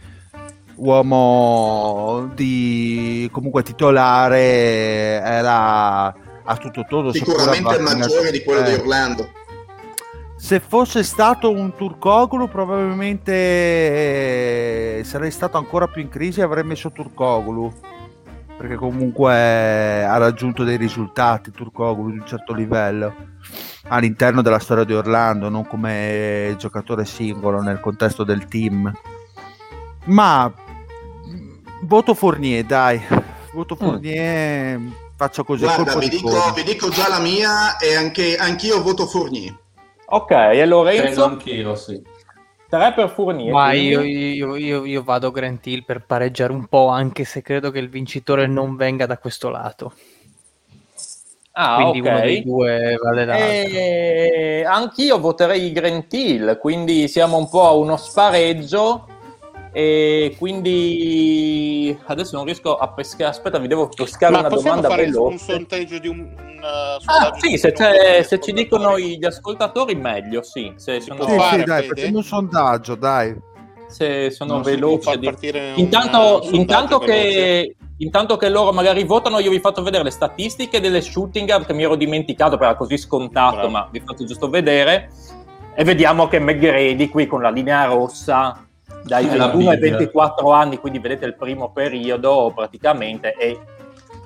uomo 0.77 2.31
di 2.35 3.29
comunque 3.33 3.63
titolare 3.63 5.21
era 5.21 6.15
a 6.45 6.57
tutto 6.57 6.85
todo 6.89 7.13
sicuramente 7.13 7.79
maggiore 7.79 8.31
di 8.31 8.43
quello 8.43 8.61
eh. 8.61 8.65
di 8.65 8.75
Orlando. 8.81 9.29
Se 10.37 10.59
fosse 10.59 11.05
stato 11.05 11.51
un 11.53 11.75
Turcoglu 11.77 12.49
probabilmente 12.49 13.33
eh, 14.99 15.03
sarei 15.05 15.31
stato 15.31 15.57
ancora 15.57 15.87
più 15.87 16.03
in 16.03 16.09
crisi 16.09 16.41
e 16.41 16.43
avrei 16.43 16.65
messo 16.65 16.91
Turcoglu. 16.91 17.73
Perché 18.57 18.75
comunque 18.75 20.05
ha 20.05 20.17
raggiunto 20.19 20.65
dei 20.65 20.77
risultati 20.77 21.51
Turcoglu 21.53 22.11
di 22.11 22.19
un 22.19 22.27
certo 22.27 22.53
livello 22.53 23.15
all'interno 23.89 24.43
della 24.43 24.59
storia 24.59 24.85
di 24.85 24.95
Orlando 24.95 25.49
non 25.49 25.67
come 25.67 26.55
giocatore 26.59 27.05
singolo 27.05 27.61
nel 27.61 27.81
contesto 27.81 28.25
del 28.25 28.47
team. 28.47 28.93
Ma 30.07 30.53
voto 31.83 32.15
Fournier 32.15 32.65
dai. 32.65 33.01
Voto 33.53 33.75
mm. 33.75 33.79
Fournier 33.79 34.79
mm 34.79 34.93
faccio 35.23 35.45
così. 35.45 35.63
Guarda, 35.63 35.97
vi 35.97 36.09
dico, 36.09 36.53
vi 36.53 36.65
dico, 36.65 36.89
già 36.89 37.09
la 37.09 37.21
mia 37.21 37.77
e 37.77 37.95
anche 37.95 38.37
anch'io 38.37 38.83
voto 38.83 39.07
Fournier. 39.07 39.57
Ok, 40.07 40.31
e 40.31 40.67
Lorenzo? 40.67 41.03
Credo 41.03 41.25
anch'io, 41.25 41.75
sì. 41.77 42.03
Tre 42.69 42.93
per 42.93 43.11
Fournier. 43.11 43.53
Ma 43.53 43.73
io, 43.73 44.01
io, 44.01 44.57
io, 44.57 44.85
io, 44.85 45.03
vado 45.03 45.31
Grant 45.31 45.65
Hill 45.67 45.85
per 45.85 46.05
pareggiare 46.05 46.53
un 46.53 46.67
po', 46.67 46.89
anche 46.89 47.25
se 47.25 47.41
credo 47.43 47.71
che 47.71 47.79
il 47.79 47.89
vincitore 47.89 48.47
non 48.47 48.75
venga 48.77 49.07
da 49.07 49.19
questo 49.19 49.49
lato. 49.49 49.93
Ah, 51.53 51.77
quindi 51.77 52.01
okay. 52.01 52.13
uno 52.13 52.25
dei 52.25 52.43
due 52.43 52.99
vale 53.01 53.25
l'altro. 53.25 53.47
E... 53.47 54.65
Anch'io 54.67 55.21
voterei 55.21 55.71
Grant 55.71 56.13
Hill, 56.13 56.59
quindi 56.59 57.09
siamo 57.09 57.37
un 57.37 57.49
po' 57.49 57.67
a 57.67 57.75
uno 57.75 57.97
spareggio 57.97 59.07
e 59.75 60.37
quindi 60.39 61.99
adesso 62.05 62.37
non 62.37 62.45
riesco 62.45 62.77
a 62.77 62.89
pescare. 62.89 63.31
Aspetta, 63.31 63.59
vi 63.59 63.69
devo 63.69 63.89
pescare 63.89 64.33
Ma 64.33 64.41
una 64.41 64.49
domanda 64.49 64.89
fare 64.89 65.05
veloce. 65.05 65.33
un 65.33 65.39
sondaggio 65.39 65.99
di 65.99 66.09
un. 66.09 66.19
un 66.19 66.61
ah, 66.63 67.33
sì, 67.39 67.57
se, 67.57 67.73
se 68.23 68.41
ci 68.41 68.53
dicono 68.53 68.99
gli 68.99 69.25
ascoltatori, 69.25 69.95
meglio. 69.95 70.43
Sì, 70.43 70.75
se 70.77 71.01
sono... 71.01 71.27
sì, 71.27 71.37
fare, 71.37 71.59
sì 71.61 71.65
dai, 71.65 71.87
facciamo 71.87 72.17
un 72.19 72.23
sondaggio, 72.23 72.95
dai. 72.97 73.35
Se 73.89 74.31
sono 74.31 74.55
non 74.55 74.63
veloce. 74.63 75.19
Di... 75.19 75.35
Intanto, 75.77 76.47
intanto 76.51 76.99
che. 76.99 77.77
Intanto 77.99 78.37
che 78.37 78.49
loro 78.49 78.73
magari 78.73 79.05
votano, 79.05 79.39
io 79.39 79.51
vi 79.51 79.61
faccio 79.61 79.81
vedere 79.81 80.03
le 80.03 80.11
statistiche 80.11 80.81
delle 80.81 81.01
shooting 81.01 81.47
guard 81.47 81.67
che 81.67 81.73
mi 81.73 81.85
ero 81.85 81.95
dimenticato, 81.95 82.57
perché 82.57 82.65
era 82.65 82.75
così 82.75 82.99
scontato, 82.99 83.55
Bravo. 83.55 83.71
ma 83.71 83.89
vi 83.93 84.03
faccio 84.05 84.25
giusto 84.25 84.51
vedere. 84.51 85.09
E 85.75 85.85
vediamo 85.85 86.27
che 86.27 86.41
McGrady 86.41 87.09
qui 87.09 87.27
con 87.27 87.41
la 87.41 87.51
linea 87.51 87.85
rossa 87.85 88.67
dai 89.05 89.27
21 89.27 89.71
ai 89.71 89.79
24 89.79 90.51
anni, 90.51 90.79
quindi 90.79 90.99
vedete 90.99 91.25
il 91.25 91.35
primo 91.35 91.73
periodo 91.73 92.53
praticamente 92.55 93.33
è 93.33 93.57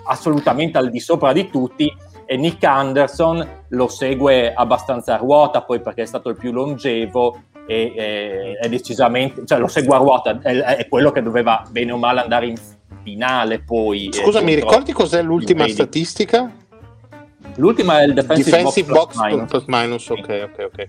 assolutamente 0.04 0.78
al 0.78 0.90
di 0.90 1.00
sopra 1.00 1.32
di 1.32 1.48
tutti 1.50 1.94
e 2.24 2.36
Nick 2.36 2.62
Anderson 2.64 3.64
lo 3.68 3.88
segue 3.88 4.52
abbastanza 4.52 5.14
a 5.14 5.16
ruota 5.16 5.62
poi 5.62 5.80
perché 5.80 6.02
è 6.02 6.06
stato 6.06 6.28
il 6.28 6.36
più 6.36 6.52
longevo 6.52 7.40
e, 7.66 7.92
e 7.96 8.58
è 8.60 8.68
decisamente, 8.68 9.44
cioè 9.46 9.58
lo 9.58 9.66
segue 9.68 9.94
a 9.94 9.98
ruota, 9.98 10.38
è, 10.40 10.56
è, 10.56 10.88
quello 10.88 11.10
che 11.10 11.22
doveva 11.22 11.64
bene 11.68 11.92
o 11.92 11.96
male 11.96 12.20
andare 12.20 12.46
in 12.46 12.56
finale 13.02 13.60
poi. 13.60 14.10
Scusa, 14.12 14.40
mi 14.40 14.54
ricordi 14.54 14.92
cos'è 14.92 15.22
l'ultima 15.22 15.66
statistica? 15.68 16.50
L'ultima 17.56 18.00
è 18.00 18.04
il 18.04 18.14
defensive, 18.14 18.50
defensive 18.50 18.92
box, 18.92 19.16
box 19.16 19.48
plus 19.48 19.64
minus. 19.66 20.08
minus. 20.08 20.10
ok, 20.10 20.48
ok, 20.52 20.68
ok. 20.72 20.88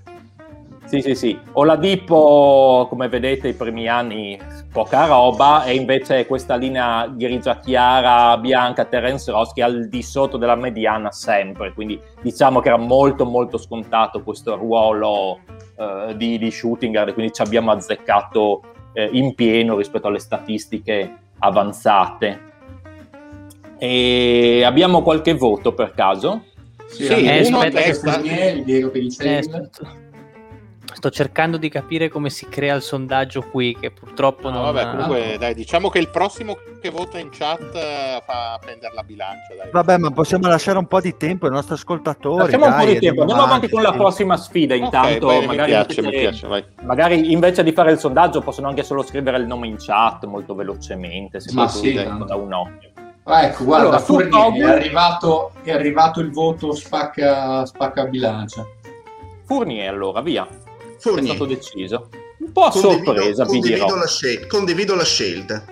Sì, 0.88 1.02
sì, 1.02 1.16
sì. 1.16 1.38
Oladipo, 1.54 2.88
come 2.90 3.10
vedete, 3.10 3.50
i 3.50 3.54
primi 3.54 3.90
anni 3.90 4.40
poca 4.72 5.06
roba, 5.06 5.66
e 5.66 5.76
invece 5.76 6.26
questa 6.26 6.56
linea 6.56 7.08
grigia 7.08 7.60
chiara, 7.60 8.38
bianca, 8.38 8.86
Terence 8.86 9.30
Ross, 9.30 9.52
che 9.52 9.62
è 9.62 9.66
al 9.66 9.90
di 9.90 10.02
sotto 10.02 10.38
della 10.38 10.56
mediana 10.56 11.12
sempre. 11.12 11.74
Quindi 11.74 12.00
diciamo 12.22 12.62
che 12.62 12.70
era 12.70 12.78
molto, 12.78 13.26
molto 13.26 13.58
scontato 13.58 14.24
questo 14.24 14.56
ruolo 14.56 15.40
uh, 15.76 16.14
di, 16.16 16.38
di 16.38 16.50
shooting 16.50 16.94
guard, 16.94 17.14
quindi 17.14 17.34
ci 17.34 17.42
abbiamo 17.42 17.72
azzeccato 17.72 18.62
uh, 18.94 19.08
in 19.12 19.36
pieno 19.36 19.76
rispetto 19.76 20.08
alle 20.08 20.20
statistiche 20.20 21.18
avanzate. 21.40 22.40
E 23.78 24.64
abbiamo 24.64 25.02
qualche 25.02 25.34
voto 25.34 25.74
per 25.74 25.92
caso? 25.94 26.44
Sì, 26.88 27.04
sì 27.08 27.26
eh, 27.26 27.46
uno 27.48 27.58
aspetta, 27.58 27.82
testa. 27.82 28.18
Diego 28.22 28.90
che 28.90 29.00
dice 29.00 29.40
eh, 29.40 29.44
Sto 30.98 31.12
cercando 31.12 31.58
di 31.58 31.70
capire 31.70 32.10
come 32.10 32.32
si 32.32 32.48
crea 32.50 32.74
il 32.74 32.82
sondaggio 32.82 33.44
qui, 33.44 33.78
che 33.80 33.92
purtroppo 33.92 34.50
no, 34.50 34.64
non... 34.64 34.74
Vabbè, 34.74 34.90
comunque, 34.90 35.38
dai, 35.38 35.54
diciamo 35.54 35.90
che 35.90 36.00
il 36.00 36.10
prossimo 36.10 36.58
che 36.82 36.90
vota 36.90 37.20
in 37.20 37.30
chat 37.30 37.62
uh, 37.62 38.24
fa 38.26 38.58
prendere 38.60 38.96
la 38.96 39.04
bilancia. 39.04 39.54
Dai. 39.56 39.70
Vabbè, 39.72 39.98
ma 39.98 40.10
possiamo 40.10 40.48
lasciare 40.48 40.80
un 40.80 40.88
po' 40.88 41.00
di 41.00 41.16
tempo 41.16 41.46
ai 41.46 41.52
nostri 41.52 41.76
ascoltatori. 41.76 42.40
Lasciamo 42.40 42.66
dai, 42.66 42.74
un 42.74 42.80
po' 42.80 42.92
di 42.94 43.00
tempo, 43.00 43.22
andiamo 43.22 43.44
avanti 43.44 43.70
con 43.70 43.84
la 43.84 43.92
prossima 43.92 44.38
sfida 44.38 44.74
intanto. 44.74 45.28
Okay, 45.28 45.40
bene, 45.42 45.46
magari, 45.46 45.72
mi 45.72 45.78
piace, 45.78 46.00
invece, 46.00 46.48
mi 46.48 46.64
piace, 46.64 46.74
magari 46.82 47.32
invece 47.32 47.64
di 47.64 47.72
fare 47.74 47.92
il 47.92 48.00
sondaggio 48.00 48.42
possono 48.42 48.68
anche 48.68 48.82
solo 48.82 49.04
scrivere 49.04 49.38
il 49.38 49.46
nome 49.46 49.68
in 49.68 49.76
chat 49.78 50.26
molto 50.26 50.56
velocemente, 50.56 51.40
se 51.40 51.54
ma 51.54 51.68
sì, 51.68 51.94
da 51.94 52.36
un 52.36 52.54
occhio. 52.54 52.90
Ah, 53.26 53.44
ecco, 53.44 53.66
guarda, 53.66 53.86
allora, 53.90 54.00
Fournier, 54.00 54.66
è, 54.66 54.72
arrivato, 54.72 55.52
è 55.62 55.72
arrivato 55.72 56.22
il 56.22 56.32
voto 56.32 56.74
spacca, 56.74 57.68
spacca 57.68 58.06
bilancia. 58.06 58.66
Fournier 59.46 59.94
allora, 59.94 60.22
via. 60.22 60.48
Fournier. 61.08 61.32
È 61.32 61.36
stato 61.36 61.46
deciso. 61.46 62.10
Un 62.40 62.52
po' 62.52 62.64
a 62.64 62.72
condivido, 62.72 63.04
sorpresa, 63.04 63.46
condivido 63.46 63.96
la, 63.96 64.08
scel- 64.08 64.48
condivido 64.48 64.96
la 64.96 65.04
scelta. 65.04 65.66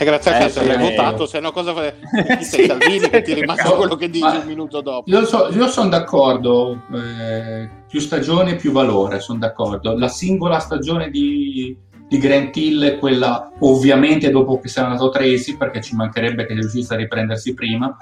E 0.00 0.04
grazie 0.04 0.32
a 0.32 0.38
te 0.38 0.48
se 0.50 0.64
l'hai 0.64 0.78
votato, 0.78 1.26
se 1.26 1.40
no 1.40 1.50
cosa 1.50 1.74
fai? 1.74 1.92
Sei 2.44 2.66
Salvini 2.66 3.08
che 3.08 3.22
ti 3.22 3.32
è 3.32 3.34
rimasto 3.34 3.74
quello 3.74 3.96
che 3.96 4.08
dici 4.08 4.24
un 4.24 4.46
minuto 4.46 4.80
dopo? 4.80 5.10
Io, 5.10 5.24
so, 5.24 5.48
io 5.48 5.66
sono 5.66 5.88
d'accordo, 5.88 6.82
eh, 6.94 7.68
più 7.88 7.98
stagione 7.98 8.54
più 8.54 8.70
valore, 8.70 9.18
sono 9.18 9.40
d'accordo. 9.40 9.96
La 9.98 10.06
singola 10.06 10.60
stagione 10.60 11.10
di, 11.10 11.76
di 12.06 12.18
Grant 12.18 12.56
Hill 12.56 12.84
è 12.84 12.98
quella 12.98 13.50
ovviamente 13.58 14.30
dopo 14.30 14.60
che 14.60 14.68
sia 14.68 14.84
andato 14.84 15.10
Tracy, 15.10 15.56
perché 15.56 15.82
ci 15.82 15.96
mancherebbe 15.96 16.46
che 16.46 16.54
riuscisse 16.54 16.94
a 16.94 16.96
riprendersi 16.96 17.54
prima, 17.54 17.96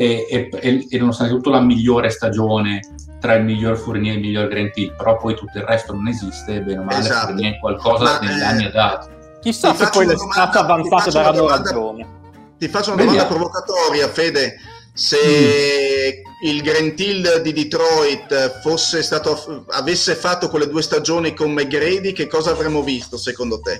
e, 0.00 0.48
e, 0.50 0.86
e, 0.88 0.98
nonostante 0.98 1.34
tutto 1.34 1.50
la 1.50 1.60
migliore 1.60 2.08
stagione 2.08 2.80
tra 3.20 3.34
il 3.34 3.44
miglior 3.44 3.76
Fournier 3.76 4.14
e 4.14 4.16
il 4.16 4.22
miglior 4.22 4.48
Grant 4.48 4.74
Hill, 4.78 4.96
però 4.96 5.18
poi 5.18 5.34
tutto 5.34 5.58
il 5.58 5.64
resto 5.64 5.92
non 5.92 6.08
esiste, 6.08 6.62
bene 6.62 6.78
o 6.78 6.84
male 6.84 7.00
esatto. 7.00 7.26
Fournier 7.26 7.58
qualcosa 7.58 8.04
Ma, 8.04 8.18
negli 8.20 8.40
eh, 8.40 8.44
anni 8.44 8.64
ha 8.64 8.70
dato. 8.70 9.08
Chissà 9.42 9.74
se 9.74 9.90
poi 9.92 10.06
le 10.06 10.16
state 10.16 10.56
avanzate 10.56 11.10
daranno 11.10 11.46
ragione. 11.46 12.08
Ti 12.56 12.68
faccio 12.68 12.92
una 12.92 13.02
domanda 13.02 13.24
Vediamo. 13.24 13.28
provocatoria, 13.28 14.08
Fede. 14.08 14.54
Se 14.94 15.16
mm. 15.18 16.48
il 16.48 16.62
Grant 16.62 16.98
Hill 16.98 17.42
di 17.42 17.52
Detroit 17.52 18.60
fosse 18.62 19.02
stato, 19.02 19.66
avesse 19.68 20.14
fatto 20.14 20.48
quelle 20.48 20.68
due 20.68 20.80
stagioni 20.80 21.34
con 21.34 21.52
McGrady, 21.52 22.12
che 22.12 22.26
cosa 22.26 22.52
avremmo 22.52 22.82
visto 22.82 23.18
secondo 23.18 23.60
te? 23.60 23.78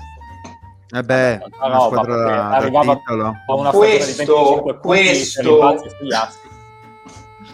Eh 0.93 1.03
beh, 1.03 1.41
una 1.62 1.75
no, 1.75 1.81
squadra 1.83 2.49
arrivava 2.51 3.01
a 3.47 3.55
una 3.55 3.71
questo, 3.71 4.79
questo 4.81 5.59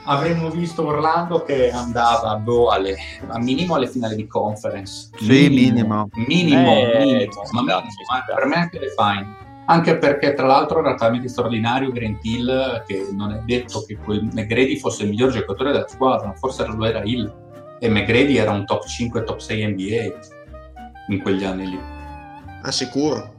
avremmo 0.07 0.51
visto 0.51 0.87
Orlando 0.87 1.43
che 1.43 1.71
andava 1.71 2.37
boh, 2.37 2.69
alle, 2.69 2.97
a 3.29 3.39
minimo 3.39 3.75
alle 3.75 3.89
finali 3.89 4.17
di 4.17 4.27
conference. 4.27 5.11
Sì, 5.17 5.49
minimo. 5.49 6.09
Minimo, 6.15 6.73
eh, 6.73 6.99
minimo, 6.99 7.43
ma 7.53 7.61
minimo 7.61 7.79
eh, 7.79 8.35
per 8.35 8.47
me 8.47 8.55
anche 8.57 8.79
le 8.79 8.95
fine. 8.97 9.45
Anche 9.69 9.99
perché 9.99 10.35
tra 10.35 10.47
l'altro 10.47 10.79
era 10.79 10.95
talmente 10.95 11.29
straordinario 11.29 11.91
Grant 11.91 12.25
Hill 12.25 12.85
che 12.87 13.09
non 13.13 13.33
è 13.33 13.39
detto 13.45 13.85
che 13.85 13.97
quel 13.97 14.29
McGrady 14.33 14.79
fosse 14.79 15.03
il 15.03 15.11
miglior 15.11 15.31
giocatore 15.31 15.73
della 15.73 15.89
squadra, 15.89 16.33
forse 16.35 16.65
lo 16.67 16.85
era 16.85 17.03
Hill. 17.03 17.45
E 17.81 17.89
McGrady 17.89 18.37
era 18.37 18.53
un 18.53 18.65
top 18.65 18.87
5, 18.87 19.25
top 19.25 19.39
6 19.39 19.67
NBA 19.67 20.19
in 21.09 21.21
quegli 21.21 21.45
anni 21.45 21.67
lì. 21.67 21.96
Ah, 22.67 22.73
sicuro. 22.73 23.35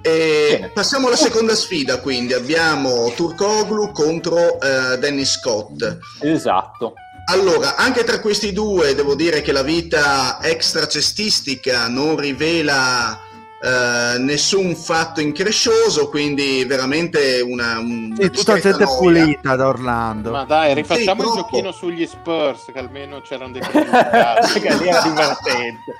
E 0.00 0.70
passiamo 0.72 1.08
alla 1.08 1.16
seconda 1.16 1.54
sfida, 1.54 2.00
quindi 2.00 2.32
abbiamo 2.32 3.12
Turkoglu 3.14 3.92
contro 3.92 4.56
uh, 4.56 4.96
Dennis 4.98 5.32
Scott. 5.32 5.98
Esatto. 6.20 6.94
Allora, 7.26 7.76
anche 7.76 8.02
tra 8.02 8.20
questi 8.20 8.52
due 8.52 8.94
devo 8.94 9.14
dire 9.14 9.42
che 9.42 9.52
la 9.52 9.62
vita 9.62 10.38
extracestistica 10.42 11.88
non 11.88 12.16
rivela 12.16 13.12
uh, 13.12 14.22
nessun 14.22 14.74
fatto 14.74 15.20
increscioso, 15.20 16.08
quindi 16.08 16.64
veramente 16.64 17.42
una... 17.42 17.78
Un, 17.78 18.14
sì, 18.18 18.30
tutta 18.30 18.58
gente 18.58 18.84
noia. 18.84 18.96
pulita 18.96 19.54
da 19.54 19.68
Orlando. 19.68 20.30
Ma 20.30 20.44
dai, 20.44 20.72
rifacciamo 20.72 21.22
sì, 21.22 21.28
il 21.28 21.34
giochino 21.34 21.72
sugli 21.72 22.06
Spurs, 22.06 22.70
che 22.72 22.78
almeno 22.78 23.20
c'erano 23.20 23.52
dei 23.52 23.60
risultati. 23.70 24.60
che 24.60 24.76
lì 24.76 24.88
era 24.88 25.02
divertente. 25.02 25.94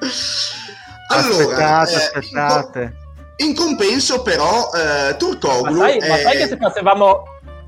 Allora, 1.08 1.78
aspettate, 1.80 1.92
eh, 1.92 2.18
aspettate. 2.18 2.96
In 3.36 3.54
compenso, 3.54 4.22
però, 4.22 4.70
eh, 4.72 5.16
Turkoglu. 5.16 5.78
Ma 5.78 5.86
sai, 5.86 5.98
è... 5.98 6.08
ma 6.08 6.16
sai 6.16 6.36
che 6.38 6.46
se 6.46 6.56
facevamo 6.56 7.22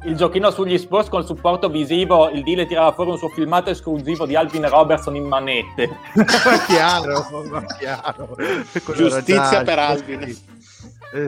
il 0.05 0.17
giochino 0.17 0.51
sugli 0.51 0.79
sports 0.79 1.09
con 1.09 1.27
supporto 1.27 1.69
visivo, 1.69 2.31
il 2.31 2.43
dealer 2.43 2.67
tirava 2.67 2.93
fuori 2.93 3.11
un 3.11 3.19
suo 3.19 3.29
filmato 3.29 3.71
esclusivo 3.71 4.27
di 4.27 4.37
Alvin 4.37 4.69
Robertson 4.69 5.17
in 5.17 5.25
manette. 5.25 5.97
chiaro, 6.67 7.27
chiaro. 7.79 8.37
Giustizia 8.95 9.63
per 9.63 9.79
Alvin. 9.79 10.37
Eh. 11.11 11.27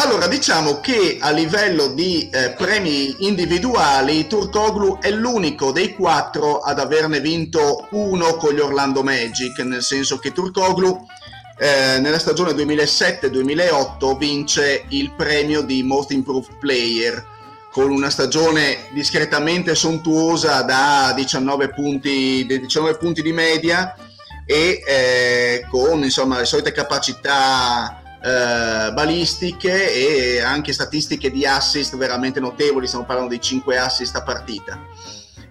Allora, 0.00 0.28
diciamo 0.28 0.78
che 0.78 1.18
a 1.20 1.30
livello 1.30 1.88
di 1.88 2.30
eh, 2.30 2.50
premi 2.50 3.16
individuali, 3.26 4.28
Turkoglu 4.28 5.00
è 5.00 5.10
l'unico 5.10 5.72
dei 5.72 5.96
quattro 5.96 6.60
ad 6.60 6.78
averne 6.78 7.18
vinto 7.18 7.88
uno 7.90 8.36
con 8.36 8.54
gli 8.54 8.60
Orlando 8.60 9.02
Magic, 9.02 9.58
nel 9.58 9.82
senso 9.82 10.18
che 10.18 10.30
Turkoglu 10.30 11.04
eh, 11.58 11.98
nella 11.98 12.20
stagione 12.20 12.52
2007-2008 12.52 14.16
vince 14.16 14.84
il 14.90 15.10
premio 15.16 15.62
di 15.62 15.82
Most 15.82 16.12
Improved 16.12 16.58
Player 16.60 17.26
con 17.72 17.90
una 17.90 18.08
stagione 18.08 18.84
discretamente 18.92 19.74
sontuosa 19.74 20.62
da 20.62 21.12
19 21.12 21.70
punti, 21.70 22.46
19 22.46 22.98
punti 22.98 23.20
di 23.20 23.32
media 23.32 23.96
e 24.46 24.80
eh, 24.86 25.66
con 25.68 26.04
insomma, 26.04 26.38
le 26.38 26.44
solite 26.44 26.70
capacità 26.70 27.97
eh, 28.20 28.92
balistiche 28.92 29.92
e 29.92 30.40
anche 30.40 30.72
statistiche 30.72 31.30
di 31.30 31.46
assist 31.46 31.96
veramente 31.96 32.40
notevoli, 32.40 32.86
stiamo 32.86 33.04
parlando 33.04 33.34
di 33.34 33.40
5 33.40 33.78
assist 33.78 34.16
a 34.16 34.22
partita. 34.22 34.80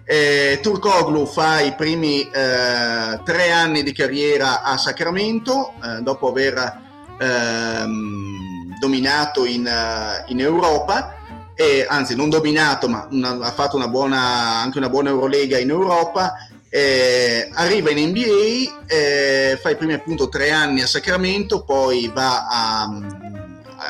Eh, 0.04 0.60
Turkoglu 0.62 1.26
fa 1.26 1.60
i 1.60 1.74
primi 1.74 2.22
eh, 2.22 3.20
tre 3.24 3.50
anni 3.52 3.82
di 3.82 3.92
carriera 3.92 4.62
a 4.62 4.78
Sacramento 4.78 5.74
eh, 5.84 6.00
dopo 6.00 6.28
aver 6.28 6.80
ehm, 7.18 8.78
dominato 8.80 9.44
in, 9.44 9.66
eh, 9.66 10.24
in 10.28 10.40
Europa. 10.40 11.14
E, 11.54 11.84
anzi, 11.86 12.14
non 12.14 12.30
dominato, 12.30 12.88
ma 12.88 13.06
una, 13.10 13.30
ha 13.40 13.50
fatto 13.50 13.76
una 13.76 13.88
buona, 13.88 14.60
anche 14.60 14.78
una 14.78 14.88
buona 14.88 15.10
Eurolega 15.10 15.58
in 15.58 15.70
Europa. 15.70 16.47
Eh, 16.70 17.48
arriva 17.54 17.90
in 17.90 18.10
NBA, 18.10 18.84
eh, 18.86 19.58
fa 19.60 19.70
i 19.70 19.76
primi 19.76 19.94
appunto 19.94 20.28
tre 20.28 20.50
anni 20.50 20.82
a 20.82 20.86
Sacramento, 20.86 21.64
poi 21.64 22.10
va 22.12 22.46
a, 22.46 22.88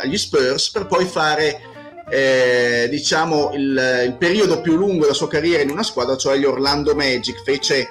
agli 0.03 0.17
Spurs 0.17 0.71
per 0.71 0.87
poi 0.87 1.05
fare 1.07 1.61
eh, 2.11 2.87
diciamo 2.89 3.51
il, 3.53 4.05
il, 4.07 4.17
periodo 4.17 4.61
più 4.61 4.77
lungo 4.77 5.03
della 5.03 5.13
sua 5.13 5.29
carriera 5.29 5.63
in 5.63 5.71
una 5.71 5.83
squadra, 5.83 6.17
cioè 6.17 6.37
gli 6.37 6.45
Orlando 6.45 6.95
Magic, 6.95 7.43
fece 7.43 7.89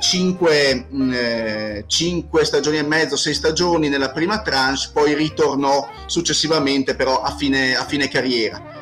5 0.00 0.86
mm, 0.90 1.12
eh, 1.12 1.84
eh, 1.86 2.44
stagioni 2.44 2.78
e 2.78 2.82
mezzo, 2.82 3.16
6 3.16 3.34
stagioni 3.34 3.90
nella 3.90 4.12
prima 4.12 4.40
tranche, 4.40 4.88
poi 4.94 5.14
ritornò 5.14 5.86
successivamente 6.06 6.96
però 6.96 7.20
a 7.20 7.36
fine, 7.36 7.76
a 7.76 7.84
fine 7.84 8.08
carriera. 8.08 8.78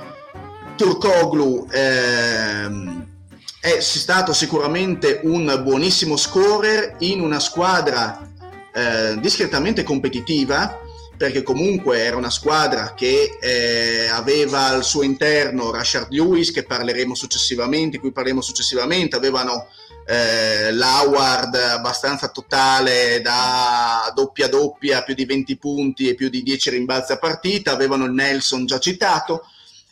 Turkoglu 0.77 1.67
ehm, 1.73 3.08
è 3.61 3.81
stato 3.81 4.33
sicuramente 4.33 5.21
un 5.25 5.61
buonissimo 5.63 6.17
scorer 6.17 6.97
in 7.01 7.21
una 7.21 7.41
squadra 7.41 8.21
eh, 8.73 9.19
discretamente 9.19 9.83
competitiva 9.83 10.81
perché 11.17 11.43
comunque 11.43 11.99
era 11.99 12.17
una 12.17 12.31
squadra 12.31 12.95
che 12.95 13.37
eh, 13.41 14.07
aveva 14.07 14.67
al 14.67 14.85
suo 14.85 15.03
interno 15.03 15.73
Rashard 15.73 16.13
Lewis, 16.13 16.53
che 16.53 16.63
parleremo 16.63 17.13
successivamente, 17.13 17.99
cui 17.99 18.13
parleremo 18.13 18.41
successivamente, 18.41 19.17
avevano 19.17 19.67
eh, 20.07 20.71
l'Howard 20.71 21.57
abbastanza 21.57 22.29
totale 22.29 23.21
da 23.21 24.13
doppia 24.15 24.47
doppia, 24.47 25.03
più 25.03 25.15
di 25.15 25.25
20 25.25 25.57
punti 25.57 26.09
e 26.09 26.15
più 26.15 26.29
di 26.29 26.45
10 26.45 26.71
rimbalzi 26.71 27.11
a 27.11 27.19
partita, 27.19 27.73
avevano 27.73 28.07
Nelson 28.07 28.65
già 28.65 28.79
citato 28.79 29.45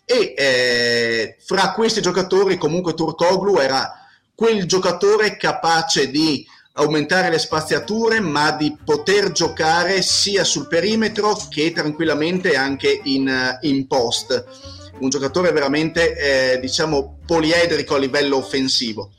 e 0.09 0.35
eh, 0.37 1.37
fra 1.45 1.73
questi 1.73 2.01
giocatori 2.01 2.57
comunque 2.57 2.95
Turkoglu 2.95 3.59
era 3.59 3.93
quel 4.37 4.65
giocatore 4.67 5.37
capace 5.37 6.09
di 6.11 6.47
aumentare 6.75 7.31
le 7.31 7.39
spaziature, 7.39 8.21
ma 8.21 8.53
di 8.53 8.77
poter 8.85 9.33
giocare 9.33 10.03
sia 10.03 10.45
sul 10.45 10.69
perimetro 10.69 11.37
che 11.51 11.73
tranquillamente 11.73 12.55
anche 12.55 13.01
in, 13.05 13.59
in 13.63 13.87
post. 13.87 14.45
Un 14.99 15.09
giocatore 15.09 15.53
veramente, 15.53 16.53
eh, 16.55 16.61
diciamo, 16.61 17.19
poliedrico 17.27 17.95
a 17.95 17.99
livello 17.99 18.37
offensivo. 18.37 19.11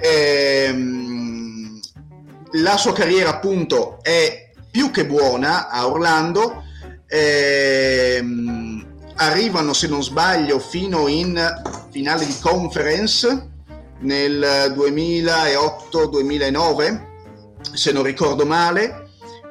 Ehm, 0.00 1.80
la 2.52 2.76
sua 2.76 2.92
carriera, 2.92 3.30
appunto, 3.30 3.98
è 4.02 4.50
più 4.70 4.90
che 4.90 5.06
buona 5.06 5.68
a 5.68 5.86
Orlando. 5.86 6.64
Ehm, 7.06 8.89
arrivano, 9.20 9.72
se 9.72 9.86
non 9.86 10.02
sbaglio, 10.02 10.58
fino 10.58 11.06
in 11.08 11.40
finale 11.90 12.26
di 12.26 12.36
conference 12.40 13.48
nel 14.00 14.74
2008-2009, 14.76 17.00
se 17.72 17.92
non 17.92 18.02
ricordo 18.02 18.44
male. 18.46 19.06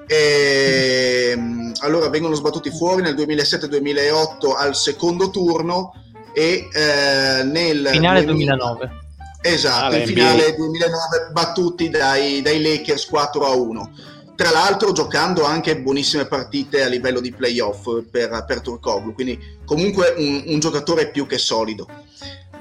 E, 0.07 1.31
ehm, 1.31 1.71
allora 1.81 2.09
vengono 2.09 2.33
sbattuti 2.33 2.71
fuori 2.71 3.03
nel 3.03 3.13
2007-2008 3.13 4.55
al 4.57 4.75
secondo 4.75 5.29
turno 5.29 5.93
e 6.33 6.67
eh, 6.73 7.43
nel 7.43 7.89
finale 7.91 8.25
2009. 8.25 8.97
Esatto, 9.41 9.95
in 9.95 10.05
finale 10.05 10.53
2009 10.55 11.29
battuti 11.31 11.89
dai, 11.89 12.41
dai 12.41 12.61
Lakers 12.61 13.05
4 13.05 13.45
a 13.45 13.53
1 13.53 13.91
tra 14.39 14.51
l'altro 14.51 14.93
giocando 14.93 15.43
anche 15.43 15.77
buonissime 15.81 16.25
partite 16.25 16.81
a 16.81 16.87
livello 16.87 17.19
di 17.19 17.33
playoff 17.33 18.03
per, 18.09 18.45
per 18.47 18.61
Turkoglu, 18.61 19.13
quindi 19.13 19.37
comunque 19.65 20.13
un, 20.15 20.43
un, 20.45 20.59
giocatore 20.59 21.09
più 21.09 21.27
che 21.27 21.37
solido. 21.37 21.85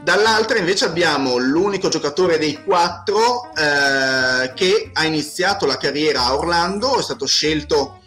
Dall'altra 0.02 0.58
invece 0.58 0.86
abbiamo 0.86 1.36
l'unico 1.36 1.88
giocatore 1.88 2.36
dei 2.36 2.64
quattro 2.64 3.44
eh, 3.54 4.52
che 4.54 4.90
ha 4.92 5.04
iniziato 5.04 5.66
la 5.66 5.76
carriera 5.76 6.24
a 6.24 6.34
Orlando, 6.34 6.98
è 6.98 7.02
stato 7.04 7.26
scelto 7.26 8.00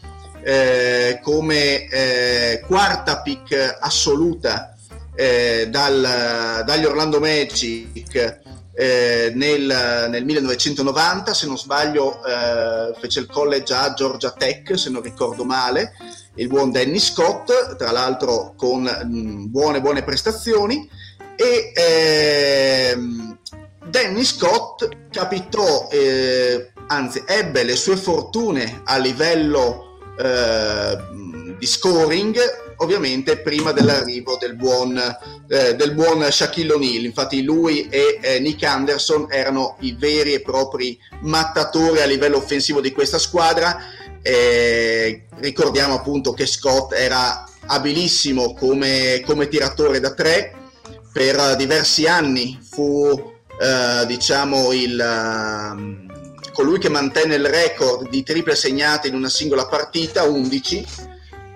eh, 0.43 1.21
come 1.23 1.87
eh, 1.87 2.63
quarta 2.67 3.21
pick 3.21 3.77
assoluta 3.79 4.75
eh, 5.15 5.67
dal, 5.69 6.63
dagli 6.65 6.83
Orlando 6.83 7.21
Magic 7.21 8.40
eh, 8.73 9.31
nel, 9.35 10.07
nel, 10.09 10.23
1990, 10.23 11.33
se 11.33 11.47
non 11.47 11.57
sbaglio 11.57 12.23
eh, 12.23 12.93
fece 12.99 13.19
il 13.19 13.27
college 13.27 13.73
a 13.73 13.93
Georgia 13.93 14.31
Tech, 14.31 14.77
se 14.77 14.89
non 14.89 15.01
ricordo 15.01 15.43
male, 15.43 15.93
il 16.35 16.47
buon 16.47 16.71
Danny 16.71 16.99
Scott, 16.99 17.75
tra 17.75 17.91
l'altro 17.91 18.53
con 18.55 18.83
mh, 18.83 19.49
buone 19.49 19.81
buone 19.81 20.03
prestazioni. 20.03 20.89
E 21.35 21.71
ehm, 21.75 23.37
Danny 23.89 24.23
Scott 24.23 24.87
capitò, 25.09 25.89
eh, 25.91 26.71
anzi 26.87 27.23
ebbe 27.25 27.63
le 27.63 27.75
sue 27.75 27.97
fortune 27.97 28.81
a 28.85 28.97
livello 28.97 29.97
eh, 30.17 30.97
di 31.57 31.65
scoring 31.65 32.37
ovviamente 32.81 33.37
prima 33.37 33.71
dell'arrivo 33.71 34.37
del 34.39 34.55
buon, 34.55 34.97
eh, 35.47 35.75
del 35.75 35.93
buon 35.93 36.27
Shaquille 36.29 36.73
O'Neal. 36.73 37.05
Infatti 37.05 37.43
lui 37.43 37.87
e 37.89 38.19
eh, 38.21 38.39
Nick 38.39 38.63
Anderson 38.63 39.27
erano 39.29 39.77
i 39.79 39.95
veri 39.97 40.33
e 40.33 40.41
propri 40.41 40.99
mattatori 41.21 42.01
a 42.01 42.05
livello 42.05 42.37
offensivo 42.37 42.81
di 42.81 42.91
questa 42.91 43.17
squadra. 43.17 43.79
Eh, 44.21 45.25
ricordiamo 45.37 45.95
appunto 45.95 46.33
che 46.33 46.45
Scott 46.45 46.93
era 46.93 47.43
abilissimo 47.65 48.53
come, 48.53 49.23
come 49.25 49.47
tiratore 49.47 49.99
da 49.99 50.13
tre, 50.13 50.53
per 51.11 51.55
diversi 51.55 52.07
anni 52.07 52.59
fu 52.61 53.09
eh, 53.59 54.05
diciamo 54.07 54.71
il, 54.71 54.97
uh, 54.97 56.51
colui 56.51 56.79
che 56.79 56.89
mantenne 56.89 57.35
il 57.35 57.45
record 57.45 58.09
di 58.09 58.23
triple 58.23 58.55
segnate 58.55 59.07
in 59.07 59.15
una 59.15 59.29
singola 59.29 59.67
partita, 59.67 60.23
11, 60.23 60.85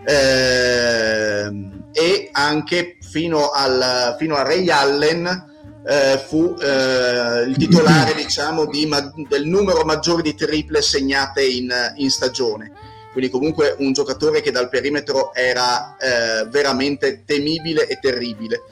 eh, 0.05 1.51
e 1.91 2.29
anche 2.31 2.97
fino 3.01 3.49
al, 3.51 4.15
fino 4.19 4.35
a 4.35 4.43
Ray 4.43 4.69
Allen 4.69 5.53
eh, 5.87 6.23
fu 6.27 6.55
eh, 6.59 7.43
il 7.47 7.55
titolare 7.57 8.13
diciamo, 8.15 8.65
di, 8.65 8.85
ma, 8.85 9.11
del 9.27 9.45
numero 9.45 9.83
maggiore 9.83 10.21
di 10.21 10.35
triple 10.35 10.81
segnate 10.81 11.43
in, 11.43 11.71
in 11.97 12.09
stagione 12.09 12.71
quindi 13.15 13.31
comunque 13.31 13.73
un 13.79 13.93
giocatore 13.93 14.41
che 14.41 14.51
dal 14.51 14.67
perimetro 14.67 15.33
era 15.33 15.95
eh, 15.95 16.45
veramente 16.49 17.23
temibile 17.23 17.87
e 17.87 17.97
terribile. 18.01 18.63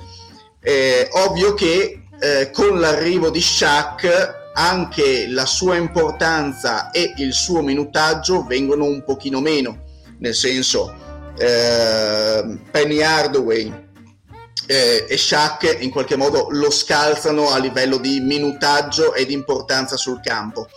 Eh, 0.60 1.07
ovvio 1.14 1.53
che 1.53 2.01
eh, 2.19 2.51
con 2.51 2.77
l'arrivo 2.77 3.30
di 3.30 3.39
Shaq 3.39 4.51
anche 4.53 5.27
la 5.30 5.45
sua 5.45 5.77
importanza 5.77 6.91
e 6.91 7.14
il 7.18 7.31
suo 7.31 7.61
minutaggio 7.61 8.43
vengono 8.43 8.84
un 8.84 9.05
pochino 9.05 9.39
meno, 9.39 9.84
nel 10.19 10.35
senso 10.35 10.93
eh, 11.38 12.60
Penny 12.72 13.01
Hardaway 13.01 13.81
eh, 14.68 15.05
e 15.07 15.18
Shaq 15.18 15.77
in 15.81 15.91
qualche 15.91 16.15
modo 16.15 16.47
lo 16.51 16.69
scalzano 16.69 17.49
a 17.49 17.57
livello 17.57 17.97
di 17.97 18.19
minutaggio 18.19 19.14
e 19.14 19.26
di 19.26 19.34
importanza 19.34 19.97
sul 19.97 20.19
campo. 20.22 20.68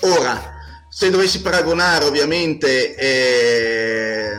Ora, 0.00 0.52
se 0.88 1.10
dovessi 1.10 1.40
paragonare 1.40 2.04
ovviamente 2.04 2.94
eh, 2.94 4.36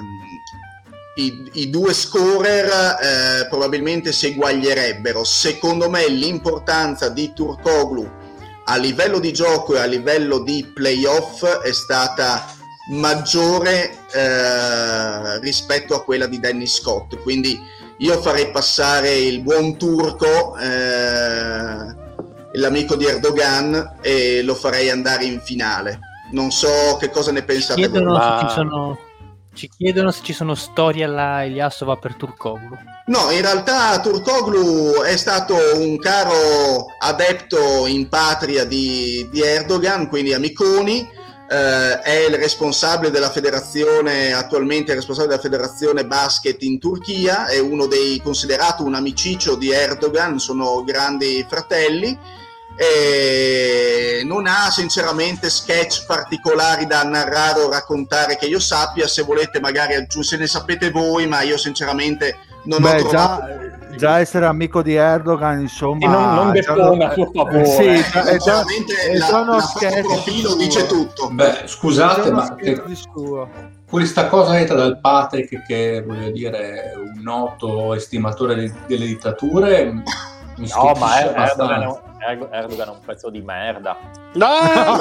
i, 1.16 1.50
i, 1.54 1.70
due 1.70 1.94
scorer 1.94 2.68
eh, 3.02 3.48
probabilmente 3.50 4.12
si 4.12 4.28
eguaglierebbero. 4.28 5.24
Secondo 5.24 5.90
me 5.90 6.08
l'importanza 6.08 7.10
di 7.10 7.34
Turkoglu 7.34 8.10
a 8.66 8.78
livello 8.78 9.20
di 9.20 9.32
gioco 9.32 9.76
e 9.76 9.80
a 9.80 9.86
livello 9.86 10.40
di 10.40 10.72
playoff 10.74 11.46
è 11.62 11.72
stata 11.72 12.56
maggiore 12.88 13.98
eh, 14.12 15.40
rispetto 15.40 15.96
a 15.96 16.04
quella 16.04 16.28
di 16.28 16.40
Danny 16.40 16.68
Scott. 16.68 17.18
Quindi 17.22 17.60
io 17.98 18.22
farei 18.22 18.52
passare 18.52 19.14
il 19.16 19.42
buon 19.42 19.78
turco, 19.78 20.58
eh, 20.58 21.96
l'amico 22.54 22.96
di 22.96 23.06
Erdogan, 23.06 23.98
e 24.02 24.42
lo 24.44 24.56
farei 24.56 24.90
andare 24.90 25.26
in 25.26 25.40
finale. 25.40 26.00
Non 26.32 26.52
so 26.52 26.98
che 27.00 27.10
cosa 27.10 27.32
ne 27.32 27.44
pensate 27.44 27.82
Chiedono 27.82 28.12
voi. 28.12 28.18
Ma... 28.18 28.46
Ci 28.48 28.54
sono 28.54 29.00
ci 29.56 29.70
chiedono 29.70 30.12
se 30.12 30.22
ci 30.22 30.34
sono 30.34 30.54
storie 30.54 31.06
alla 31.06 31.46
Eliasova 31.46 31.96
per 31.96 32.16
Turkoglu. 32.16 32.78
No, 33.06 33.32
in 33.32 33.40
realtà 33.40 34.02
Turkoglu 34.02 35.02
è 35.02 35.16
stato 35.16 35.56
un 35.76 35.98
caro 35.98 36.88
adepto 37.00 37.88
in 37.88 38.10
patria 38.10 38.66
di, 38.66 39.26
di 39.32 39.42
Erdogan, 39.42 40.10
quindi 40.10 40.34
amiconi. 40.34 41.08
Eh, 41.48 42.00
è 42.00 42.26
il 42.28 42.36
responsabile 42.36 43.12
della 43.12 43.30
federazione, 43.30 44.34
attualmente 44.34 44.88
è 44.88 44.90
il 44.92 44.98
responsabile 44.98 45.36
della 45.36 45.48
federazione 45.48 46.06
basket 46.06 46.62
in 46.64 46.80
Turchia, 46.80 47.46
è 47.46 47.60
uno 47.60 47.86
dei 47.86 48.20
considerato 48.22 48.84
un 48.84 48.96
amiciccio 48.96 49.56
di 49.56 49.72
Erdogan, 49.72 50.40
sono 50.40 50.84
grandi 50.84 51.46
fratelli. 51.48 52.18
E 52.78 54.22
non 54.26 54.48
ha 54.48 54.70
sinceramente 54.70 55.50
sketch 55.50 56.06
particolari 56.06 56.86
da 56.86 57.04
narrare 57.04 57.62
o 57.62 57.70
raccontare 57.70 58.36
che 58.38 58.48
io 58.48 58.60
sappia, 58.60 59.08
se 59.08 59.22
volete 59.22 59.62
magari 59.62 60.06
se 60.10 60.36
ne 60.36 60.46
sapete 60.46 60.92
voi, 60.92 61.26
ma 61.26 61.42
io 61.42 61.58
sinceramente 61.58 62.38
non 62.64 62.82
Beh, 62.82 62.90
ho 62.90 62.98
trovato... 62.98 63.42
Già, 63.48 63.84
già 63.96 64.20
essere 64.20 64.46
amico 64.46 64.82
di 64.82 64.94
Erdogan, 64.94 65.60
insomma... 65.62 66.06
E 66.06 66.08
non, 66.08 66.34
non 66.34 66.52
depona, 66.52 67.08
per 67.10 67.30
favore. 67.34 67.66
Sì, 67.66 67.84
è 67.84 68.38
già, 68.38 68.64
è 68.64 69.18
già 69.18 69.40
uno 69.40 69.60
sketch 69.60 70.02
profilo 70.02 70.56
dice 70.56 70.86
tutto. 70.86 71.30
Beh, 71.32 71.64
scusate, 71.66 72.32
ma... 72.32 72.56
Che... 72.56 72.82
Questa 73.88 74.28
cosa 74.28 74.54
detta 74.54 74.74
dal 74.74 75.00
Patrick, 75.00 75.66
che 75.66 76.04
voglio 76.06 76.32
dire 76.32 76.94
un 76.98 77.22
noto 77.22 77.94
estimatore 77.94 78.74
delle 78.88 79.06
dittature, 79.06 80.04
mi 80.58 80.68
no, 80.70 80.94
ma 80.98 81.20
è, 81.20 81.34
Erdogan, 81.36 81.96
Erdogan 82.52 82.88
è 82.88 82.92
un 82.92 83.00
pezzo 83.06 83.30
di 83.30 83.42
merda. 83.42 83.98
No! 84.34 84.48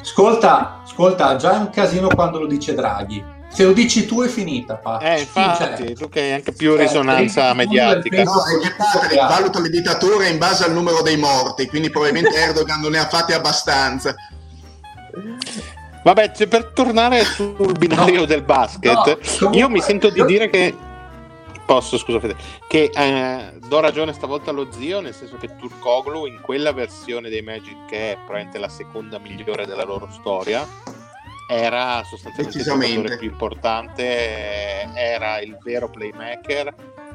ascolta, 0.00 0.80
ascolta, 0.82 1.36
già 1.36 1.54
è 1.54 1.58
un 1.58 1.70
casino 1.70 2.08
quando 2.08 2.40
lo 2.40 2.46
dice 2.46 2.74
Draghi. 2.74 3.36
Se 3.50 3.64
lo 3.64 3.72
dici 3.72 4.06
tu 4.06 4.22
è 4.22 4.28
finita, 4.28 4.76
Paolo. 4.76 5.00
Eh, 5.00 5.20
infatti, 5.20 5.86
cioè, 5.86 5.92
tu 5.94 6.08
che 6.08 6.20
hai 6.20 6.32
anche 6.32 6.52
più 6.52 6.72
cioè, 6.72 6.82
risonanza 6.82 7.52
mediatica. 7.54 8.22
No, 8.22 8.44
è 8.44 8.58
che 8.58 8.74
Patrick 8.76 9.26
valuta 9.26 9.60
le 9.60 9.70
dittature 9.70 10.28
in 10.28 10.38
base 10.38 10.64
al 10.64 10.72
numero 10.72 11.02
dei 11.02 11.16
morti, 11.16 11.66
quindi 11.66 11.90
probabilmente 11.90 12.36
Erdogan 12.38 12.80
non 12.80 12.92
ne 12.92 12.98
ha 12.98 13.08
fatti 13.08 13.32
abbastanza. 13.32 14.14
Vabbè, 16.04 16.32
cioè, 16.32 16.46
per 16.46 16.66
tornare 16.66 17.24
sul 17.24 17.76
binario 17.76 18.20
no, 18.20 18.26
del 18.26 18.42
basket, 18.42 19.40
no, 19.40 19.50
io 19.52 19.68
mi 19.68 19.80
sento 19.80 20.10
di 20.10 20.24
dire 20.24 20.48
che 20.48 20.74
posso, 21.68 21.98
scusa 21.98 22.18
Fede, 22.18 22.36
che 22.66 22.90
eh, 22.94 23.52
do 23.66 23.80
ragione 23.80 24.14
stavolta 24.14 24.50
allo 24.50 24.68
zio, 24.72 25.00
nel 25.00 25.12
senso 25.12 25.36
che 25.36 25.54
Turkoglu 25.56 26.24
in 26.24 26.40
quella 26.40 26.72
versione 26.72 27.28
dei 27.28 27.42
Magic 27.42 27.84
che 27.86 28.12
è 28.12 28.14
probabilmente 28.14 28.58
la 28.58 28.70
seconda 28.70 29.18
migliore 29.18 29.66
della 29.66 29.84
loro 29.84 30.08
storia, 30.10 30.66
era 31.50 32.04
sostanzialmente 32.04 32.58
il 32.58 32.64
giocatore 32.64 33.16
più 33.16 33.30
importante, 33.30 34.02
era 34.94 35.40
il 35.40 35.56
vero 35.62 35.88
playmaker, 35.88 36.74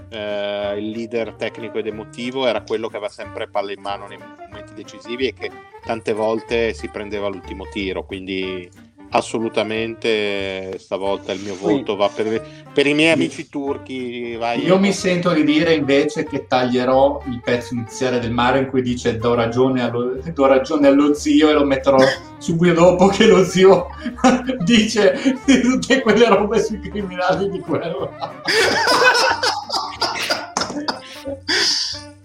eh, 0.10 0.76
il 0.78 0.90
leader 0.90 1.34
tecnico 1.34 1.78
ed 1.78 1.86
emotivo, 1.86 2.48
era 2.48 2.64
quello 2.64 2.88
che 2.88 2.98
aveva 2.98 3.12
sempre 3.12 3.48
palle 3.48 3.74
in 3.74 3.82
mano 3.82 4.08
nei 4.08 4.18
momenti 4.18 4.74
decisivi 4.74 5.28
e 5.28 5.34
che 5.34 5.52
tante 5.86 6.14
volte 6.14 6.74
si 6.74 6.88
prendeva 6.88 7.28
l'ultimo 7.28 7.68
tiro, 7.70 8.06
quindi 8.06 8.68
assolutamente 9.14 10.78
stavolta 10.80 11.32
il 11.34 11.40
mio 11.40 11.56
voto 11.56 11.96
va 11.96 12.10
per, 12.10 12.66
per 12.74 12.88
i 12.88 12.94
miei 12.94 13.12
amici 13.12 13.48
turchi. 13.48 14.36
Vai. 14.36 14.64
Io 14.64 14.80
mi 14.80 14.92
sento 14.92 15.32
di 15.34 15.44
dire 15.44 15.74
invece 15.74 16.26
che 16.26 16.48
taglierò 16.48 17.22
il 17.28 17.40
pezzo 17.44 17.74
iniziale 17.74 18.20
del 18.20 18.32
mare 18.32 18.60
in 18.60 18.68
cui 18.68 18.82
dice 18.82 19.18
do 19.18 19.36
ragione 19.36 19.84
allo, 19.84 20.18
do 20.34 20.46
ragione 20.46 20.88
allo 20.88 21.14
zio 21.14 21.50
e 21.50 21.54
lo 21.54 21.64
metterò 21.64 21.98
subito 22.40 22.74
dopo 22.74 23.08
che 23.08 23.28
lo 23.28 23.44
zio 23.44 23.88
dice 24.66 25.40
tutte 25.46 26.02
quelle 26.02 26.28
robe 26.28 26.64
sui 26.64 26.80
criminali 26.80 27.50
di 27.50 27.60
guerra. 27.60 28.42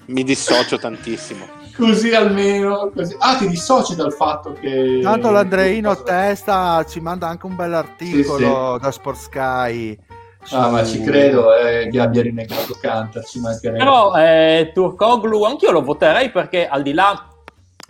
mi 0.07 0.25
dissocio 0.25 0.79
tantissimo 0.79 1.68
così 1.79 2.13
almeno. 2.13 2.91
Così. 2.95 3.17
Ah, 3.19 3.37
ti 3.37 3.49
dissoci 3.49 3.95
dal 3.95 4.13
fatto 4.13 4.53
che. 4.53 5.01
Tanto 5.03 5.31
l'Andreino. 5.31 6.03
Testa 6.03 6.85
ci 6.87 7.01
manda 7.01 7.29
anche 7.29 7.47
un 7.47 7.57
bell'articolo 7.57 8.39
sì, 8.39 8.73
sì. 8.75 8.81
da 8.83 8.91
Sport 8.91 9.19
Sky. 9.19 9.99
Su... 10.43 10.55
Ah, 10.55 10.69
ma 10.69 10.85
ci 10.85 11.03
credo 11.03 11.55
eh, 11.55 11.89
che 11.91 12.01
abbia 12.01 12.23
rinnegato 12.23 12.77
Canter. 12.81 13.25
Ci 13.25 13.41
Però 13.61 14.15
eh, 14.17 14.71
Turkoglu 14.73 15.45
anch'io 15.45 15.71
lo 15.71 15.83
voterei 15.83 16.31
perché 16.31 16.67
al 16.67 16.83
di 16.83 16.93
là, 16.93 17.29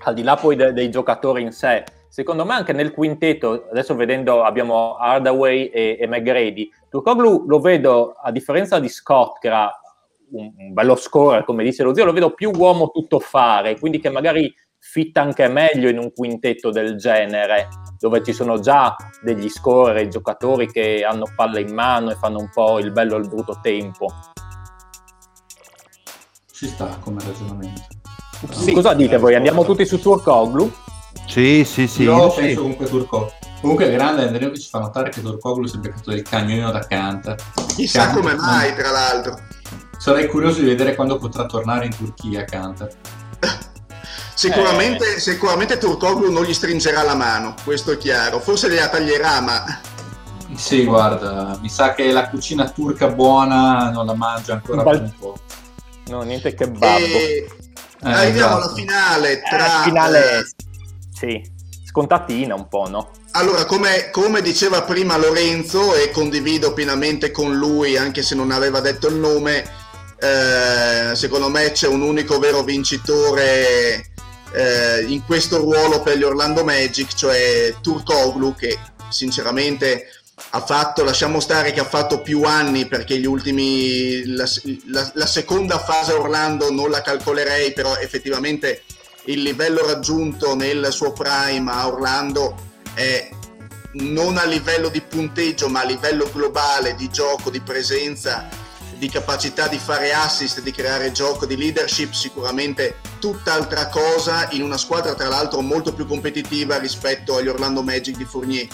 al 0.05 0.15
di 0.15 0.23
là 0.23 0.37
poi 0.37 0.57
de- 0.57 0.73
dei 0.73 0.91
giocatori 0.91 1.43
in 1.43 1.53
sé, 1.53 1.85
secondo 2.09 2.45
me 2.45 2.55
anche 2.55 2.73
nel 2.73 2.93
quintetto, 2.93 3.67
adesso 3.71 3.95
vedendo 3.95 4.43
abbiamo 4.43 4.97
Hardaway 4.97 5.67
e, 5.67 5.99
e 6.01 6.07
McGrady, 6.09 6.69
Turkoglu 6.89 7.45
lo 7.47 7.61
vedo 7.61 8.17
a 8.21 8.33
differenza 8.33 8.81
di 8.81 8.89
Scott, 8.89 9.39
che 9.39 9.47
era 9.47 9.71
un, 10.33 10.53
un 10.57 10.73
bello 10.73 10.97
score, 10.97 11.45
come 11.45 11.65
dice 11.65 11.83
lo 11.83 11.95
zio, 11.95 12.05
lo 12.05 12.13
vedo 12.13 12.35
più 12.35 12.51
uomo 12.55 12.91
tutto 12.91 13.19
fare, 13.19 13.79
quindi 13.79 14.01
che 14.01 14.11
magari 14.11 14.53
fitta 14.79 15.21
anche 15.21 15.49
meglio 15.49 15.89
in 15.89 15.99
un 15.99 16.13
quintetto 16.13 16.71
del 16.71 16.97
genere, 16.97 17.69
dove 17.99 18.23
ci 18.23 18.33
sono 18.33 18.61
già 18.61 18.95
degli 19.23 19.49
scorer, 19.49 20.09
giocatori 20.09 20.71
che 20.71 21.05
hanno 21.05 21.27
palle 21.35 21.61
in 21.61 21.75
mano 21.75 22.11
e 22.11 22.15
fanno 22.15 22.39
un 22.39 22.51
po' 22.53 22.79
il 22.79 22.93
bello 22.93 23.17
e 23.17 23.19
il 23.21 23.29
brutto 23.29 23.59
tempo. 23.61 24.07
Ci 26.53 26.67
sta 26.67 26.97
come 27.01 27.21
ragionamento. 27.25 27.83
Sì. 28.51 28.73
Cosa 28.73 28.95
dite 28.95 29.17
voi? 29.19 29.35
Andiamo 29.35 29.65
tutti 29.65 29.85
su 29.85 30.01
Turkoglu? 30.01 30.73
Sì, 31.29 31.63
sì, 31.65 31.87
sì. 31.87 32.03
Io, 32.03 32.17
io 32.17 32.33
penso 32.33 32.49
sì. 32.49 32.55
comunque 32.55 32.87
Turkoglu. 32.87 33.33
Comunque 33.61 33.87
è 33.87 33.93
grande 33.93 34.27
Andrea 34.27 34.51
che 34.51 34.59
ci 34.59 34.69
fa 34.69 34.79
notare 34.79 35.11
che 35.11 35.21
Turkoglu 35.21 35.67
si 35.67 35.77
è 35.77 35.79
beccato 35.79 36.11
del 36.11 36.23
cagnolino 36.23 36.71
da 36.71 36.87
Canter. 36.87 37.37
Chissà 37.75 38.11
come 38.11 38.35
mai, 38.35 38.75
tra 38.75 38.91
l'altro. 38.91 39.39
Sarei 39.99 40.27
curioso 40.29 40.61
di 40.61 40.67
vedere 40.67 40.95
quando 40.95 41.19
potrà 41.19 41.45
tornare 41.45 41.87
in 41.87 41.97
Turchia 41.97 42.45
Kanter. 42.45 42.89
sicuramente, 44.35 45.17
eh. 45.17 45.21
sicuramente 45.21 45.77
Turkoglu 45.77 46.31
non 46.31 46.45
gli 46.45 46.55
stringerà 46.55 47.03
la 47.03 47.15
mano, 47.15 47.55
questo 47.63 47.93
è 47.93 47.99
chiaro. 47.99 48.41
Forse 48.41 48.71
gliela 48.71 48.89
taglierà, 48.89 49.41
ma... 49.41 49.81
Sì, 50.55 50.85
guarda, 50.85 51.59
mi 51.61 51.69
sa 51.69 51.93
che 51.93 52.11
la 52.11 52.31
cucina 52.31 52.71
turca 52.71 53.09
buona 53.09 53.91
non 53.91 54.07
la 54.07 54.15
mangia 54.15 54.55
ancora 54.55 54.83
Bal- 54.83 55.03
un 55.03 55.13
po'. 55.19 55.39
No, 56.07 56.23
niente 56.23 56.55
che 56.55 56.71
babbo. 56.71 57.05
E... 57.05 57.47
Eh, 58.01 58.11
arriviamo 58.11 58.59
esatto. 58.59 58.65
alla 58.65 58.75
finale 58.75 59.33
eh, 59.33 59.43
tra... 59.43 59.81
Eh, 59.81 59.85
finale, 59.85 60.47
sì, 61.19 61.43
scontatina 61.85 62.55
un 62.55 62.69
po', 62.69 62.89
no? 62.89 63.11
Allora, 63.33 63.65
come, 63.65 64.11
come, 64.11 64.41
diceva 64.41 64.83
prima 64.83 65.17
Lorenzo, 65.17 65.97
e 65.97 66.13
condivido 66.13 66.73
pienamente 66.73 67.33
con 67.33 67.57
lui, 67.57 67.97
anche 67.97 68.23
se 68.23 68.37
non 68.37 68.53
aveva 68.53 68.81
detto 68.81 69.09
il 69.09 69.17
nome, 69.17 69.65
eh, 70.21 71.17
secondo 71.17 71.49
me 71.49 71.73
c'è 71.73 71.89
un 71.89 72.03
unico 72.03 72.39
vero 72.39 72.63
vincitore 72.63 74.13
eh, 74.53 75.05
in 75.09 75.25
questo 75.25 75.57
ruolo 75.57 76.01
per 76.01 76.17
gli 76.17 76.23
Orlando 76.23 76.63
Magic, 76.63 77.13
cioè 77.15 77.75
Turkoglu 77.81 78.55
che 78.55 78.79
sinceramente 79.09 80.07
ha 80.51 80.61
fatto, 80.61 81.03
lasciamo 81.03 81.41
stare 81.41 81.73
che 81.73 81.81
ha 81.81 81.85
fatto 81.85 82.23
più 82.23 82.45
anni 82.45 82.87
perché 82.87 83.19
gli 83.19 83.27
ultimi, 83.27 84.25
la, 84.27 84.49
la, 84.87 85.11
la 85.15 85.27
seconda 85.27 85.79
fase 85.79 86.13
Orlando 86.13 86.71
non 86.71 86.91
la 86.91 87.03
calcolerei, 87.03 87.73
però 87.73 87.97
effettivamente 87.97 88.83
il 89.29 89.43
livello 89.43 89.85
raggiunto 89.87 90.55
nel 90.55 90.89
suo 90.91 91.13
prime 91.13 91.71
a 91.71 91.87
Orlando 91.87 92.55
è 92.95 93.29
non 93.93 94.37
a 94.37 94.45
livello 94.45 94.89
di 94.89 95.01
punteggio 95.01 95.69
ma 95.69 95.81
a 95.81 95.85
livello 95.85 96.31
globale 96.33 96.95
di 96.95 97.11
gioco, 97.11 97.51
di 97.51 97.61
presenza 97.61 98.49
di 98.97 99.09
capacità 99.09 99.69
di 99.69 99.79
fare 99.79 100.13
assist, 100.13 100.61
di 100.61 100.73
creare 100.73 101.13
gioco, 101.13 101.47
di 101.47 101.57
leadership, 101.57 102.13
sicuramente 102.13 102.97
tutt'altra 103.21 103.89
cosa 103.89 104.49
in 104.51 104.63
una 104.63 104.77
squadra 104.77 105.15
tra 105.15 105.29
l'altro 105.29 105.61
molto 105.61 105.95
più 105.95 106.05
competitiva 106.05 106.79
rispetto 106.79 107.37
agli 107.37 107.47
Orlando 107.47 107.83
Magic 107.83 108.17
di 108.17 108.25
Fournier. 108.25 108.67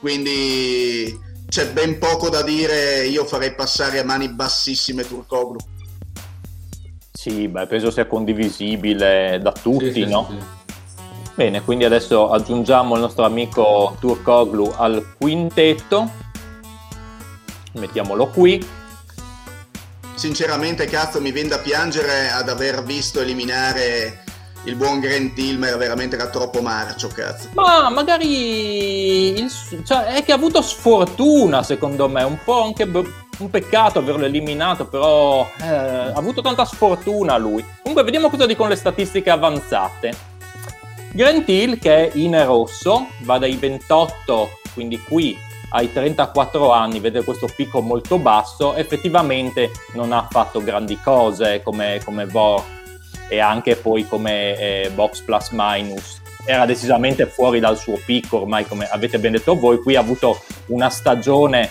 Quindi 0.00 1.18
c'è 1.48 1.68
ben 1.68 1.98
poco 1.98 2.28
da 2.28 2.42
dire, 2.42 3.06
io 3.06 3.24
farei 3.24 3.54
passare 3.54 4.00
a 4.00 4.04
mani 4.04 4.28
bassissime 4.28 5.06
Turkoglu. 5.06 5.56
Sì, 7.24 7.48
beh, 7.48 7.66
penso 7.66 7.90
sia 7.90 8.04
condivisibile 8.04 9.38
da 9.40 9.50
tutti, 9.50 9.92
sì, 9.94 10.04
no? 10.04 10.26
Sì, 10.28 10.36
sì. 10.36 11.32
Bene, 11.36 11.62
quindi 11.62 11.84
adesso 11.84 12.28
aggiungiamo 12.30 12.96
il 12.96 13.00
nostro 13.00 13.24
amico 13.24 13.96
Turkoglu 13.98 14.74
al 14.76 15.14
quintetto. 15.16 16.10
Mettiamolo 17.72 18.26
qui 18.26 18.82
sinceramente 20.16 20.84
cazzo 20.84 21.20
mi 21.20 21.32
viene 21.32 21.48
da 21.48 21.58
piangere 21.58 22.30
ad 22.30 22.48
aver 22.48 22.84
visto 22.84 23.20
eliminare 23.20 24.22
il 24.64 24.76
buon 24.76 25.00
Grant 25.00 25.34
Tilmer 25.34 25.76
veramente 25.76 26.14
era 26.14 26.28
troppo 26.28 26.62
marcio 26.62 27.08
cazzo 27.08 27.48
ma 27.54 27.90
magari 27.90 29.36
il, 29.36 29.50
cioè, 29.84 30.04
è 30.14 30.24
che 30.24 30.30
ha 30.30 30.36
avuto 30.36 30.62
sfortuna 30.62 31.64
secondo 31.64 32.08
me 32.08 32.22
un 32.22 32.38
po' 32.44 32.62
anche 32.62 32.86
un 33.38 33.50
peccato 33.50 33.98
averlo 33.98 34.24
eliminato 34.24 34.86
però 34.86 35.48
eh, 35.60 35.66
ha 35.66 36.12
avuto 36.12 36.40
tanta 36.40 36.64
sfortuna 36.64 37.36
lui 37.36 37.64
comunque 37.80 38.04
vediamo 38.04 38.30
cosa 38.30 38.46
dicono 38.46 38.68
le 38.68 38.76
statistiche 38.76 39.30
avanzate 39.30 40.32
Grant 41.12 41.48
Hill 41.48 41.78
che 41.78 42.10
è 42.10 42.16
in 42.16 42.42
rosso 42.44 43.08
va 43.20 43.38
dai 43.38 43.56
28 43.56 44.58
quindi 44.74 45.00
qui 45.00 45.36
ai 45.74 45.92
34 45.92 46.70
anni 46.70 47.00
vede 47.00 47.24
questo 47.24 47.48
picco 47.54 47.80
molto 47.80 48.18
basso, 48.18 48.74
effettivamente 48.74 49.70
non 49.94 50.12
ha 50.12 50.26
fatto 50.30 50.62
grandi 50.62 50.98
cose 51.00 51.62
come, 51.64 52.00
come 52.04 52.26
VOR 52.26 52.62
e 53.28 53.40
anche 53.40 53.74
poi 53.74 54.06
come 54.06 54.56
eh, 54.56 54.90
Box 54.94 55.22
Plus 55.22 55.48
Minus. 55.50 56.22
Era 56.46 56.64
decisamente 56.64 57.26
fuori 57.26 57.58
dal 57.58 57.76
suo 57.76 57.98
picco 58.04 58.42
ormai, 58.42 58.66
come 58.66 58.86
avete 58.88 59.18
ben 59.18 59.32
detto 59.32 59.58
voi. 59.58 59.78
Qui 59.78 59.96
ha 59.96 60.00
avuto 60.00 60.40
una 60.66 60.90
stagione, 60.90 61.70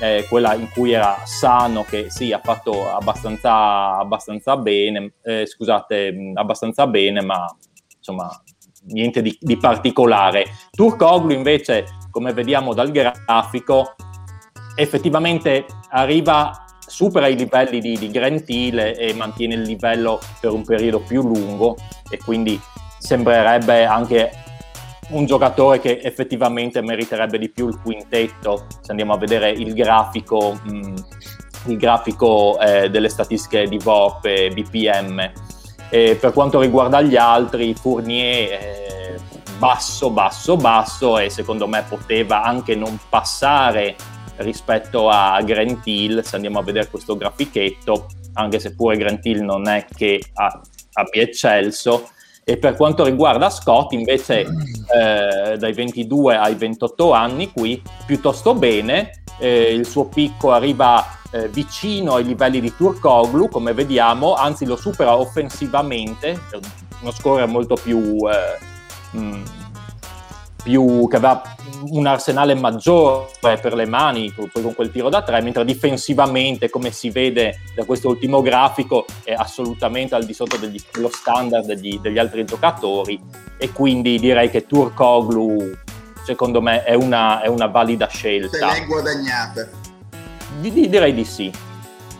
eh, 0.00 0.26
quella 0.28 0.54
in 0.54 0.68
cui 0.70 0.92
era 0.92 1.22
sano, 1.24 1.84
che 1.84 2.10
sì, 2.10 2.32
ha 2.32 2.40
fatto 2.42 2.90
abbastanza, 2.90 3.96
abbastanza 3.96 4.56
bene, 4.56 5.14
eh, 5.22 5.46
scusate, 5.46 6.32
abbastanza 6.34 6.86
bene, 6.86 7.22
ma 7.22 7.44
insomma 7.96 8.28
niente 8.86 9.22
di, 9.22 9.36
di 9.40 9.56
particolare. 9.56 10.44
Turkoglu 10.70 11.32
invece 11.32 11.86
come 12.10 12.32
vediamo 12.32 12.74
dal 12.74 12.92
grafico, 12.92 13.96
effettivamente 14.76 15.66
arriva, 15.90 16.64
supera 16.78 17.26
i 17.26 17.36
livelli 17.36 17.80
di, 17.80 17.98
di 17.98 18.10
Gentile 18.10 18.96
e 18.96 19.12
mantiene 19.14 19.54
il 19.54 19.62
livello 19.62 20.20
per 20.40 20.52
un 20.52 20.64
periodo 20.64 21.00
più 21.00 21.22
lungo 21.22 21.76
e 22.08 22.18
quindi 22.18 22.60
sembrerebbe 22.98 23.84
anche 23.84 24.30
un 25.10 25.26
giocatore 25.26 25.80
che 25.80 26.00
effettivamente 26.02 26.80
meriterebbe 26.80 27.38
di 27.38 27.48
più 27.48 27.68
il 27.68 27.78
quintetto 27.80 28.66
se 28.80 28.90
andiamo 28.90 29.12
a 29.12 29.18
vedere 29.18 29.50
il 29.50 29.74
grafico, 29.74 30.58
mh, 30.62 30.76
mm, 30.76 30.96
il 31.66 31.76
grafico 31.76 32.58
eh, 32.58 32.90
delle 32.90 33.08
statistiche 33.08 33.66
di 33.68 33.78
VOP 33.78 34.24
e 34.24 34.50
BPM. 34.50 35.32
E 35.90 36.16
per 36.20 36.32
quanto 36.32 36.60
riguarda 36.60 37.00
gli 37.00 37.16
altri, 37.16 37.74
Fournier 37.74 38.52
eh, 38.52 39.18
basso, 39.58 40.10
basso, 40.10 40.56
basso 40.56 41.18
e 41.18 41.30
secondo 41.30 41.66
me 41.66 41.84
poteva 41.88 42.42
anche 42.42 42.74
non 42.74 42.98
passare 43.08 43.96
rispetto 44.38 45.08
a 45.08 45.40
Grant 45.42 45.86
Hill, 45.86 46.20
se 46.22 46.34
andiamo 46.36 46.58
a 46.58 46.62
vedere 46.62 46.88
questo 46.88 47.16
grafichetto, 47.16 48.06
anche 48.34 48.58
se 48.58 48.74
pure 48.74 48.96
Grant 48.96 49.24
Hill 49.24 49.44
non 49.44 49.68
è 49.68 49.84
che 49.84 50.20
abbia 50.34 51.22
eccelso. 51.22 52.08
E 52.44 52.58
per 52.58 52.76
quanto 52.76 53.04
riguarda 53.04 53.48
Scott, 53.48 53.92
invece, 53.92 54.40
eh, 54.42 55.56
dai 55.56 55.72
22 55.72 56.36
ai 56.36 56.54
28 56.54 57.12
anni, 57.12 57.50
qui 57.50 57.82
piuttosto 58.06 58.54
bene, 58.54 59.22
eh, 59.38 59.72
il 59.72 59.86
suo 59.86 60.04
picco 60.04 60.52
arriva 60.52 61.04
eh, 61.32 61.48
vicino 61.48 62.14
ai 62.14 62.24
livelli 62.24 62.60
di 62.60 62.74
Turkoglu, 62.76 63.48
come 63.48 63.72
vediamo, 63.72 64.34
anzi 64.34 64.66
lo 64.66 64.76
supera 64.76 65.16
offensivamente, 65.16 66.38
uno 67.00 67.10
score 67.10 67.46
molto 67.46 67.76
più... 67.76 68.18
Eh, 68.28 69.16
mh, 69.16 69.42
più, 70.64 71.06
che 71.08 71.16
aveva 71.16 71.42
un 71.90 72.06
arsenale 72.06 72.54
maggiore 72.54 73.28
per 73.60 73.74
le 73.74 73.86
mani 73.86 74.32
poi 74.32 74.62
con 74.62 74.74
quel 74.74 74.90
tiro 74.90 75.10
da 75.10 75.22
tre, 75.22 75.42
mentre 75.42 75.64
difensivamente, 75.64 76.70
come 76.70 76.90
si 76.90 77.10
vede 77.10 77.60
da 77.76 77.84
questo 77.84 78.08
ultimo 78.08 78.40
grafico, 78.40 79.04
è 79.22 79.32
assolutamente 79.32 80.14
al 80.14 80.24
di 80.24 80.32
sotto 80.32 80.56
degli, 80.56 80.80
dello 80.90 81.10
standard 81.12 81.66
degli, 81.66 81.98
degli, 82.00 82.18
altri 82.18 82.44
giocatori 82.44 83.20
e 83.58 83.70
quindi 83.70 84.18
direi 84.18 84.48
che 84.50 84.66
Turkoglu 84.66 85.76
secondo 86.24 86.62
me 86.62 86.82
è 86.82 86.94
una, 86.94 87.42
è 87.42 87.46
una 87.48 87.66
valida 87.66 88.08
scelta. 88.08 88.48
Se 88.48 88.58
l'hai 88.58 88.86
guadagnata. 88.86 89.68
Di, 90.60 90.72
di, 90.72 90.88
direi 90.88 91.12
di 91.12 91.24
sì. 91.24 91.52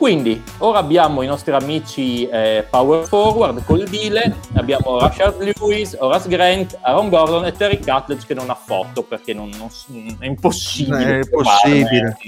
Quindi, 0.04 0.42
ora 0.58 0.80
abbiamo 0.80 1.22
i 1.22 1.26
nostri 1.26 1.54
amici 1.54 2.28
eh, 2.28 2.66
power 2.68 3.06
forward 3.06 3.64
col 3.64 3.84
Dile, 3.84 4.36
abbiamo 4.52 4.98
Rashard 4.98 5.40
Lewis, 5.40 5.96
Horace 5.98 6.28
Grant, 6.28 6.76
Aaron 6.82 7.08
Gordon 7.08 7.46
e 7.46 7.52
Terry 7.52 7.78
Cutledge 7.78 8.26
che 8.26 8.34
non 8.34 8.50
ha 8.50 8.54
foto 8.54 9.02
perché 9.02 9.32
non, 9.32 9.48
non, 9.56 10.16
è 10.18 10.26
impossibile. 10.26 11.20
È 11.20 11.28
possibile. 11.30 12.18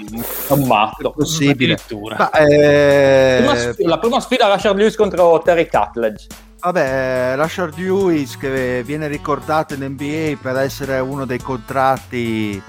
È 0.48 0.52
un 0.52 0.66
matto. 0.66 1.10
È 1.10 1.12
possibile. 1.12 1.78
Ma, 2.16 2.30
eh... 2.30 3.42
la, 3.42 3.52
prima 3.52 3.72
sfida, 3.72 3.88
la 3.90 3.98
prima 3.98 4.20
sfida 4.20 4.46
Rashard 4.46 4.78
Lewis 4.78 4.96
contro 4.96 5.42
Terry 5.44 5.68
Cutledge. 5.68 6.26
Vabbè, 6.58 7.34
Rashard 7.36 7.76
Lewis 7.76 8.38
che 8.38 8.82
viene 8.86 9.06
ricordato 9.06 9.74
in 9.74 9.84
NBA 9.84 10.38
per 10.40 10.56
essere 10.56 10.98
uno 11.00 11.26
dei 11.26 11.42
contratti 11.42 12.62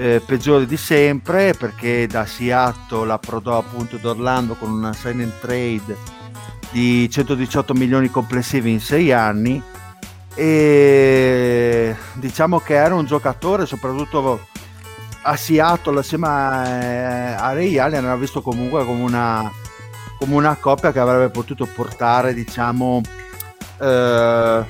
eh, 0.00 0.22
peggiori 0.24 0.64
di 0.64 0.78
sempre 0.78 1.52
perché 1.52 2.06
da 2.06 2.24
Seattle 2.24 3.12
approdò 3.12 3.58
appunto 3.58 3.98
d'Orlando 3.98 4.54
con 4.54 4.70
una 4.70 4.94
sign 4.94 5.20
and 5.20 5.38
trade 5.40 5.94
di 6.70 7.10
118 7.10 7.74
milioni 7.74 8.08
complessivi 8.08 8.70
in 8.70 8.80
sei 8.80 9.12
anni. 9.12 9.62
E 10.34 11.94
diciamo 12.14 12.60
che 12.60 12.74
era 12.74 12.94
un 12.94 13.04
giocatore 13.04 13.66
soprattutto 13.66 14.46
a 15.22 15.36
Seattle 15.36 15.98
assieme 15.98 16.28
a, 16.28 17.36
a 17.36 17.52
Ray 17.52 17.76
Allen 17.76 18.04
era 18.04 18.16
visto 18.16 18.40
comunque 18.40 18.86
come 18.86 19.02
una, 19.02 19.52
come 20.18 20.34
una 20.34 20.54
coppia 20.54 20.92
che 20.92 20.98
avrebbe 20.98 21.28
potuto 21.28 21.66
portare 21.66 22.32
diciamo 22.32 23.02
eh, 23.78 24.64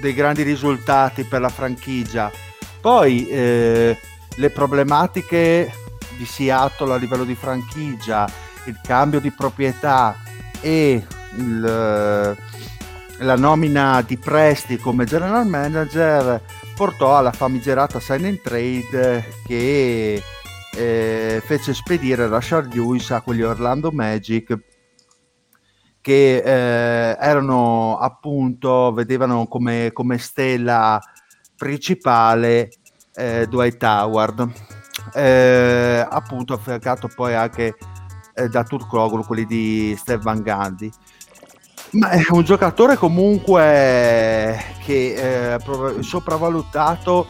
dei 0.00 0.14
grandi 0.14 0.42
risultati 0.42 1.24
per 1.24 1.42
la 1.42 1.50
franchigia. 1.50 2.30
Poi 2.80 3.28
eh, 3.28 3.98
le 4.38 4.50
problematiche 4.50 5.72
di 6.16 6.24
Seattle 6.24 6.94
a 6.94 6.96
livello 6.96 7.24
di 7.24 7.34
franchigia, 7.34 8.30
il 8.66 8.80
cambio 8.82 9.20
di 9.20 9.30
proprietà 9.30 10.16
e 10.60 11.04
il, 11.36 12.36
la 13.18 13.36
nomina 13.36 14.02
di 14.02 14.16
Presti 14.16 14.78
come 14.78 15.04
general 15.04 15.46
manager 15.46 16.40
portò 16.74 17.16
alla 17.16 17.32
famigerata 17.32 17.98
sign 17.98 18.26
and 18.26 18.40
trade 18.40 19.24
che 19.44 20.22
eh, 20.74 21.42
fece 21.44 21.74
spedire 21.74 22.28
Rashard 22.28 22.72
Lewis 22.72 23.10
a 23.10 23.20
quegli 23.20 23.42
Orlando 23.42 23.90
Magic 23.90 24.56
che 26.00 26.36
eh, 26.36 27.16
erano 27.18 27.98
appunto 27.98 28.92
vedevano 28.92 29.48
come, 29.48 29.90
come 29.92 30.18
stella 30.18 31.00
principale 31.56 32.70
eh, 33.18 33.46
Dwight 33.48 33.82
Howard, 33.82 34.48
eh, 35.12 36.06
appunto 36.08 36.54
affiancato 36.54 37.10
poi 37.14 37.34
anche 37.34 37.74
eh, 38.34 38.48
da 38.48 38.62
Turkoglu, 38.62 39.24
quelli 39.24 39.44
di 39.44 39.96
Stefan 39.98 40.42
Gandhi. 40.42 40.90
Ma 41.90 42.10
è 42.10 42.22
un 42.30 42.44
giocatore 42.44 42.96
comunque 42.96 44.62
che 44.84 45.14
è 45.14 45.56
eh, 45.56 46.02
sopravvalutato 46.02 47.26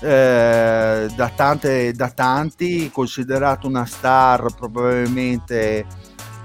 eh, 0.00 1.06
da, 1.14 1.28
tante, 1.34 1.92
da 1.92 2.10
tanti, 2.10 2.90
considerato 2.90 3.66
una 3.66 3.84
star 3.84 4.46
probabilmente 4.54 5.86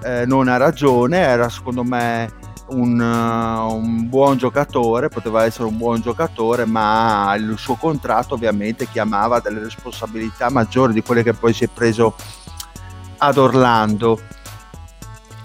eh, 0.04 0.26
non 0.26 0.48
ha 0.48 0.58
ragione, 0.58 1.18
era 1.18 1.50
secondo 1.50 1.84
me 1.84 2.39
un, 2.70 3.00
uh, 3.00 3.74
un, 3.74 4.08
buon 4.10 4.38
giocatore, 4.38 5.10
poteva 5.10 5.46
essere 5.46 5.66
un 5.66 5.78
buon 5.78 6.02
giocatore, 6.02 6.66
ma 6.66 7.34
il 7.38 7.56
suo 7.58 7.76
contratto 7.76 8.36
ovviamente 8.36 8.88
chiamava 8.88 9.40
delle 9.40 9.60
responsabilità 9.60 10.50
maggiori 10.50 10.94
di 10.94 11.02
quelle 11.02 11.24
che 11.24 11.34
poi 11.34 11.54
si 11.54 11.66
è 11.66 11.68
preso 11.68 12.16
ad 13.18 13.38
Orlando. 13.38 14.20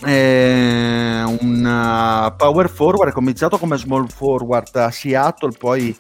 Eh, 0.05 1.23
un 1.41 1.65
uh, 1.65 2.37
power 2.37 2.69
forward, 2.69 3.11
è 3.11 3.15
cominciato 3.15 3.59
come 3.59 3.77
small 3.77 4.07
forward 4.09 4.75
a 4.77 4.91
Seattle, 4.91 5.53
poi 5.59 5.97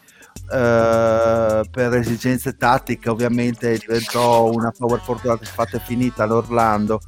Uh, 0.46 1.64
per 1.70 1.94
esigenze 1.94 2.56
tattiche 2.56 3.08
ovviamente 3.08 3.78
diventò 3.78 4.52
una 4.52 4.70
power 4.76 5.00
forward 5.00 5.42
fatta 5.46 5.78
e 5.78 5.80
finita 5.80 6.24
all'Orlando 6.24 7.00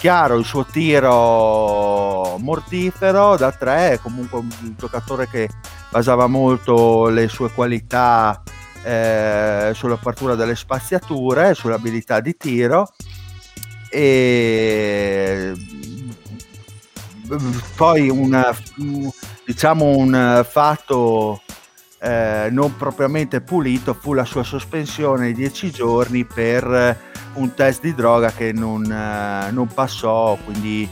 chiaro 0.00 0.38
il 0.38 0.46
suo 0.46 0.64
tiro 0.64 2.38
mortifero 2.38 3.36
da 3.36 3.52
tre, 3.52 4.00
comunque 4.02 4.38
un 4.38 4.48
giocatore 4.78 5.28
che 5.28 5.46
basava 5.90 6.26
molto 6.26 7.08
le 7.08 7.28
sue 7.28 7.50
qualità 7.50 8.42
eh, 8.82 9.72
sull'apertura 9.74 10.36
delle 10.36 10.56
spaziature, 10.56 11.52
sull'abilità 11.52 12.20
di 12.20 12.34
tiro 12.34 12.88
e 13.90 15.52
poi 17.76 18.08
un, 18.08 18.54
diciamo 19.44 19.84
un 19.84 20.46
fatto 20.48 21.42
eh, 22.00 22.48
non 22.50 22.76
propriamente 22.76 23.40
pulito 23.40 23.92
fu 23.94 24.14
la 24.14 24.24
sua 24.24 24.42
sospensione 24.42 25.26
di 25.26 25.34
10 25.34 25.70
giorni 25.70 26.24
per 26.24 26.96
un 27.34 27.54
test 27.54 27.82
di 27.82 27.94
droga 27.94 28.32
che 28.32 28.52
non, 28.52 28.84
eh, 28.90 29.50
non 29.50 29.66
passò, 29.68 30.36
quindi 30.44 30.88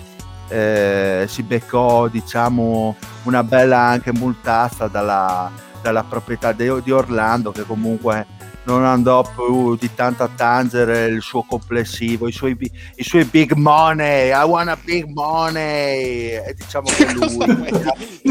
eh, 0.49 1.25
si 1.29 1.43
beccò 1.43 2.09
diciamo 2.09 2.97
una 3.25 3.43
bella 3.43 3.79
anche 3.79 4.13
multazza 4.13 4.87
dalla, 4.87 5.51
dalla 5.83 6.05
proprietà 6.05 6.53
di, 6.53 6.71
di 6.83 6.91
Orlando 6.91 7.53
che 7.53 7.65
comunque 7.65 8.27
non 8.69 8.85
andò 8.85 9.23
più 9.23 9.77
di 9.77 9.95
tanto 9.95 10.25
a 10.25 10.29
tangere 10.35 11.07
il 11.07 11.23
suo 11.23 11.43
complessivo, 11.43 12.29
i 12.29 12.33
suoi, 12.33 12.55
i 12.97 13.03
suoi 13.03 13.25
big 13.25 13.53
money, 13.53 14.29
I 14.29 14.45
want 14.45 14.69
a 14.69 14.77
big 14.85 15.07
money, 15.07 16.35
e 16.35 16.55
diciamo 16.55 16.87
che 16.87 17.13
lui 17.15 17.39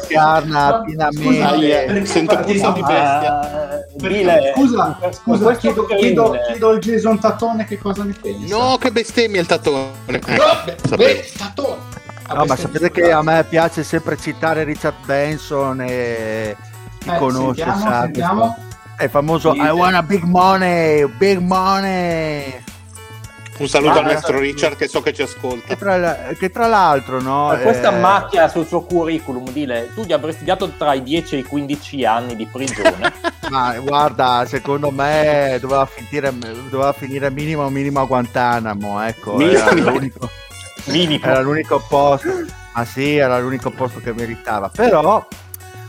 incarna 0.00 0.82
pienamente. 0.86 2.06
Sento 2.06 2.36
puzza 2.38 2.70
di 2.70 2.80
bestia. 2.80 3.84
Perché, 4.00 4.52
scusa, 4.54 4.98
scusa 5.12 5.56
chiedo, 5.56 5.84
chiedo, 5.84 6.34
chiedo, 6.46 6.68
al 6.70 6.78
Jason 6.78 7.20
Tatone 7.20 7.66
che 7.66 7.76
cosa 7.76 8.04
ne 8.04 8.14
pensa. 8.18 8.56
No, 8.56 8.78
che 8.78 8.90
bestemmia 8.90 9.42
il 9.42 9.46
Tatone. 9.46 9.92
No, 10.06 10.64
eh, 10.64 10.96
beh, 10.96 11.30
Tatone. 11.36 12.02
No, 12.34 12.44
ma 12.46 12.56
sapete 12.56 12.90
che 12.90 13.12
a 13.12 13.22
me 13.22 13.44
piace 13.46 13.84
sempre 13.84 14.16
citare 14.16 14.64
Richard 14.64 15.04
Benson 15.04 15.82
e 15.82 16.56
chi 17.00 17.10
eh, 17.10 17.16
conosce 17.18 17.62
sentiamo, 17.62 17.90
sa 17.90 18.00
sentiamo. 18.00 18.56
È 19.04 19.08
famoso 19.10 19.52
I 19.52 19.68
want 19.68 19.94
a 19.96 20.02
big 20.02 20.22
money, 20.22 21.04
big 21.04 21.36
money. 21.36 22.58
Un 23.58 23.68
saluto 23.68 23.98
ah, 23.98 24.02
al 24.02 24.12
nostro 24.14 24.38
Richard 24.38 24.76
che 24.76 24.88
so 24.88 25.02
che 25.02 25.12
ci 25.12 25.20
ascolta. 25.20 25.66
Che 25.66 25.76
tra, 25.76 26.32
che 26.38 26.48
tra 26.48 26.66
l'altro, 26.68 27.20
no? 27.20 27.48
Ma 27.48 27.58
questa 27.58 27.94
eh... 27.94 28.00
macchia 28.00 28.48
sul 28.48 28.66
suo 28.66 28.80
curriculum, 28.80 29.50
dile, 29.50 29.90
tu 29.94 30.04
gli 30.04 30.12
avresti 30.14 30.44
dato 30.44 30.70
tra 30.78 30.94
i 30.94 31.02
10 31.02 31.34
e 31.34 31.38
i 31.40 31.44
15 31.44 32.04
anni 32.06 32.34
di 32.34 32.46
prigione. 32.46 33.12
Ma 33.50 33.78
guarda, 33.78 34.46
secondo 34.46 34.90
me 34.90 35.58
doveva 35.60 35.84
finire, 35.84 36.32
doveva 36.70 36.94
finire 36.94 37.28
minimo, 37.28 37.68
minimo 37.68 38.00
a 38.00 38.04
Guantanamo, 38.06 39.02
ecco. 39.02 39.38
Era 39.38 39.70
l'unico, 39.74 40.30
era 40.86 41.40
l'unico 41.40 41.84
posto. 41.86 42.46
Ma 42.72 42.84
sì, 42.86 43.16
era 43.16 43.38
l'unico 43.38 43.68
posto 43.68 44.00
che 44.00 44.14
meritava. 44.14 44.70
Però 44.70 45.26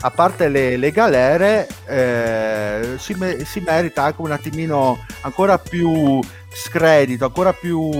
a 0.00 0.10
parte 0.10 0.48
le, 0.48 0.76
le 0.76 0.90
galere, 0.90 1.66
eh, 1.86 2.94
si, 2.98 3.14
me, 3.14 3.44
si, 3.44 3.60
merita 3.60 4.04
anche 4.04 4.20
un 4.20 4.30
attimino 4.30 4.98
ancora 5.22 5.58
più 5.58 6.20
scredito, 6.48 7.24
ancora 7.26 7.52
più 7.52 7.90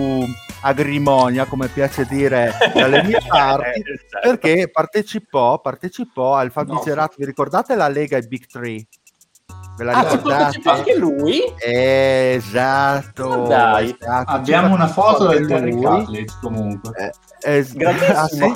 agrimonia, 0.61 1.47
come 1.47 1.69
piace 1.69 2.05
dire 2.05 2.53
dalle 2.75 3.03
mie 3.03 3.21
parti, 3.27 3.81
esatto. 3.81 4.29
perché 4.29 4.71
partecipò, 4.71 5.61
partecipò 5.61 6.35
al 6.35 6.51
famigerato, 6.51 7.15
no. 7.17 7.17
vi 7.19 7.25
ricordate 7.25 7.75
la 7.75 7.89
Lega 7.89 8.17
e 8.17 8.23
Big 8.23 8.47
Tree? 8.47 8.87
Ve 9.77 9.85
la 9.85 9.93
ah, 9.93 10.11
ricordate? 10.11 10.61
anche 10.65 10.97
lui? 10.97 11.43
Esatto. 11.59 13.47
Dai. 13.47 13.95
Esatto. 13.99 14.31
Abbiamo 14.31 14.75
una 14.75 14.89
foto 14.89 15.29
del 15.29 15.47
Terry 15.47 16.25
comunque. 16.41 17.13
Eh, 17.43 17.59
es- 17.59 17.77
ah, 18.15 18.27
sì? 18.27 18.55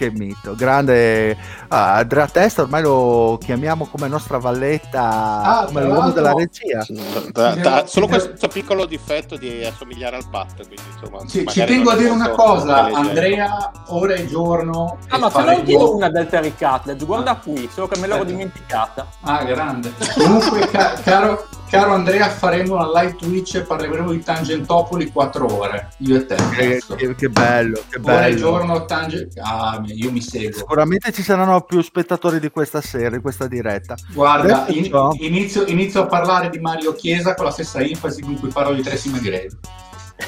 Che 0.00 0.10
mito, 0.10 0.54
grande 0.54 1.36
ah, 1.68 1.96
Andrea 1.96 2.26
Testa 2.26 2.62
ormai 2.62 2.80
lo 2.80 3.38
chiamiamo 3.38 3.84
come 3.84 4.08
nostra 4.08 4.38
valletta 4.38 5.42
ah, 5.42 5.64
come 5.66 5.84
l'uomo 5.84 6.10
della 6.10 6.32
regia. 6.32 6.86
Da, 7.32 7.54
da, 7.54 7.84
solo 7.86 8.06
questo 8.06 8.48
piccolo 8.48 8.86
difetto 8.86 9.36
di 9.36 9.62
assomigliare 9.62 10.16
al 10.16 10.24
Pat 10.30 10.54
quindi, 10.54 10.76
insomma, 10.94 11.26
ci, 11.26 11.46
ci 11.46 11.64
tengo 11.64 11.90
a 11.90 11.96
dire 11.96 12.08
una 12.08 12.30
cosa 12.30 12.86
Andrea 12.86 13.70
ora 13.88 14.14
è 14.14 14.24
giorno 14.24 14.96
ah 15.08 15.18
ma 15.18 15.28
se 15.28 15.42
non 15.42 15.62
chiedo 15.64 15.94
una 15.94 16.08
del 16.08 16.26
Terry 16.28 16.54
Cutledge 16.56 17.04
guarda 17.04 17.34
qui 17.34 17.68
solo 17.70 17.86
che 17.86 17.98
me 17.98 18.06
l'ero 18.06 18.24
dimenticata. 18.24 19.06
Ah 19.22 19.44
grande. 19.44 19.92
Comunque 20.14 20.66
ca- 20.68 20.94
caro 21.02 21.46
Caro 21.70 21.92
Andrea, 21.92 22.28
faremo 22.28 22.74
una 22.74 23.00
live 23.00 23.14
Twitch 23.14 23.54
e 23.54 23.60
parleremo 23.60 24.10
di 24.10 24.20
Tangentopoli 24.24 25.08
4 25.12 25.56
ore. 25.56 25.90
Io 25.98 26.16
e 26.16 26.26
te. 26.26 26.34
Che, 26.34 26.82
che, 26.96 27.14
che 27.14 27.28
bello, 27.28 27.80
che 27.88 28.00
bello. 28.00 28.16
Ora 28.16 28.26
e 28.26 28.34
giorno 28.34 28.84
Tangent... 28.86 29.38
Ah, 29.38 29.80
io 29.84 30.10
mi 30.10 30.20
seguo. 30.20 30.58
Sicuramente 30.58 31.12
ci 31.12 31.22
saranno 31.22 31.60
più 31.60 31.80
spettatori 31.80 32.40
di 32.40 32.50
questa 32.50 32.80
serie, 32.80 33.10
di 33.10 33.20
questa 33.20 33.46
diretta. 33.46 33.94
Guarda, 34.12 34.64
in, 34.70 34.90
inizio, 35.20 35.64
inizio, 35.66 36.02
a 36.02 36.06
parlare 36.06 36.50
di 36.50 36.58
Mario 36.58 36.92
Chiesa 36.94 37.34
con 37.34 37.44
la 37.44 37.52
stessa 37.52 37.78
enfasi 37.78 38.22
con 38.22 38.36
cui 38.40 38.48
parlo 38.48 38.74
di 38.74 38.82
Tracy 38.82 39.08
McGrady. 39.08 39.56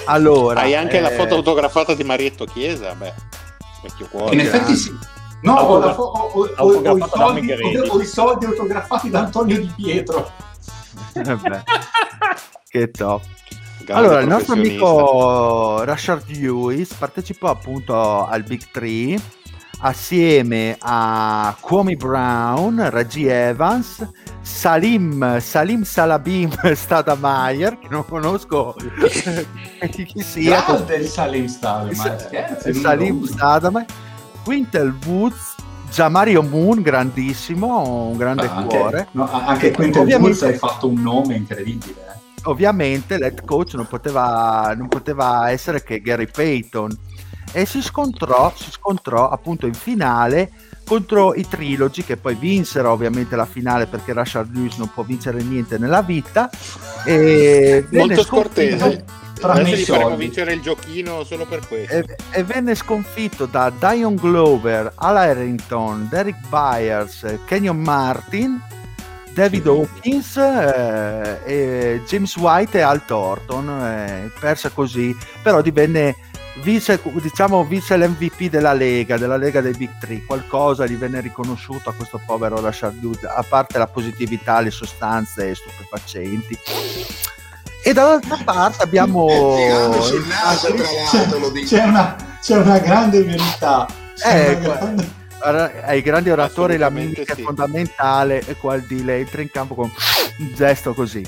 Allora... 0.05 0.61
Hai 0.61 0.77
anche 0.77 0.99
eh... 0.99 1.01
la 1.01 1.11
foto 1.11 1.35
autografata 1.35 1.95
di 1.95 2.05
Marietto 2.05 2.45
Chiesa? 2.45 2.95
Beh, 2.95 3.15
vecchio 3.83 4.07
cuore. 4.09 4.33
In 4.33 4.41
effetti 4.43 4.77
sì. 4.77 4.97
No, 5.43 5.55
ho, 5.55 5.81
ho, 5.81 5.91
ho, 5.91 6.53
ho, 6.57 6.97
i 6.97 7.05
soldi, 7.11 7.53
ho 7.89 8.01
i 8.01 8.07
soldi 8.07 8.45
autografati 8.45 9.11
da 9.11 9.19
Antonio 9.19 9.59
Di 9.59 9.73
Pietro. 9.75 10.51
Vabbè. 11.15 11.63
che 12.69 12.91
top. 12.91 13.23
Grande 13.85 14.07
allora, 14.07 14.21
il 14.21 14.29
nostro 14.29 14.55
amico 14.55 15.83
Rashard 15.85 16.29
Lewis 16.29 16.93
partecipò 16.95 17.49
appunto 17.49 18.27
al 18.27 18.45
Big 18.45 18.71
Three 18.71 19.21
assieme 19.83 20.77
a 20.79 21.55
Kwame 21.61 21.97
Brown, 21.97 22.89
Reggie 22.91 23.49
Evans, 23.49 24.07
Salim, 24.41 25.41
Salim 25.41 25.83
Salabim 25.83 26.51
Stadamayer, 26.75 27.79
che 27.79 27.89
non 27.91 28.05
conosco 28.05 28.77
chi 29.91 30.23
sia. 30.23 30.65
Grande 30.65 31.05
Salim 31.07 31.47
Stadamayer. 31.47 32.75
Salim 32.75 33.25
Stadamayer, 33.25 33.87
Quintel 34.45 34.97
Woods, 35.07 35.57
Già 35.93 36.09
Mario 36.09 36.43
Moon, 36.43 36.81
grandissimo, 36.81 38.07
un 38.09 38.17
grande 38.17 38.47
ah, 38.47 38.63
cuore. 38.63 38.99
Anche, 39.01 39.11
no, 39.13 39.31
anche 39.31 39.71
Quentin 39.73 40.01
Ovviamente... 40.01 40.47
hai 40.47 40.55
fatto 40.55 40.89
un 40.89 41.03
nome 41.03 41.35
incredibile. 41.35 41.93
Eh. 41.93 42.41
Ovviamente 42.45 43.19
l'head 43.19 43.45
coach 43.45 43.75
non 43.75 43.87
poteva, 43.87 44.73
non 44.75 44.89
poteva 44.89 45.51
essere 45.51 45.83
che 45.83 46.01
Gary 46.01 46.31
Payton 46.31 46.99
e 47.53 47.67
si 47.67 47.83
scontrò, 47.83 48.51
si 48.57 48.71
scontrò 48.71 49.29
appunto 49.29 49.67
in 49.67 49.75
finale 49.75 50.51
contro 50.87 51.35
i 51.35 51.47
Trilogy 51.47 52.03
che 52.05 52.17
poi 52.17 52.37
vinsero 52.37 52.91
ovviamente 52.91 53.37
la 53.37 53.45
finale 53.45 53.87
perché 53.87 54.15
Rashard 54.15 54.55
Lewis 54.55 54.79
non 54.79 54.91
può 54.93 55.03
vincere 55.03 55.43
niente 55.43 55.77
nella 55.77 56.01
vita 56.01 56.49
e 57.05 57.87
molto 57.91 58.23
scortese 58.23 59.05
Adesso 59.51 59.77
gli 59.77 59.85
faremo 59.85 60.17
vincere 60.17 60.53
il 60.53 60.61
giochino 60.61 61.25
solo 61.25 61.47
per 61.47 61.67
questo. 61.67 61.95
E, 61.95 62.17
e 62.31 62.45
venne 62.45 62.75
sconfitto 62.75 63.47
da 63.47 63.71
Dion 63.71 64.15
Glover, 64.15 64.93
Al 64.97 65.17
Harrington, 65.17 66.09
Derek 66.09 66.37
Byers, 66.49 67.39
Kenyon 67.47 67.79
Martin, 67.79 68.61
David 69.35 69.67
Hawkins, 69.67 70.37
eh, 70.37 72.01
James 72.07 72.37
White 72.37 72.79
e 72.79 72.83
Al 72.83 73.05
Thornton. 73.05 73.69
Eh, 73.69 74.31
persa 74.39 74.71
così, 74.71 75.17
però 75.43 75.61
divenne 75.63 76.15
vinse, 76.63 77.01
diciamo, 77.21 77.65
vinse 77.65 77.97
l'MVP 77.97 78.49
della 78.49 78.73
Lega, 78.73 79.17
della 79.17 79.37
Lega 79.37 79.61
dei 79.61 79.73
Big 79.73 79.99
Three, 79.99 80.25
qualcosa 80.25 80.87
gli 80.87 80.97
venne 80.97 81.21
riconosciuto 81.21 81.89
a 81.89 81.95
questo 81.95 82.21
povero 82.25 82.61
Rashad 82.61 83.01
Good, 83.01 83.25
a 83.25 83.45
parte 83.49 83.79
la 83.79 83.87
positività, 83.87 84.61
le 84.61 84.71
sostanze 84.71 85.55
stupefacenti. 85.55 86.59
E 87.85 87.93
dall'altra 87.93 88.39
parte 88.45 88.85
abbiamo... 88.85 89.29
sul 90.01 90.25
naso, 90.27 90.73
tra 90.73 90.87
l'altro, 91.13 91.39
lo 91.39 91.51
dico. 91.51 91.67
C'è 91.67 91.83
una, 91.83 92.17
c'è 92.41 92.57
una 92.57 92.79
grande 92.79 93.25
verità. 93.25 93.89
Eh, 94.25 94.57
grande... 94.61 95.11
ai 95.85 96.01
grandi 96.01 96.31
oratori 96.31 96.77
la 96.77 96.91
mimica 96.91 97.35
sì. 97.35 97.41
è 97.41 97.45
fondamentale 97.45 98.45
e 98.47 98.55
qua 98.55 98.75
il 98.77 98.85
delay 98.85 99.23
entra 99.23 99.43
in 99.43 99.51
campo 99.51 99.75
con 99.75 99.91
un 100.39 100.55
gesto 100.55 100.95
così. 100.95 101.27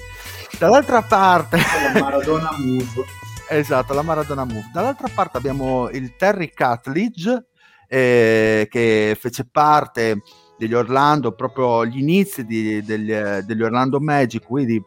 Dall'altra 0.56 1.02
parte... 1.02 1.59
La 1.93 2.01
Maradona 2.01 2.51
Move. 2.56 3.05
esatto, 3.51 3.93
la 3.93 4.02
Maradona 4.02 4.44
Move. 4.44 4.70
Dall'altra 4.72 5.09
parte 5.12 5.39
abbiamo 5.39 5.89
il 5.90 6.14
Terry 6.16 6.52
Cutledge 6.55 7.47
eh, 7.89 8.68
che 8.70 9.16
fece 9.20 9.44
parte 9.51 10.22
degli 10.56 10.74
Orlando, 10.74 11.32
proprio 11.32 11.85
gli 11.85 11.98
inizi 11.98 12.44
di, 12.44 12.81
degli, 12.85 13.12
degli 13.12 13.62
Orlando 13.62 13.98
Magic, 13.98 14.47
quindi 14.47 14.81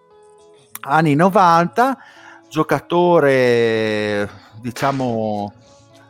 anni 0.88 1.15
90, 1.15 1.97
giocatore 2.49 4.30
diciamo 4.61 5.53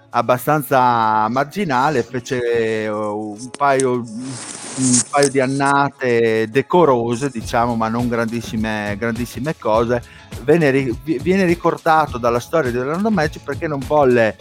abbastanza 0.10 1.28
marginale, 1.30 2.04
fece 2.04 2.88
uh, 2.88 3.36
un 3.40 3.50
paio, 3.56 3.92
un 3.94 5.02
paio 5.10 5.30
di 5.30 5.40
annate 5.40 6.48
decorose, 6.50 7.30
diciamo, 7.30 7.76
ma 7.76 7.88
non 7.88 8.08
grandissime, 8.08 8.96
grandissime 8.98 9.56
cose. 9.58 10.02
Viene, 10.44 10.96
viene 11.04 11.46
ricordato 11.46 12.18
dalla 12.18 12.40
storia 12.40 12.72
di 12.72 12.78
Orlando 12.78 13.12
Magic 13.12 13.44
perché 13.44 13.68
non 13.68 13.80
volle 13.86 14.36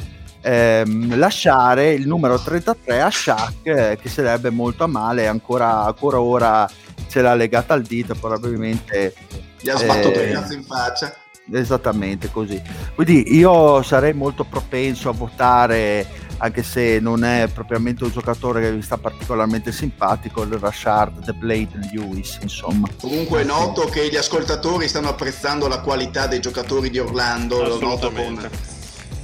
ehm, 0.46 1.18
lasciare 1.18 1.92
il 1.92 2.06
numero 2.06 2.40
33 2.40 3.00
a 3.00 3.10
Shaq, 3.10 3.54
eh, 3.64 3.98
che 4.00 4.08
sarebbe 4.08 4.50
molto 4.50 4.84
a 4.84 4.86
male, 4.86 5.26
ancora, 5.26 5.84
ancora 5.84 6.20
ora 6.20 6.70
ce 7.08 7.20
l'ha 7.20 7.34
legata 7.34 7.74
al 7.74 7.82
dito, 7.82 8.14
probabilmente 8.14 9.14
gli 9.60 9.68
ha 9.68 9.76
sbattuto 9.76 10.20
eh, 10.20 10.28
il 10.28 10.32
cazzo 10.32 10.52
in 10.54 10.62
faccia. 10.64 11.14
Esattamente 11.52 12.30
così. 12.30 12.60
Quindi 12.94 13.36
io 13.36 13.80
sarei 13.82 14.12
molto 14.12 14.44
propenso 14.44 15.08
a 15.08 15.12
votare, 15.12 16.04
anche 16.38 16.64
se 16.64 16.98
non 17.00 17.24
è 17.24 17.48
propriamente 17.52 18.02
un 18.02 18.10
giocatore 18.10 18.60
che 18.60 18.72
mi 18.72 18.82
sta 18.82 18.98
particolarmente 18.98 19.70
simpatico, 19.70 20.42
il 20.42 20.52
Rashard, 20.54 21.24
The 21.24 21.32
Blade 21.32 21.88
Lewis, 21.92 22.38
insomma. 22.42 22.88
Comunque 23.00 23.42
è 23.42 23.44
noto 23.44 23.84
che 23.86 24.08
gli 24.08 24.16
ascoltatori 24.16 24.88
stanno 24.88 25.08
apprezzando 25.08 25.68
la 25.68 25.80
qualità 25.80 26.26
dei 26.26 26.40
giocatori 26.40 26.90
di 26.90 26.98
Orlando, 26.98 27.62
lo 27.62 27.80
noto 27.80 28.10
con... 28.12 28.48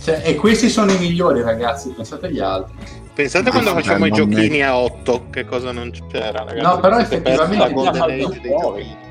Cioè, 0.03 0.23
e 0.25 0.35
questi 0.35 0.69
sono 0.69 0.91
i 0.91 0.99
migliori 0.99 1.43
ragazzi, 1.43 1.91
pensate 1.91 2.27
agli 2.27 2.41
altri. 2.41 2.75
Pensate 3.15 3.51
ah, 3.51 3.53
quando 3.53 3.71
facciamo 3.71 4.07
i 4.07 4.11
giochini 4.11 4.63
a 4.63 4.77
8, 4.77 5.27
che 5.31 5.45
cosa 5.45 5.71
non 5.71 5.93
c'era, 6.11 6.45
ragazzi. 6.45 6.61
No, 6.61 6.81
però 6.81 6.99
effettivamente 6.99 7.57
la 7.57 7.71
Golden 7.71 8.03
Age 8.03 8.41
dei 8.41 8.51
giochini 8.51 9.11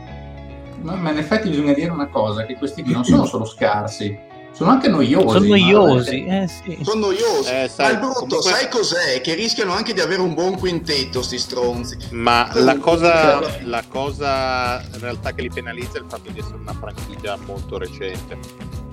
ma 0.82 1.12
in 1.12 1.18
effetti 1.18 1.50
bisogna 1.50 1.74
dire 1.74 1.92
una 1.92 2.08
cosa, 2.08 2.46
che 2.46 2.56
questi 2.56 2.84
qui 2.84 2.94
non 2.94 3.04
sono 3.04 3.26
solo 3.26 3.46
scarsi, 3.46 4.18
sono 4.52 4.72
anche 4.72 4.90
noiosi. 4.90 5.28
Sono 5.28 5.46
noiosi, 5.46 6.26
eh, 6.26 6.48
sì. 6.48 6.78
Sono 6.82 7.00
noiosi. 7.08 7.50
Eh, 7.50 7.70
sai, 7.70 7.86
ma 7.86 7.92
il 7.92 8.00
brutto, 8.00 8.20
comunque... 8.20 8.52
sai 8.52 8.70
cos'è? 8.70 9.22
Che 9.22 9.34
rischiano 9.34 9.74
anche 9.74 9.94
di 9.94 10.02
avere 10.02 10.22
un 10.22 10.34
buon 10.34 10.58
quintetto, 10.58 11.22
sti 11.22 11.38
stronzi. 11.38 11.98
Ma 12.12 12.50
la 12.54 12.78
cosa, 12.78 13.40
la 13.64 13.84
cosa 13.88 14.82
in 14.82 15.00
realtà 15.00 15.32
che 15.32 15.44
li 15.44 15.50
penalizza 15.50 15.98
è 15.98 16.02
il 16.02 16.08
fatto 16.10 16.30
di 16.30 16.40
essere 16.40 16.58
una 16.58 16.74
franchigia 16.74 17.38
molto 17.46 17.78
recente. 17.78 18.38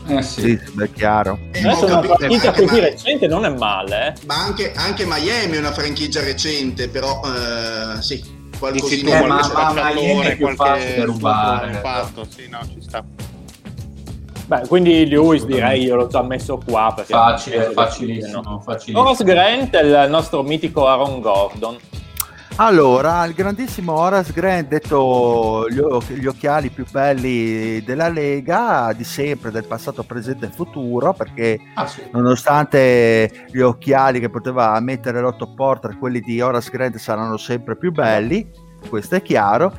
Eh 0.08 0.22
sì, 0.22 0.40
sì 0.40 0.80
è 0.80 0.90
chiaro. 0.92 1.38
Eh, 1.52 1.60
Adesso 1.60 1.86
una 1.86 2.02
franchigia 2.02 2.52
così 2.52 2.80
ma... 2.80 2.80
recente 2.80 3.26
non 3.26 3.44
è 3.44 3.50
male. 3.50 4.08
Eh. 4.08 4.26
Ma 4.26 4.42
anche, 4.44 4.72
anche, 4.74 5.04
Miami 5.04 5.56
è 5.56 5.58
una 5.58 5.72
franchigia 5.72 6.22
recente, 6.22 6.88
però 6.88 7.20
eh, 7.24 8.00
sì 8.02 8.36
qualcosina 8.58 9.22
eh, 9.22 9.26
ma, 9.26 9.50
ma 9.52 9.92
Miami 9.92 10.26
è 10.26 10.36
più 10.36 10.54
qualche 10.56 11.04
rubare 11.04 11.72
fatto, 11.74 12.26
sì, 12.28 12.48
no, 12.48 12.60
ci 12.72 12.80
sta. 12.80 13.04
Beh, 14.46 14.62
quindi 14.66 15.06
Lewis 15.06 15.44
direi 15.44 15.82
io 15.82 15.94
l'ho 15.94 16.06
già 16.06 16.22
messo 16.22 16.58
qua 16.64 16.90
perché 16.96 17.12
facile, 17.12 17.70
facilissimo, 17.70 18.60
facilissimo. 18.64 19.00
Horace 19.00 19.24
Grant 19.24 19.76
è 19.76 20.04
il 20.04 20.10
nostro 20.10 20.42
mitico 20.42 20.86
Aaron 20.86 21.20
Gordon. 21.20 21.76
Allora, 22.60 23.24
il 23.24 23.34
grandissimo 23.34 23.92
Horace 23.92 24.32
Grant, 24.32 24.66
detto 24.66 25.68
gli, 25.70 25.80
gli, 26.14 26.26
occhiali 26.26 26.70
più 26.70 26.84
belli 26.90 27.80
della 27.84 28.08
Lega, 28.08 28.92
di 28.96 29.04
sempre, 29.04 29.52
del 29.52 29.64
passato, 29.64 30.02
presente 30.02 30.46
e 30.46 30.50
futuro, 30.50 31.12
perché 31.12 31.56
ah, 31.74 31.86
sì. 31.86 32.02
nonostante 32.10 33.46
gli 33.52 33.60
occhiali 33.60 34.18
che 34.18 34.28
poteva 34.28 34.78
mettere 34.80 35.20
l'Otto 35.20 35.54
Porter, 35.54 35.96
quelli 35.98 36.18
di 36.18 36.40
Horace 36.40 36.70
Grant 36.72 36.96
saranno 36.96 37.36
sempre 37.36 37.76
più 37.76 37.92
belli, 37.92 38.50
questo 38.88 39.14
è 39.14 39.22
chiaro. 39.22 39.72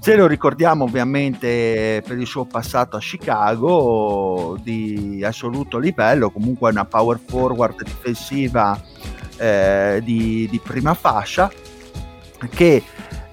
Ce 0.00 0.14
lo 0.14 0.28
ricordiamo 0.28 0.84
ovviamente 0.84 2.00
per 2.06 2.16
il 2.16 2.28
suo 2.28 2.44
passato 2.44 2.96
a 2.96 3.00
Chicago 3.00 4.56
di 4.62 5.20
assoluto 5.24 5.78
livello, 5.78 6.30
comunque 6.30 6.70
una 6.70 6.84
power 6.84 7.18
forward 7.26 7.82
difensiva 7.82 8.80
eh, 9.36 10.00
di, 10.04 10.46
di 10.48 10.60
prima 10.62 10.94
fascia 10.94 11.50
che 12.48 12.82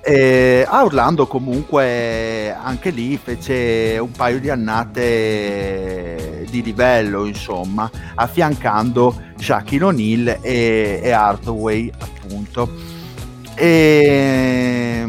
E 0.10 0.66
a 0.66 0.86
Orlando 0.86 1.28
comunque 1.28 2.50
anche 2.54 2.92
lì 2.92 3.18
fece 3.18 3.98
un 4.00 4.12
paio 4.12 4.40
di 4.40 4.50
annate 4.50 6.46
di 6.50 6.62
livello, 6.64 7.26
insomma, 7.26 7.92
affiancando 8.16 9.14
Shaquille 9.38 9.84
O'Neal 9.84 10.38
e, 10.42 11.02
e 11.04 11.12
Hardaway, 11.12 11.92
appunto. 11.98 12.72
E, 13.54 15.04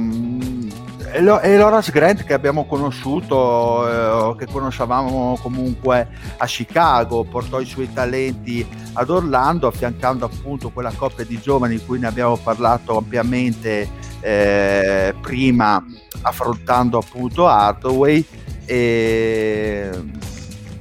e, 1.13 1.21
lo, 1.21 1.41
e 1.41 1.57
Loras 1.57 1.91
Grant 1.91 2.25
che 2.25 2.35
abbiamo 2.35 2.67
conosciuto, 2.67 4.33
eh, 4.33 4.37
che 4.37 4.47
conoscevamo 4.47 5.39
comunque 5.41 6.09
a 6.37 6.47
Chicago, 6.47 7.25
portò 7.25 7.61
i 7.61 7.67
suoi 7.67 7.93
talenti 7.93 8.67
ad 8.93 9.11
Orlando, 9.11 9.67
affiancando 9.67 10.25
appunto 10.25 10.71
quella 10.71 10.93
coppia 10.97 11.25
di 11.25 11.41
giovani 11.41 11.77
di 11.77 11.85
cui 11.85 11.99
ne 11.99 12.07
abbiamo 12.07 12.37
parlato 12.37 12.97
ampiamente 12.97 13.89
eh, 14.21 15.15
prima 15.21 15.85
affrontando 16.23 16.99
appunto 16.99 17.47
Hardaway. 17.47 18.25
E 18.65 19.91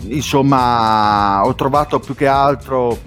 insomma 0.02 1.46
ho 1.46 1.56
trovato 1.56 2.00
più 2.00 2.16
che 2.16 2.28
altro 2.28 2.98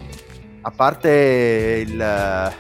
a 0.63 0.71
parte 0.71 1.85
il 1.87 2.53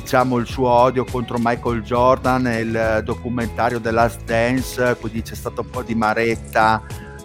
diciamo 0.00 0.36
il 0.36 0.46
suo 0.46 0.68
odio 0.68 1.04
contro 1.04 1.38
Michael 1.40 1.82
Jordan 1.82 2.46
e 2.46 2.60
il 2.60 3.02
documentario 3.04 3.80
The 3.80 3.90
Last 3.90 4.24
Dance 4.24 4.96
quindi 5.00 5.22
c'è 5.22 5.34
stato 5.34 5.62
un 5.62 5.70
po' 5.70 5.82
di 5.82 5.94
maretta 5.94 6.82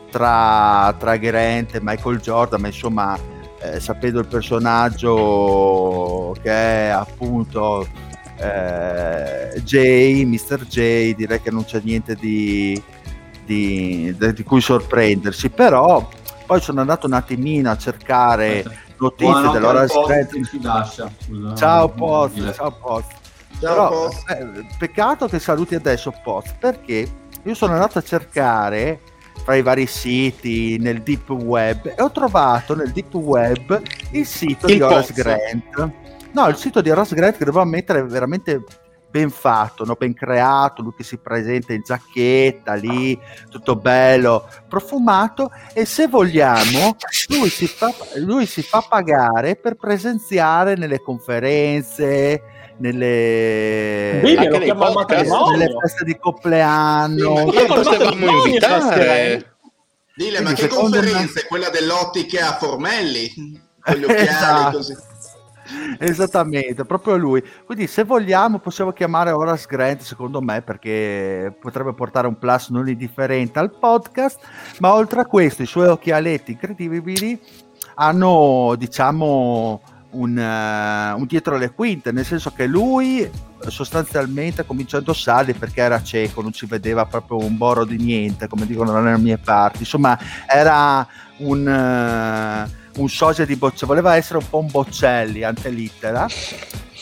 tra, 0.10 0.96
tra 0.98 1.18
Grant 1.18 1.76
e 1.76 1.80
Michael 1.82 2.20
Jordan 2.20 2.62
ma 2.62 2.68
insomma 2.68 3.18
eh, 3.62 3.80
sapendo 3.80 4.20
il 4.20 4.28
personaggio 4.28 6.36
che 6.42 6.52
è 6.52 6.88
appunto 6.88 7.88
eh, 8.38 9.62
J, 9.62 10.24
Mr. 10.26 10.66
J, 10.66 11.16
direi 11.16 11.42
che 11.42 11.52
non 11.52 11.64
c'è 11.64 11.80
niente 11.84 12.16
di, 12.16 12.82
di, 13.46 14.14
di, 14.18 14.44
cui 14.44 14.60
sorprendersi, 14.60 15.50
però 15.50 16.10
poi 16.46 16.60
sono 16.60 16.82
andato 16.82 17.08
un 17.08 17.14
attimino 17.14 17.72
a 17.72 17.78
cercare 17.78 18.66
notizie 19.04 19.52
dell'ora 19.52 19.88
Strand. 19.88 21.56
Ciao 21.56 21.90
Post, 21.90 22.54
ciao 22.54 22.72
Post. 22.72 23.12
Ciao, 23.60 23.74
però, 23.74 24.10
eh, 24.28 24.66
peccato 24.78 25.28
che 25.28 25.40
saluti 25.40 25.76
adesso 25.76 26.14
Post 26.24 26.56
perché 26.60 27.08
io 27.44 27.54
sono 27.54 27.74
andato 27.74 28.00
a 28.00 28.02
cercare 28.02 29.00
fra 29.44 29.56
i 29.56 29.62
vari 29.62 29.86
siti 29.86 30.78
nel 30.80 31.02
deep 31.02 31.30
web 31.30 31.94
e 31.96 32.02
ho 32.02 32.12
trovato 32.12 32.76
nel 32.76 32.92
deep 32.92 33.14
web 33.16 33.82
il 34.12 34.26
sito 34.26 34.68
il 34.68 34.76
di 34.76 34.82
Horace 34.82 35.14
Grant. 35.14 35.92
No, 36.32 36.48
il 36.48 36.56
sito 36.56 36.82
di 36.82 36.90
Ross 36.90 37.14
Grant 37.14 37.38
che 37.38 37.46
devo 37.46 37.62
ammettere 37.62 38.00
è 38.00 38.04
veramente 38.06 38.64
ben 39.14 39.30
fatto, 39.30 39.86
no? 39.86 39.94
ben 39.94 40.16
creato, 40.16 40.82
lui 40.82 40.96
che 40.98 41.04
si 41.04 41.18
presenta 41.20 41.72
in 41.72 41.84
giacchetta 41.84 42.74
lì, 42.74 43.18
tutto 43.48 43.76
bello, 43.76 44.50
profumato 44.68 45.52
e 45.72 45.86
se 45.86 46.08
vogliamo 46.08 46.96
lui 47.28 47.50
si 47.50 47.68
fa, 47.68 47.94
lui 48.16 48.48
si 48.48 48.64
fa 48.64 48.84
pagare 48.90 49.56
per 49.56 49.76
presenziare 49.76 50.74
nelle 50.76 51.00
conferenze, 51.00 52.42
nelle, 52.78 54.20
nelle 54.24 55.76
feste 55.80 56.06
di 56.06 56.18
compleanno. 56.18 57.52
Sì, 57.52 57.68
ma 57.68 57.76
potevamo 57.76 58.46
invitare. 58.46 59.58
Ma 60.42 60.54
che 60.54 60.68
conferenze? 60.70 61.42
Me... 61.42 61.48
Quella 61.48 61.70
dell'ottica 61.70 62.50
a 62.50 62.58
Formelli? 62.58 63.32
Con 63.80 63.94
gli 63.94 64.04
occhiali 64.06 64.24
esatto. 64.24 64.78
così. 64.78 65.12
Esattamente, 66.00 66.86
proprio 66.86 67.18
lui. 67.18 67.44
Quindi 67.66 67.88
se 67.88 68.04
vogliamo 68.04 68.60
possiamo 68.60 68.92
chiamare 68.92 69.32
Horace 69.32 69.66
Grant, 69.68 70.02
secondo 70.02 70.42
me, 70.42 70.62
perché 70.62 71.56
potrebbe 71.60 71.94
portare 71.94 72.28
un 72.28 72.38
plus 72.38 72.70
non 72.70 72.88
indifferente 72.88 73.60
al 73.60 73.72
podcast, 73.72 74.40
ma 74.80 74.94
oltre 74.94 75.22
a 75.22 75.26
questo 75.26 75.62
i 75.62 75.68
suoi 75.68 75.88
occhialetti 75.88 76.52
incredibili 76.52 77.40
hanno, 77.96 78.76
diciamo, 78.78 79.82
un, 80.12 80.38
uh, 80.38 81.20
un 81.20 81.26
dietro 81.26 81.58
le 81.58 81.72
quinte, 81.72 82.12
nel 82.12 82.26
senso 82.26 82.52
che 82.52 82.66
lui 82.66 83.30
sostanzialmente 83.68 84.66
cominciò 84.66 84.98
a 84.98 85.00
indossarli 85.00 85.54
perché 85.54 85.82
era 85.82 86.02
cieco, 86.04 86.42
non 86.42 86.52
ci 86.52 86.66
vedeva 86.66 87.06
proprio 87.06 87.38
un 87.38 87.58
boro 87.58 87.86
di 87.86 87.98
niente, 87.98 88.48
come 88.48 88.66
dicono 88.66 88.92
dalle 88.92 89.18
mie 89.18 89.38
parti. 89.38 89.80
Insomma, 89.80 90.18
era 90.48 91.08
un... 91.38 92.68
Uh, 92.70 92.82
un 92.98 93.10
sosia 93.10 93.46
di 93.46 93.56
Boccelli, 93.56 93.88
voleva 93.88 94.16
essere 94.16 94.38
un 94.40 94.50
po' 94.50 94.60
un 94.60 94.68
Boccelli, 94.68 95.44
antelittera, 95.44 96.28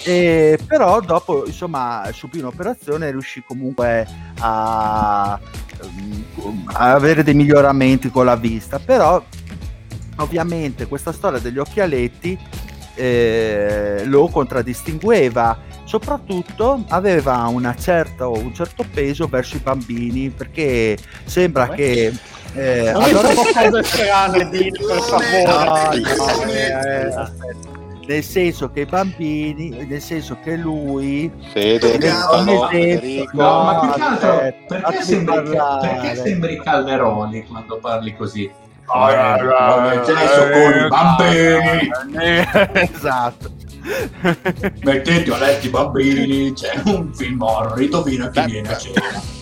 e 0.03 0.57
però 0.65 0.99
dopo 0.99 1.45
insomma 1.45 2.09
subì 2.11 2.39
un'operazione 2.39 3.07
e 3.07 3.11
riuscì 3.11 3.43
comunque 3.45 4.07
a, 4.39 5.33
a, 5.33 5.39
avere 6.73 7.23
dei 7.23 7.33
miglioramenti 7.33 8.09
con 8.09 8.25
la 8.25 8.35
vista, 8.35 8.79
però 8.79 9.23
ovviamente 10.17 10.87
questa 10.87 11.11
storia 11.11 11.39
degli 11.39 11.57
occhialetti 11.57 12.37
eh, 12.95 14.03
lo 14.05 14.27
contraddistingueva. 14.27 15.69
Soprattutto 15.83 16.85
aveva 16.87 17.47
una 17.47 17.75
certa, 17.75 18.27
un 18.27 18.53
certo 18.53 18.85
peso 18.89 19.27
verso 19.27 19.57
i 19.57 19.59
bambini 19.59 20.29
perché 20.29 20.97
sembra 21.25 21.67
che 21.67 22.13
eh, 22.53 22.91
non 22.91 23.03
allora... 23.03 23.27
cose 23.29 23.83
strane 23.83 24.49
dire 24.49 24.71
per 24.85 24.99
favore. 24.99 25.43
no, 25.43 25.63
no, 25.63 25.91
eh, 25.91 27.07
eh, 27.07 27.29
nel 28.07 28.23
senso 28.23 28.71
che 28.71 28.81
i 28.81 28.85
bambini 28.85 29.85
nel 29.87 30.01
senso 30.01 30.37
che 30.43 30.55
lui 30.55 31.31
Fede, 31.51 31.97
no, 31.97 32.41
no, 32.43 32.69
esempio, 32.69 33.29
no, 33.33 33.63
ma 33.63 33.79
più 33.79 33.91
che 33.93 34.01
altro 34.01 34.53
perché 34.67 35.01
sembri, 35.03 35.41
perché 35.81 36.15
sembri 36.15 36.61
Calderoni 36.61 37.45
quando 37.45 37.77
parli 37.77 38.15
così? 38.15 38.51
Oh, 38.93 39.09
eh, 39.09 40.01
ce 40.03 40.13
ne 40.13 40.27
sono 40.27 40.49
con 40.51 40.73
i 40.73 40.87
bambini. 40.89 41.89
esatto. 42.93 43.51
Mettete 44.83 45.33
a 45.33 45.37
letto 45.37 45.65
i 45.65 45.69
bambini 45.69 46.53
c'è 46.53 46.81
un 46.85 47.13
film 47.13 47.41
horror 47.41 48.03
fino 48.03 48.25
a 48.25 48.29
chi 48.29 48.45
viene 48.45 48.67
a 48.67 48.77
cena 48.77 49.39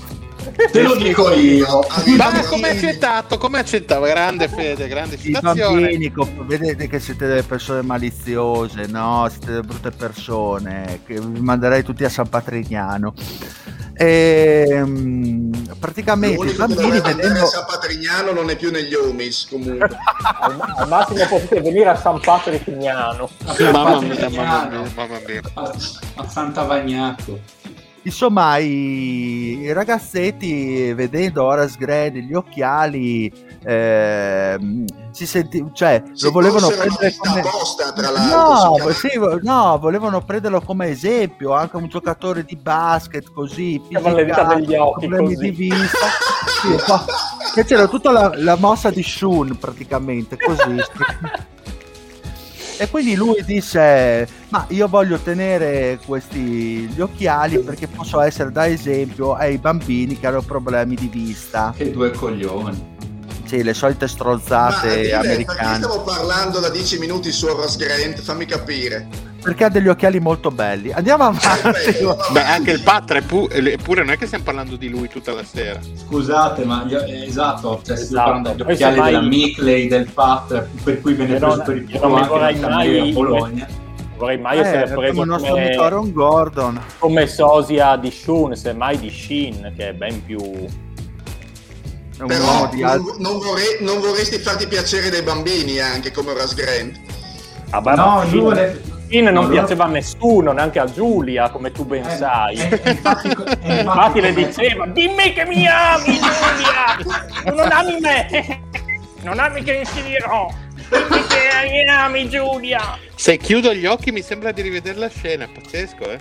Te 0.72 0.82
lo 0.82 0.96
dico 0.96 1.32
io. 1.32 1.80
Ma 2.18 2.46
come 2.46 2.70
accettato? 2.70 3.38
Come 3.38 3.60
accettato? 3.60 4.02
Grande 4.02 4.48
fede, 4.48 4.88
grande 4.88 5.18
citazione. 5.18 5.82
Bambini, 5.82 6.12
vedete 6.46 6.88
che 6.88 7.00
siete 7.00 7.28
delle 7.28 7.44
persone 7.44 7.82
maliziose, 7.82 8.86
no? 8.88 9.28
Siete 9.30 9.46
delle 9.48 9.62
brutte 9.62 9.92
persone. 9.92 11.02
Che 11.06 11.20
vi 11.20 11.40
manderei 11.40 11.84
tutti 11.84 12.04
a 12.04 12.10
San 12.10 12.28
Patrignano. 12.28 13.14
E, 14.02 14.66
ehm, 14.70 15.76
praticamente 15.78 16.52
i 16.52 16.54
bambini 16.54 17.02
vedendo 17.02 17.46
San 17.46 17.66
Patrignano 17.68 18.32
non 18.32 18.50
è 18.50 18.56
più 18.56 18.72
negli 18.72 18.94
Omis 18.94 19.46
comunque 19.50 19.90
al, 20.40 20.58
al, 20.78 20.88
massimo 20.88 21.26
potete 21.28 21.60
venire 21.60 21.90
a 21.90 21.98
San 21.98 22.18
Patrignano 22.22 23.30
mamma 23.74 24.00
mia, 24.00 24.30
mamma 24.30 24.68
mia, 24.70 24.92
mamma 24.96 25.20
mia. 25.28 25.42
A, 25.54 25.74
a 26.16 26.30
Sant'Avagnato 26.30 27.42
insomma 28.04 28.58
i, 28.58 29.60
i 29.60 29.74
ragazzetti 29.74 30.94
vedendo 30.94 31.44
Horace 31.44 31.76
Grant 31.78 32.16
gli 32.16 32.34
occhiali 32.34 33.32
eh, 33.64 34.58
si 35.12 35.26
senti, 35.26 35.66
cioè 35.74 36.04
si 36.14 36.26
lo 36.26 36.32
volevano 36.32 36.68
prendere 36.68 37.14
come 37.18 37.42
posta, 37.42 37.92
tra 37.92 38.10
no, 38.10 38.78
sì, 38.92 39.10
no, 39.42 39.78
volevano 39.80 40.22
prenderlo 40.22 40.62
come 40.62 40.88
esempio 40.88 41.54
anche 41.54 41.76
un 41.76 41.88
giocatore 41.88 42.44
di 42.46 42.56
basket 42.56 43.32
così 43.32 43.82
fisica, 43.88 44.44
degli 44.56 44.76
occhi 44.76 45.08
problemi 45.08 45.36
così. 45.36 45.52
di 45.52 45.52
vista. 45.52 46.08
Sì, 46.62 47.54
che 47.54 47.66
c'era 47.66 47.88
tutta 47.88 48.12
la, 48.12 48.32
la 48.36 48.56
mossa 48.56 48.90
di 48.90 49.04
Shun 49.04 49.58
praticamente 49.58 50.38
così 50.38 50.78
E 52.82 52.90
quindi 52.90 53.16
lui 53.16 53.44
disse: 53.44 54.26
Ma 54.50 54.66
io 54.70 54.88
voglio 54.88 55.18
tenere 55.18 56.00
questi 56.06 56.88
gli 56.88 57.02
occhiali 57.02 57.60
perché 57.60 57.88
posso 57.88 58.22
essere 58.22 58.54
da 58.54 58.68
esempio 58.68 59.34
ai 59.34 59.58
bambini 59.58 60.18
che 60.18 60.28
hanno 60.28 60.42
problemi 60.42 60.96
di 60.96 61.10
vista. 61.10 61.74
Che 61.76 61.92
due 61.92 62.12
coglioni. 62.12 62.98
Sì, 63.44 63.64
le 63.64 63.74
solite 63.74 64.08
strozzate 64.08 65.10
Ma, 65.12 65.20
americane. 65.20 65.58
Perché 65.58 65.76
stiamo 65.76 66.04
parlando 66.04 66.60
da 66.60 66.70
10 66.70 67.00
minuti 67.00 67.34
su 67.34 67.48
Ross 67.48 67.76
Grant? 67.76 68.22
Fammi 68.22 68.46
capire. 68.46 69.08
Perché 69.42 69.64
ha 69.64 69.70
degli 69.70 69.88
occhiali 69.88 70.20
molto 70.20 70.52
belli. 70.52 70.92
Andiamo 70.92 71.24
avanti. 71.24 71.48
Beh, 72.32 72.44
anche 72.44 72.72
il 72.72 72.82
Patre, 72.82 73.20
eppure 73.20 74.02
non 74.02 74.12
è 74.12 74.18
che 74.18 74.26
stiamo 74.26 74.44
parlando 74.44 74.76
di 74.76 74.90
lui 74.90 75.08
tutta 75.08 75.34
la 75.34 75.44
sera. 75.44 75.80
Scusate, 76.06 76.66
ma 76.66 76.84
io, 76.88 77.04
eh, 77.04 77.26
esatto, 77.26 77.82
cioè, 77.84 77.96
esatto. 77.96 78.32
parlando 78.32 78.64
degli 78.64 78.74
occhiali 78.74 79.00
mai... 79.00 79.12
della 79.12 79.22
Micley, 79.24 79.88
del 79.88 80.10
Pat, 80.12 80.68
per 80.84 81.02
cui 81.02 81.14
venne 81.14 81.38
preso 81.38 81.62
per 81.64 81.76
il 81.76 81.84
più 81.84 82.02
anche 82.02 82.60
mai... 82.68 83.10
a 83.10 83.14
Bologna 83.14 83.68
vorrei 84.20 84.38
mai 84.38 84.58
eh, 84.58 84.62
essere 84.62 84.94
preso 84.94 85.26
come, 85.26 85.76
Aaron 85.76 86.12
Gordon. 86.12 86.82
come 86.98 87.26
sosia 87.26 87.96
di 87.96 88.12
Shun, 88.12 88.54
semmai 88.54 89.00
di 89.00 89.10
Shin, 89.10 89.74
che 89.78 89.90
è 89.90 89.94
ben 89.94 90.22
più 90.26 90.40
però 92.28 92.70
non, 92.74 93.16
non, 93.20 93.40
vorrei, 93.40 93.78
non, 93.80 94.02
vorresti 94.02 94.40
farti 94.40 94.68
piacere 94.68 95.10
dei 95.10 95.22
bambini 95.22 95.80
anche 95.80 96.12
come 96.12 96.34
Ras 96.34 96.54
Grant. 96.54 97.00
Ah, 97.70 97.80
no, 97.80 98.26
lui 98.30 98.40
vuole, 98.40 98.82
fine 99.10 99.32
non 99.32 99.46
allora... 99.46 99.62
piaceva 99.62 99.86
a 99.86 99.88
nessuno, 99.88 100.52
neanche 100.52 100.80
a 100.80 100.86
Giulia, 100.86 101.50
come 101.50 101.72
tu 101.72 101.84
ben 101.84 102.06
eh, 102.06 102.16
sai. 102.16 102.56
Eh, 102.58 102.80
eh 102.84 102.92
infatti, 102.92 103.28
eh, 103.64 103.80
infatti 103.82 104.22
le 104.22 104.34
diceva, 104.34 104.86
dimmi 104.86 105.34
che 105.34 105.46
mi 105.46 105.68
ami 105.68 106.20
Giulia, 106.20 107.52
non 107.54 107.72
ami 107.72 107.98
me, 108.00 108.62
non 109.24 109.40
ami 109.40 109.64
che 109.64 109.74
insidirò. 109.74 110.48
Dimmi 110.90 111.26
che 111.28 111.70
mi 111.70 111.90
ami 111.90 112.30
Giulia. 112.30 112.98
Se 113.16 113.38
chiudo 113.38 113.74
gli 113.74 113.86
occhi 113.86 114.12
mi 114.12 114.22
sembra 114.22 114.52
di 114.52 114.62
rivedere 114.62 114.98
la 115.00 115.10
scena, 115.10 115.46
è 115.46 115.50
pazzesco, 115.50 116.10
eh. 116.12 116.20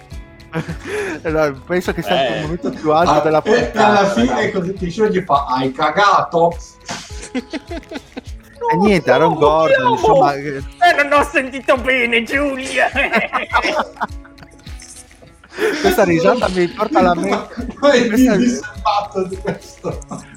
allora, 1.24 1.52
penso 1.66 1.93
che 1.93 2.02
sia 2.02 2.27
eh. 2.27 2.36
il 2.36 2.43
momento 2.43 2.70
più 2.70 2.90
alto 2.90 3.10
ah, 3.10 3.20
della 3.20 3.43
puntata. 3.43 3.86
alla 3.86 4.09
fine 4.09 4.51
così 4.51 4.73
ti 4.73 4.90
scegli 4.90 5.20
fa 5.20 5.44
hai 5.44 5.70
cagato 5.73 6.56
e 8.70 8.77
niente, 8.77 9.11
Aaron 9.11 9.35
Gordon, 9.35 9.93
insomma... 9.93 10.35
Eh, 10.35 10.62
non 11.03 11.12
ho 11.12 11.24
sentito 11.24 11.77
bene, 11.77 12.23
Giulia! 12.23 12.90
Questa 15.81 16.05
risata 16.05 16.49
mi 16.51 16.69
porta 16.69 17.01
alla 17.01 17.15
mente. 17.15 17.66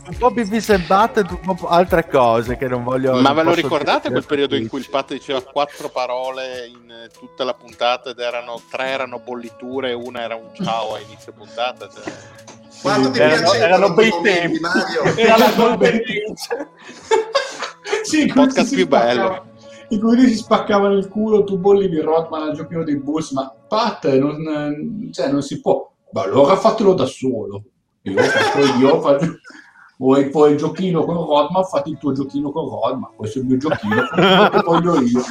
Un 0.07 0.17
po' 0.17 0.31
Beavis 0.31 0.69
and 0.69 0.85
Button, 0.87 1.39
un 1.45 1.55
po' 1.55 1.67
altre 1.67 2.07
cose 2.07 2.57
che 2.57 2.67
non 2.67 2.83
voglio. 2.83 3.21
Ma 3.21 3.31
ve 3.33 3.43
lo 3.43 3.53
ricordate 3.53 4.09
quel 4.09 4.25
periodo 4.25 4.55
in 4.55 4.67
cui 4.67 4.79
il 4.79 4.89
patto 4.89 5.13
diceva 5.13 5.43
quattro 5.43 5.89
parole 5.89 6.67
in 6.67 7.09
tutta 7.17 7.43
la 7.43 7.53
puntata 7.53 8.09
ed 8.09 8.19
erano 8.19 8.61
tre 8.69 8.87
erano 8.87 9.19
bolliture 9.19 9.91
e 9.91 9.93
una 9.93 10.21
era 10.21 10.35
un 10.35 10.49
ciao 10.53 10.95
a 10.95 10.99
inizio 10.99 11.33
puntata? 11.33 11.87
Cioè... 11.87 12.11
Quanto 12.81 13.11
ti 13.11 13.19
erano, 13.19 13.53
erano 13.53 13.93
bei 13.93 14.11
tempi, 14.23 14.59
Mario. 14.59 15.03
Era 15.15 15.37
la 15.37 15.51
golden 15.51 16.01
sì, 18.03 18.23
il 18.23 18.33
podcast 18.33 18.73
più 18.75 18.87
bello 18.87 19.49
in 19.91 19.99
cui 19.99 20.27
si 20.27 20.35
spaccavano 20.35 20.95
il 20.95 21.09
culo, 21.09 21.43
tu 21.43 21.57
bollivi 21.57 21.99
Rotman 21.99 22.43
al 22.43 22.55
giochino 22.55 22.83
dei 22.83 22.97
Bulls, 22.97 23.31
ma 23.31 23.53
Pat 23.67 24.09
non, 24.17 25.09
cioè, 25.11 25.31
non 25.31 25.41
si 25.41 25.59
può. 25.59 25.91
Ma 26.11 26.23
allora 26.23 26.55
fatelo 26.55 26.93
da 26.93 27.05
solo. 27.05 27.63
Io 28.03 28.17
faccio 28.17 28.77
io, 28.79 29.01
faccio... 29.01 29.33
Vuoi 29.97 30.29
poi 30.29 30.53
il 30.53 30.57
giochino 30.57 31.03
con 31.05 31.15
Rodman, 31.15 31.63
fatti 31.63 31.91
il 31.91 31.97
tuo 31.99 32.11
giochino 32.11 32.51
con 32.51 32.67
Rodman, 32.67 33.11
questo 33.15 33.37
è 33.37 33.41
il 33.43 33.47
mio 33.47 33.57
giochino, 33.57 34.01
che 34.49 34.61
voglio 34.65 34.99
io. 34.99 35.21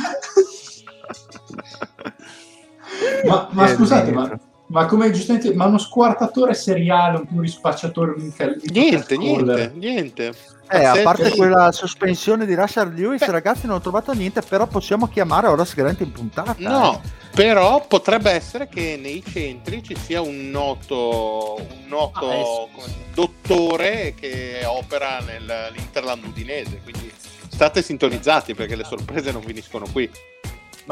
ma, 3.26 3.48
ma 3.50 3.66
scusate, 3.66 4.12
ma 4.12 4.40
ma 4.70 4.86
come 4.86 5.10
giustamente, 5.10 5.52
ma 5.52 5.66
uno 5.66 5.78
squartatore 5.78 6.54
seriale, 6.54 7.18
un 7.18 7.26
plurispacciatore, 7.26 8.12
un 8.12 8.32
Niente, 8.72 9.16
niente, 9.16 9.72
niente. 9.74 10.32
Eh, 10.72 10.84
a 10.84 11.02
parte 11.02 11.30
quella 11.30 11.72
sospensione 11.72 12.46
di 12.46 12.54
Rashard 12.54 12.96
Lewis, 12.96 13.18
Beh. 13.18 13.32
ragazzi, 13.32 13.66
non 13.66 13.76
ho 13.76 13.80
trovato 13.80 14.12
niente, 14.12 14.42
però 14.42 14.68
possiamo 14.68 15.08
chiamare 15.08 15.48
Horace 15.48 15.74
Grant 15.74 16.00
in 16.00 16.12
puntata. 16.12 16.54
No, 16.58 17.02
eh. 17.02 17.08
però 17.34 17.84
potrebbe 17.84 18.30
essere 18.30 18.68
che 18.68 18.96
nei 19.00 19.24
centri 19.26 19.82
ci 19.82 19.96
sia 19.96 20.20
un 20.20 20.50
noto, 20.50 21.56
un 21.58 21.88
noto 21.88 22.30
ah, 22.30 22.34
eh, 22.34 22.94
dottore 23.12 24.14
che 24.14 24.60
opera 24.64 25.18
nell'Interland 25.18 26.22
udinese, 26.22 26.80
quindi 26.84 27.10
state 27.48 27.82
sintonizzati 27.82 28.54
perché 28.54 28.76
le 28.76 28.84
sorprese 28.84 29.32
non 29.32 29.42
finiscono 29.42 29.86
qui. 29.90 30.08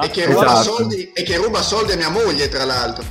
E 0.00 0.10
che, 0.10 0.24
esatto. 0.24 0.62
soldi, 0.62 1.12
e 1.12 1.22
che 1.22 1.36
ruba 1.36 1.62
soldi 1.62 1.92
a 1.92 1.96
mia 1.96 2.10
moglie, 2.10 2.48
tra 2.48 2.64
l'altro 2.64 3.04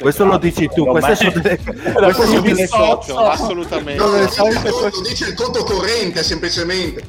questo 0.00 0.24
lo 0.24 0.38
dici 0.38 0.68
tu, 0.68 0.86
queste 0.86 1.14
sono 1.16 1.30
delle, 1.40 1.58
queste 1.94 2.26
sono 2.26 2.40
delle 2.40 2.66
socio, 2.66 3.18
assolutamente. 3.18 4.02
No, 4.02 4.10
lo 4.10 5.02
dice 5.02 5.28
il 5.28 5.34
conto 5.34 5.64
corrente 5.64 6.22
semplicemente. 6.22 7.06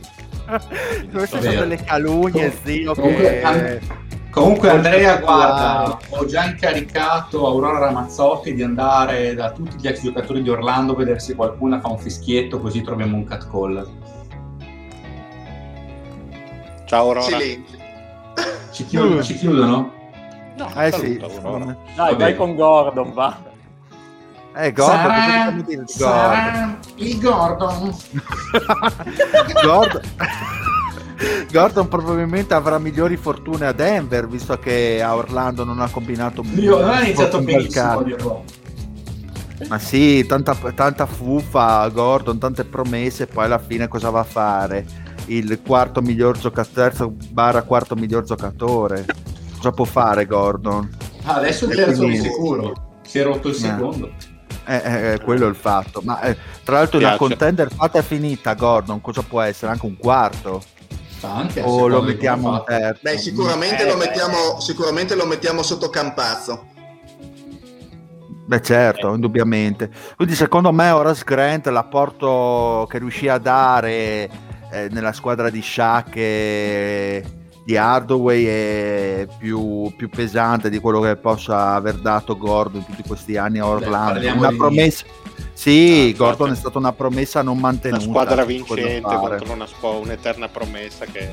queste 1.11 1.41
sono 1.41 1.59
delle 1.59 1.77
calunnie, 1.77 2.53
zio. 2.63 2.93
Comunque, 2.95 3.41
che... 3.41 3.81
comunque 4.31 4.69
Andrea, 4.69 5.17
guarda, 5.17 5.99
ho 6.09 6.25
già 6.25 6.45
incaricato 6.45 7.45
Aurora 7.45 7.79
Ramazzotti 7.79 8.53
di 8.53 8.63
andare 8.63 9.33
da 9.35 9.51
tutti 9.51 9.75
gli 9.79 9.87
ex 9.87 10.01
giocatori 10.01 10.41
di 10.41 10.49
Orlando 10.49 10.93
a 10.93 10.95
vedere 10.95 11.19
se 11.19 11.35
qualcuno 11.35 11.79
fa 11.79 11.89
un 11.89 11.99
fischietto, 11.99 12.59
così 12.59 12.81
troviamo 12.81 13.15
un 13.15 13.25
cat 13.25 13.49
call. 13.49 13.87
Ciao 16.85 17.05
Aurora. 17.05 17.37
Ci, 18.71 18.85
chiudono, 18.85 19.21
ci 19.21 19.35
chiudono? 19.35 19.97
No, 20.59 20.69
eh 20.75 20.91
sì. 20.91 21.17
Dai, 21.95 22.15
vai 22.17 22.35
con 22.35 22.53
Gordon, 22.53 23.13
va. 23.13 23.47
Eh, 24.53 24.73
Gordon, 24.73 24.97
sarà, 24.97 25.51
dire? 25.51 25.83
Sarà 25.87 26.77
il 26.95 27.19
Gordon. 27.21 27.95
Gordon. 29.63 30.01
Gordon 31.49 31.87
probabilmente 31.87 32.53
avrà 32.53 32.77
migliori 32.77 33.15
fortune 33.15 33.67
a 33.67 33.71
Denver, 33.71 34.27
visto 34.27 34.59
che 34.59 35.01
a 35.01 35.15
Orlando 35.15 35.63
non 35.63 35.79
ha 35.79 35.89
combinato 35.89 36.43
Io 36.55 36.79
non 36.79 36.89
ha 36.89 37.03
iniziato 37.03 37.41
benissimo 37.41 38.43
Ma 39.67 39.79
sì, 39.79 40.25
tanta, 40.25 40.55
tanta 40.75 41.05
fuffa 41.05 41.87
Gordon, 41.87 42.37
tante 42.37 42.65
promesse, 42.65 43.27
poi 43.27 43.45
alla 43.45 43.59
fine 43.59 43.87
cosa 43.87 44.09
va 44.09 44.19
a 44.19 44.25
fare? 44.25 44.85
Il 45.27 45.61
quarto 45.61 46.01
miglior 46.01 46.37
giocatore, 46.37 46.73
terzo 46.73 47.13
barra 47.31 47.61
quarto 47.63 47.95
miglior 47.95 48.23
giocatore 48.23 49.05
cosa 49.59 49.71
può 49.71 49.83
fare 49.83 50.25
Gordon? 50.25 50.89
Ah, 51.23 51.35
adesso 51.35 51.65
il 51.65 51.75
terzo 51.75 52.05
di 52.05 52.17
sicuro, 52.17 52.99
si 53.05 53.19
è 53.19 53.23
rotto 53.23 53.49
il 53.49 53.55
eh. 53.55 53.57
secondo. 53.57 54.11
Eh, 54.65 54.81
eh, 54.83 55.11
eh, 55.13 55.19
quello 55.21 55.45
è 55.45 55.49
il 55.49 55.55
fatto. 55.55 56.01
Ma 56.03 56.21
eh, 56.21 56.37
tra 56.63 56.77
l'altro 56.77 56.99
la 56.99 57.17
contender 57.17 57.71
fatta 57.71 57.99
è 57.99 58.01
finita, 58.01 58.53
Gordon, 58.53 59.01
cosa 59.01 59.21
può 59.21 59.41
essere? 59.41 59.71
Anche 59.71 59.85
un 59.85 59.97
quarto? 59.97 60.61
Anche 61.21 61.61
o 61.61 61.87
lo 61.87 62.01
mettiamo 62.01 62.53
in 62.53 62.63
terzo? 62.65 63.01
Beh, 63.03 63.17
sicuramente, 63.17 63.85
lo 63.85 63.97
mettiamo, 63.97 64.59
sicuramente 64.61 65.15
lo 65.15 65.25
mettiamo 65.25 65.61
sotto 65.61 65.89
Campazzo. 65.89 66.67
Beh 68.45 68.61
certo, 68.61 69.13
indubbiamente. 69.13 69.91
Quindi 70.15 70.33
secondo 70.33 70.71
me 70.71 70.89
Horace 70.89 71.23
Grant 71.25 71.67
l'apporto 71.67 72.87
che 72.89 72.97
riuscì 72.97 73.27
a 73.27 73.37
dare 73.37 74.29
eh, 74.71 74.87
nella 74.89 75.13
squadra 75.13 75.49
di 75.49 75.61
Shaq 75.61 76.15
e 76.15 77.23
di 77.69 77.77
Hardaway 77.77 78.45
è 78.45 79.27
più, 79.37 79.93
più, 79.95 80.09
pesante 80.09 80.71
di 80.71 80.79
quello 80.79 81.01
che 81.01 81.15
possa 81.17 81.75
aver 81.75 81.97
dato 81.97 82.35
Gordon 82.35 82.79
in 82.79 82.85
tuti 82.87 83.07
questi 83.07 83.37
anni 83.37 83.59
a 83.59 83.67
Orlando. 83.67 84.19
Beh, 84.19 84.31
una 84.31 84.51
promessa. 84.57 85.05
Sì, 85.53 86.11
ah, 86.11 86.17
Gordon 86.17 86.47
certo. 86.47 86.53
è 86.53 86.55
stata 86.55 86.77
una 86.79 86.93
promessa 86.93 87.43
non 87.43 87.59
mantenuta. 87.59 88.03
Una 88.03 88.11
squadra 88.11 88.43
vincente 88.43 89.01
contro 89.01 89.53
una 89.53 89.67
spo- 89.67 89.99
un'eterna 90.03 90.47
promessa 90.47 91.05
che 91.05 91.29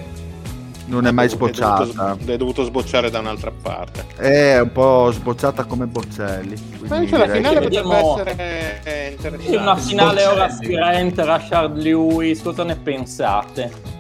non 0.89 1.07
è 1.07 1.11
mai 1.11 1.31
sbocciata. 1.31 1.85
È 1.85 1.87
dovuto, 1.87 2.33
è 2.33 2.37
dovuto 2.37 2.65
sbocciare 2.65 3.09
da 3.09 3.21
un'altra 3.21 3.51
parte. 3.51 4.05
È 4.17 4.61
un 4.61 4.73
po' 4.73 5.11
sbocciata 5.13 5.65
come 5.65 5.87
Boccelli. 5.87 6.55
Ma 6.87 6.97
invece 6.97 7.17
la 7.17 7.29
finale 7.31 7.61
potrebbe 7.61 8.45
essere 8.45 9.11
interessante. 9.13 9.57
Una 9.57 9.77
finale 9.77 10.27
ora 10.27 10.49
Grant, 10.61 11.19
Rashard 11.19 11.79
Lewis, 11.79 12.43
cosa 12.43 12.63
ne 12.63 12.77
pensate? 12.77 13.96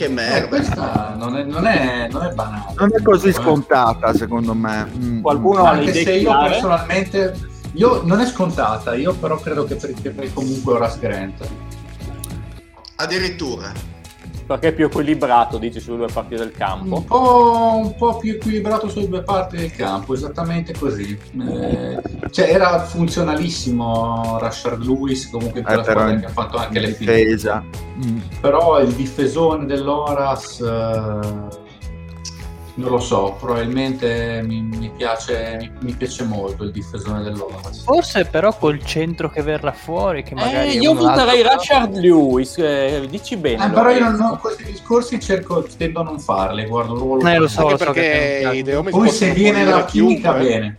Che 0.00 0.08
merda. 0.08 0.46
Eh, 0.46 0.48
questa 0.48 1.14
non 1.14 1.36
è, 1.36 1.42
non, 1.42 1.66
è, 1.66 2.08
non 2.10 2.24
è, 2.24 2.32
banale. 2.32 2.72
Non 2.74 2.88
è 2.90 3.02
così 3.02 3.34
scontata, 3.34 4.14
secondo 4.14 4.54
me. 4.54 4.90
Mm. 4.96 5.20
Qualcuno 5.20 5.64
ha 5.64 5.72
Anche 5.72 5.92
se 5.92 6.14
io 6.14 6.38
personalmente. 6.38 7.38
Io, 7.72 8.00
non 8.06 8.18
è 8.20 8.24
scontata, 8.24 8.94
io 8.94 9.12
però 9.12 9.36
credo 9.36 9.66
che 9.66 9.74
preferirei 9.74 10.32
comunque 10.32 10.72
ora 10.72 10.90
Grant. 10.98 11.46
Addirittura 12.96 13.70
perché 14.50 14.68
è 14.68 14.72
più 14.72 14.86
equilibrato, 14.86 15.58
dici, 15.58 15.78
sulle 15.78 15.98
due 15.98 16.08
parti 16.12 16.34
del 16.34 16.50
campo. 16.50 16.96
Un 16.96 17.04
po', 17.04 17.80
un 17.84 17.94
po', 17.94 18.16
più 18.16 18.32
equilibrato 18.32 18.88
sulle 18.88 19.06
due 19.06 19.22
parti 19.22 19.58
del 19.58 19.70
campo, 19.70 20.12
esattamente 20.12 20.74
così. 20.76 21.16
Eh, 21.40 22.02
cioè, 22.30 22.52
era 22.52 22.80
funzionalissimo 22.80 24.38
Rashard 24.40 24.82
Lewis, 24.82 25.30
comunque 25.30 25.60
in 25.60 25.66
quella 25.66 25.82
eh, 25.82 25.84
squadra 25.84 26.18
che 26.18 26.26
ha 26.26 26.30
fatto 26.30 26.56
anche 26.56 26.80
le 26.80 26.96
difesa. 26.98 27.62
Mm. 28.04 28.18
Però 28.40 28.80
il 28.80 28.92
difesone 28.92 29.66
dell'Oras... 29.66 30.60
Eh, 30.60 31.59
non 32.80 32.90
lo 32.90 32.98
so, 32.98 33.36
probabilmente 33.38 34.42
mi, 34.44 34.62
mi, 34.62 34.90
piace, 34.96 35.56
mi, 35.60 35.70
mi, 35.80 35.92
piace 35.92 36.24
molto 36.24 36.64
il 36.64 36.72
difesone 36.72 37.22
dell'Olas. 37.22 37.82
Forse 37.82 38.24
però 38.24 38.56
col 38.56 38.82
centro 38.84 39.30
che 39.30 39.42
verrà 39.42 39.72
fuori, 39.72 40.22
che 40.22 40.34
magari... 40.34 40.70
Eh, 40.70 40.78
io 40.78 40.94
butterei 40.94 41.42
Rashard 41.42 41.94
Lewis, 41.94 42.56
eh, 42.58 43.06
dici 43.08 43.36
bene. 43.36 43.66
Eh, 43.66 43.70
però 43.70 43.90
io 43.90 44.00
non, 44.00 44.14
non, 44.16 44.38
questi 44.38 44.64
discorsi 44.64 45.20
cerco, 45.20 45.66
tendo 45.76 46.00
a 46.00 46.04
non 46.04 46.18
farli, 46.18 46.66
guardo 46.66 46.94
il 46.94 46.98
ruolo. 46.98 47.28
Eh, 47.28 47.36
lo 47.36 47.48
so, 47.48 47.68
lo 47.68 47.76
so 47.76 47.84
perché 47.84 48.64
Poi 48.90 49.10
se 49.10 49.32
viene 49.32 49.64
la 49.64 49.84
chimica, 49.84 50.32
bene. 50.32 50.78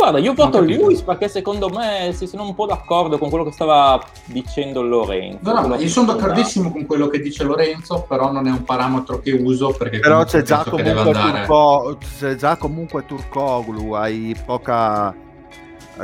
Guarda, 0.00 0.18
io 0.18 0.32
voto 0.32 0.62
Lewis 0.62 1.02
perché 1.02 1.28
secondo 1.28 1.68
me 1.68 2.12
si 2.14 2.26
sono 2.26 2.44
un 2.44 2.54
po' 2.54 2.64
d'accordo 2.64 3.18
con 3.18 3.28
quello 3.28 3.44
che 3.44 3.52
stava 3.52 4.02
dicendo 4.24 4.80
Lorenzo. 4.80 5.52
No, 5.52 5.66
no, 5.66 5.74
io 5.74 5.88
sono 5.88 6.14
d'accordissimo 6.14 6.72
con 6.72 6.86
quello 6.86 7.08
che 7.08 7.20
dice 7.20 7.44
Lorenzo, 7.44 8.06
però 8.08 8.32
non 8.32 8.46
è 8.46 8.50
un 8.50 8.64
parametro 8.64 9.20
che 9.20 9.32
uso 9.32 9.74
perché 9.76 9.98
però 9.98 10.24
c'è 10.24 10.40
già, 10.40 10.64
comunque 10.64 11.12
Turco, 11.12 11.98
c'è 12.18 12.34
già 12.34 12.56
comunque 12.56 13.04
Turcoglu, 13.04 13.92
hai 13.92 14.34
poca 14.46 15.14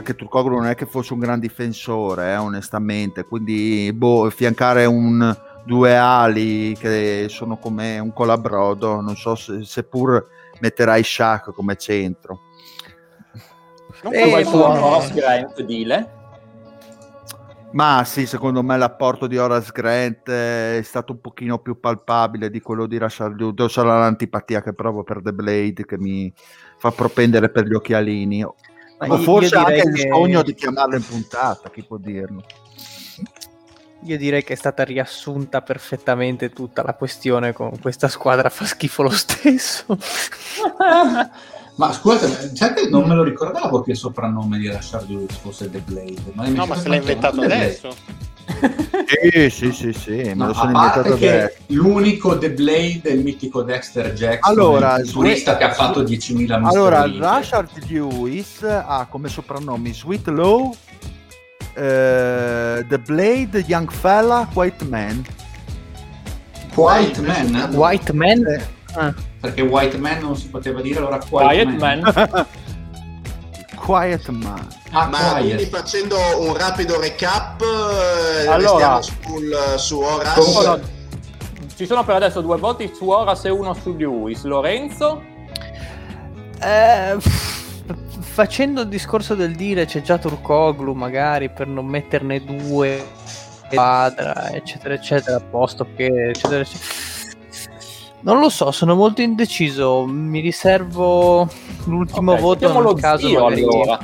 che 0.02 0.14
Turcoglu 0.14 0.56
non 0.56 0.66
è 0.66 0.74
che 0.74 0.84
fosse 0.84 1.14
un 1.14 1.18
gran 1.18 1.40
difensore, 1.40 2.32
eh, 2.32 2.36
onestamente, 2.36 3.24
quindi 3.24 3.90
boh, 3.94 4.28
fiancare 4.28 4.84
un 4.84 5.34
due 5.64 5.96
ali 5.96 6.76
che 6.78 7.28
sono 7.30 7.56
come 7.56 7.98
un 7.98 8.12
colabrodo, 8.12 9.00
non 9.00 9.16
so 9.16 9.34
se, 9.36 9.64
seppur 9.64 10.26
metterai 10.60 11.02
Shaq 11.02 11.54
come 11.54 11.76
centro. 11.76 12.40
Non 14.06 14.14
e 14.14 14.30
poi 14.30 14.44
tu 14.44 14.56
Horace 14.56 15.12
Grant, 15.12 15.62
dile. 15.62 16.10
Ma 17.72 18.04
sì, 18.04 18.24
secondo 18.24 18.62
me 18.62 18.76
l'apporto 18.78 19.26
di 19.26 19.36
Horace 19.36 19.72
Grant 19.72 20.30
è 20.30 20.80
stato 20.84 21.10
un 21.10 21.20
pochino 21.20 21.58
più 21.58 21.80
palpabile 21.80 22.48
di 22.48 22.60
quello 22.60 22.86
di 22.86 22.98
Rashard 22.98 23.36
Lewis. 23.36 23.72
Sarà 23.72 23.98
l'antipatia 23.98 24.62
che 24.62 24.74
provo 24.74 25.02
per 25.02 25.20
The 25.22 25.32
Blade 25.32 25.84
che 25.84 25.98
mi 25.98 26.32
fa 26.78 26.92
propendere 26.92 27.50
per 27.50 27.66
gli 27.66 27.74
occhialini. 27.74 28.42
Ma 28.42 29.12
o 29.12 29.18
forse 29.18 29.56
anche 29.56 29.82
che... 29.82 29.88
il 29.88 30.08
sogno 30.08 30.42
di 30.42 30.54
chiamarlo 30.54 30.94
in 30.94 31.04
puntata, 31.04 31.68
chi 31.68 31.82
può 31.82 31.96
dirlo. 31.96 32.44
Io 34.04 34.16
direi 34.16 34.44
che 34.44 34.52
è 34.52 34.56
stata 34.56 34.84
riassunta 34.84 35.62
perfettamente 35.62 36.50
tutta 36.50 36.84
la 36.84 36.94
questione 36.94 37.52
con 37.52 37.76
questa 37.80 38.06
squadra 38.06 38.50
fa 38.50 38.66
schifo 38.66 39.02
lo 39.02 39.10
stesso. 39.10 39.98
ma 41.76 41.92
scusate, 41.92 42.54
sai 42.54 42.74
che 42.74 42.88
non 42.88 43.06
me 43.06 43.14
lo 43.14 43.22
ricordavo 43.22 43.82
che 43.82 43.92
il 43.92 43.96
soprannome 43.96 44.58
di 44.58 44.68
Rashard 44.68 45.08
Lewis 45.10 45.36
fosse 45.36 45.70
The 45.70 45.78
Blade. 45.78 46.32
Ma 46.32 46.48
no, 46.48 46.66
ma 46.66 46.76
se 46.76 46.88
l'ha 46.88 46.96
inventato 46.96 47.42
adesso. 47.42 47.94
sì, 49.30 49.50
sì, 49.50 49.72
sì, 49.72 49.92
sì, 49.92 50.10
me 50.10 50.34
no, 50.34 50.46
lo 50.46 50.54
sono 50.54 50.70
inventato 50.70 51.12
adesso. 51.12 51.56
L'unico 51.66 52.38
The 52.38 52.52
Blade 52.52 53.02
è 53.02 53.10
il 53.10 53.22
mitico 53.22 53.62
Dexter 53.62 54.12
Jackson, 54.14 54.52
allora, 54.52 54.98
il 54.98 55.10
turista 55.10 55.56
che 55.58 55.64
ha 55.64 55.72
fatto 55.72 56.02
10.000 56.02 56.64
Allora, 56.64 57.06
Rashard 57.06 57.70
Lewis 57.88 58.62
ha 58.62 59.06
come 59.10 59.28
soprannomi 59.28 59.92
Sweet 59.92 60.28
Low 60.28 60.68
uh, 60.68 60.74
The 61.74 62.98
Blade, 63.04 63.64
Young 63.66 63.90
Fella, 63.90 64.48
White 64.54 64.84
Man. 64.86 65.24
White 66.74 67.20
Man? 67.20 67.74
White 67.74 68.12
Man? 68.12 68.62
Ah. 68.94 69.14
Perché 69.46 69.62
White 69.62 69.98
Man 69.98 70.18
non 70.20 70.36
si 70.36 70.48
poteva 70.48 70.80
dire, 70.80 70.98
allora 70.98 71.18
Quiet, 71.18 71.48
Quiet 71.48 71.78
Man. 71.78 72.00
man. 72.00 72.46
Quiet 73.76 74.28
Man. 74.28 74.68
Ah, 74.90 75.06
Ma 75.06 75.18
quiet. 75.18 75.40
quindi 75.44 75.64
facendo 75.66 76.16
un 76.40 76.56
rapido 76.56 76.98
recap, 77.00 77.62
eh, 77.62 78.48
allora, 78.48 79.00
sul, 79.00 79.74
su 79.76 80.00
Horace. 80.00 80.42
Sono, 80.42 80.80
ci 81.76 81.86
sono 81.86 82.04
per 82.04 82.16
adesso 82.16 82.40
due 82.40 82.56
voti 82.56 82.90
su 82.92 83.08
Horace 83.08 83.48
e 83.48 83.50
uno 83.50 83.72
su 83.74 83.94
Lewis. 83.96 84.42
Lorenzo? 84.42 85.22
Eh 86.60 87.16
facendo 88.36 88.82
il 88.82 88.88
discorso 88.88 89.34
del 89.34 89.54
dire 89.54 89.86
c'è 89.86 90.02
già 90.02 90.18
Turcoglu 90.18 90.92
magari 90.92 91.48
per 91.48 91.66
non 91.68 91.86
metterne 91.86 92.44
due 92.44 93.02
quadra 93.70 94.50
eccetera 94.50 94.92
eccetera 94.92 95.36
a 95.36 95.40
posto 95.40 95.86
che 95.96 96.04
eccetera 96.04 96.60
eccetera 96.60 97.15
non 98.26 98.40
lo 98.40 98.48
so 98.48 98.72
sono 98.72 98.94
molto 98.94 99.22
indeciso. 99.22 100.04
Mi 100.04 100.40
riservo 100.40 101.48
l'ultimo 101.84 102.32
okay, 102.32 102.42
voto 102.42 102.82
nel 102.82 103.00
caso 103.00 103.28
zio, 103.28 103.46
allora. 103.46 103.98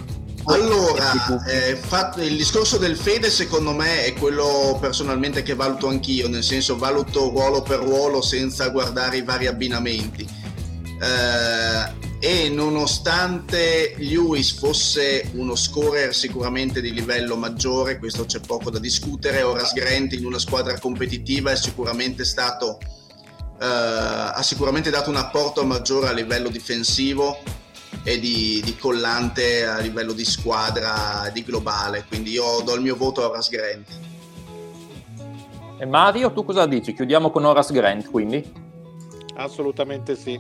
Allora, 0.45 1.45
eh, 1.47 1.77
fatto, 1.77 2.21
il 2.21 2.37
discorso 2.37 2.77
del 2.77 2.97
Fede 2.97 3.31
secondo 3.31 3.73
me 3.73 4.05
è 4.05 4.13
quello 4.15 4.77
personalmente 4.81 5.43
che 5.43 5.55
valuto 5.55 5.89
anch'io, 5.89 6.29
nel 6.29 6.43
senso 6.43 6.77
valuto 6.77 7.31
ruolo 7.31 7.63
per 7.63 7.79
ruolo 7.79 8.21
senza 8.21 8.69
guardare 8.71 9.19
i 9.19 9.23
vari 9.23 9.47
abbinamenti. 9.47 10.27
Eh, 11.01 12.11
e 12.25 12.49
nonostante 12.49 13.95
Lewis 13.99 14.53
fosse 14.53 15.31
uno 15.35 15.57
scorer 15.57 16.15
sicuramente 16.15 16.81
di 16.81 16.93
livello 16.93 17.37
maggiore, 17.37 17.99
questo 17.99 18.25
c'è 18.25 18.39
poco 18.39 18.71
da 18.71 18.79
discutere, 18.79 19.43
Horace 19.43 19.75
Grant 19.75 20.13
in 20.13 20.27
una 20.27 20.39
squadra 20.39 20.79
competitiva 20.79 21.51
è 21.51 21.57
sicuramente 21.57 22.25
stato, 22.25 22.79
ha 23.65 24.43
sicuramente 24.43 24.91
dato 24.91 25.11
un 25.11 25.17
apporto 25.17 25.65
maggiore 25.65 26.09
a 26.09 26.13
livello 26.13 26.49
difensivo 26.49 27.39
e 28.03 28.19
di, 28.19 28.61
di, 28.65 28.77
collante 28.77 29.65
a 29.65 29.79
livello 29.79 30.13
di 30.13 30.25
squadra, 30.25 31.31
di 31.33 31.45
globale, 31.45 32.05
quindi 32.09 32.33
io 32.33 32.61
do 32.65 32.75
il 32.75 32.81
mio 32.81 32.97
voto 32.97 33.23
a 33.23 33.29
Horace 33.29 33.57
Grant. 33.57 33.89
E 35.79 35.87
Mario, 35.87 36.33
tu 36.33 36.45
cosa 36.45 36.67
dici? 36.67 36.95
Chiudiamo 36.95 37.31
con 37.31 37.45
Horace 37.45 37.73
Grant 37.73 38.11
quindi? 38.11 38.53
Assolutamente 39.37 40.17
sì. 40.17 40.39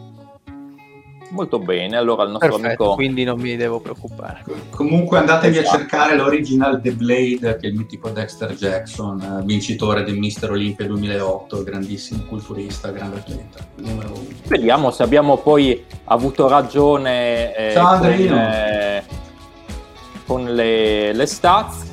Molto 1.33 1.59
bene, 1.59 1.97
allora 1.97 2.25
il 2.25 2.31
nostro 2.31 2.59
Perfetto, 2.59 2.83
amico... 2.83 2.95
quindi 2.95 3.25
non 3.25 3.41
mi 3.41 3.57
devo 3.57 3.81
preoccupare. 3.81 4.45
Comunque 4.69 5.17
andatevi 5.17 5.57
esatto. 5.57 5.77
a 5.77 5.79
cercare 5.79 6.15
l'original 6.15 6.79
The 6.83 6.93
Blade, 6.93 7.57
che 7.57 7.67
è 7.67 7.71
il 7.71 7.75
mitico 7.75 8.11
Dexter 8.11 8.55
Jackson, 8.55 9.19
eh, 9.41 9.45
vincitore 9.47 10.05
del 10.05 10.19
Mister 10.19 10.51
Olympia 10.51 10.87
2008, 10.87 11.63
grandissimo 11.63 12.25
culturista, 12.29 12.91
grande 12.91 13.17
atleta. 13.17 13.67
Vediamo 14.47 14.91
se 14.91 15.03
abbiamo 15.03 15.39
poi 15.39 15.83
avuto 16.05 16.49
ragione 16.49 17.57
eh, 17.57 17.73
Ciao, 17.73 17.99
con, 17.99 18.11
eh, 18.11 19.03
con 20.27 20.55
le, 20.55 21.15
le 21.15 21.27
stats. 21.27 21.91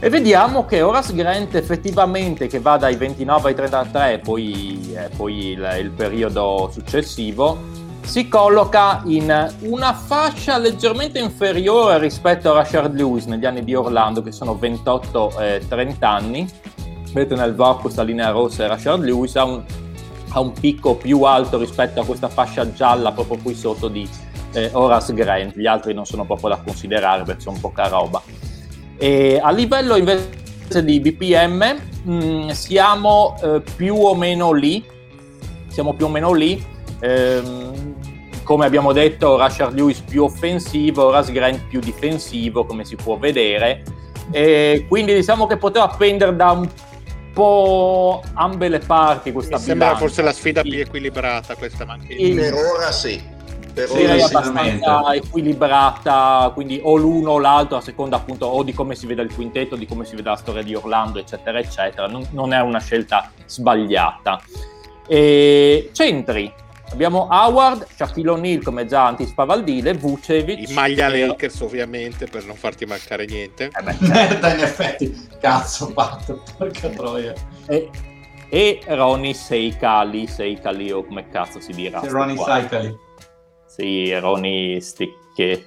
E 0.00 0.08
vediamo 0.08 0.64
che 0.64 0.82
Horace 0.82 1.14
Grant 1.14 1.54
effettivamente 1.54 2.48
che 2.48 2.58
va 2.58 2.76
dai 2.76 2.96
29 2.96 3.50
ai 3.50 3.54
33, 3.54 4.20
poi, 4.24 4.92
eh, 4.96 5.08
poi 5.14 5.50
il, 5.50 5.76
il 5.80 5.90
periodo 5.90 6.68
successivo, 6.72 7.81
si 8.02 8.28
colloca 8.28 9.02
in 9.06 9.54
una 9.60 9.94
fascia 9.94 10.58
leggermente 10.58 11.18
inferiore 11.18 11.98
rispetto 11.98 12.50
a 12.50 12.54
Rashard 12.54 12.94
Lewis 12.94 13.24
negli 13.26 13.46
anni 13.46 13.64
di 13.64 13.74
Orlando, 13.74 14.22
che 14.22 14.32
sono 14.32 14.58
28-30 14.60 15.94
anni. 16.00 16.46
Vedete 17.12 17.34
nel 17.36 17.54
Vorcus 17.54 17.94
la 17.96 18.02
linea 18.02 18.30
rossa 18.30 18.64
e 18.64 18.66
Rashard 18.68 19.02
Lewis 19.02 19.36
ha 19.36 19.44
un, 19.44 19.62
ha 20.30 20.40
un, 20.40 20.52
picco 20.52 20.96
più 20.96 21.22
alto 21.22 21.58
rispetto 21.58 22.00
a 22.00 22.04
questa 22.04 22.28
fascia 22.28 22.72
gialla 22.72 23.12
proprio 23.12 23.38
qui 23.42 23.54
sotto 23.54 23.88
di 23.88 24.08
eh, 24.52 24.70
Horace 24.72 25.14
Grant. 25.14 25.56
Gli 25.56 25.66
altri 25.66 25.94
non 25.94 26.04
sono 26.04 26.24
proprio 26.24 26.50
da 26.50 26.56
considerare 26.56 27.22
perché 27.22 27.42
sono 27.42 27.58
poca 27.60 27.88
roba. 27.88 28.20
E 28.96 29.40
a 29.42 29.50
livello 29.50 29.96
invece 29.96 30.84
di 30.84 31.00
BPM 31.00 31.80
mh, 32.04 32.12
mm, 32.12 32.48
siamo 32.48 33.36
eh, 33.42 33.62
più 33.76 33.94
o 33.94 34.14
meno 34.14 34.52
lì. 34.52 34.84
Siamo 35.68 35.94
più 35.94 36.06
o 36.06 36.08
meno 36.08 36.32
lì 36.32 36.72
Ehm, 37.02 37.94
come 38.44 38.64
abbiamo 38.64 38.92
detto, 38.92 39.36
Rashard 39.36 39.74
Lewis 39.74 40.00
più 40.00 40.24
offensivo, 40.24 41.10
Ras 41.10 41.30
Grant 41.30 41.66
più 41.68 41.80
difensivo, 41.80 42.64
come 42.64 42.84
si 42.84 42.96
può 42.96 43.16
vedere. 43.16 43.82
E 44.30 44.86
quindi 44.88 45.14
diciamo 45.14 45.46
che 45.46 45.56
poteva 45.56 45.88
pendere 45.88 46.34
da 46.34 46.50
un 46.52 46.68
po' 47.32 48.22
ambe 48.34 48.68
le 48.68 48.78
parti 48.78 49.32
questa 49.32 49.56
Mi 49.56 49.62
sembra 49.62 49.96
forse 49.96 50.22
la 50.22 50.32
sfida 50.32 50.62
più 50.62 50.78
equilibrata 50.78 51.54
questa, 51.56 51.84
ma 51.84 51.94
anche 51.94 52.12
il... 52.12 52.36
per 52.36 52.54
ora 52.54 52.92
sì. 52.92 53.30
Per 53.72 53.90
ora 53.90 54.18
sì, 54.18 54.20
abbastanza 54.20 55.14
equilibrata, 55.14 56.50
quindi 56.52 56.78
o 56.82 56.96
l'uno 56.96 57.32
o 57.32 57.38
l'altro, 57.38 57.78
a 57.78 57.80
seconda 57.80 58.16
appunto 58.16 58.44
o 58.46 58.62
di 58.62 58.74
come 58.74 58.94
si 58.94 59.06
vede 59.06 59.22
il 59.22 59.34
quintetto, 59.34 59.76
di 59.76 59.86
come 59.86 60.04
si 60.04 60.14
vede 60.14 60.28
la 60.28 60.36
storia 60.36 60.62
di 60.62 60.74
Orlando, 60.74 61.18
eccetera, 61.18 61.58
eccetera. 61.58 62.06
Non, 62.06 62.26
non 62.32 62.52
è 62.52 62.60
una 62.60 62.80
scelta 62.80 63.30
sbagliata. 63.46 64.40
E 65.08 65.90
centri, 65.92 66.52
Abbiamo 66.92 67.26
Howard, 67.30 67.86
Shaquille 67.96 68.30
O'Neal 68.30 68.62
come 68.62 68.84
già 68.84 69.06
antispavaldile, 69.06 69.94
Vucevic. 69.94 70.68
In 70.68 70.74
maglia 70.74 71.08
e... 71.08 71.26
Lakers 71.26 71.60
ovviamente 71.60 72.26
per 72.26 72.44
non 72.44 72.54
farti 72.54 72.84
mancare 72.84 73.24
niente. 73.24 73.70
Eh 73.76 73.82
beh, 73.82 73.96
merda 74.00 74.54
in 74.54 74.60
effetti, 74.60 75.28
cazzo 75.40 75.86
fatto, 75.88 76.42
porca 76.56 76.88
troia. 76.90 77.32
E, 77.66 77.88
e 78.50 78.80
Ronnie 78.88 79.32
Seikali, 79.32 80.26
Seikali 80.26 80.92
o 80.92 81.02
come 81.02 81.28
cazzo 81.30 81.60
si 81.60 81.72
dirà. 81.72 82.02
Sì, 82.02 82.08
Ronnie 82.08 82.36
Seikali. 82.36 82.98
Sì, 83.66 84.18
Ronnie 84.18 84.80
Sticche. 84.80 85.66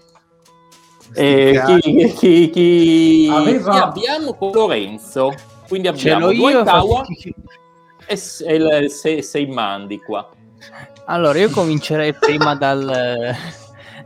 E 1.15 1.61
chi, 1.65 2.13
chi, 2.13 2.49
chi, 2.51 3.29
Aveva... 3.31 3.71
chi 3.71 3.79
abbiamo 3.79 4.35
con 4.35 4.51
Lorenzo? 4.51 5.33
Quindi 5.67 5.87
abbiamo 5.87 6.31
Dwight 6.31 6.67
Howard 6.67 7.07
e 8.05 8.15
sei, 8.15 9.23
sei 9.23 9.47
mandi 9.47 9.99
qua. 9.99 10.29
Allora, 11.07 11.37
io 11.37 11.49
comincerei 11.49 12.13
prima 12.13 12.55
dal, 12.55 13.35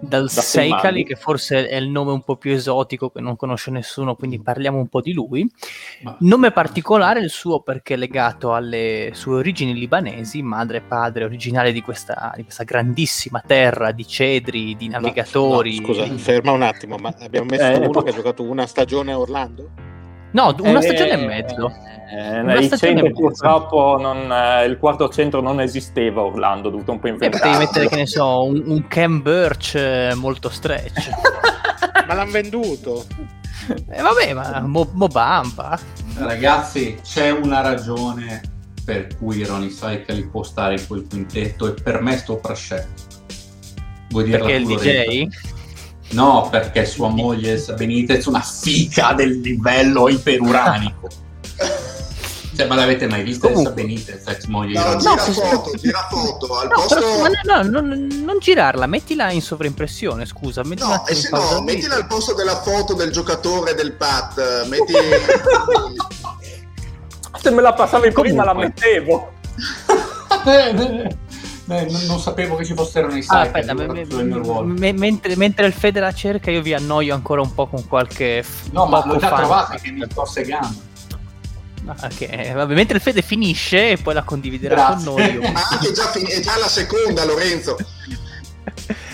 dal 0.01 0.29
Seikali, 0.29 1.05
che 1.05 1.15
forse 1.15 1.67
è 1.67 1.75
il 1.75 1.87
nome 1.87 2.11
un 2.11 2.21
po' 2.23 2.35
più 2.35 2.51
esotico 2.51 3.09
che 3.09 3.21
non 3.21 3.35
conosce 3.35 3.71
nessuno, 3.71 4.15
quindi 4.15 4.41
parliamo 4.41 4.77
un 4.77 4.87
po' 4.87 5.01
di 5.01 5.13
lui. 5.13 5.49
Nome 6.19 6.51
particolare 6.51 7.21
il 7.21 7.29
suo 7.29 7.61
perché 7.61 7.93
è 7.93 7.97
legato 7.97 8.53
alle 8.53 9.11
sue 9.13 9.35
origini 9.35 9.73
libanesi, 9.73 10.41
madre 10.41 10.77
e 10.77 10.81
padre 10.81 11.23
originale 11.23 11.71
di 11.71 11.81
questa, 11.81 12.33
di 12.35 12.43
questa 12.43 12.63
grandissima 12.63 13.41
terra 13.45 13.91
di 13.91 14.05
cedri, 14.05 14.75
di 14.75 14.89
navigatori. 14.89 15.79
No, 15.79 15.87
no, 15.87 15.93
scusa, 15.93 16.17
ferma 16.17 16.51
un 16.51 16.63
attimo, 16.63 16.97
ma 16.97 17.13
abbiamo 17.19 17.47
messo 17.49 17.63
eh, 17.63 17.87
uno 17.87 18.01
che 18.01 18.09
ha 18.09 18.13
giocato 18.13 18.43
una 18.43 18.65
stagione 18.65 19.13
a 19.13 19.19
Orlando? 19.19 19.88
No, 20.31 20.55
una 20.59 20.81
stagione 20.81 21.11
e 21.11 21.25
mezzo. 21.25 21.71
Eh, 22.11 22.41
nei 22.41 22.69
centri 22.75 23.11
purtroppo 23.11 23.97
non, 23.99 24.31
eh, 24.31 24.65
il 24.65 24.79
quarto 24.79 25.09
centro 25.09 25.41
non 25.41 25.61
esisteva 25.61 26.23
Orlando, 26.23 26.69
ho 26.69 26.71
dovuto 26.71 26.91
un 26.91 26.99
po' 26.99 27.07
inventare. 27.07 27.43
potevi 27.43 27.65
mettere, 27.65 27.87
che 27.87 27.95
ne 27.95 28.07
so, 28.07 28.45
un, 28.45 28.63
un 28.65 28.87
Cam 28.87 29.21
Birch 29.21 29.75
eh, 29.75 30.13
molto 30.15 30.49
stretch. 30.49 31.09
ma 32.07 32.13
l'hanno 32.15 32.31
venduto. 32.31 33.05
Eh, 33.89 34.01
vabbè, 34.01 34.33
ma 34.33 34.59
Mo, 34.61 34.89
Mobamba. 34.93 35.79
Ragazzi, 36.17 36.99
c'è 37.03 37.29
una 37.29 37.61
ragione 37.61 38.41
per 38.83 39.15
cui 39.17 39.45
Ronnie 39.45 39.69
Cycle 39.69 40.27
può 40.31 40.41
stare 40.41 40.73
in 40.73 40.87
quel 40.87 41.05
quintetto 41.07 41.67
e 41.67 41.79
per 41.79 42.01
me 42.01 42.17
sto 42.17 42.39
frascetto. 42.41 43.03
Vuoi 44.09 44.23
dire 44.23 44.39
Perché 44.39 44.53
il 44.53 44.65
DJ? 44.65 45.27
No, 46.11 46.47
perché 46.49 46.85
sua 46.85 47.09
moglie 47.09 47.51
Elsa 47.51 47.73
Benitez 47.73 48.25
è 48.25 48.29
una 48.29 48.41
fica 48.41 49.13
del 49.13 49.39
livello 49.39 50.09
iperuranico. 50.09 51.07
Cioè, 52.59 52.67
ma 52.67 52.75
l'avete 52.75 53.07
mai 53.07 53.23
vista 53.23 53.47
Comunque... 53.47 53.71
Elsa 53.71 53.83
Benitez, 53.83 54.27
ex 54.27 54.45
moglie 54.47 54.77
no, 54.77 54.95
di 54.95 55.01
gira 55.01 55.15
foto, 55.15 55.71
gira 55.77 56.07
foto, 56.11 56.59
al 56.59 56.67
no, 56.67 56.75
posto... 56.75 56.99
no, 56.99 57.61
no, 57.63 57.81
no, 57.81 57.95
non 58.05 58.37
girarla, 58.39 58.85
mettila 58.85 59.31
in 59.31 59.41
sovraimpressione, 59.41 60.25
scusa. 60.25 60.61
No, 60.63 61.07
e 61.07 61.15
se 61.15 61.29
no, 61.31 61.61
mettila 61.61 61.95
al 61.95 62.05
posto 62.05 62.33
della 62.33 62.61
foto 62.61 62.95
del 62.95 63.11
giocatore 63.11 63.75
del 63.75 63.93
PAT, 63.93 64.67
metti... 64.67 64.91
se 67.41 67.49
me 67.51 67.61
la 67.61 67.71
passavi 67.71 68.11
prima 68.11 68.43
la 68.43 68.53
mettevo. 68.53 69.31
Beh, 71.69 71.85
non, 71.85 72.01
non, 72.07 72.19
sapevo 72.19 72.55
che 72.55 72.65
ci 72.65 72.73
fossero 72.73 73.09
nei. 73.09 73.23
Ah, 73.27 73.41
aspetta, 73.41 73.75
me, 73.75 73.85
me, 73.85 74.91
mentre, 74.91 75.35
mentre, 75.35 75.67
il 75.67 75.73
Fede 75.73 75.99
la 75.99 76.11
cerca, 76.11 76.49
io 76.49 76.63
vi 76.63 76.73
annoio 76.73 77.13
ancora 77.13 77.41
un 77.41 77.53
po' 77.53 77.67
con 77.67 77.87
qualche. 77.87 78.43
No, 78.71 78.87
ma 78.87 79.05
l'ho 79.05 79.17
già 79.17 79.31
trovata 79.31 79.75
che 79.75 79.91
mi 79.91 80.03
sto 80.09 80.25
segando. 80.25 80.75
Ok, 81.85 82.53
vabbè, 82.53 82.73
mentre 82.73 82.95
il 82.95 83.03
Fede 83.03 83.21
finisce 83.21 83.91
e 83.91 83.97
poi 83.97 84.15
la 84.15 84.23
condividerà 84.23 84.73
Grazie. 84.73 85.05
con 85.05 85.21
noi. 85.21 85.51
ma 85.51 85.61
anche 85.69 85.91
già, 85.91 86.07
fin- 86.07 86.27
è 86.27 86.39
già 86.39 86.57
la 86.57 86.67
seconda, 86.67 87.23
Lorenzo. 87.23 87.77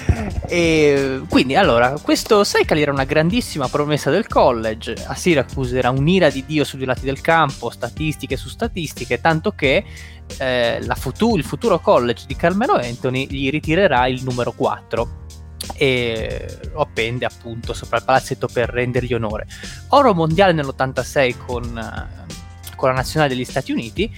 E 0.47 1.21
quindi 1.29 1.55
allora 1.55 1.95
questo 2.01 2.43
Saikali 2.43 2.81
era 2.81 2.91
una 2.91 3.03
grandissima 3.03 3.67
promessa 3.67 4.09
del 4.09 4.27
college 4.27 4.93
a 5.07 5.15
Syracuse 5.15 5.77
era 5.77 5.89
un'ira 5.89 6.29
di 6.29 6.45
dio 6.45 6.63
sui 6.63 6.77
due 6.77 6.87
lati 6.87 7.05
del 7.05 7.21
campo 7.21 7.69
statistiche 7.69 8.37
su 8.37 8.47
statistiche 8.47 9.19
tanto 9.19 9.51
che 9.51 9.83
eh, 10.37 10.87
futu- 10.95 11.37
il 11.37 11.43
futuro 11.43 11.79
college 11.79 12.25
di 12.27 12.35
Carmelo 12.35 12.73
Anthony 12.73 13.27
gli 13.27 13.49
ritirerà 13.49 14.07
il 14.07 14.23
numero 14.23 14.51
4 14.51 15.23
e 15.73 16.59
lo 16.71 16.81
appende 16.81 17.25
appunto 17.25 17.73
sopra 17.73 17.97
il 17.97 18.03
palazzetto 18.03 18.47
per 18.47 18.69
rendergli 18.69 19.13
onore. 19.13 19.47
Oro 19.89 20.13
mondiale 20.13 20.53
nell'86 20.53 21.35
con, 21.45 21.63
eh, 21.77 22.73
con 22.75 22.89
la 22.89 22.95
nazionale 22.95 23.33
degli 23.33 23.45
Stati 23.45 23.71
Uniti, 23.71 24.13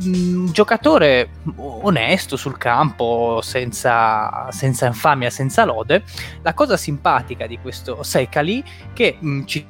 un 0.00 0.50
giocatore 0.52 1.30
onesto 1.56 2.36
sul 2.36 2.58
campo, 2.58 3.40
senza, 3.42 4.48
senza, 4.50 4.86
infamia, 4.86 5.30
senza 5.30 5.64
lode. 5.64 6.02
La 6.42 6.54
cosa 6.54 6.76
simpatica 6.76 7.46
di 7.46 7.58
questo 7.58 8.02
Sekali, 8.02 8.64
che 8.92 9.16
mh, 9.18 9.44
ci, 9.44 9.66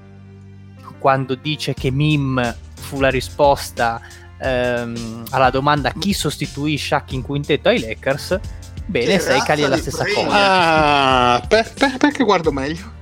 quando 0.99 1.35
dice 1.35 1.75
che 1.75 1.91
Mim 1.91 2.57
fu 2.75 3.01
la 3.01 3.11
risposta 3.11 4.01
ehm, 4.39 5.25
alla 5.31 5.51
domanda 5.51 5.93
chi 5.99 6.13
sostituì 6.13 6.77
Shaq 6.77 7.13
in 7.13 7.23
quintetto 7.23 7.69
ai 7.69 7.81
Lakers, 7.81 8.39
bene, 8.87 9.19
Seikali 9.19 9.63
è 9.63 9.69
la 9.69 9.77
stessa 9.77 10.05
fregna. 10.05 10.25
cosa. 10.25 11.35
Ah, 11.35 11.45
per, 11.47 11.73
per, 11.73 11.97
perché 11.97 12.25
guardo 12.25 12.53
meglio? 12.53 13.01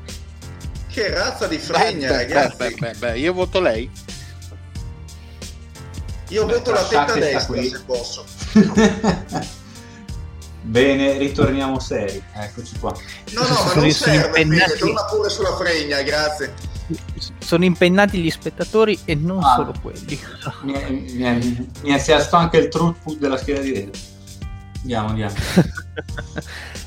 Che 0.89 1.09
razza 1.15 1.47
di 1.47 1.59
fregna, 1.59 2.09
beh, 2.09 2.17
ragazzi. 2.17 2.57
Beh, 2.57 2.75
beh, 2.79 2.95
beh, 2.99 3.19
io 3.19 3.33
voto 3.33 3.61
lei. 3.61 3.89
Io 6.31 6.47
Beh, 6.47 6.55
voto 6.55 6.71
la 6.71 6.85
testa 6.85 7.15
destra 7.15 7.47
qui. 7.47 7.69
se 7.69 7.81
posso. 7.85 8.25
Bene, 10.63 11.19
ritorniamo 11.19 11.81
seri. 11.81 12.23
Eccoci 12.33 12.79
qua. 12.79 12.95
No, 13.33 13.43
no, 13.43 13.49
ma 13.49 13.75
non 13.75 13.91
serve, 13.91 14.41
impennati... 14.41 14.79
torna 14.79 15.05
pure 15.07 15.29
sulla 15.29 15.57
fregna, 15.57 16.03
grazie. 16.03 16.55
Sono 17.39 17.65
impennati 17.65 18.19
gli 18.19 18.31
spettatori 18.31 18.99
e 19.05 19.17
non 19.17 19.43
ah, 19.43 19.55
solo 19.57 19.75
quelli. 19.83 20.21
Mi, 20.63 20.73
mi, 21.17 21.71
mi, 21.83 21.91
è 21.91 21.99
siasto 21.99 22.37
anche 22.37 22.59
il 22.59 22.69
throughput 22.69 23.19
della 23.19 23.37
scheda 23.37 23.61
di 23.61 23.73
rete. 23.73 23.99
Andiamo, 24.83 25.09
andiamo. 25.09 25.35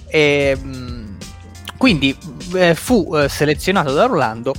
e, 0.08 0.56
ehm, 0.58 1.18
quindi 1.78 2.18
eh, 2.54 2.76
fu 2.76 3.14
eh, 3.16 3.28
selezionato 3.28 3.94
da 3.94 4.06
Orlando 4.06 4.54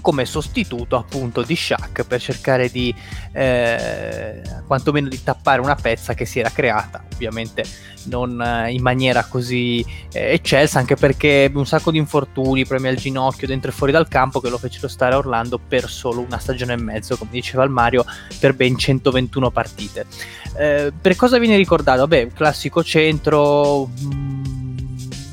come 0.00 0.24
sostituto 0.24 0.96
appunto 0.96 1.42
di 1.42 1.56
Shaq 1.56 2.04
per 2.04 2.20
cercare 2.20 2.70
di 2.70 2.94
eh, 3.32 4.42
quantomeno 4.66 5.08
di 5.08 5.22
tappare 5.22 5.60
una 5.60 5.74
pezza 5.74 6.14
che 6.14 6.24
si 6.24 6.38
era 6.38 6.50
creata 6.50 7.04
ovviamente 7.12 7.64
non 8.04 8.40
eh, 8.40 8.72
in 8.72 8.82
maniera 8.82 9.24
così 9.24 9.84
eh, 10.12 10.32
eccelsa 10.32 10.78
anche 10.78 10.96
perché 10.96 11.50
un 11.54 11.66
sacco 11.66 11.90
di 11.90 11.98
infortuni 11.98 12.64
premi 12.64 12.88
al 12.88 12.96
ginocchio 12.96 13.46
dentro 13.46 13.70
e 13.70 13.74
fuori 13.74 13.92
dal 13.92 14.08
campo 14.08 14.40
che 14.40 14.48
lo 14.48 14.58
fecero 14.58 14.88
stare 14.88 15.14
a 15.14 15.18
Orlando 15.18 15.58
per 15.58 15.88
solo 15.88 16.20
una 16.20 16.38
stagione 16.38 16.72
e 16.72 16.76
mezzo 16.76 17.16
come 17.16 17.30
diceva 17.32 17.64
il 17.64 17.70
Mario 17.70 18.04
per 18.38 18.54
ben 18.54 18.76
121 18.76 19.50
partite 19.50 20.06
eh, 20.56 20.92
per 20.98 21.16
cosa 21.16 21.38
viene 21.38 21.56
ricordato? 21.56 22.00
vabbè 22.00 22.28
classico 22.28 22.82
centro 22.82 23.86
mh, 23.86 24.14
mm, 24.14 24.69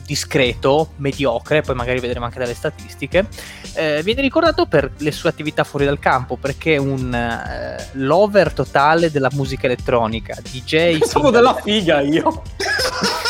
discreto, 0.07 0.93
mediocre, 0.95 1.61
poi 1.61 1.75
magari 1.75 1.99
vedremo 1.99 2.23
anche 2.23 2.39
dalle 2.39 2.53
statistiche, 2.53 3.27
eh, 3.73 4.01
viene 4.03 4.21
ricordato 4.21 4.65
per 4.65 4.89
le 4.99 5.11
sue 5.11 5.29
attività 5.29 5.65
fuori 5.65 5.83
dal 5.83 5.99
campo, 5.99 6.37
perché 6.37 6.75
è 6.75 6.77
un 6.77 7.13
eh, 7.13 7.89
lover 7.93 8.53
totale 8.53 9.11
della 9.11 9.29
musica 9.33 9.65
elettronica, 9.65 10.37
DJ... 10.41 10.99
Pensavo 10.99 11.29
della 11.29 11.53
figa 11.55 11.99
io! 11.99 12.41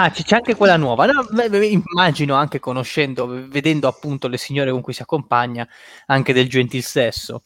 Ah, 0.00 0.10
c'è 0.12 0.36
anche 0.36 0.54
quella 0.54 0.76
nuova. 0.76 1.06
No, 1.06 1.26
immagino 1.60 2.36
anche 2.36 2.60
conoscendo, 2.60 3.26
vedendo 3.48 3.88
appunto 3.88 4.28
le 4.28 4.36
signore 4.36 4.70
con 4.70 4.80
cui 4.80 4.92
si 4.92 5.02
accompagna, 5.02 5.66
anche 6.06 6.32
del 6.32 6.48
gentil 6.48 6.84
sesso. 6.84 7.42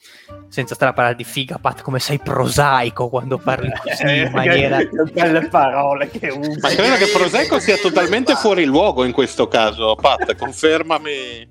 Senza 0.49 0.75
stare 0.75 0.91
a 0.91 0.95
parlare 0.95 1.17
di 1.17 1.25
figa, 1.25 1.57
Pat, 1.57 1.81
come 1.81 1.99
sei 1.99 2.19
prosaico 2.19 3.09
quando 3.09 3.39
parli 3.39 3.73
così 3.83 4.19
in 4.19 4.31
maniera... 4.35 4.77
che 4.77 4.91
belle 5.11 5.49
parole 5.49 6.11
che 6.11 6.29
usi. 6.29 6.61
Ma 6.61 6.69
credo 6.69 6.97
che 6.97 7.07
prosaico 7.07 7.59
sia 7.59 7.79
totalmente 7.79 8.35
fuori 8.35 8.67
luogo 8.67 9.05
in 9.05 9.13
questo 9.13 9.49
caso, 9.49 9.95
Pat, 9.95 10.37
confermami. 10.37 11.49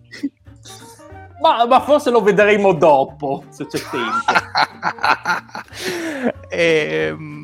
Ma, 1.41 1.65
ma, 1.65 1.82
forse 1.82 2.11
lo 2.11 2.22
vedremo 2.22 2.73
dopo, 2.73 3.45
se 3.49 3.65
c'è 3.65 3.80
tempo. 3.90 4.22
ehm 6.49 7.40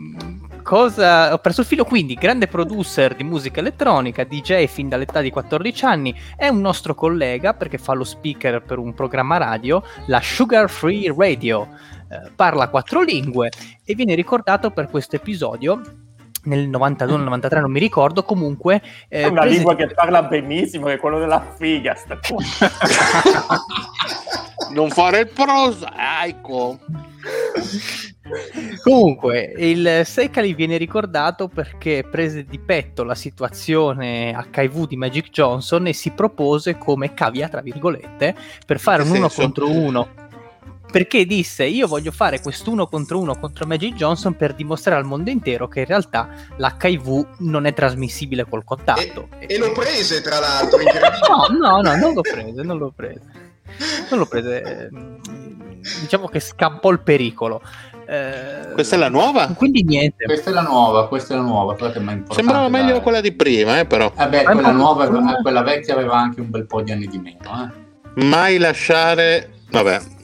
cosa 0.68 1.32
ho 1.32 1.38
preso 1.38 1.62
il 1.62 1.68
filo 1.68 1.86
quindi 1.86 2.16
grande 2.16 2.48
producer 2.48 3.16
di 3.16 3.24
musica 3.24 3.62
elettronica 3.62 4.26
DJ 4.26 4.66
fin 4.66 4.90
dall'età 4.90 5.22
di 5.22 5.30
14 5.30 5.86
anni 5.86 6.14
è 6.36 6.50
un 6.50 6.60
nostro 6.60 6.94
collega 6.94 7.54
perché 7.54 7.78
fa 7.78 7.94
lo 7.94 8.04
speaker 8.04 8.62
per 8.64 8.78
un 8.78 8.94
programma 8.94 9.38
radio 9.38 9.82
la 10.08 10.20
Sugar 10.22 10.70
Free 10.70 11.16
Radio. 11.18 11.70
Eh, 12.10 12.32
parla 12.36 12.68
quattro 12.68 13.02
lingue 13.02 13.50
e 13.86 13.96
viene 13.96 14.14
ricordato 14.14 14.72
per 14.72 14.90
questo 14.90 15.16
episodio 15.16 15.82
nel 16.44 16.68
92 16.68 17.18
93 17.18 17.62
non 17.62 17.72
mi 17.72 17.80
ricordo 17.80 18.24
comunque 18.24 18.82
eh, 19.08 19.22
è 19.22 19.28
una 19.28 19.46
lingua 19.46 19.74
di... 19.74 19.86
che 19.86 19.94
parla 19.94 20.24
benissimo 20.24 20.88
che 20.88 20.94
è 20.94 20.98
quello 20.98 21.20
della 21.20 21.54
figa 21.58 21.96
non 24.72 24.90
fare 24.90 25.20
il 25.20 25.28
prosaico 25.28 26.80
Comunque, 28.84 29.54
il 29.58 30.02
Sekali 30.06 30.54
viene 30.54 30.78
ricordato 30.78 31.48
perché 31.48 32.06
prese 32.10 32.44
di 32.44 32.60
petto 32.60 33.04
la 33.04 33.16
situazione 33.16 34.36
HIV 34.54 34.88
di 34.88 34.98
Magic 34.98 35.30
Johnson 35.30 35.88
e 35.88 35.94
si 35.94 36.12
propose 36.12 36.78
come 36.78 37.14
cavia, 37.14 37.48
tra 37.50 37.62
virgolette, 37.62 38.36
per 38.66 38.80
fare 38.80 39.04
un 39.04 39.12
uno 39.12 39.30
contro 39.30 39.70
uno. 39.70 40.26
Perché 40.90 41.26
disse: 41.26 41.66
Io 41.66 41.86
voglio 41.86 42.12
fare 42.12 42.40
quest'uno 42.40 42.88
contro 42.88 43.20
uno 43.20 43.38
contro 43.38 43.68
Magic 43.68 43.94
Johnson 43.96 44.36
per 44.36 44.54
dimostrare 44.54 45.00
al 45.00 45.06
mondo 45.06 45.30
intero 45.30 45.68
che 45.68 45.82
in 45.82 45.86
realtà 45.86 46.30
l'HIV 46.56 47.40
non 47.40 47.66
è 47.66 47.74
trasmissibile 47.74 48.46
col 48.48 48.64
contatto. 48.64 49.28
E, 49.40 49.48
e 49.50 49.58
lo 49.58 49.74
prese, 49.74 50.22
tra 50.22 50.40
l'altro. 50.40 50.80
no, 51.28 51.58
no, 51.58 51.82
no, 51.82 51.96
non 51.98 52.14
lo 52.14 52.22
prese, 52.22 52.62
non 52.64 52.78
lo 52.78 52.94
prese. 52.96 53.47
Non 54.10 54.20
lo 54.20 54.26
prese. 54.26 54.90
Diciamo 56.02 56.28
che 56.28 56.40
scappò 56.40 56.90
il 56.92 57.00
pericolo. 57.00 57.62
Eh, 58.10 58.72
questa 58.74 58.96
è 58.96 59.00
la 59.00 59.10
nuova? 59.10 59.48
Quindi 59.48 59.84
niente. 59.84 60.24
Questa 60.26 60.50
è 60.50 60.54
la 60.54 60.62
nuova, 60.62 61.08
questa 61.08 61.34
è 61.34 61.38
la 61.38 61.44
nuova. 61.44 61.76
Sembrava 62.30 62.70
meglio 62.70 62.94
da... 62.94 63.00
quella 63.02 63.22
di 63.22 63.34
prima, 63.34 63.80
eh, 63.80 63.86
però. 63.86 64.12
Vabbè, 64.16 64.40
eh 64.40 64.44
quella 64.44 64.72
nuova, 64.72 65.08
quella 65.42 65.62
vecchia 65.62 65.94
aveva 65.94 66.18
anche 66.18 66.40
un 66.40 66.50
bel 66.50 66.66
po' 66.66 66.82
di 66.82 66.92
anni 66.92 67.08
di 67.08 67.20
meno. 67.20 67.72
Eh. 68.16 68.24
Mai 68.24 68.58
lasciare... 68.58 69.52
Vabbè. 69.70 70.16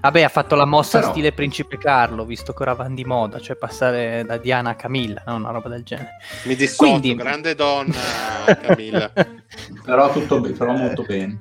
Vabbè, 0.00 0.22
ha 0.22 0.28
fatto 0.28 0.54
la 0.54 0.64
mossa 0.64 0.98
però... 1.00 1.10
stile 1.10 1.32
Principe 1.32 1.78
Carlo, 1.78 2.24
visto 2.24 2.52
che 2.52 2.62
ora 2.62 2.74
van 2.74 2.94
di 2.94 3.04
moda, 3.04 3.38
cioè 3.38 3.56
passare 3.56 4.24
da 4.26 4.36
Diana 4.36 4.70
a 4.70 4.74
Camilla, 4.74 5.22
no? 5.26 5.36
una 5.36 5.50
roba 5.50 5.68
del 5.68 5.82
genere. 5.82 6.16
Mi 6.44 6.54
dissocio, 6.56 6.90
Quindi... 6.90 7.14
grande 7.14 7.54
donna 7.54 7.94
Camilla. 8.60 9.12
però, 9.84 10.10
tutto 10.12 10.40
be- 10.40 10.50
però 10.50 10.72
molto 10.72 11.02
bene. 11.02 11.38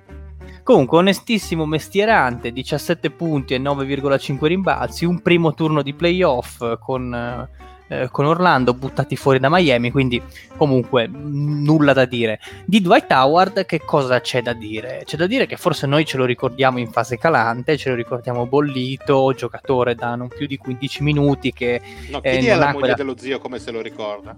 Comunque, 0.63 0.99
onestissimo 0.99 1.65
mestierante, 1.65 2.51
17 2.51 3.09
punti 3.11 3.55
e 3.55 3.59
9,5 3.59 4.45
rimbalzi, 4.45 5.05
un 5.05 5.21
primo 5.21 5.53
turno 5.53 5.81
di 5.81 5.93
playoff 5.95 6.77
con 6.79 7.47
eh, 7.89 8.07
con 8.11 8.25
Orlando, 8.25 8.73
buttati 8.73 9.15
fuori 9.15 9.39
da 9.39 9.49
Miami, 9.49 9.91
quindi 9.91 10.21
comunque 10.55 11.07
nulla 11.07 11.93
da 11.93 12.05
dire. 12.05 12.39
Di 12.65 12.81
Dwight 12.81 13.11
Howard 13.11 13.65
che 13.65 13.81
cosa 13.83 14.21
c'è 14.21 14.41
da 14.41 14.53
dire? 14.53 15.01
C'è 15.05 15.17
da 15.17 15.27
dire 15.27 15.45
che 15.45 15.57
forse 15.57 15.87
noi 15.87 16.05
ce 16.05 16.17
lo 16.17 16.25
ricordiamo 16.25 16.79
in 16.79 16.89
fase 16.91 17.17
calante, 17.17 17.77
ce 17.77 17.89
lo 17.89 17.95
ricordiamo 17.95 18.47
bollito, 18.47 19.33
giocatore 19.35 19.95
da 19.95 20.15
non 20.15 20.27
più 20.27 20.47
di 20.47 20.57
15 20.57 21.03
minuti 21.03 21.51
che... 21.51 21.81
No, 22.09 22.21
chi 22.21 22.27
eh, 22.27 22.39
è 22.39 22.55
la 22.55 22.67
moglie 22.67 22.79
quella... 22.79 22.93
dello 22.93 23.17
zio 23.17 23.39
come 23.39 23.59
se 23.59 23.71
lo 23.71 23.81
ricorda? 23.81 24.37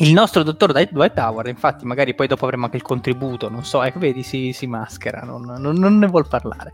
Il 0.00 0.12
nostro 0.12 0.44
dottor 0.44 0.72
Dwight 0.72 1.18
Howard, 1.18 1.48
infatti, 1.48 1.84
magari 1.84 2.14
poi 2.14 2.28
dopo 2.28 2.44
avremo 2.44 2.66
anche 2.66 2.76
il 2.76 2.82
contributo, 2.82 3.48
non 3.48 3.64
so, 3.64 3.82
ecco, 3.82 3.98
vedi, 3.98 4.22
si, 4.22 4.52
si 4.52 4.68
maschera, 4.68 5.22
non, 5.22 5.42
non, 5.42 5.74
non, 5.74 5.98
ne 5.98 6.06
vuol 6.06 6.28
parlare. 6.28 6.72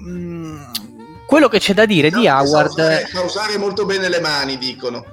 Mm, 0.00 0.62
quello 1.30 1.46
che 1.46 1.60
c'è 1.60 1.74
da 1.74 1.86
dire 1.86 2.10
no, 2.10 2.18
di 2.18 2.26
Howard... 2.26 2.70
Sa 2.70 2.82
usare, 2.82 3.06
sa 3.06 3.20
usare 3.20 3.56
molto 3.56 3.86
bene 3.86 4.08
le 4.08 4.18
mani, 4.18 4.58
dicono. 4.58 5.04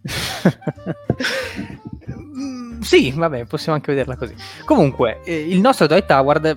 sì, 2.80 3.10
vabbè, 3.10 3.44
possiamo 3.44 3.76
anche 3.76 3.92
vederla 3.92 4.16
così. 4.16 4.34
Comunque, 4.64 5.20
eh, 5.24 5.38
il 5.38 5.60
nostro 5.60 5.86
Dwight 5.86 6.10
Howard 6.10 6.54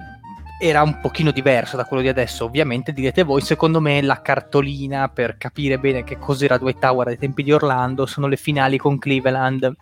era 0.62 0.82
un 0.82 1.02
pochino 1.02 1.32
diverso 1.32 1.76
da 1.76 1.84
quello 1.84 2.02
di 2.02 2.08
adesso, 2.08 2.46
ovviamente 2.46 2.94
direte 2.94 3.24
voi, 3.24 3.42
secondo 3.42 3.82
me 3.82 4.02
la 4.02 4.22
cartolina 4.22 5.10
per 5.10 5.38
capire 5.38 5.78
bene 5.78 6.06
che 6.06 6.18
cos'era 6.18 6.58
Dwight 6.58 6.82
Howard 6.86 7.10
ai 7.10 7.18
tempi 7.18 7.44
di 7.44 7.52
Orlando 7.52 8.06
sono 8.06 8.28
le 8.28 8.38
finali 8.38 8.78
con 8.78 8.98
Cleveland 8.98 9.76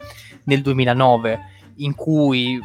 nel 0.46 0.64
2009, 0.64 1.40
in 1.76 1.94
cui 1.94 2.60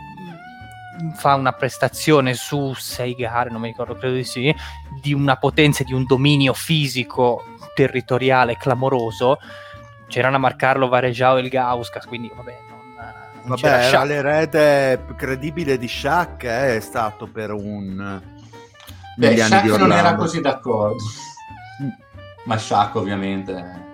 fa 1.15 1.35
una 1.35 1.53
prestazione 1.53 2.35
su 2.35 2.75
sei 2.75 3.15
gare, 3.15 3.51
non 3.51 3.61
mi 3.61 3.69
ricordo, 3.69 3.95
credo 3.95 4.15
di 4.15 4.25
sì, 4.25 4.55
di 5.01 5.13
una 5.13 5.37
potenza, 5.37 5.85
di 5.85 5.93
un 5.93 6.05
dominio 6.05 6.53
fisico 6.53 7.45
territoriale 7.75 8.57
clamoroso. 8.57 9.39
C'erano 10.09 10.37
a 10.37 10.41
marcarlo 10.41 10.89
Varejao 10.89 11.37
e 11.37 11.43
il 11.43 11.49
Gauskas, 11.49 12.05
quindi 12.07 12.31
vabbè, 12.35 12.57
non 13.45 13.57
Vabbè, 13.57 13.87
era 13.87 14.05
l'erede 14.05 15.05
credibile 15.17 15.79
di 15.79 15.89
Shaq 15.89 16.45
eh, 16.45 16.77
è 16.77 16.81
stato 16.81 17.27
per 17.27 17.53
un... 17.53 18.21
Beh, 19.17 19.37
Shaq 19.37 19.65
non 19.79 19.93
era 19.93 20.15
così 20.15 20.41
d'accordo. 20.41 21.03
Ma 22.45 22.59
Shaq 22.59 22.97
ovviamente... 22.97 23.53
Eh, 23.53 23.89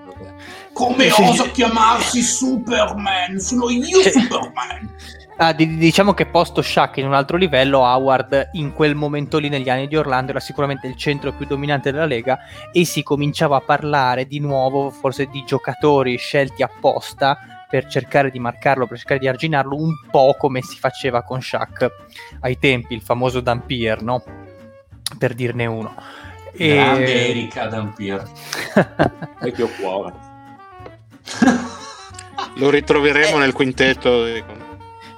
Come 0.72 1.10
osa 1.10 1.44
chiamarsi 1.50 2.22
Superman? 2.22 3.38
Sono 3.38 3.70
io 3.70 4.02
Superman! 4.02 4.94
Ah, 5.38 5.52
d- 5.52 5.76
diciamo 5.76 6.14
che 6.14 6.24
posto 6.24 6.62
Shaq 6.62 6.96
in 6.96 7.06
un 7.06 7.12
altro 7.12 7.36
livello, 7.36 7.80
Howard 7.80 8.50
in 8.52 8.72
quel 8.72 8.94
momento 8.94 9.36
lì 9.36 9.50
negli 9.50 9.68
anni 9.68 9.86
di 9.86 9.94
Orlando 9.94 10.30
era 10.30 10.40
sicuramente 10.40 10.86
il 10.86 10.96
centro 10.96 11.32
più 11.32 11.44
dominante 11.44 11.92
della 11.92 12.06
Lega 12.06 12.38
e 12.72 12.86
si 12.86 13.02
cominciava 13.02 13.56
a 13.56 13.60
parlare 13.60 14.26
di 14.26 14.40
nuovo 14.40 14.88
forse 14.88 15.26
di 15.26 15.44
giocatori 15.44 16.16
scelti 16.16 16.62
apposta 16.62 17.36
per 17.68 17.86
cercare 17.86 18.30
di 18.30 18.38
marcarlo, 18.38 18.86
per 18.86 18.96
cercare 18.96 19.20
di 19.20 19.28
arginarlo 19.28 19.76
un 19.76 19.92
po' 20.10 20.34
come 20.38 20.62
si 20.62 20.78
faceva 20.78 21.22
con 21.22 21.42
Shaq 21.42 21.86
ai 22.40 22.58
tempi, 22.58 22.94
il 22.94 23.02
famoso 23.02 23.40
Dampier, 23.40 24.00
no? 24.00 24.24
Per 25.18 25.34
dirne 25.34 25.66
uno. 25.66 25.94
E... 26.52 26.74
Grande 26.74 27.28
Erika 27.28 27.66
Dampier. 27.66 28.26
Vecchio 29.40 29.68
cuore. 29.78 30.14
Lo 32.54 32.70
ritroveremo 32.70 33.36
eh. 33.36 33.40
nel 33.40 33.52
quintetto. 33.52 34.24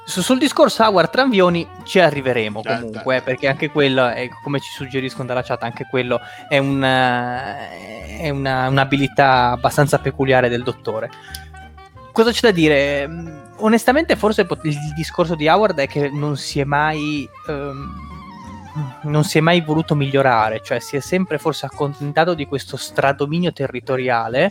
Sul 0.08 0.38
discorso 0.38 0.82
Howard 0.84 1.10
Tranvioni 1.10 1.68
ci 1.84 2.00
arriveremo 2.00 2.62
comunque, 2.62 3.16
eh, 3.16 3.20
perché 3.20 3.46
anche 3.46 3.70
quello, 3.70 4.08
è, 4.08 4.28
come 4.42 4.58
ci 4.58 4.70
suggeriscono 4.72 5.26
dalla 5.26 5.42
chat, 5.42 5.62
anche 5.62 5.86
quello 5.88 6.18
è, 6.48 6.56
una, 6.56 7.68
è 7.68 8.30
una, 8.30 8.68
un'abilità 8.68 9.50
abbastanza 9.50 9.98
peculiare 9.98 10.48
del 10.48 10.62
dottore. 10.62 11.10
Cosa 12.10 12.30
c'è 12.30 12.40
da 12.40 12.50
dire? 12.50 13.06
Mm, 13.06 13.38
onestamente, 13.58 14.16
forse 14.16 14.46
il 14.62 14.92
discorso 14.94 15.34
di 15.34 15.46
Howard 15.46 15.78
è 15.78 15.86
che 15.86 16.08
non 16.08 16.36
si 16.38 16.58
è 16.58 16.64
mai. 16.64 17.28
Um, 17.46 18.06
non 19.02 19.24
si 19.24 19.38
è 19.38 19.40
mai 19.40 19.60
voluto 19.60 19.96
migliorare, 19.96 20.60
cioè 20.62 20.78
si 20.78 20.94
è 20.94 21.00
sempre 21.00 21.38
forse 21.38 21.66
accontentato 21.66 22.34
di 22.34 22.46
questo 22.46 22.76
stradominio 22.76 23.52
territoriale 23.52 24.50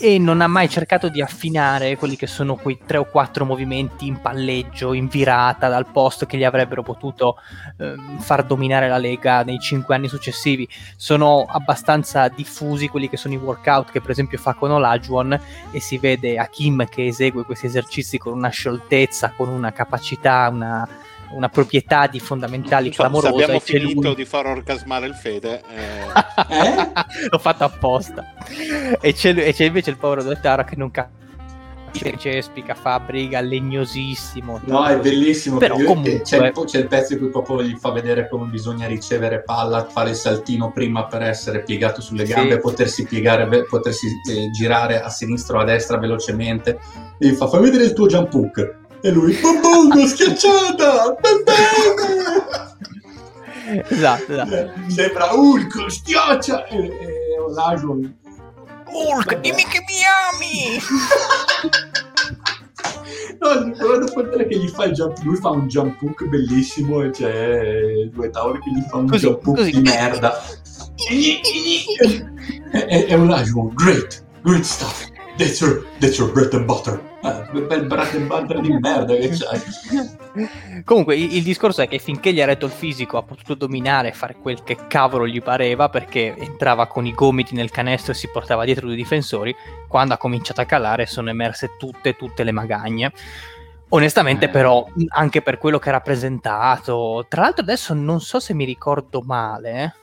e 0.00 0.16
non 0.18 0.40
ha 0.40 0.46
mai 0.46 0.68
cercato 0.68 1.08
di 1.08 1.20
affinare 1.20 1.96
quelli 1.96 2.14
che 2.14 2.28
sono 2.28 2.54
quei 2.54 2.78
tre 2.86 2.98
o 2.98 3.04
quattro 3.04 3.44
movimenti 3.44 4.06
in 4.06 4.20
palleggio, 4.20 4.92
in 4.92 5.08
virata 5.08 5.68
dal 5.68 5.90
posto 5.90 6.24
che 6.24 6.36
gli 6.36 6.44
avrebbero 6.44 6.84
potuto 6.84 7.36
eh, 7.78 7.96
far 8.20 8.44
dominare 8.44 8.88
la 8.88 8.96
Lega 8.96 9.42
nei 9.42 9.58
cinque 9.58 9.96
anni 9.96 10.06
successivi. 10.06 10.68
Sono 10.96 11.44
abbastanza 11.48 12.28
diffusi 12.28 12.86
quelli 12.86 13.08
che 13.08 13.16
sono 13.16 13.34
i 13.34 13.38
workout 13.38 13.90
che 13.90 14.00
per 14.00 14.10
esempio 14.10 14.38
fa 14.38 14.54
con 14.54 14.70
Olajuwon 14.70 15.40
e 15.72 15.80
si 15.80 15.98
vede 15.98 16.38
Hakim 16.38 16.86
che 16.88 17.06
esegue 17.06 17.42
questi 17.42 17.66
esercizi 17.66 18.18
con 18.18 18.34
una 18.34 18.50
scioltezza, 18.50 19.32
con 19.36 19.48
una 19.48 19.72
capacità, 19.72 20.48
una 20.52 20.88
una 21.32 21.48
proprietà 21.48 22.06
di 22.06 22.20
fondamentali 22.20 22.92
so, 22.92 23.02
clamorosa. 23.02 23.28
Se 23.28 23.42
abbiamo 23.42 23.60
finito 23.60 24.00
lui... 24.00 24.14
di 24.14 24.24
far 24.24 24.46
orgasmare 24.46 25.06
il 25.06 25.14
Fede, 25.14 25.62
eh... 25.68 26.02
eh? 26.48 26.92
l'ho 27.30 27.38
fatto 27.38 27.64
apposta. 27.64 28.34
E 29.00 29.12
c'è, 29.12 29.36
e 29.36 29.52
c'è 29.52 29.64
invece 29.64 29.90
il 29.90 29.96
povero 29.96 30.22
Dottaro 30.22 30.64
che 30.64 30.76
non 30.76 30.90
capisce 30.90 31.16
cespica, 32.18 32.74
fabbrica, 32.74 33.40
legnosissimo. 33.40 34.60
No, 34.64 34.84
è 34.86 34.98
bellissimo. 34.98 35.58
Però 35.58 35.76
comunque... 35.76 36.22
c'è, 36.22 36.36
il, 36.38 36.64
c'è, 36.64 36.78
il, 36.78 36.86
pezzo 36.86 37.14
in 37.14 37.18
cui 37.18 37.30
proprio 37.30 37.62
gli 37.62 37.76
fa 37.76 37.90
vedere 37.90 38.28
come 38.28 38.48
bisogna 38.48 38.86
ricevere 38.86 39.42
palla, 39.42 39.86
fare 39.86 40.10
il 40.10 40.16
saltino 40.16 40.70
prima 40.72 41.06
per 41.06 41.22
essere 41.22 41.62
piegato 41.62 42.00
sulle 42.00 42.24
gambe, 42.24 42.54
sì. 42.54 42.60
potersi 42.60 43.04
piegare, 43.04 43.64
potersi 43.64 44.06
eh, 44.30 44.50
girare 44.50 45.00
a 45.00 45.08
sinistra 45.08 45.58
o 45.58 45.60
a 45.60 45.64
destra 45.64 45.98
velocemente. 45.98 46.78
E 47.18 47.28
gli 47.28 47.34
fa, 47.34 47.48
fai 47.48 47.60
vedere 47.60 47.84
il 47.84 47.92
tuo 47.92 48.06
jump 48.06 48.32
hook 48.32 48.86
e 49.00 49.10
lui, 49.10 49.38
Bambongo, 49.40 50.06
schiacciata! 50.06 51.16
esatto, 53.88 54.32
esatto. 54.32 54.70
Sembra 54.88 55.34
Hulk, 55.34 55.90
schiaccia! 55.90 56.66
E, 56.66 56.76
e 56.76 57.38
Olajuwon... 57.40 58.16
Hulk, 58.90 59.40
dimmi 59.40 59.64
che 59.64 59.84
mi 59.86 60.00
ami! 60.32 60.80
No, 63.40 63.70
però 63.70 63.98
dopo 63.98 64.22
vedere 64.22 64.48
che 64.48 64.56
gli 64.58 64.68
fa 64.68 64.84
il 64.84 64.92
jump, 64.94 65.16
lui 65.22 65.36
fa 65.36 65.50
un 65.50 65.68
jump 65.68 66.00
hook 66.02 66.24
bellissimo 66.24 67.02
e 67.02 67.10
c'è 67.10 68.08
due 68.12 68.30
tavoli 68.30 68.58
che 68.58 68.70
gli 68.70 68.82
fa 68.88 68.96
un 68.96 69.06
così, 69.08 69.26
jump 69.26 69.46
hook 69.46 69.56
così. 69.58 69.70
di 69.70 69.80
merda. 69.80 70.42
e, 72.72 73.06
e 73.08 73.14
Olajuwon, 73.14 73.74
great, 73.74 74.24
great 74.42 74.64
stuff. 74.64 75.06
That's 75.38 75.60
your, 75.60 75.86
that's 76.00 76.18
your 76.18 76.32
bread 76.32 76.52
and 76.52 76.66
butter. 76.66 77.00
Ah, 77.22 77.48
bel 77.52 77.86
bread 77.86 78.14
and 78.14 78.26
butter 78.26 78.60
di 78.60 78.72
merda 78.72 79.14
che 79.14 79.28
c'hai. 79.30 80.82
Comunque, 80.84 81.14
il, 81.14 81.36
il, 81.36 81.42
discorso 81.44 81.80
è 81.80 81.86
che 81.86 82.00
finché 82.00 82.32
gli 82.32 82.40
ha 82.40 82.44
retto 82.44 82.66
il 82.66 82.72
fisico 82.72 83.18
ha 83.18 83.22
potuto 83.22 83.54
dominare 83.54 84.08
e 84.08 84.12
fare 84.12 84.34
quel 84.42 84.64
che 84.64 84.76
cavolo 84.88 85.28
gli 85.28 85.40
pareva 85.40 85.88
perché 85.88 86.34
entrava 86.36 86.88
con 86.88 87.06
i 87.06 87.12
gomiti 87.12 87.54
nel 87.54 87.70
canestro 87.70 88.10
e 88.10 88.16
si 88.16 88.28
portava 88.28 88.64
dietro 88.64 88.86
due 88.86 88.96
difensori. 88.96 89.54
Quando 89.86 90.14
ha 90.14 90.18
cominciato 90.18 90.60
a 90.60 90.64
calare 90.64 91.06
sono 91.06 91.30
emerse 91.30 91.76
tutte, 91.78 92.16
tutte 92.16 92.42
le 92.42 92.50
magagne. 92.50 93.12
Onestamente, 93.90 94.46
eh. 94.46 94.48
però, 94.48 94.86
anche 95.10 95.40
per 95.40 95.58
quello 95.58 95.78
che 95.78 95.90
ha 95.90 95.92
rappresentato, 95.92 97.26
tra 97.28 97.42
l'altro, 97.42 97.62
adesso 97.62 97.94
non 97.94 98.20
so 98.20 98.40
se 98.40 98.54
mi 98.54 98.64
ricordo 98.64 99.22
male. 99.24 99.94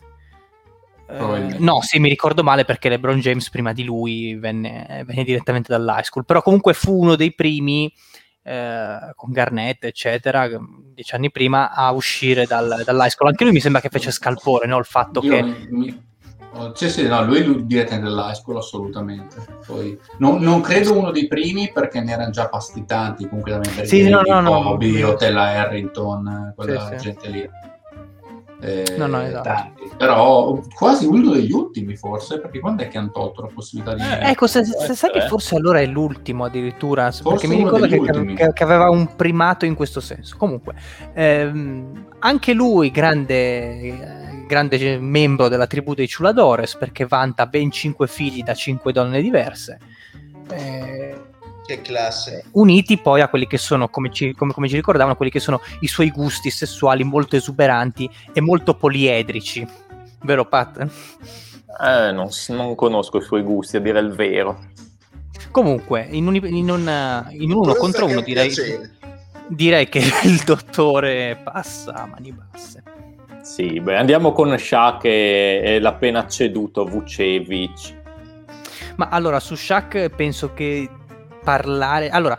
Eh, 1.08 1.58
no, 1.60 1.82
sì, 1.82 2.00
mi 2.00 2.10
ricordo 2.10 2.44
male 2.44 2.66
perché 2.66 2.90
LeBron 2.90 3.20
James 3.20 3.50
prima 3.50 3.74
di 3.74 3.84
lui 3.84 4.36
venne, 4.36 5.04
venne 5.06 5.24
direttamente 5.24 5.72
dall'high 5.72 6.04
school, 6.04 6.26
però 6.26 6.42
comunque 6.42 6.74
fu 6.74 7.00
uno 7.00 7.16
dei 7.16 7.34
primi 7.34 7.92
eh, 8.44 8.98
con 9.16 9.32
Garnett, 9.32 9.84
eccetera, 9.84 10.50
dieci 10.94 11.16
anni 11.16 11.32
prima 11.32 11.72
a 11.72 11.92
uscire 11.92 12.46
dal, 12.46 12.82
dall'high 12.84 13.10
school. 13.10 13.30
Anche 13.30 13.44
lui 13.44 13.54
mi 13.54 13.60
sembra 13.60 13.82
che 13.82 13.90
fece 13.90 14.12
scalpore, 14.12 14.68
no? 14.68 14.80
Il 14.80 14.86
fatto 14.86 15.22
Io 15.22 15.32
che... 15.32 15.68
Mi... 15.70 16.04
Oh, 16.58 16.74
sì, 16.74 17.06
no, 17.06 17.24
lui, 17.26 17.44
lui 17.44 17.66
direttamente 17.66 18.10
dall'high 18.10 18.34
school, 18.34 18.58
assolutamente. 18.58 19.36
Poi, 19.68 20.00
non, 20.20 20.42
non, 20.42 20.62
credo 20.62 20.98
uno 20.98 21.12
dei 21.12 21.28
primi 21.28 21.70
perché 21.72 22.00
ne 22.00 22.14
erano 22.14 22.32
già 22.32 22.48
pasti 22.48 22.86
tanti, 22.86 23.28
comunque 23.28 23.60
da 23.60 23.84
sì, 23.84 24.08
no, 24.08 24.22
no, 24.22 24.40
no, 24.40 24.62
Bobby, 24.62 25.02
no. 25.02 25.10
Hotel 25.10 25.36
Harrington, 25.36 26.54
quella 26.56 26.98
sì, 26.98 26.98
gente 26.98 27.26
sì. 27.26 27.32
lì 27.32 27.50
eh, 28.62 28.96
no, 28.98 29.08
no, 29.08 29.22
esatto. 29.22 29.44
tanti, 29.44 29.92
però 29.98 30.60
quasi 30.74 31.06
uno 31.06 31.32
degli 31.32 31.52
ultimi 31.52 31.96
forse, 31.98 32.40
perché 32.40 32.60
quando 32.60 32.84
è 32.84 32.88
che 32.88 32.98
hanno 32.98 33.12
tolto 33.12 33.42
la 33.42 33.50
possibilità 33.54 33.96
di... 33.96 34.02
Eh, 34.02 34.30
ecco, 34.32 34.48
se, 34.48 34.64
se 34.64 34.96
sai 34.96 35.12
che 35.12 35.22
forse 35.28 35.56
allora 35.56 35.82
è 35.82 35.86
l'ultimo 35.86 36.46
addirittura, 36.46 37.12
forse 37.12 37.24
perché 37.24 37.48
mi 37.48 37.58
ricordo 37.58 37.88
che, 37.88 38.34
che, 38.34 38.54
che, 38.54 38.64
aveva 38.64 38.90
un 38.90 39.16
primato 39.16 39.66
in 39.66 39.76
questo 39.76 40.00
senso. 40.00 40.38
Comunque, 40.38 40.74
ehm, 41.14 42.06
anche 42.20 42.54
lui 42.54 42.92
grande, 42.92 44.46
grande 44.48 45.00
membro 45.00 45.50
della 45.50 45.68
tribù 45.68 45.94
dei 45.94 46.08
Ciuladores, 46.08 46.76
perché 46.78 47.06
vanta 47.06 47.48
ben 47.48 47.72
cinque 47.72 48.08
figli 48.08 48.42
da 48.42 48.54
cinque 48.54 48.94
donne 48.94 49.22
diverse. 49.22 49.80
Eh, 50.50 51.34
che 51.66 51.82
classe. 51.82 52.46
Uniti 52.52 52.98
poi 52.98 53.22
a 53.22 53.28
quelli 53.28 53.48
che 53.48 53.58
sono, 53.58 53.90
come 53.90 54.12
ci, 54.12 54.34
come, 54.34 54.54
come 54.54 54.68
ci 54.68 54.76
ricordavano, 54.76 55.16
quelli 55.16 55.32
che 55.32 55.40
sono 55.40 55.62
i 55.82 55.88
suoi 55.88 56.12
gusti 56.12 56.50
sessuali 56.50 57.04
molto 57.04 57.36
esuberanti 57.36 58.10
e 58.34 58.42
molto 58.42 58.76
poliedrici. 58.76 59.68
Vero 60.22 60.46
Pat? 60.46 60.88
Eh, 61.82 62.12
non, 62.12 62.30
non 62.50 62.76
conosco 62.76 63.18
i 63.18 63.22
suoi 63.22 63.42
gusti, 63.42 63.78
a 63.78 63.80
dire 63.80 64.00
il 64.00 64.14
vero. 64.14 64.60
Comunque, 65.52 66.08
in 66.10 66.28
un, 66.28 66.36
in 66.36 66.70
un, 66.70 67.26
in 67.32 67.52
un 67.52 67.58
uno 67.58 67.74
contro 67.76 68.06
uno 68.06 68.22
direi, 68.22 68.54
direi 69.48 69.88
che 69.88 70.00
il 70.24 70.42
dottore 70.44 71.40
passa 71.44 71.94
a 71.94 72.06
mani 72.06 72.32
basse. 72.32 72.84
Sì, 73.42 73.80
beh, 73.80 73.96
andiamo 73.96 74.32
con 74.32 74.58
Shaq 74.58 75.06
e, 75.06 75.62
e 75.64 75.80
l'appena 75.80 76.28
ceduto 76.28 76.84
Vucevic. 76.86 78.04
Ma 78.96 79.10
allora, 79.10 79.40
su 79.40 79.56
Shaq 79.56 80.10
penso 80.10 80.54
che 80.54 80.90
parlare... 81.46 82.10
Allora, 82.10 82.38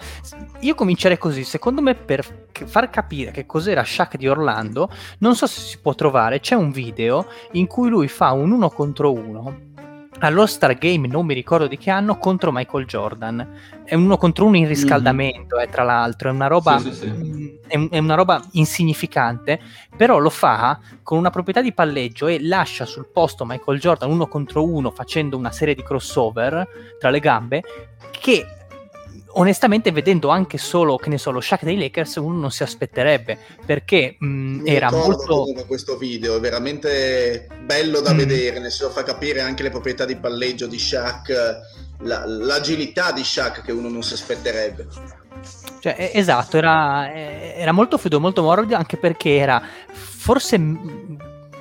io 0.60 0.74
comincerei 0.74 1.16
così. 1.16 1.44
Secondo 1.44 1.80
me, 1.80 1.94
per 1.94 2.48
far 2.66 2.90
capire 2.90 3.30
che 3.30 3.46
cos'era 3.46 3.84
Shaq 3.84 4.16
di 4.16 4.28
Orlando, 4.28 4.90
non 5.18 5.34
so 5.34 5.46
se 5.46 5.60
si 5.60 5.78
può 5.78 5.94
trovare, 5.94 6.40
c'è 6.40 6.54
un 6.54 6.70
video 6.70 7.26
in 7.52 7.66
cui 7.66 7.88
lui 7.88 8.08
fa 8.08 8.32
un 8.32 8.50
uno 8.50 8.68
contro 8.68 9.12
uno 9.12 9.74
allo 10.20 10.46
Star 10.46 10.74
Game, 10.74 11.06
non 11.06 11.26
mi 11.26 11.34
ricordo 11.34 11.66
di 11.66 11.76
che 11.76 11.90
anno, 11.90 12.18
contro 12.18 12.52
Michael 12.52 12.86
Jordan. 12.86 13.46
È 13.84 13.94
uno 13.94 14.16
contro 14.16 14.46
uno 14.46 14.56
in 14.56 14.66
riscaldamento, 14.66 15.56
mm-hmm. 15.56 15.64
eh, 15.66 15.70
tra 15.70 15.82
l'altro, 15.82 16.30
è 16.30 16.32
una, 16.32 16.46
roba, 16.46 16.78
sì, 16.78 16.92
sì, 16.92 17.00
sì. 17.00 17.10
Mm, 17.10 17.46
è, 17.66 17.88
è 17.96 17.98
una 17.98 18.14
roba 18.14 18.42
insignificante, 18.52 19.60
però 19.96 20.18
lo 20.18 20.30
fa 20.30 20.78
con 21.02 21.18
una 21.18 21.30
proprietà 21.30 21.60
di 21.60 21.72
palleggio 21.72 22.26
e 22.26 22.42
lascia 22.42 22.84
sul 22.84 23.08
posto 23.12 23.44
Michael 23.44 23.78
Jordan 23.78 24.10
uno 24.10 24.26
contro 24.26 24.64
uno 24.64 24.90
facendo 24.90 25.36
una 25.36 25.52
serie 25.52 25.74
di 25.74 25.82
crossover 25.82 26.66
tra 26.98 27.10
le 27.10 27.20
gambe 27.20 27.62
che 28.10 28.46
onestamente 29.38 29.92
vedendo 29.92 30.28
anche 30.28 30.58
solo, 30.58 30.96
che 30.96 31.08
ne 31.08 31.18
so, 31.18 31.30
lo 31.30 31.40
Shaq 31.40 31.64
dei 31.64 31.78
Lakers 31.78 32.16
uno 32.16 32.38
non 32.38 32.50
si 32.50 32.62
aspetterebbe 32.62 33.38
perché 33.64 34.16
mh, 34.18 34.62
era 34.64 34.90
molto 34.90 35.46
questo 35.66 35.96
video 35.96 36.36
è 36.36 36.40
veramente 36.40 37.48
bello 37.64 38.00
da 38.00 38.12
mm. 38.12 38.16
vedere 38.16 38.58
nel 38.58 38.70
senso 38.70 38.90
fa 38.90 39.02
capire 39.02 39.40
anche 39.40 39.62
le 39.62 39.70
proprietà 39.70 40.04
di 40.04 40.16
palleggio 40.16 40.66
di 40.66 40.78
Shaq 40.78 41.28
la, 42.00 42.24
l'agilità 42.26 43.12
di 43.12 43.24
Shaq 43.24 43.62
che 43.62 43.72
uno 43.72 43.88
non 43.88 44.02
si 44.02 44.14
aspetterebbe 44.14 44.86
cioè, 45.80 46.10
esatto, 46.14 46.56
era, 46.56 47.12
era 47.12 47.70
molto 47.70 47.98
fluido, 47.98 48.18
molto 48.18 48.42
morbido, 48.42 48.74
anche 48.74 48.96
perché 48.96 49.36
era 49.36 49.62
forse 49.92 50.58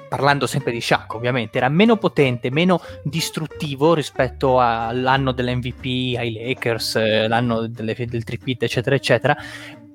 parlando 0.08 0.48
sempre 0.48 0.72
di 0.72 0.82
Shaq 0.82 1.14
ovviamente, 1.14 1.58
era 1.58 1.70
meno 1.70 1.98
potente, 1.98 2.52
meno 2.52 2.82
distruttivo 3.04 3.94
rispetto 3.94 4.60
all'anno 4.60 5.32
dell'MVP, 5.32 6.18
ai 6.18 6.34
Lakers, 6.34 6.96
eh, 6.96 7.28
l'anno 7.28 7.68
delle, 7.68 7.96
del 7.96 8.24
tripit, 8.24 8.64
eccetera, 8.64 8.96
eccetera. 8.96 9.36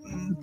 Un 0.04 0.36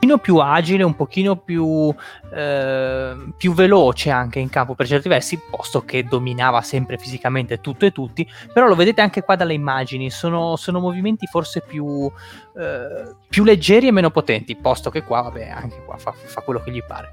pochino 0.00 0.18
più 0.18 0.36
agile, 0.38 0.82
un 0.82 0.96
pochino 0.96 1.36
più, 1.36 1.94
eh, 2.32 3.14
più 3.36 3.52
veloce 3.52 4.10
anche 4.10 4.38
in 4.38 4.48
campo 4.48 4.74
per 4.74 4.86
certi 4.86 5.10
versi, 5.10 5.38
posto 5.50 5.84
che 5.84 6.04
dominava 6.04 6.62
sempre 6.62 6.96
fisicamente 6.96 7.60
tutto 7.60 7.84
e 7.84 7.92
tutti, 7.92 8.26
però 8.52 8.66
lo 8.66 8.74
vedete 8.74 9.02
anche 9.02 9.22
qua 9.22 9.36
dalle 9.36 9.52
immagini, 9.52 10.08
sono, 10.10 10.56
sono 10.56 10.80
movimenti 10.80 11.26
forse 11.26 11.62
più, 11.66 12.10
eh, 12.56 13.14
più 13.28 13.44
leggeri 13.44 13.88
e 13.88 13.92
meno 13.92 14.10
potenti, 14.10 14.56
posto 14.56 14.88
che 14.88 15.02
qua, 15.02 15.20
vabbè, 15.20 15.48
anche 15.48 15.82
qua 15.84 15.98
fa, 15.98 16.12
fa 16.12 16.40
quello 16.40 16.60
che 16.60 16.70
gli 16.70 16.82
pare. 16.82 17.10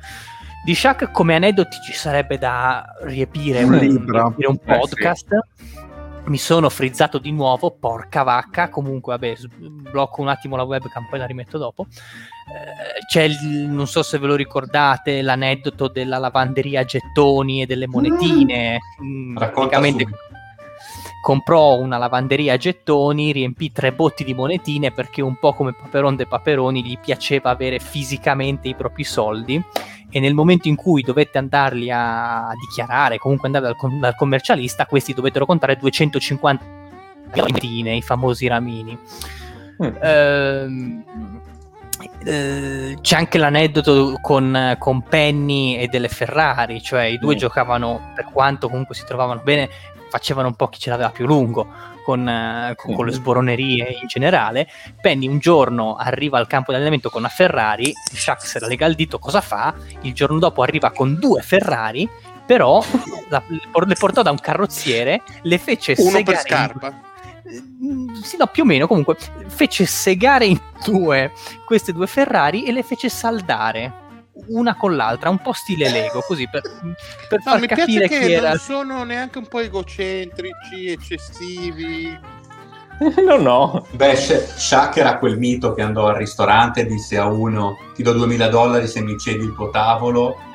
Di 0.67 0.75
Shaq 0.75 1.11
come 1.11 1.33
aneddoti 1.33 1.77
ci 1.81 1.93
sarebbe 1.93 2.37
da 2.37 2.85
riempire 3.03 3.63
un, 3.63 3.79
riempire 3.79 4.47
un 4.49 4.57
podcast. 4.57 5.31
Eh, 5.31 5.39
sì. 5.63 5.79
Mi 6.25 6.37
sono 6.37 6.69
frizzato 6.69 7.19
di 7.19 7.31
nuovo, 7.31 7.71
porca 7.71 8.23
vacca. 8.23 8.67
Comunque, 8.67 9.13
vabbè, 9.13 9.35
blocco 9.59 10.19
un 10.19 10.27
attimo 10.27 10.57
la 10.57 10.63
webcam, 10.63 11.07
poi 11.09 11.19
la 11.19 11.25
rimetto 11.25 11.57
dopo. 11.57 11.85
Eh, 11.89 13.05
c'è 13.07 13.23
il, 13.23 13.69
non 13.69 13.87
so 13.87 14.03
se 14.03 14.17
ve 14.17 14.27
lo 14.27 14.35
ricordate, 14.35 15.21
l'aneddoto 15.21 15.87
della 15.87 16.17
lavanderia 16.17 16.83
gettoni 16.83 17.61
e 17.61 17.65
delle 17.65 17.87
monetine. 17.87 18.77
Mm. 19.01 19.35
Praticamente 19.37 20.05
comprò 21.27 21.75
una 21.75 21.97
lavanderia 21.97 22.53
a 22.53 22.57
gettoni, 22.57 23.33
riempì 23.33 23.73
tre 23.73 23.91
botti 23.91 24.23
di 24.23 24.33
monetine 24.33 24.93
perché 24.93 25.21
un 25.21 25.35
po' 25.35 25.51
come 25.51 25.73
Paperon 25.73 26.15
de 26.15 26.25
Paperoni 26.25 26.81
gli 26.81 26.97
piaceva 26.97 27.49
avere 27.49 27.79
fisicamente 27.79 28.69
i 28.69 28.75
propri 28.75 29.03
soldi 29.03 29.61
e 30.09 30.19
nel 30.21 30.33
momento 30.33 30.69
in 30.69 30.77
cui 30.77 31.01
dovette 31.01 31.37
andarli 31.37 31.91
a 31.91 32.47
dichiarare, 32.57 33.17
comunque 33.17 33.47
andare 33.47 33.75
dal, 33.77 33.99
dal 33.99 34.15
commercialista, 34.15 34.85
questi 34.85 35.13
dovettero 35.13 35.45
contare 35.45 35.75
250 35.75 36.65
ramine, 37.31 37.97
i 37.97 38.01
famosi 38.01 38.47
ramini. 38.47 38.97
Mm. 39.83 39.95
Ehm, 40.01 41.03
eh, 42.23 42.97
c'è 43.01 43.15
anche 43.17 43.37
l'aneddoto 43.37 44.17
con, 44.21 44.77
con, 44.79 45.01
Penny 45.01 45.75
e 45.75 45.87
delle 45.87 46.07
Ferrari, 46.07 46.81
cioè 46.81 47.03
i 47.03 47.17
due 47.17 47.35
mm. 47.35 47.37
giocavano, 47.37 48.11
per 48.15 48.29
quanto 48.31 48.69
comunque 48.69 48.95
si 48.95 49.03
trovavano 49.05 49.41
bene, 49.43 49.69
facevano 50.09 50.47
un 50.47 50.55
po' 50.55 50.67
chi 50.67 50.79
ce 50.79 50.89
l'aveva 50.89 51.09
più 51.09 51.25
lungo 51.25 51.95
con, 52.03 52.21
uh, 52.21 52.75
con, 52.75 52.95
con, 52.95 53.05
le 53.05 53.11
sboronerie 53.11 53.97
in 54.01 54.07
generale. 54.07 54.67
Penny 55.01 55.27
un 55.27 55.39
giorno 55.39 55.95
arriva 55.95 56.37
al 56.37 56.47
campo 56.47 56.71
di 56.71 56.77
allenamento 56.77 57.09
con 57.09 57.19
una 57.19 57.29
Ferrari, 57.29 57.91
Shaq 57.93 58.45
se 58.45 58.59
la 58.59 58.67
lega 58.67 58.85
al 58.85 58.93
dito, 58.93 59.19
cosa 59.19 59.41
fa? 59.41 59.75
Il 60.01 60.13
giorno 60.13 60.39
dopo 60.39 60.61
arriva 60.61 60.91
con 60.91 61.19
due 61.19 61.41
Ferrari, 61.41 62.09
però 62.45 62.81
la, 63.29 63.43
le 63.47 63.95
portò 63.95 64.21
da 64.21 64.31
un 64.31 64.39
carrozziere, 64.39 65.21
le 65.41 65.57
fece 65.57 65.95
Uno 65.97 66.11
segare... 66.11 66.23
per 66.23 66.39
scarpa. 66.39 66.87
In... 66.87 68.15
Sì, 68.23 68.37
no, 68.37 68.47
più 68.47 68.63
o 68.63 68.65
meno, 68.65 68.87
comunque, 68.87 69.17
fece 69.47 69.85
segare 69.85 70.45
in 70.45 70.59
due 70.85 71.31
queste 71.65 71.91
due 71.91 72.07
Ferrari 72.07 72.65
e 72.65 72.71
le 72.71 72.83
fece 72.83 73.09
saldare 73.09 74.05
una 74.47 74.75
con 74.75 74.95
l'altra, 74.95 75.29
un 75.29 75.39
po' 75.39 75.53
stile 75.53 75.89
Lego, 75.89 76.21
così 76.21 76.47
per, 76.49 76.61
per 76.61 77.39
no, 77.43 77.51
far 77.51 77.59
mi 77.59 77.67
capire 77.67 78.07
che 78.07 78.19
chi 78.19 78.31
era. 78.31 78.49
Non 78.49 78.59
sono 78.59 79.03
neanche 79.03 79.37
un 79.37 79.47
po' 79.47 79.59
egocentrici, 79.59 80.87
eccessivi. 80.87 82.19
no, 83.25 83.37
no. 83.37 83.87
Beh, 83.91 84.15
Shaq 84.15 84.97
era 84.97 85.17
quel 85.17 85.37
mito 85.37 85.73
che 85.73 85.81
andò 85.81 86.07
al 86.07 86.15
ristorante 86.15 86.81
e 86.81 86.85
disse 86.85 87.17
a 87.17 87.25
uno: 87.25 87.77
Ti 87.93 88.03
do 88.03 88.13
2000 88.13 88.47
dollari 88.47 88.87
se 88.87 89.01
mi 89.01 89.17
cedi 89.17 89.43
il 89.43 89.53
tuo 89.53 89.69
tavolo. 89.69 90.37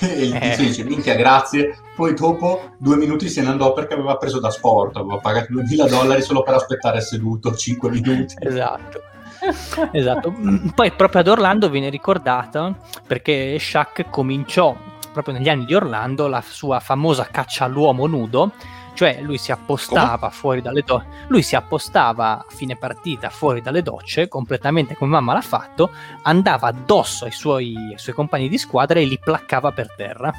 E 0.00 0.24
il 0.24 0.34
eh. 0.34 0.56
dice: 0.56 0.84
Minchia, 0.84 1.14
grazie. 1.14 1.76
Poi 1.94 2.14
dopo 2.14 2.72
due 2.78 2.96
minuti 2.96 3.28
se 3.28 3.42
ne 3.42 3.48
andò 3.48 3.74
perché 3.74 3.92
aveva 3.92 4.16
preso 4.16 4.40
da 4.40 4.50
sport, 4.50 4.96
aveva 4.96 5.18
pagato 5.18 5.52
2000 5.52 5.86
dollari 5.86 6.22
solo 6.22 6.42
per 6.42 6.54
aspettare 6.54 7.02
seduto 7.02 7.54
5 7.54 7.90
minuti. 7.90 8.34
Esatto 8.38 9.11
esatto. 9.92 10.34
Poi 10.74 10.90
proprio 10.92 11.20
ad 11.20 11.28
Orlando 11.28 11.68
viene 11.68 11.88
ricordata 11.88 12.74
perché 13.06 13.58
Shaq 13.58 14.08
cominciò 14.10 14.76
proprio 15.12 15.34
negli 15.34 15.48
anni 15.48 15.64
di 15.64 15.74
Orlando 15.74 16.26
la 16.26 16.42
sua 16.42 16.80
famosa 16.80 17.28
caccia 17.30 17.64
all'uomo 17.64 18.06
nudo, 18.06 18.52
cioè 18.94 19.20
lui 19.20 19.38
si 19.38 19.52
appostava 19.52 20.18
come? 20.18 20.32
fuori 20.32 20.62
dalle 20.62 20.82
docce, 20.84 21.06
lui 21.28 21.42
si 21.42 21.54
appostava 21.54 22.38
a 22.38 22.44
fine 22.48 22.76
partita 22.76 23.28
fuori 23.28 23.60
dalle 23.60 23.82
docce, 23.82 24.28
completamente 24.28 24.94
come 24.94 25.12
mamma 25.12 25.34
l'ha 25.34 25.42
fatto, 25.42 25.90
andava 26.22 26.68
addosso 26.68 27.26
ai 27.26 27.30
suoi, 27.30 27.74
ai 27.76 27.98
suoi 27.98 28.14
compagni 28.14 28.48
di 28.48 28.58
squadra 28.58 28.98
e 28.98 29.04
li 29.04 29.18
placcava 29.18 29.70
per 29.72 29.94
terra. 29.94 30.32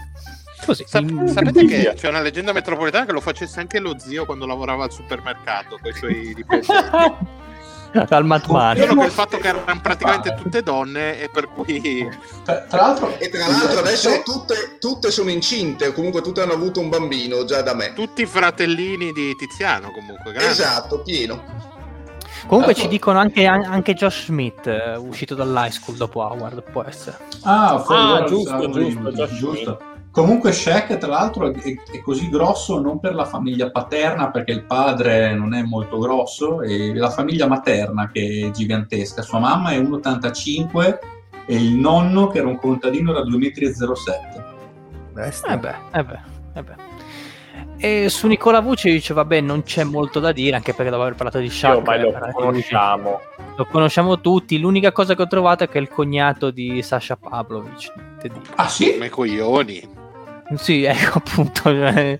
Così. 0.65 0.85
Sap- 0.87 1.25
sapete 1.25 1.65
che 1.65 1.93
c'è 1.95 2.07
una 2.07 2.21
leggenda 2.21 2.53
metropolitana 2.53 3.05
che 3.05 3.11
lo 3.11 3.19
facesse 3.19 3.59
anche 3.59 3.79
lo 3.79 3.99
zio 3.99 4.25
quando 4.25 4.45
lavorava 4.45 4.85
al 4.85 4.91
supermercato 4.91 5.77
con 5.81 5.91
i 5.91 5.93
suoi 5.93 6.33
dipendenti. 6.35 7.41
al 8.09 8.25
Matmani. 8.25 8.79
Solo 8.79 9.01
che 9.01 9.05
il 9.05 9.11
fatto 9.11 9.37
che 9.37 9.47
erano 9.47 9.79
praticamente 9.81 10.35
tutte 10.35 10.63
donne 10.63 11.19
e 11.19 11.29
per 11.29 11.47
cui... 11.47 12.09
Tra, 12.43 12.61
tra 12.61 12.81
l'altro, 12.81 13.17
e 13.19 13.29
tra 13.29 13.47
l'altro 13.47 13.79
adesso 13.79 14.21
tutte, 14.23 14.77
tutte, 14.79 15.11
sono 15.11 15.29
incinte, 15.29 15.93
comunque 15.93 16.21
tutte 16.21 16.41
hanno 16.41 16.53
avuto 16.53 16.79
un 16.79 16.89
bambino 16.89 17.45
già 17.45 17.61
da 17.61 17.73
me. 17.73 17.93
Tutti 17.93 18.23
i 18.23 18.25
fratellini 18.25 19.11
di 19.11 19.35
Tiziano 19.35 19.91
comunque. 19.91 20.31
Grande. 20.31 20.51
Esatto, 20.51 21.01
pieno. 21.01 21.71
Comunque 22.47 22.73
ci 22.73 22.87
dicono 22.87 23.19
anche, 23.19 23.45
anche 23.45 23.93
Josh 23.93 24.25
Smith, 24.25 24.65
uh, 24.65 24.99
uscito 24.99 25.33
dall'high 25.33 25.71
school 25.71 25.95
dopo 25.95 26.21
Howard, 26.21 26.63
può 26.71 26.83
essere. 26.83 27.17
Ah, 27.43 27.75
ah 27.75 28.23
giusto, 28.25 28.69
giusto, 28.69 29.11
giusto, 29.13 29.35
giusto. 29.35 29.92
Comunque 30.13 30.51
Shaq, 30.51 30.99
tra 30.99 31.09
l'altro, 31.09 31.51
è, 31.51 31.75
è, 31.91 31.99
così 32.01 32.29
grosso 32.29 32.79
non 32.79 32.99
per 32.99 33.15
la 33.15 33.25
famiglia 33.25 33.71
paterna, 33.71 34.29
perché 34.29 34.51
il 34.51 34.63
padre 34.63 35.33
non 35.33 35.55
è 35.55 35.63
molto 35.63 35.97
grosso, 35.97 36.61
e 36.61 36.93
la 36.93 37.09
famiglia 37.09 37.47
materna 37.47 38.11
che 38.11 38.45
è 38.45 38.51
gigantesca. 38.51 39.23
Sua 39.23 39.39
mamma 39.39 39.71
è 39.71 39.79
1,85 39.79 40.99
e 41.47 41.55
il 41.55 41.73
nonno, 41.73 42.27
che 42.27 42.37
era 42.37 42.47
un 42.47 42.57
contadino, 42.57 43.09
era 43.09 43.21
2,07 43.21 45.15
m. 45.15 45.19
Eh 45.19 45.57
beh, 45.57 45.75
eh 45.93 46.03
beh, 46.03 46.19
eh 46.53 46.63
beh. 46.63 46.75
E 47.77 48.09
su 48.09 48.27
Nicola 48.27 48.59
Vucevic, 48.59 49.13
vabbè, 49.13 49.41
non 49.41 49.63
c'è 49.63 49.83
molto 49.83 50.19
da 50.19 50.31
dire, 50.31 50.55
anche 50.55 50.75
perché 50.75 50.91
dopo 50.91 51.01
aver 51.01 51.15
parlato 51.15 51.39
di 51.39 51.49
Shaq... 51.49 51.77
Ormai 51.77 52.01
lo 52.01 52.13
conosciamo. 52.33 53.19
Lo 53.55 53.65
conosciamo 53.65 54.21
tutti. 54.21 54.59
L'unica 54.59 54.91
cosa 54.91 55.15
che 55.15 55.23
ho 55.23 55.27
trovato 55.27 55.63
è 55.63 55.69
che 55.69 55.79
è 55.79 55.81
il 55.81 55.89
cognato 55.89 56.51
di 56.51 56.83
Sasha 56.83 57.15
Pavlovic. 57.15 57.93
Ah 58.57 58.67
sì? 58.67 58.91
Come 58.91 59.09
coglioni. 59.09 60.01
Sì, 60.55 60.83
ecco 60.85 61.19
appunto, 61.19 61.61
cioè, 61.63 62.17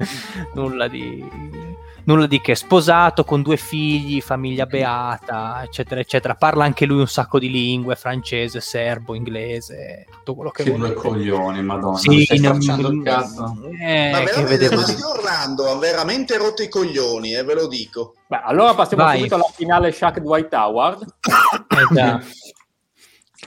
nulla 0.54 0.88
di... 0.88 1.62
nulla 2.06 2.28
di 2.28 2.42
che, 2.42 2.56
sposato 2.56 3.24
con 3.24 3.42
due 3.42 3.58
figli, 3.58 4.22
famiglia 4.22 4.66
beata, 4.66 5.62
eccetera, 5.64 6.02
eccetera. 6.02 6.36
Parla 6.36 6.66
anche 6.66 6.86
lui 6.86 7.00
un 7.00 7.08
sacco 7.08 7.40
di 7.40 7.50
lingue, 7.50 7.96
francese, 7.96 8.60
serbo, 8.60 9.16
inglese, 9.16 10.06
tutto 10.12 10.36
quello 10.36 10.50
che, 10.52 10.64
che 10.64 10.72
vuole. 10.72 10.90
Che 10.90 10.94
due 10.94 11.02
coglioni, 11.02 11.64
madonna. 11.64 11.98
Sì, 11.98 12.24
stai 12.24 12.40
non, 12.40 12.62
il 12.62 13.02
cazzo. 13.04 13.56
Eh, 13.82 14.12
ma 14.12 14.20
veramente, 14.22 14.76
ma 14.76 14.82
sti 14.82 15.02
Orlando 15.02 15.70
ha 15.70 15.78
veramente 15.78 16.38
rotto 16.38 16.62
i 16.62 16.70
coglioni, 16.70 17.36
eh, 17.36 17.44
ve 17.44 17.54
lo 17.54 17.68
dico. 17.68 18.16
Beh, 18.28 18.42
allora 18.44 18.74
passiamo 18.74 19.04
Vai. 19.04 19.18
subito 19.18 19.36
alla 19.36 19.52
finale 19.54 19.92
Shaq 19.92 20.20
Dwight 20.20 20.54
Howard. 20.54 21.06
Eh, 21.96 22.20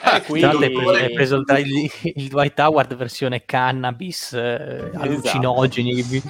eh, 0.03 0.23
quindi... 0.23 0.65
Hai 0.65 1.13
preso, 1.13 1.37
il, 1.37 1.91
il, 2.15 2.29
Dwight 2.29 2.59
Howard 2.59 2.95
versione 2.95 3.45
cannabis, 3.45 4.33
eh, 4.33 4.89
esatto. 4.89 5.03
allucinogeni. 5.03 6.23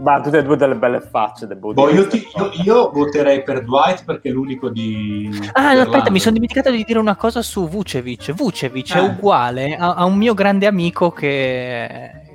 Ma 0.00 0.20
tutte 0.20 0.38
e 0.38 0.42
due 0.44 0.56
delle 0.56 0.76
belle 0.76 1.00
facce. 1.00 1.46
Boh, 1.46 1.90
io, 1.90 2.06
ti, 2.06 2.24
io, 2.36 2.50
io, 2.62 2.90
voterei 2.90 3.42
per 3.42 3.64
Dwight 3.64 4.04
perché 4.04 4.28
è 4.28 4.32
l'unico 4.32 4.68
di. 4.68 5.28
Ah, 5.52 5.74
no, 5.74 5.80
aspetta, 5.80 6.10
mi 6.10 6.20
sono 6.20 6.34
dimenticato 6.34 6.70
di 6.70 6.84
dire 6.84 6.98
una 6.98 7.16
cosa 7.16 7.42
su 7.42 7.68
Vucevic. 7.68 8.32
Vucevic 8.32 8.94
eh. 8.94 8.98
è 8.98 9.02
uguale 9.02 9.74
a, 9.76 9.94
a, 9.94 10.04
un 10.04 10.16
mio 10.16 10.34
grande 10.34 10.66
amico 10.66 11.10
che, 11.10 12.27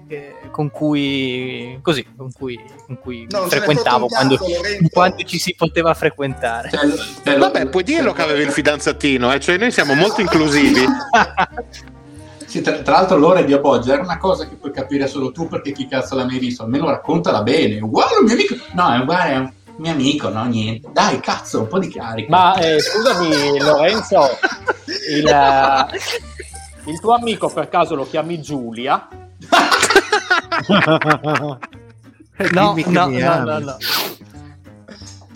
con 0.54 0.70
cui. 0.70 1.80
così, 1.82 2.06
con 2.16 2.32
cui, 2.32 2.60
con 2.86 3.00
cui 3.00 3.26
no, 3.32 3.48
frequentavo 3.48 4.06
quando, 4.06 4.38
quando, 4.94 5.24
ci 5.24 5.40
si 5.40 5.56
poteva 5.56 5.96
frequentare. 5.96 6.70
Cioè, 6.70 7.38
Vabbè, 7.40 7.70
puoi 7.70 7.84
dirlo 7.84 8.14
che 8.14 8.22
avevi 8.22 8.44
il 8.44 8.52
fidanzatino, 8.52 9.34
eh? 9.34 9.40
cioè 9.40 9.58
noi 9.58 9.72
siamo 9.72 9.96
molto 9.96 10.22
inclusivi. 10.22 10.86
Sì, 12.46 12.62
tra, 12.62 12.84
tra, 12.84 12.98
l'altro 12.98 13.18
l'ora 13.18 13.42
di 13.42 13.52
Appoggio 13.52 13.92
era 13.92 14.04
una 14.04 14.20
cosa 14.20 14.48
che 14.48 14.54
puoi 14.54 14.72
capire 14.72 15.08
solo 15.08 15.32
tu 15.32 15.48
perché 15.48 15.72
chi 15.72 15.88
cazzo 15.88 16.14
l'ha 16.14 16.26
mai 16.26 16.38
visto, 16.38 16.62
almeno 16.62 16.88
raccontala 16.88 17.42
bene, 17.42 17.82
uguale 17.82 18.18
un 18.20 18.26
mio 18.26 18.34
amico, 18.36 18.56
no 18.74 18.94
è 18.94 19.00
uguale 19.00 19.34
a 19.34 19.40
un 19.40 19.52
mio 19.78 19.92
amico, 19.92 20.30
no 20.30 20.44
niente, 20.44 20.88
dai 20.94 21.20
cazzo, 21.20 21.62
un 21.62 21.68
po' 21.68 21.80
di 21.80 21.88
carica. 21.88 22.30
Ma 22.30 22.54
eh, 22.58 22.80
scusami 22.80 23.58
Lorenzo, 23.58 24.38
il, 25.10 25.88
il 26.86 27.00
tuo 27.00 27.14
amico 27.16 27.50
per 27.50 27.70
caso 27.70 27.96
lo 27.96 28.08
chiami 28.08 28.40
Giulia? 28.40 29.08
No, 32.52 32.76
no, 32.76 33.08
no, 33.08 33.44
no, 33.44 33.60
no. 33.60 33.78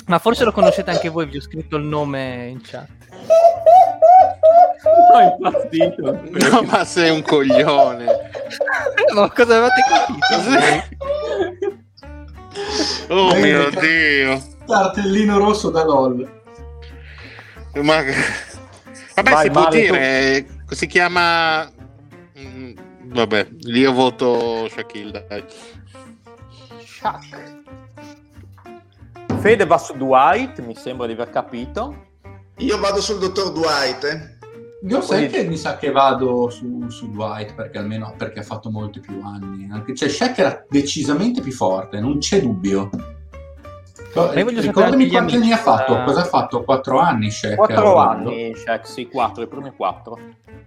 Ma 0.07 0.19
forse 0.19 0.43
lo 0.45 0.51
conoscete 0.51 0.91
anche 0.91 1.09
voi, 1.09 1.25
vi 1.27 1.37
ho 1.37 1.41
scritto 1.41 1.75
il 1.75 1.83
nome 1.83 2.47
in 2.47 2.61
chat. 2.61 2.87
No, 4.87 5.19
impazzito. 5.19 6.21
No, 6.49 6.61
ma 6.61 6.85
sei 6.85 7.09
un 7.09 7.21
coglione. 7.21 8.05
ma 9.13 9.29
cosa 9.31 9.57
avete 9.57 9.81
capito? 9.89 10.85
oh 13.09 13.35
mio 13.35 13.69
dio. 13.69 14.41
Cartellino 14.65 15.37
rosso 15.37 15.69
da 15.69 15.83
LOL. 15.83 16.41
Ma... 17.75 18.03
Vabbè, 19.15 19.31
Vai, 19.31 19.43
si 19.43 19.49
può 19.51 19.67
dire, 19.69 20.45
tu. 20.65 20.75
si 20.75 20.87
chiama... 20.87 21.69
Vabbè, 23.07 23.49
io 23.65 23.91
voto 23.93 24.67
Shaquille, 24.69 25.25
dai. 25.27 25.43
Shaq. 26.83 27.65
Fede 29.39 29.65
va 29.65 29.77
su 29.77 29.95
Dwight, 29.95 30.59
mi 30.59 30.75
sembra 30.75 31.05
di 31.05 31.13
aver 31.13 31.29
capito. 31.29 32.05
Io 32.57 32.79
vado 32.79 33.01
sul 33.01 33.19
dottor 33.19 33.51
Dwight. 33.51 34.03
Eh. 34.03 34.35
Io 34.87 35.01
sai 35.01 35.27
che 35.27 35.43
mi 35.43 35.57
sa 35.57 35.77
che 35.77 35.91
vado 35.91 36.49
su, 36.49 36.87
su, 36.89 37.09
Dwight 37.11 37.55
perché 37.55 37.77
almeno 37.77 38.13
perché 38.15 38.39
ha 38.39 38.43
fatto 38.43 38.69
molti 38.69 38.99
più 38.99 39.21
anni. 39.23 39.67
Anche, 39.71 39.95
cioè, 39.95 40.09
Shaq 40.09 40.37
era 40.37 40.65
decisamente 40.69 41.41
più 41.41 41.51
forte, 41.51 41.99
non 41.99 42.19
c'è 42.19 42.41
dubbio. 42.41 42.89
Ricordami 44.25 45.07
quanti 45.07 45.35
anni 45.35 45.51
ha 45.51 45.57
fatto? 45.57 45.93
Uh... 45.93 46.03
Cosa 46.03 46.21
ha 46.21 46.25
fatto? 46.25 46.63
Quattro 46.63 46.99
anni 46.99 47.31
Shaq? 47.31 47.55
Quattro 47.55 47.97
anni 47.97 48.55
Shaq, 48.55 48.87
sì, 48.87 49.07
quattro, 49.07 49.43
i 49.43 49.47
primi 49.47 49.71
quattro. 49.75 50.17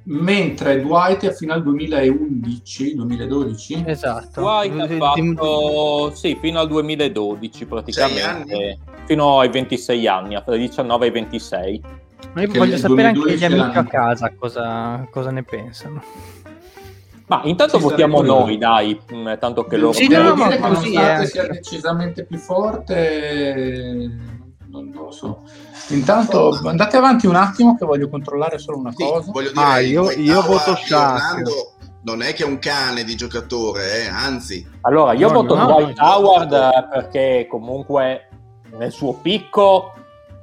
Mentre 0.04 0.80
Dwight 0.80 1.26
è 1.26 1.32
fino 1.32 1.52
al 1.52 1.62
2011, 1.62 2.94
2012? 2.94 3.84
Esatto. 3.86 4.40
Dwight 4.40 4.80
ha 4.80 4.96
fatto, 4.96 6.14
sì, 6.14 6.38
fino 6.40 6.60
al 6.60 6.68
2012 6.68 7.66
praticamente, 7.66 8.78
fino 9.04 9.40
ai 9.40 9.50
26 9.50 10.06
anni, 10.06 10.42
dai 10.44 10.58
19 10.58 11.04
ai 11.04 11.10
26. 11.12 11.82
Ma 12.32 12.42
io 12.42 12.48
voglio 12.52 12.76
sapere 12.76 13.08
anche 13.08 13.36
gli 13.36 13.44
amici 13.44 13.78
a 13.78 13.84
casa 13.84 14.32
cosa, 14.38 15.06
cosa 15.10 15.30
ne 15.30 15.42
pensano. 15.42 16.02
Ma 17.30 17.42
intanto 17.44 17.76
Ci 17.76 17.82
votiamo 17.84 18.22
noi, 18.22 18.58
dai, 18.58 19.00
mm, 19.14 19.34
tanto 19.38 19.62
che 19.62 19.76
loro... 19.76 19.92
Sì, 19.92 20.08
no, 20.08 20.34
ma 20.34 20.58
così 20.58 20.96
è. 20.96 21.24
sia 21.26 21.46
decisamente 21.46 22.24
più 22.24 22.36
forte, 22.38 24.10
non 24.66 24.90
lo 24.92 25.12
so. 25.12 25.42
Intanto 25.90 26.58
andate 26.64 26.96
avanti 26.96 27.28
un 27.28 27.36
attimo 27.36 27.76
che 27.76 27.86
voglio 27.86 28.08
controllare 28.08 28.58
solo 28.58 28.78
una 28.78 28.90
sì, 28.90 29.04
cosa. 29.04 29.30
Voglio 29.30 29.52
dire, 29.52 29.64
ah, 29.64 29.78
io, 29.78 30.10
io 30.10 30.42
voto 30.42 30.74
Shaq. 30.74 31.78
Non 32.02 32.22
è 32.22 32.34
che 32.34 32.42
è 32.42 32.46
un 32.46 32.58
cane 32.58 33.04
di 33.04 33.14
giocatore, 33.14 34.02
eh? 34.02 34.08
anzi. 34.08 34.68
Allora, 34.80 35.12
io 35.12 35.28
no, 35.28 35.42
voto 35.42 35.54
no, 35.54 35.66
Dwight 35.66 36.00
no, 36.00 36.04
Howard 36.04 36.88
perché 36.90 37.46
comunque 37.48 38.28
nel 38.76 38.90
suo 38.90 39.12
picco 39.12 39.92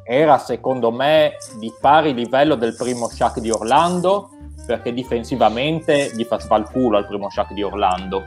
era 0.05 0.37
secondo 0.37 0.91
me 0.91 1.33
di 1.59 1.69
pari 1.77 2.13
livello 2.13 2.55
del 2.55 2.77
primo 2.77 3.09
Shaq 3.09 3.39
di 3.39 3.51
Orlando 3.51 4.29
perché 4.67 4.93
difensivamente 4.93 6.11
gli 6.13 6.25
faceva 6.25 6.57
il 6.57 6.65
culo 6.65 6.97
al 6.97 7.07
primo 7.07 7.29
Shaq 7.29 7.53
di 7.53 7.63
Orlando. 7.63 8.25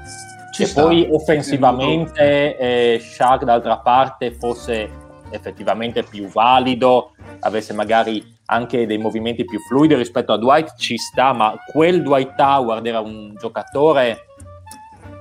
Ci 0.52 0.62
e 0.62 0.66
sta. 0.66 0.82
poi 0.82 1.06
offensivamente 1.08 2.56
eh, 2.56 2.98
Shaq 2.98 3.44
d'altra 3.44 3.78
parte 3.78 4.32
fosse 4.32 4.90
effettivamente 5.30 6.02
più 6.02 6.26
valido 6.26 7.12
avesse 7.40 7.72
magari 7.72 8.38
anche 8.46 8.84
dei 8.86 8.98
movimenti 8.98 9.44
più 9.44 9.60
fluidi 9.60 9.94
rispetto 9.94 10.32
a 10.32 10.38
Dwight 10.38 10.74
ci 10.76 10.96
sta 10.96 11.32
ma 11.32 11.54
quel 11.72 12.02
Dwight 12.02 12.38
Howard 12.40 12.84
era 12.84 12.98
un 12.98 13.36
giocatore 13.38 14.26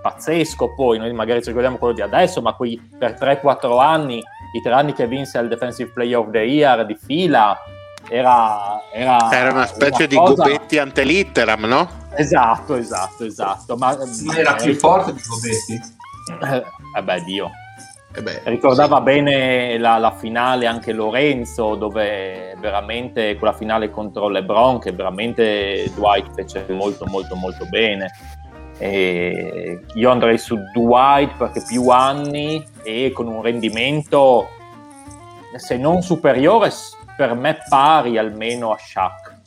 pazzesco 0.01 0.73
poi. 0.73 0.97
Noi 0.97 1.13
magari 1.13 1.41
ci 1.41 1.47
ricordiamo 1.47 1.77
quello 1.77 1.93
di 1.93 2.01
adesso 2.01 2.41
ma 2.41 2.53
qui 2.53 2.81
per 2.97 3.17
3-4 3.19 3.79
anni 3.79 4.23
i 4.51 4.61
tre 4.61 4.73
anni 4.73 4.93
che 4.93 5.05
vinse 5.05 5.37
il 5.37 5.47
Defensive 5.47 5.91
Player 5.91 6.17
of 6.17 6.31
the 6.31 6.39
Year 6.39 6.85
di 6.85 6.95
fila 6.95 7.55
era, 8.09 8.81
era, 8.91 9.31
era 9.31 9.51
una 9.51 9.65
specie 9.67 10.03
una 10.03 10.07
di 10.07 10.15
cosa... 10.15 10.43
Gobetti 10.43 10.77
ante 10.77 11.03
litteram, 11.03 11.65
no? 11.65 11.89
Esatto, 12.15 12.75
esatto, 12.75 13.23
esatto. 13.23 13.77
Ma, 13.77 13.95
ma 14.25 14.37
era 14.37 14.55
più 14.55 14.73
forte 14.75 15.13
di 15.13 15.21
Gobetti? 15.25 15.97
Eh, 16.41 16.63
eh 16.97 17.03
beh, 17.03 17.23
Dio. 17.23 17.51
Eh 18.15 18.23
beh, 18.23 18.41
Ricordava 18.45 18.97
sì. 18.97 19.03
bene 19.03 19.77
la, 19.77 19.99
la, 19.99 20.11
finale 20.11 20.65
anche 20.65 20.91
Lorenzo, 20.91 21.75
dove 21.75 22.55
veramente 22.59 23.35
quella 23.37 23.53
finale 23.53 23.91
contro 23.91 24.27
LeBron, 24.27 24.79
che 24.79 24.91
veramente 24.91 25.91
Dwight 25.93 26.33
fece 26.33 26.65
molto, 26.69 27.05
molto, 27.05 27.35
molto 27.35 27.65
bene. 27.67 28.11
E 28.79 29.83
io 29.93 30.09
andrei 30.09 30.37
su 30.39 30.57
Dwight 30.73 31.37
perché 31.37 31.61
più 31.67 31.89
anni 31.89 32.65
e 32.81 33.11
con 33.13 33.27
un 33.27 33.41
rendimento 33.41 34.47
se 35.57 35.77
non 35.77 36.01
superiore 36.01 36.71
per 37.19 37.33
me 37.35 37.57
pari 37.67 38.17
almeno 38.17 38.71
a 38.71 38.77
Shaq 38.77 39.37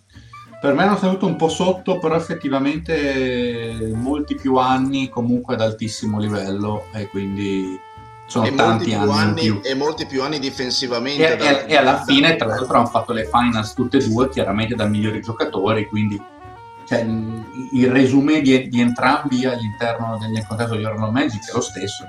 per 0.61 0.75
me 0.75 0.83
hanno 0.83 0.99
tenuto 0.99 1.25
un 1.27 1.37
po' 1.37 1.49
sotto 1.49 1.99
però 1.99 2.15
effettivamente 2.15 3.91
molti 3.95 4.35
più 4.35 4.57
anni 4.57 5.09
comunque 5.09 5.55
ad 5.55 5.63
altissimo 5.63 6.19
livello 6.19 6.85
e 6.93 7.09
quindi 7.09 7.81
sono 8.27 8.45
e 8.45 8.55
tanti 8.55 8.93
anni, 8.93 9.11
anni 9.11 9.41
più. 9.41 9.61
e 9.65 9.75
molti 9.75 10.05
più 10.05 10.23
anni 10.23 10.39
difensivamente 10.39 11.33
e, 11.33 11.37
da, 11.39 11.65
e, 11.65 11.73
e 11.73 11.77
alla 11.79 12.03
fine 12.05 12.37
tra 12.37 12.47
l'altro 12.47 12.77
hanno 12.77 12.87
fatto 12.89 13.15
le 13.15 13.25
finals 13.25 13.73
tutte 13.73 13.97
e 13.97 14.07
due 14.07 14.29
chiaramente 14.29 14.75
da 14.75 14.85
migliori 14.85 15.23
giocatori 15.23 15.87
quindi 15.87 16.23
cioè, 16.85 17.01
il 17.01 17.91
resume 17.91 18.43
di, 18.43 18.69
di, 18.69 18.81
entrambi 18.81 19.47
all'interno 19.47 20.19
del 20.19 20.47
contesto 20.47 20.77
di 20.77 20.85
Orlando 20.85 21.11
Magic 21.11 21.49
è 21.49 21.55
lo 21.55 21.61
stesso, 21.61 22.05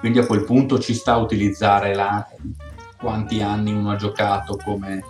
quindi 0.00 0.18
a 0.18 0.26
quel 0.26 0.44
punto 0.44 0.80
ci 0.80 0.94
sta 0.94 1.12
a 1.12 1.18
utilizzare 1.18 1.94
la, 1.94 2.26
quanti 3.06 3.40
anni 3.40 3.72
uno 3.72 3.92
ha 3.92 3.96
giocato 3.96 4.58
come 4.64 5.00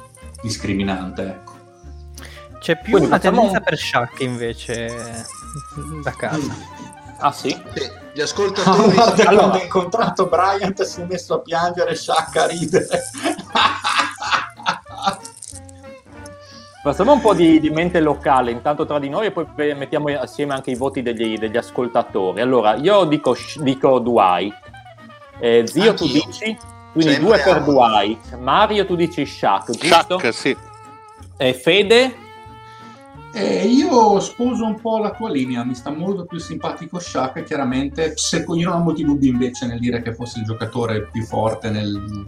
discriminante. 0.43 1.23
Ecco. 1.23 1.53
C'è 2.59 2.77
più 2.77 2.91
quindi 2.91 3.09
una 3.09 3.19
tendenza 3.19 3.57
un... 3.57 3.63
per 3.65 3.79
Shaq 3.79 4.21
invece 4.21 5.25
da 6.05 6.11
casa. 6.11 6.55
Ah 7.21 7.33
sì? 7.33 7.49
sì 7.49 7.91
gli 8.13 8.21
ascoltatori... 8.21 8.97
Oh, 9.01 9.03
allora, 9.03 9.35
quando 9.35 9.57
ho 9.57 9.63
incontrato 9.63 10.27
Bryant 10.27 10.83
si 10.83 11.01
è 11.01 11.07
messo 11.07 11.37
a 11.37 11.39
piangere 11.41 11.95
Shaq 11.95 12.37
a 12.37 12.47
ridere. 12.47 12.87
Facciamo 16.83 17.15
un 17.15 17.21
po' 17.23 17.33
di, 17.33 17.59
di, 17.59 17.71
mente 17.71 17.99
locale 18.01 18.51
intanto 18.51 18.85
tra 18.85 18.99
di 18.99 19.09
noi 19.09 19.29
e 19.29 19.31
poi 19.31 19.47
mettiamo 19.75 20.09
assieme 20.19 20.53
anche 20.53 20.71
i 20.71 20.75
voti 20.77 21.01
degli, 21.01 21.39
degli 21.39 21.57
ascoltatori. 21.57 22.43
Allora, 22.43 22.75
io 22.75 23.05
dico, 23.05 23.35
dico 23.57 23.99
Dwight, 24.01 24.55
eh, 25.39 25.67
zio 25.67 25.91
Anch'io. 25.91 25.95
tu 25.95 26.13
dici, 26.13 26.57
quindi 26.97 27.13
Sempre 27.13 27.37
due 27.37 27.53
per 27.53 27.63
Dwight, 27.63 28.39
Mario 28.39 28.87
tu 28.87 28.97
dici 28.97 29.27
Shaq, 29.27 29.71
giusto? 29.73 30.19
Shaq, 30.19 30.33
sì. 30.33 30.57
Eh, 31.37 31.53
Fede? 31.53 32.17
Eh, 33.35 33.67
io 33.67 34.19
sposo 34.21 34.65
un 34.65 34.81
po' 34.81 34.97
la 34.97 35.11
tua 35.11 35.29
linea, 35.29 35.63
mi 35.63 35.75
sta 35.75 35.91
molto 35.91 36.25
più 36.25 36.39
simpatico 36.39 36.99
Shaq, 36.99 37.43
chiaramente 37.43 38.17
se, 38.17 38.47
io 38.49 38.71
non 38.71 38.81
ho 38.81 38.83
molti 38.83 39.05
dubbi 39.05 39.29
invece 39.29 39.67
nel 39.67 39.79
dire 39.79 40.01
che 40.01 40.15
fosse 40.15 40.39
il 40.39 40.47
giocatore 40.47 41.03
più 41.13 41.23
forte 41.23 41.69
nel, 41.69 42.27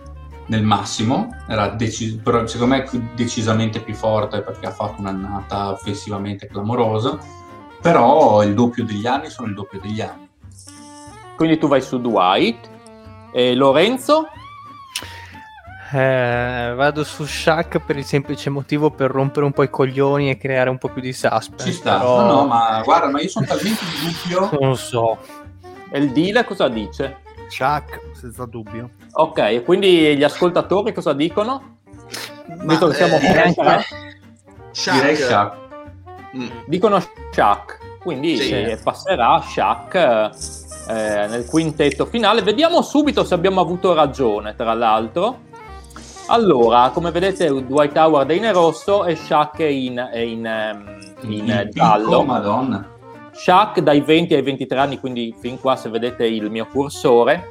nel 0.49 0.63
massimo, 0.63 1.35
era 1.49 1.69
decis- 1.69 2.21
però 2.23 2.47
secondo 2.47 2.75
me 2.75 3.11
decisamente 3.15 3.81
più 3.81 3.95
forte 3.95 4.43
perché 4.43 4.67
ha 4.67 4.73
fatto 4.73 5.01
un'annata 5.01 5.71
offensivamente 5.71 6.47
clamorosa, 6.47 7.19
però 7.81 8.43
il 8.43 8.53
doppio 8.53 8.85
degli 8.85 9.07
anni 9.07 9.31
sono 9.31 9.49
il 9.49 9.55
doppio 9.55 9.81
degli 9.81 10.03
anni. 10.03 10.29
Quindi 11.37 11.57
tu 11.57 11.69
vai 11.69 11.81
su 11.81 11.99
Dwight 11.99 12.69
e 13.33 13.55
Lorenzo? 13.55 14.29
Eh, 15.91 16.73
vado 16.77 17.03
su 17.03 17.25
Shaq 17.25 17.79
per 17.79 17.97
il 17.97 18.05
semplice 18.05 18.51
motivo 18.51 18.91
per 18.91 19.11
rompere 19.11 19.47
un 19.47 19.53
po' 19.53 19.63
i 19.63 19.71
coglioni 19.71 20.29
e 20.29 20.37
creare 20.37 20.69
un 20.69 20.77
po' 20.77 20.89
più 20.89 21.01
di 21.01 21.13
suspense. 21.15 21.65
Ci 21.65 21.73
sta, 21.73 21.99
però... 21.99 22.21
no, 22.21 22.33
no, 22.33 22.47
ma 22.47 22.83
guarda, 22.85 23.09
ma 23.09 23.21
io 23.21 23.29
sono 23.29 23.47
talmente 23.47 23.83
in 23.85 24.13
dubbio. 24.13 24.51
Non 24.61 24.77
so. 24.77 25.19
E 25.91 25.99
il 25.99 26.13
deal 26.13 26.45
cosa 26.45 26.69
dice? 26.69 27.21
Shaq, 27.49 28.01
senza 28.13 28.45
dubbio. 28.45 28.91
Ok, 29.13 29.65
quindi 29.65 30.17
gli 30.17 30.23
ascoltatori 30.23 30.93
cosa 30.93 31.15
dicono? 31.15 31.79
Ma, 32.49 32.65
Visto 32.65 32.89
che 32.89 32.95
siamo 32.95 33.17
eh, 33.17 33.49
eh, 33.49 33.53
Shaq. 34.73 35.01
Direi 35.01 35.17
Shaq. 35.17 35.57
Mm. 36.37 36.49
Dicono 36.67 37.03
Shaq, 37.33 37.79
quindi 38.01 38.37
sì. 38.37 38.53
eh, 38.53 38.79
passerà 38.83 39.41
Shaq 39.41 39.95
eh, 39.95 41.27
nel 41.29 41.47
quintetto 41.47 42.05
finale. 42.05 42.43
Vediamo 42.43 42.83
subito 42.83 43.25
se 43.25 43.33
abbiamo 43.33 43.63
avuto 43.63 43.95
ragione, 43.95 44.55
tra 44.55 44.75
l'altro. 44.75 45.47
Allora, 46.31 46.91
come 46.93 47.11
vedete, 47.11 47.49
Dwight 47.65 47.97
Howard 47.97 48.31
è 48.31 48.35
in 48.35 48.53
rosso 48.53 49.07
e 49.07 49.17
Shaq 49.17 49.61
è 49.61 49.65
in, 49.65 50.09
è 50.13 50.19
in, 50.19 50.45
ehm, 50.45 50.99
in, 51.23 51.33
in 51.33 51.69
giallo. 51.73 52.23
Madonna. 52.23 52.97
Shaq 53.33 53.81
dai 53.81 54.03
20 54.03 54.35
ai 54.35 54.43
23 54.43 54.79
anni, 54.79 55.01
quindi 55.01 55.35
fin 55.39 55.59
qua 55.59 55.75
se 55.77 55.89
vedete 55.89 56.27
il 56.27 56.51
mio 56.51 56.67
cursore, 56.67 57.49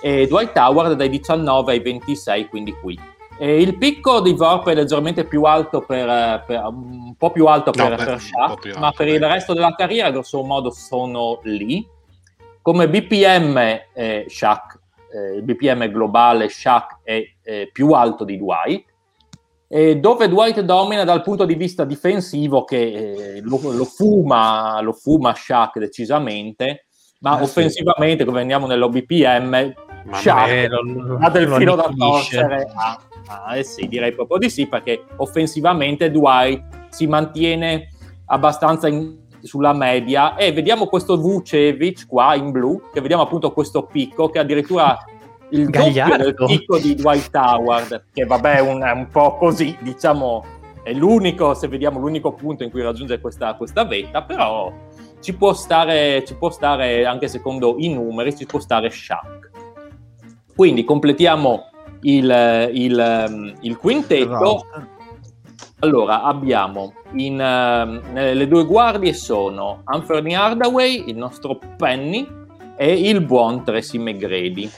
e 0.00 0.28
Dwight 0.28 0.56
Howard 0.56 0.92
dai 0.92 1.08
19 1.08 1.72
ai 1.72 1.80
26, 1.80 2.48
quindi 2.48 2.72
qui. 2.72 2.98
E 3.36 3.60
il 3.60 3.76
picco 3.76 4.20
di 4.20 4.32
Vorp 4.32 4.68
è 4.68 4.74
leggermente 4.74 5.24
più 5.24 5.42
alto 5.42 5.80
per, 5.80 6.44
per 6.46 6.62
un 6.66 7.14
po' 7.16 7.30
più 7.30 7.46
alto 7.46 7.72
per, 7.72 7.90
no, 7.90 7.96
per, 7.96 8.04
per 8.04 8.20
Shaq, 8.20 8.66
alto, 8.66 8.78
ma 8.78 8.92
per 8.92 9.08
il 9.08 9.24
resto 9.24 9.54
della 9.54 9.74
carriera 9.74 10.10
grosso 10.12 10.40
modo 10.44 10.70
sono 10.70 11.40
lì. 11.42 11.84
Come 12.62 12.88
BPM 12.88 13.56
eh, 13.92 14.26
Shaq, 14.28 14.78
eh, 15.12 15.36
il 15.36 15.42
BPM 15.42 15.90
globale 15.90 16.48
Shaq 16.48 16.98
è 17.02 17.26
eh, 17.50 17.70
più 17.72 17.90
alto 17.90 18.24
di 18.24 18.38
Dwight, 18.38 18.84
eh, 19.66 19.96
dove 19.96 20.28
Dwight 20.28 20.60
domina 20.60 21.02
dal 21.04 21.22
punto 21.22 21.44
di 21.44 21.54
vista 21.54 21.84
difensivo 21.84 22.64
che 22.64 23.36
eh, 23.36 23.40
lo, 23.42 23.60
lo, 23.72 23.84
fuma, 23.84 24.80
lo 24.80 24.92
fuma 24.92 25.34
Shaq 25.34 25.78
decisamente, 25.78 26.86
ma 27.20 27.38
eh, 27.38 27.42
offensivamente, 27.42 28.22
sì. 28.22 28.28
come 28.28 28.40
andiamo 28.40 28.66
nell'OBPM, 28.66 29.74
Shaq 30.12 30.68
ha 31.18 31.30
del 31.30 31.48
filo 31.48 31.74
da 31.74 31.90
torcere. 31.96 32.70
Ah, 32.74 33.00
ah, 33.26 33.56
eh 33.56 33.64
sì, 33.64 33.88
direi 33.88 34.12
proprio 34.12 34.38
di 34.38 34.48
sì, 34.48 34.66
perché 34.66 35.04
offensivamente 35.16 36.10
Dwight 36.10 36.86
si 36.90 37.06
mantiene 37.06 37.88
abbastanza 38.26 38.86
in, 38.86 39.18
sulla 39.42 39.72
media 39.72 40.36
e 40.36 40.52
vediamo 40.52 40.86
questo 40.86 41.16
Vucevic 41.16 42.06
qua 42.06 42.34
in 42.36 42.52
blu, 42.52 42.80
che 42.92 43.00
vediamo 43.00 43.22
appunto 43.22 43.52
questo 43.52 43.86
picco 43.86 44.28
che 44.30 44.38
addirittura 44.38 44.98
il 45.50 45.68
Gagliardo. 45.68 46.16
doppio 46.16 46.46
del 46.46 46.58
picco 46.58 46.78
di 46.78 46.94
Dwight 46.94 47.34
Howard, 47.34 48.04
che 48.12 48.24
vabbè 48.24 48.56
è 48.56 48.60
un, 48.60 48.82
un, 48.82 49.08
po' 49.10 49.36
così, 49.36 49.76
diciamo, 49.80 50.44
è 50.82 50.92
l'unico, 50.92 51.54
se 51.54 51.68
vediamo 51.68 51.98
l'unico 51.98 52.32
punto 52.32 52.64
in 52.64 52.70
cui 52.70 52.82
raggiunge 52.82 53.20
questa, 53.20 53.54
questa 53.54 53.84
vetta, 53.84 54.22
però 54.22 54.72
ci 55.20 55.34
può, 55.34 55.52
stare, 55.52 56.24
ci 56.24 56.34
può 56.34 56.50
stare, 56.50 57.04
anche 57.04 57.28
secondo 57.28 57.76
i 57.78 57.92
numeri, 57.92 58.36
ci 58.36 58.46
può 58.46 58.58
stare 58.58 58.90
Shaq. 58.90 59.50
Quindi 60.54 60.84
completiamo 60.84 61.70
il, 62.02 62.70
il, 62.72 63.54
il 63.60 63.76
quintetto. 63.76 64.66
Allora, 65.82 66.22
abbiamo 66.24 66.92
in, 67.14 67.34
uh, 67.34 68.12
le 68.12 68.46
due 68.46 68.66
guardie 68.66 69.14
sono 69.14 69.80
Anthony 69.84 70.34
Hardaway, 70.34 71.08
il 71.08 71.16
nostro 71.16 71.58
Penny, 71.78 72.26
e 72.76 73.08
il 73.08 73.20
buon 73.22 73.62
Tracy 73.64 73.98
McGrady. 73.98 74.70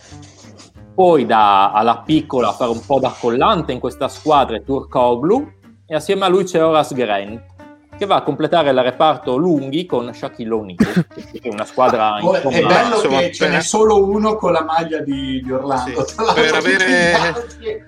Poi 0.95 1.25
da, 1.25 1.73
alla 1.73 1.99
piccola 1.99 2.49
a 2.49 2.53
fare 2.53 2.71
un 2.71 2.85
po' 2.85 2.99
da 2.99 3.15
collante 3.19 3.73
in 3.73 3.81
questa 3.81 4.09
squadra 4.09 4.57
è 4.57 4.63
Turkoglu 4.63 5.53
e 5.87 5.95
assieme 5.95 6.25
a 6.25 6.29
lui 6.29 6.45
c'è 6.45 6.63
Horace 6.63 6.95
Grant 6.95 7.51
che 7.97 8.07
va 8.07 8.17
a 8.17 8.23
completare 8.23 8.71
il 8.71 8.83
reparto 8.83 9.37
lunghi 9.37 9.87
con 9.87 10.13
Shaquille 10.13 10.53
O'Neal, 10.53 10.77
che 10.77 11.41
è 11.41 11.49
una 11.49 11.65
squadra 11.65 12.19
oh, 12.25 12.35
È 12.35 12.63
bello 12.63 12.97
insomma, 12.97 13.21
che 13.21 13.33
ce 13.33 13.49
n'è 13.49 13.61
solo 13.61 14.05
uno 14.05 14.37
con 14.37 14.53
la 14.53 14.65
maglia 14.65 14.99
di, 14.99 15.41
di 15.43 15.53
Orlando. 15.53 16.07
Sì, 16.07 16.15
per 16.35 16.55
avere, 16.55 17.87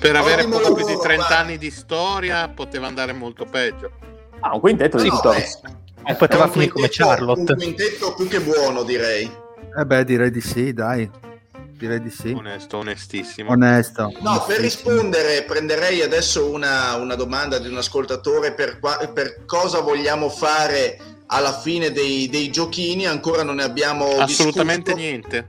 per 0.00 0.16
avere 0.16 0.48
poco 0.48 0.74
più 0.74 0.86
di 0.86 0.96
30 1.00 1.38
anni 1.38 1.58
di 1.58 1.70
storia 1.70 2.48
poteva 2.48 2.86
andare 2.86 3.12
molto 3.12 3.44
peggio. 3.44 3.90
Ah, 4.40 4.54
un 4.54 4.60
quintetto 4.60 5.00
di 5.00 5.10
storia. 5.10 5.44
Eh, 6.04 6.14
poteva 6.14 6.48
finire 6.48 6.70
come 6.70 6.88
Charlotte. 6.90 7.52
Un 7.52 7.58
quintetto 7.58 8.14
più 8.14 8.28
che 8.28 8.40
buono, 8.40 8.82
direi. 8.82 9.30
Eh 9.78 9.84
beh, 9.84 10.04
direi 10.04 10.30
di 10.30 10.40
sì, 10.40 10.72
dai 10.72 11.08
direi 11.76 12.00
di 12.00 12.10
sì. 12.10 12.32
Onesto, 12.32 12.78
onestissimo. 12.78 13.50
Onesto. 13.50 14.12
No, 14.20 14.42
per 14.46 14.60
rispondere 14.60 15.44
prenderei 15.44 16.02
adesso 16.02 16.50
una, 16.50 16.94
una 16.96 17.14
domanda 17.14 17.58
di 17.58 17.68
un 17.68 17.76
ascoltatore 17.76 18.52
per, 18.52 18.78
per, 19.12 19.44
cosa 19.44 19.80
vogliamo 19.80 20.28
fare 20.28 20.98
alla 21.26 21.52
fine 21.58 21.92
dei, 21.92 22.28
dei 22.28 22.50
giochini, 22.50 23.06
ancora 23.06 23.42
non 23.42 23.56
ne 23.56 23.64
abbiamo 23.64 24.06
Assolutamente 24.18 24.94
discusso. 24.94 25.06
niente. 25.06 25.48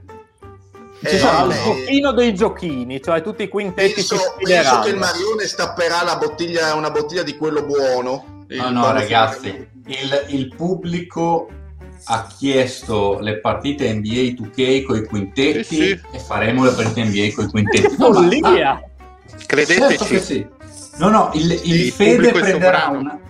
Eh, 1.00 1.10
Ci 1.10 1.18
sarà 1.18 1.44
il 1.44 1.62
giochino 1.62 2.12
dei 2.12 2.34
giochini, 2.34 3.00
cioè 3.00 3.22
tutti 3.22 3.44
i 3.44 3.48
quintetti 3.48 3.94
penso, 3.94 4.16
penso 4.36 4.80
che 4.80 4.88
il 4.88 4.96
Marione 4.96 5.46
stapperà 5.46 6.02
la 6.02 6.16
bottiglia, 6.16 6.74
una 6.74 6.90
bottiglia 6.90 7.22
di 7.22 7.36
quello 7.36 7.62
buono. 7.64 8.44
No, 8.48 8.70
no, 8.70 8.92
ragazzi, 8.92 9.48
il, 9.86 10.24
il 10.28 10.54
pubblico 10.56 11.48
ha 12.04 12.26
chiesto 12.38 13.18
le 13.20 13.38
partite 13.38 13.92
NBA 13.92 14.42
2K 14.42 14.84
con 14.84 14.96
i 14.96 15.04
quintetti 15.04 15.64
sì, 15.64 15.74
sì. 15.74 16.00
e 16.12 16.18
faremo 16.18 16.64
le 16.64 16.72
partite 16.72 17.04
NBA 17.04 17.34
con 17.34 17.44
i 17.44 17.48
quintetti. 17.48 17.94
Follia! 17.96 18.70
Ah, 18.70 18.82
Credeteci. 19.46 19.96
Certo 19.96 20.18
sì. 20.18 20.46
No, 20.98 21.08
no, 21.10 21.30
il, 21.34 21.50
il, 21.50 21.74
il 21.84 21.92
Fede 21.92 22.32
prenderà 22.32 22.88
una, 22.88 23.20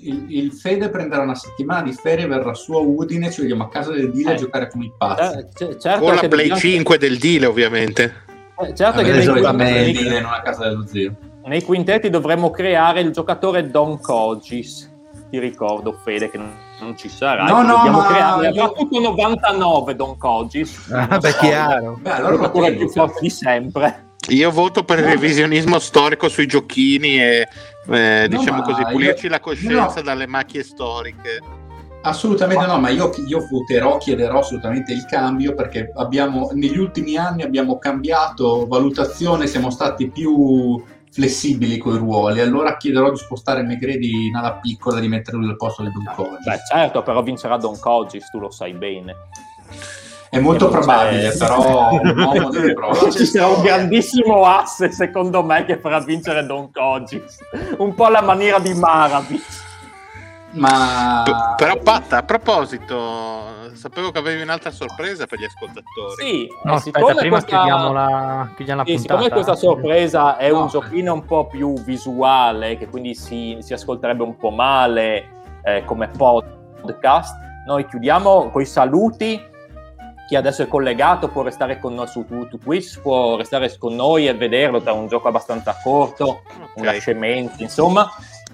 il, 0.00 0.26
il, 0.28 0.52
Fede 0.52 0.88
prenderà 0.88 1.22
una 1.22 1.34
settimana 1.34 1.82
di 1.82 1.92
ferie, 1.92 2.26
verrà 2.26 2.52
su 2.54 2.72
a 2.72 2.78
Udine, 2.78 3.30
ci 3.30 3.42
vediamo 3.42 3.64
a 3.64 3.68
casa 3.68 3.92
del 3.92 4.10
Dile 4.10 4.30
eh. 4.30 4.34
a 4.34 4.36
giocare 4.36 4.68
come 4.68 4.86
i 4.86 4.92
pazzi. 4.96 5.38
Eh, 5.38 5.48
c- 5.52 5.76
certo 5.76 6.04
Con 6.04 6.14
la 6.14 6.28
Play 6.28 6.56
5 6.56 6.98
del 6.98 7.18
Dile, 7.18 7.46
ovviamente. 7.46 8.24
Eh, 8.58 8.74
certo 8.74 9.02
Vabbè, 9.02 9.04
che 9.04 9.12
nei 9.12 9.26
quintetti, 9.26 10.08
non 10.20 10.32
a 10.32 10.42
casa 10.42 10.68
dello 10.68 10.86
zio. 10.86 11.16
Nei 11.44 11.62
quintetti 11.62 12.10
dovremmo 12.10 12.50
creare 12.50 13.00
il 13.00 13.10
giocatore 13.10 13.68
Don 13.68 14.00
Cogis. 14.00 14.90
Ti 15.30 15.38
ricordo, 15.38 15.98
Fede, 16.04 16.30
che 16.30 16.38
non 16.38 16.52
non 16.82 16.96
ci 16.96 17.08
sarà. 17.08 17.44
No, 17.44 17.62
no, 17.62 17.76
dobbiamo 17.76 18.02
creare 18.02 18.48
io... 18.48 18.72
tutto 18.72 19.00
99 19.00 19.94
Don 19.94 20.18
Cogis. 20.18 20.90
Ah, 20.92 21.18
beh, 21.18 21.36
chiaro. 21.36 21.98
Beh, 22.00 22.10
allora 22.10 22.36
lo 22.36 22.50
più 22.50 22.88
forte 22.88 23.18
di 23.20 23.30
sempre. 23.30 24.10
Io 24.28 24.50
voto 24.50 24.84
per 24.84 24.98
il 24.98 25.04
revisionismo 25.04 25.78
storico 25.78 26.28
sui 26.28 26.46
giochini 26.46 27.20
e 27.20 27.48
eh, 27.88 28.26
diciamo 28.28 28.58
no, 28.58 28.62
così, 28.62 28.82
pulirci 28.88 29.24
io... 29.24 29.30
la 29.30 29.40
coscienza 29.40 29.94
no. 29.96 30.02
dalle 30.02 30.26
macchie 30.26 30.62
storiche. 30.62 31.40
Assolutamente 32.02 32.66
no, 32.66 32.78
ma 32.78 32.88
io, 32.88 33.12
io, 33.26 33.46
voterò, 33.48 33.96
chiederò 33.96 34.40
assolutamente 34.40 34.92
il 34.92 35.04
cambio 35.06 35.54
perché 35.54 35.92
abbiamo, 35.94 36.50
negli 36.52 36.76
ultimi 36.78 37.16
anni 37.16 37.42
abbiamo 37.42 37.78
cambiato 37.78 38.66
valutazione, 38.66 39.46
siamo 39.46 39.70
stati 39.70 40.10
più 40.10 40.82
flessibili 41.12 41.76
con 41.76 41.94
i 41.94 41.98
ruoli, 41.98 42.40
allora 42.40 42.76
chiederò 42.78 43.10
di 43.10 43.18
spostare 43.18 43.62
Megredi 43.62 44.26
in 44.28 44.34
ala 44.34 44.54
piccola 44.54 44.98
e 44.98 45.02
di 45.02 45.08
metterlo 45.08 45.46
al 45.46 45.56
posto 45.56 45.82
di 45.82 45.90
Don 45.92 46.10
Cogis. 46.14 46.44
Beh, 46.44 46.60
certo, 46.66 47.02
però 47.02 47.22
vincerà 47.22 47.58
Don 47.58 47.78
Cogis, 47.78 48.30
tu 48.30 48.38
lo 48.38 48.50
sai 48.50 48.72
bene. 48.72 49.14
È 50.30 50.38
molto 50.38 50.70
probabile, 50.70 51.28
c'è... 51.28 51.36
però 51.36 51.90
un 51.92 52.18
uomo 52.18 52.48
deve 52.48 52.72
provare. 52.72 53.12
Ci 53.12 53.26
sarà 53.26 53.48
un 53.48 53.62
grandissimo 53.62 54.46
asse, 54.46 54.90
secondo 54.90 55.42
me, 55.42 55.66
che 55.66 55.76
farà 55.76 56.00
vincere 56.00 56.46
Don 56.46 56.72
Cogis. 56.72 57.38
Un 57.76 57.94
po' 57.94 58.06
alla 58.06 58.22
maniera 58.22 58.58
di 58.58 58.72
Maravic. 58.72 59.70
Ma... 60.52 61.22
P- 61.24 61.56
però 61.56 61.78
Patta, 61.78 62.18
a 62.18 62.22
proposito, 62.22 63.70
sapevo 63.74 64.10
che 64.10 64.18
avevi 64.18 64.42
un'altra 64.42 64.70
sorpresa 64.70 65.26
per 65.26 65.38
gli 65.38 65.44
ascoltatori. 65.44 66.14
Sì, 66.18 66.48
no, 66.64 66.74
aspetta, 66.74 67.14
prima 67.14 67.38
questa... 67.38 67.56
chiudiamo 67.56 67.92
la, 67.92 68.50
chiudiamo 68.54 68.82
la 68.82 68.86
sì, 68.86 68.98
Siccome 68.98 69.30
questa 69.30 69.54
sorpresa 69.54 70.36
è 70.36 70.50
no. 70.50 70.62
un 70.62 70.66
giochino 70.68 71.14
un 71.14 71.24
po' 71.24 71.46
più 71.46 71.74
visuale, 71.82 72.76
che 72.76 72.86
quindi 72.88 73.14
si, 73.14 73.58
si 73.60 73.72
ascolterebbe 73.72 74.22
un 74.22 74.36
po' 74.36 74.50
male 74.50 75.40
eh, 75.64 75.84
come 75.84 76.08
podcast, 76.08 77.34
noi 77.66 77.86
chiudiamo 77.86 78.50
con 78.50 78.60
i 78.60 78.66
saluti. 78.66 79.50
Chi 80.28 80.36
adesso 80.36 80.62
è 80.62 80.68
collegato 80.68 81.28
può 81.28 81.42
restare 81.42 81.78
con 81.78 81.94
noi 81.94 82.06
su, 82.06 82.24
su 82.26 82.58
Twitch, 82.58 83.00
può 83.00 83.36
restare 83.36 83.74
con 83.76 83.94
noi 83.94 84.28
e 84.28 84.34
vederlo 84.34 84.80
tra 84.80 84.92
un 84.92 85.06
gioco 85.06 85.28
abbastanza 85.28 85.76
corto, 85.82 86.42
okay. 86.46 86.66
una 86.74 86.92
scemenza, 86.92 87.56
insomma 87.58 88.10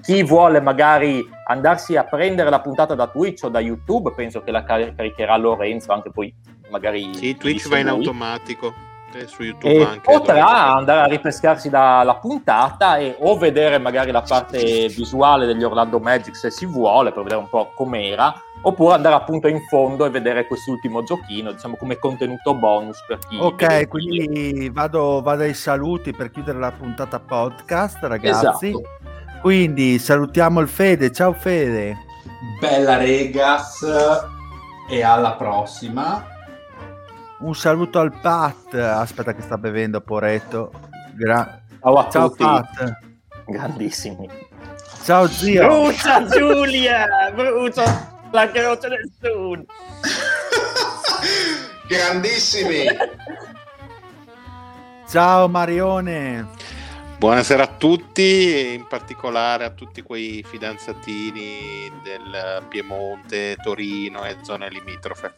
chi 0.08 0.22
vuole 0.22 0.58
magari 0.62 1.22
andarsi 1.48 1.94
a 1.94 2.02
prendere 2.02 2.48
la 2.48 2.62
puntata 2.62 2.94
da 2.94 3.08
Twitch 3.08 3.44
o 3.44 3.50
da 3.50 3.60
YouTube, 3.60 4.12
penso 4.12 4.42
che 4.42 4.50
la 4.50 4.64
caricherà 4.64 5.36
Lorenzo, 5.36 5.92
anche 5.92 6.10
poi 6.10 6.34
magari... 6.70 7.14
Sì, 7.14 7.36
Twitch 7.36 7.68
va 7.68 7.76
in 7.76 7.88
automatico. 7.88 8.72
Eh, 9.12 9.26
su 9.26 9.42
YouTube 9.42 9.72
e 9.72 9.82
anche 9.82 10.00
potrà 10.00 10.74
andare 10.74 11.00
a 11.00 11.06
ripescarsi 11.06 11.70
dalla 11.70 12.16
puntata 12.16 12.98
e 12.98 13.16
o 13.20 13.38
vedere 13.38 13.78
magari 13.78 14.10
la 14.10 14.20
parte 14.20 14.86
visuale 14.88 15.46
degli 15.46 15.62
Orlando 15.62 15.98
Magic 15.98 16.36
se 16.36 16.50
si 16.50 16.66
vuole 16.66 17.10
per 17.10 17.22
vedere 17.22 17.40
un 17.40 17.48
po' 17.48 17.72
com'era 17.74 18.34
oppure 18.60 18.92
andare 18.92 19.14
appunto 19.14 19.48
in 19.48 19.62
fondo 19.62 20.04
e 20.04 20.10
vedere 20.10 20.46
quest'ultimo 20.46 21.04
giochino 21.04 21.52
diciamo 21.52 21.76
come 21.76 21.98
contenuto 21.98 22.54
bonus 22.54 23.02
per 23.06 23.18
chi 23.26 23.38
ok 23.40 23.88
quindi 23.88 24.68
vado, 24.68 25.22
vado, 25.22 25.42
ai 25.42 25.54
saluti 25.54 26.12
per 26.12 26.30
chiudere 26.30 26.58
la 26.58 26.72
puntata 26.72 27.18
podcast 27.18 28.02
ragazzi 28.02 28.68
esatto. 28.68 29.07
Quindi 29.40 29.98
salutiamo 29.98 30.60
il 30.60 30.68
Fede 30.68 31.12
ciao 31.12 31.32
Fede 31.32 31.96
bella 32.60 32.96
regas 32.96 33.84
e 34.88 35.02
alla 35.02 35.32
prossima 35.32 36.24
un 37.40 37.54
saluto 37.54 38.00
al 38.00 38.12
Pat. 38.20 38.74
Aspetta 38.74 39.32
che 39.32 39.42
sta 39.42 39.56
bevendo, 39.58 40.00
Poretto. 40.00 40.72
Gra- 41.14 41.60
Ciao 41.80 41.94
a 41.94 42.10
Ciao 42.10 42.28
tutti. 42.30 42.42
Pat. 42.42 42.98
Grandissimi. 43.46 44.28
Ciao 45.04 45.28
zio. 45.28 45.64
Brucia 45.64 46.26
Giulia, 46.26 47.06
brucia 47.32 48.18
la 48.32 48.50
croce 48.50 48.88
del 48.88 49.08
sud. 49.20 49.64
Grandissimi. 51.86 52.86
Ciao 55.08 55.46
Marione. 55.48 56.48
Buonasera 57.18 57.64
a 57.64 57.66
tutti, 57.66 58.74
in 58.74 58.86
particolare 58.86 59.64
a 59.64 59.70
tutti 59.70 60.02
quei 60.02 60.44
fidanzatini 60.46 61.90
del 62.00 62.62
Piemonte, 62.68 63.56
Torino 63.60 64.24
e 64.24 64.36
zone 64.42 64.68
limitrofe. 64.70 65.34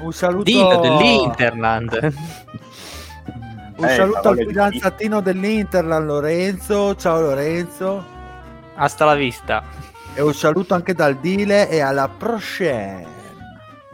Un 0.00 0.12
saluto 0.12 0.42
Dino 0.42 0.78
dell'Interland. 0.78 2.12
Un 3.78 3.84
eh, 3.84 3.94
saluto 3.94 4.28
al 4.28 4.36
fidanzatino 4.36 5.22
dell'Interland 5.22 6.04
Lorenzo. 6.06 6.94
Ciao 6.96 7.18
Lorenzo. 7.18 8.04
Hasta 8.74 9.06
la 9.06 9.14
vista. 9.14 9.64
E 10.12 10.20
un 10.20 10.34
saluto 10.34 10.74
anche 10.74 10.92
dal 10.92 11.16
Dile 11.16 11.70
e 11.70 11.80
alla 11.80 12.08
prochaine. 12.08 13.06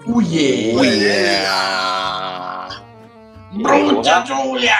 Oh 0.07 0.21
yeah. 0.21 0.77
Oh 0.77 0.83
yeah. 0.83 2.67
Brucia 3.53 4.23
Giulia. 4.23 4.75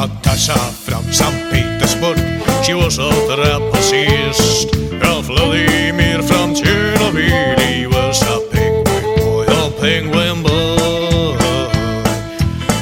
Natasha 0.00 0.56
from 0.86 1.04
St. 1.12 1.52
Petersburg. 1.52 2.16
She 2.64 2.72
was 2.72 2.96
a 2.96 3.10
trapezist. 3.28 4.72
Vladimir 5.20 6.22
from 6.22 6.54
Chernobyl. 6.54 7.60
He 7.60 7.86
was 7.86 8.22
a 8.22 8.40
penguin 8.50 9.04
boy. 9.20 9.44
A 9.44 9.70
pingwimboy 9.80 11.36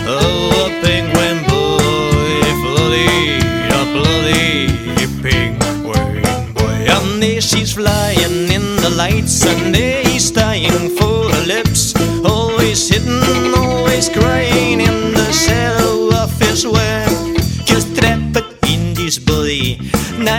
Oh, 0.06 0.62
a 0.62 0.68
penguin 0.80 1.38
boy. 1.50 2.38
Bloody, 2.62 3.42
a 3.66 3.82
bloody 3.94 5.06
penguin 5.20 6.52
boy. 6.54 6.86
And 6.94 7.20
there 7.20 7.40
she's 7.40 7.72
flying 7.72 8.46
in 8.56 8.76
the 8.76 8.90
lights, 8.96 9.44
and 9.44 9.74
there 9.74 10.04
he's 10.04 10.30
dying 10.30 10.96
for 10.96 11.28
her 11.32 11.44
lips. 11.46 11.96
Always 12.24 12.88
hidden, 12.88 13.54
always 13.56 14.08
crying 14.08 14.80
in 14.80 15.14
the 15.14 15.32
shadow 15.32 15.77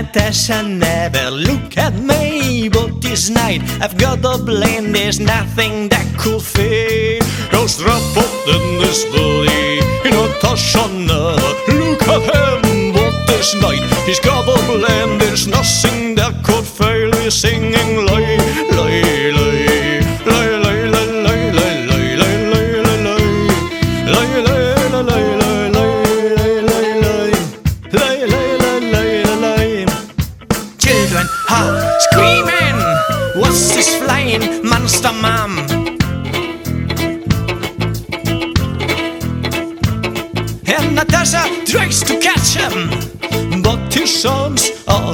Natasha 0.02 0.64
never 0.64 1.30
look 1.30 1.78
at 1.78 1.94
me, 1.94 2.70
but 2.70 3.02
this 3.02 3.30
night 3.30 3.62
I've 3.82 3.98
got 3.98 4.20
a 4.24 4.42
blame. 4.42 4.94
There's 4.94 5.20
nothing 5.20 5.90
that 5.90 6.08
could 6.18 6.42
fail 6.42 6.70
fade. 6.70 7.24
Goes 7.52 7.78
trapped 7.82 8.48
in 8.56 8.64
this 8.80 9.04
body. 9.12 9.82
Natasha 10.08 10.88
never 10.88 11.76
look 11.82 12.02
at 12.16 12.24
him, 12.32 12.94
but 12.94 13.14
this 13.28 13.54
night 13.62 13.84
he's 14.08 14.22
got 14.22 14.48
a 14.48 14.58
blame. 14.72 15.20
There's 15.20 15.48
nothing 15.48 16.16
that 16.16 16.34
could 16.44 16.66
fail. 16.66 17.12
He's 17.20 17.34
singing 17.34 18.06
lay, 18.08 18.39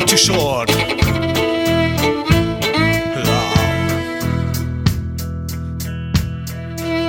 too 0.06 0.18
short. 0.18 0.69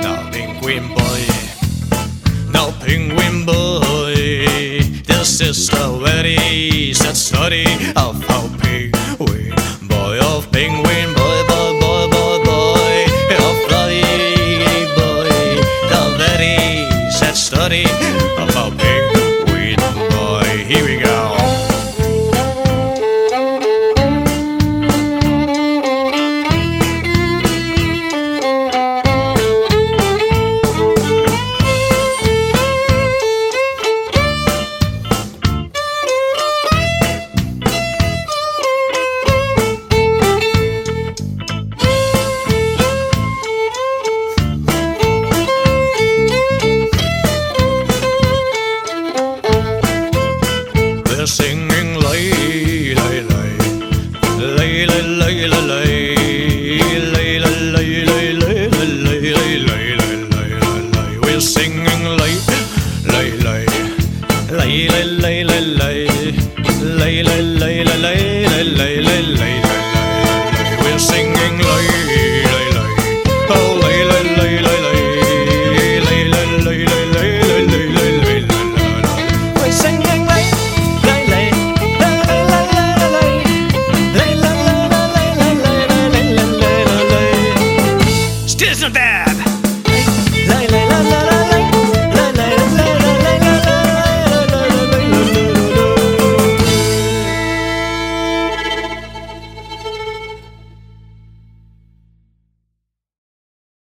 Now, 0.01 0.29
penguin 0.31 0.87
boy, 0.95 1.21
now, 2.51 2.71
penguin 2.79 3.45
boy, 3.45 4.15
this 5.05 5.41
is 5.41 5.69
the 5.69 5.99
very 6.03 6.93
sad 6.93 7.15
story 7.15 7.65
of 7.95 8.23
how 8.27 8.47
penguin 8.57 9.53
boy 9.87 10.19
of 10.19 10.51
penguin 10.51 10.86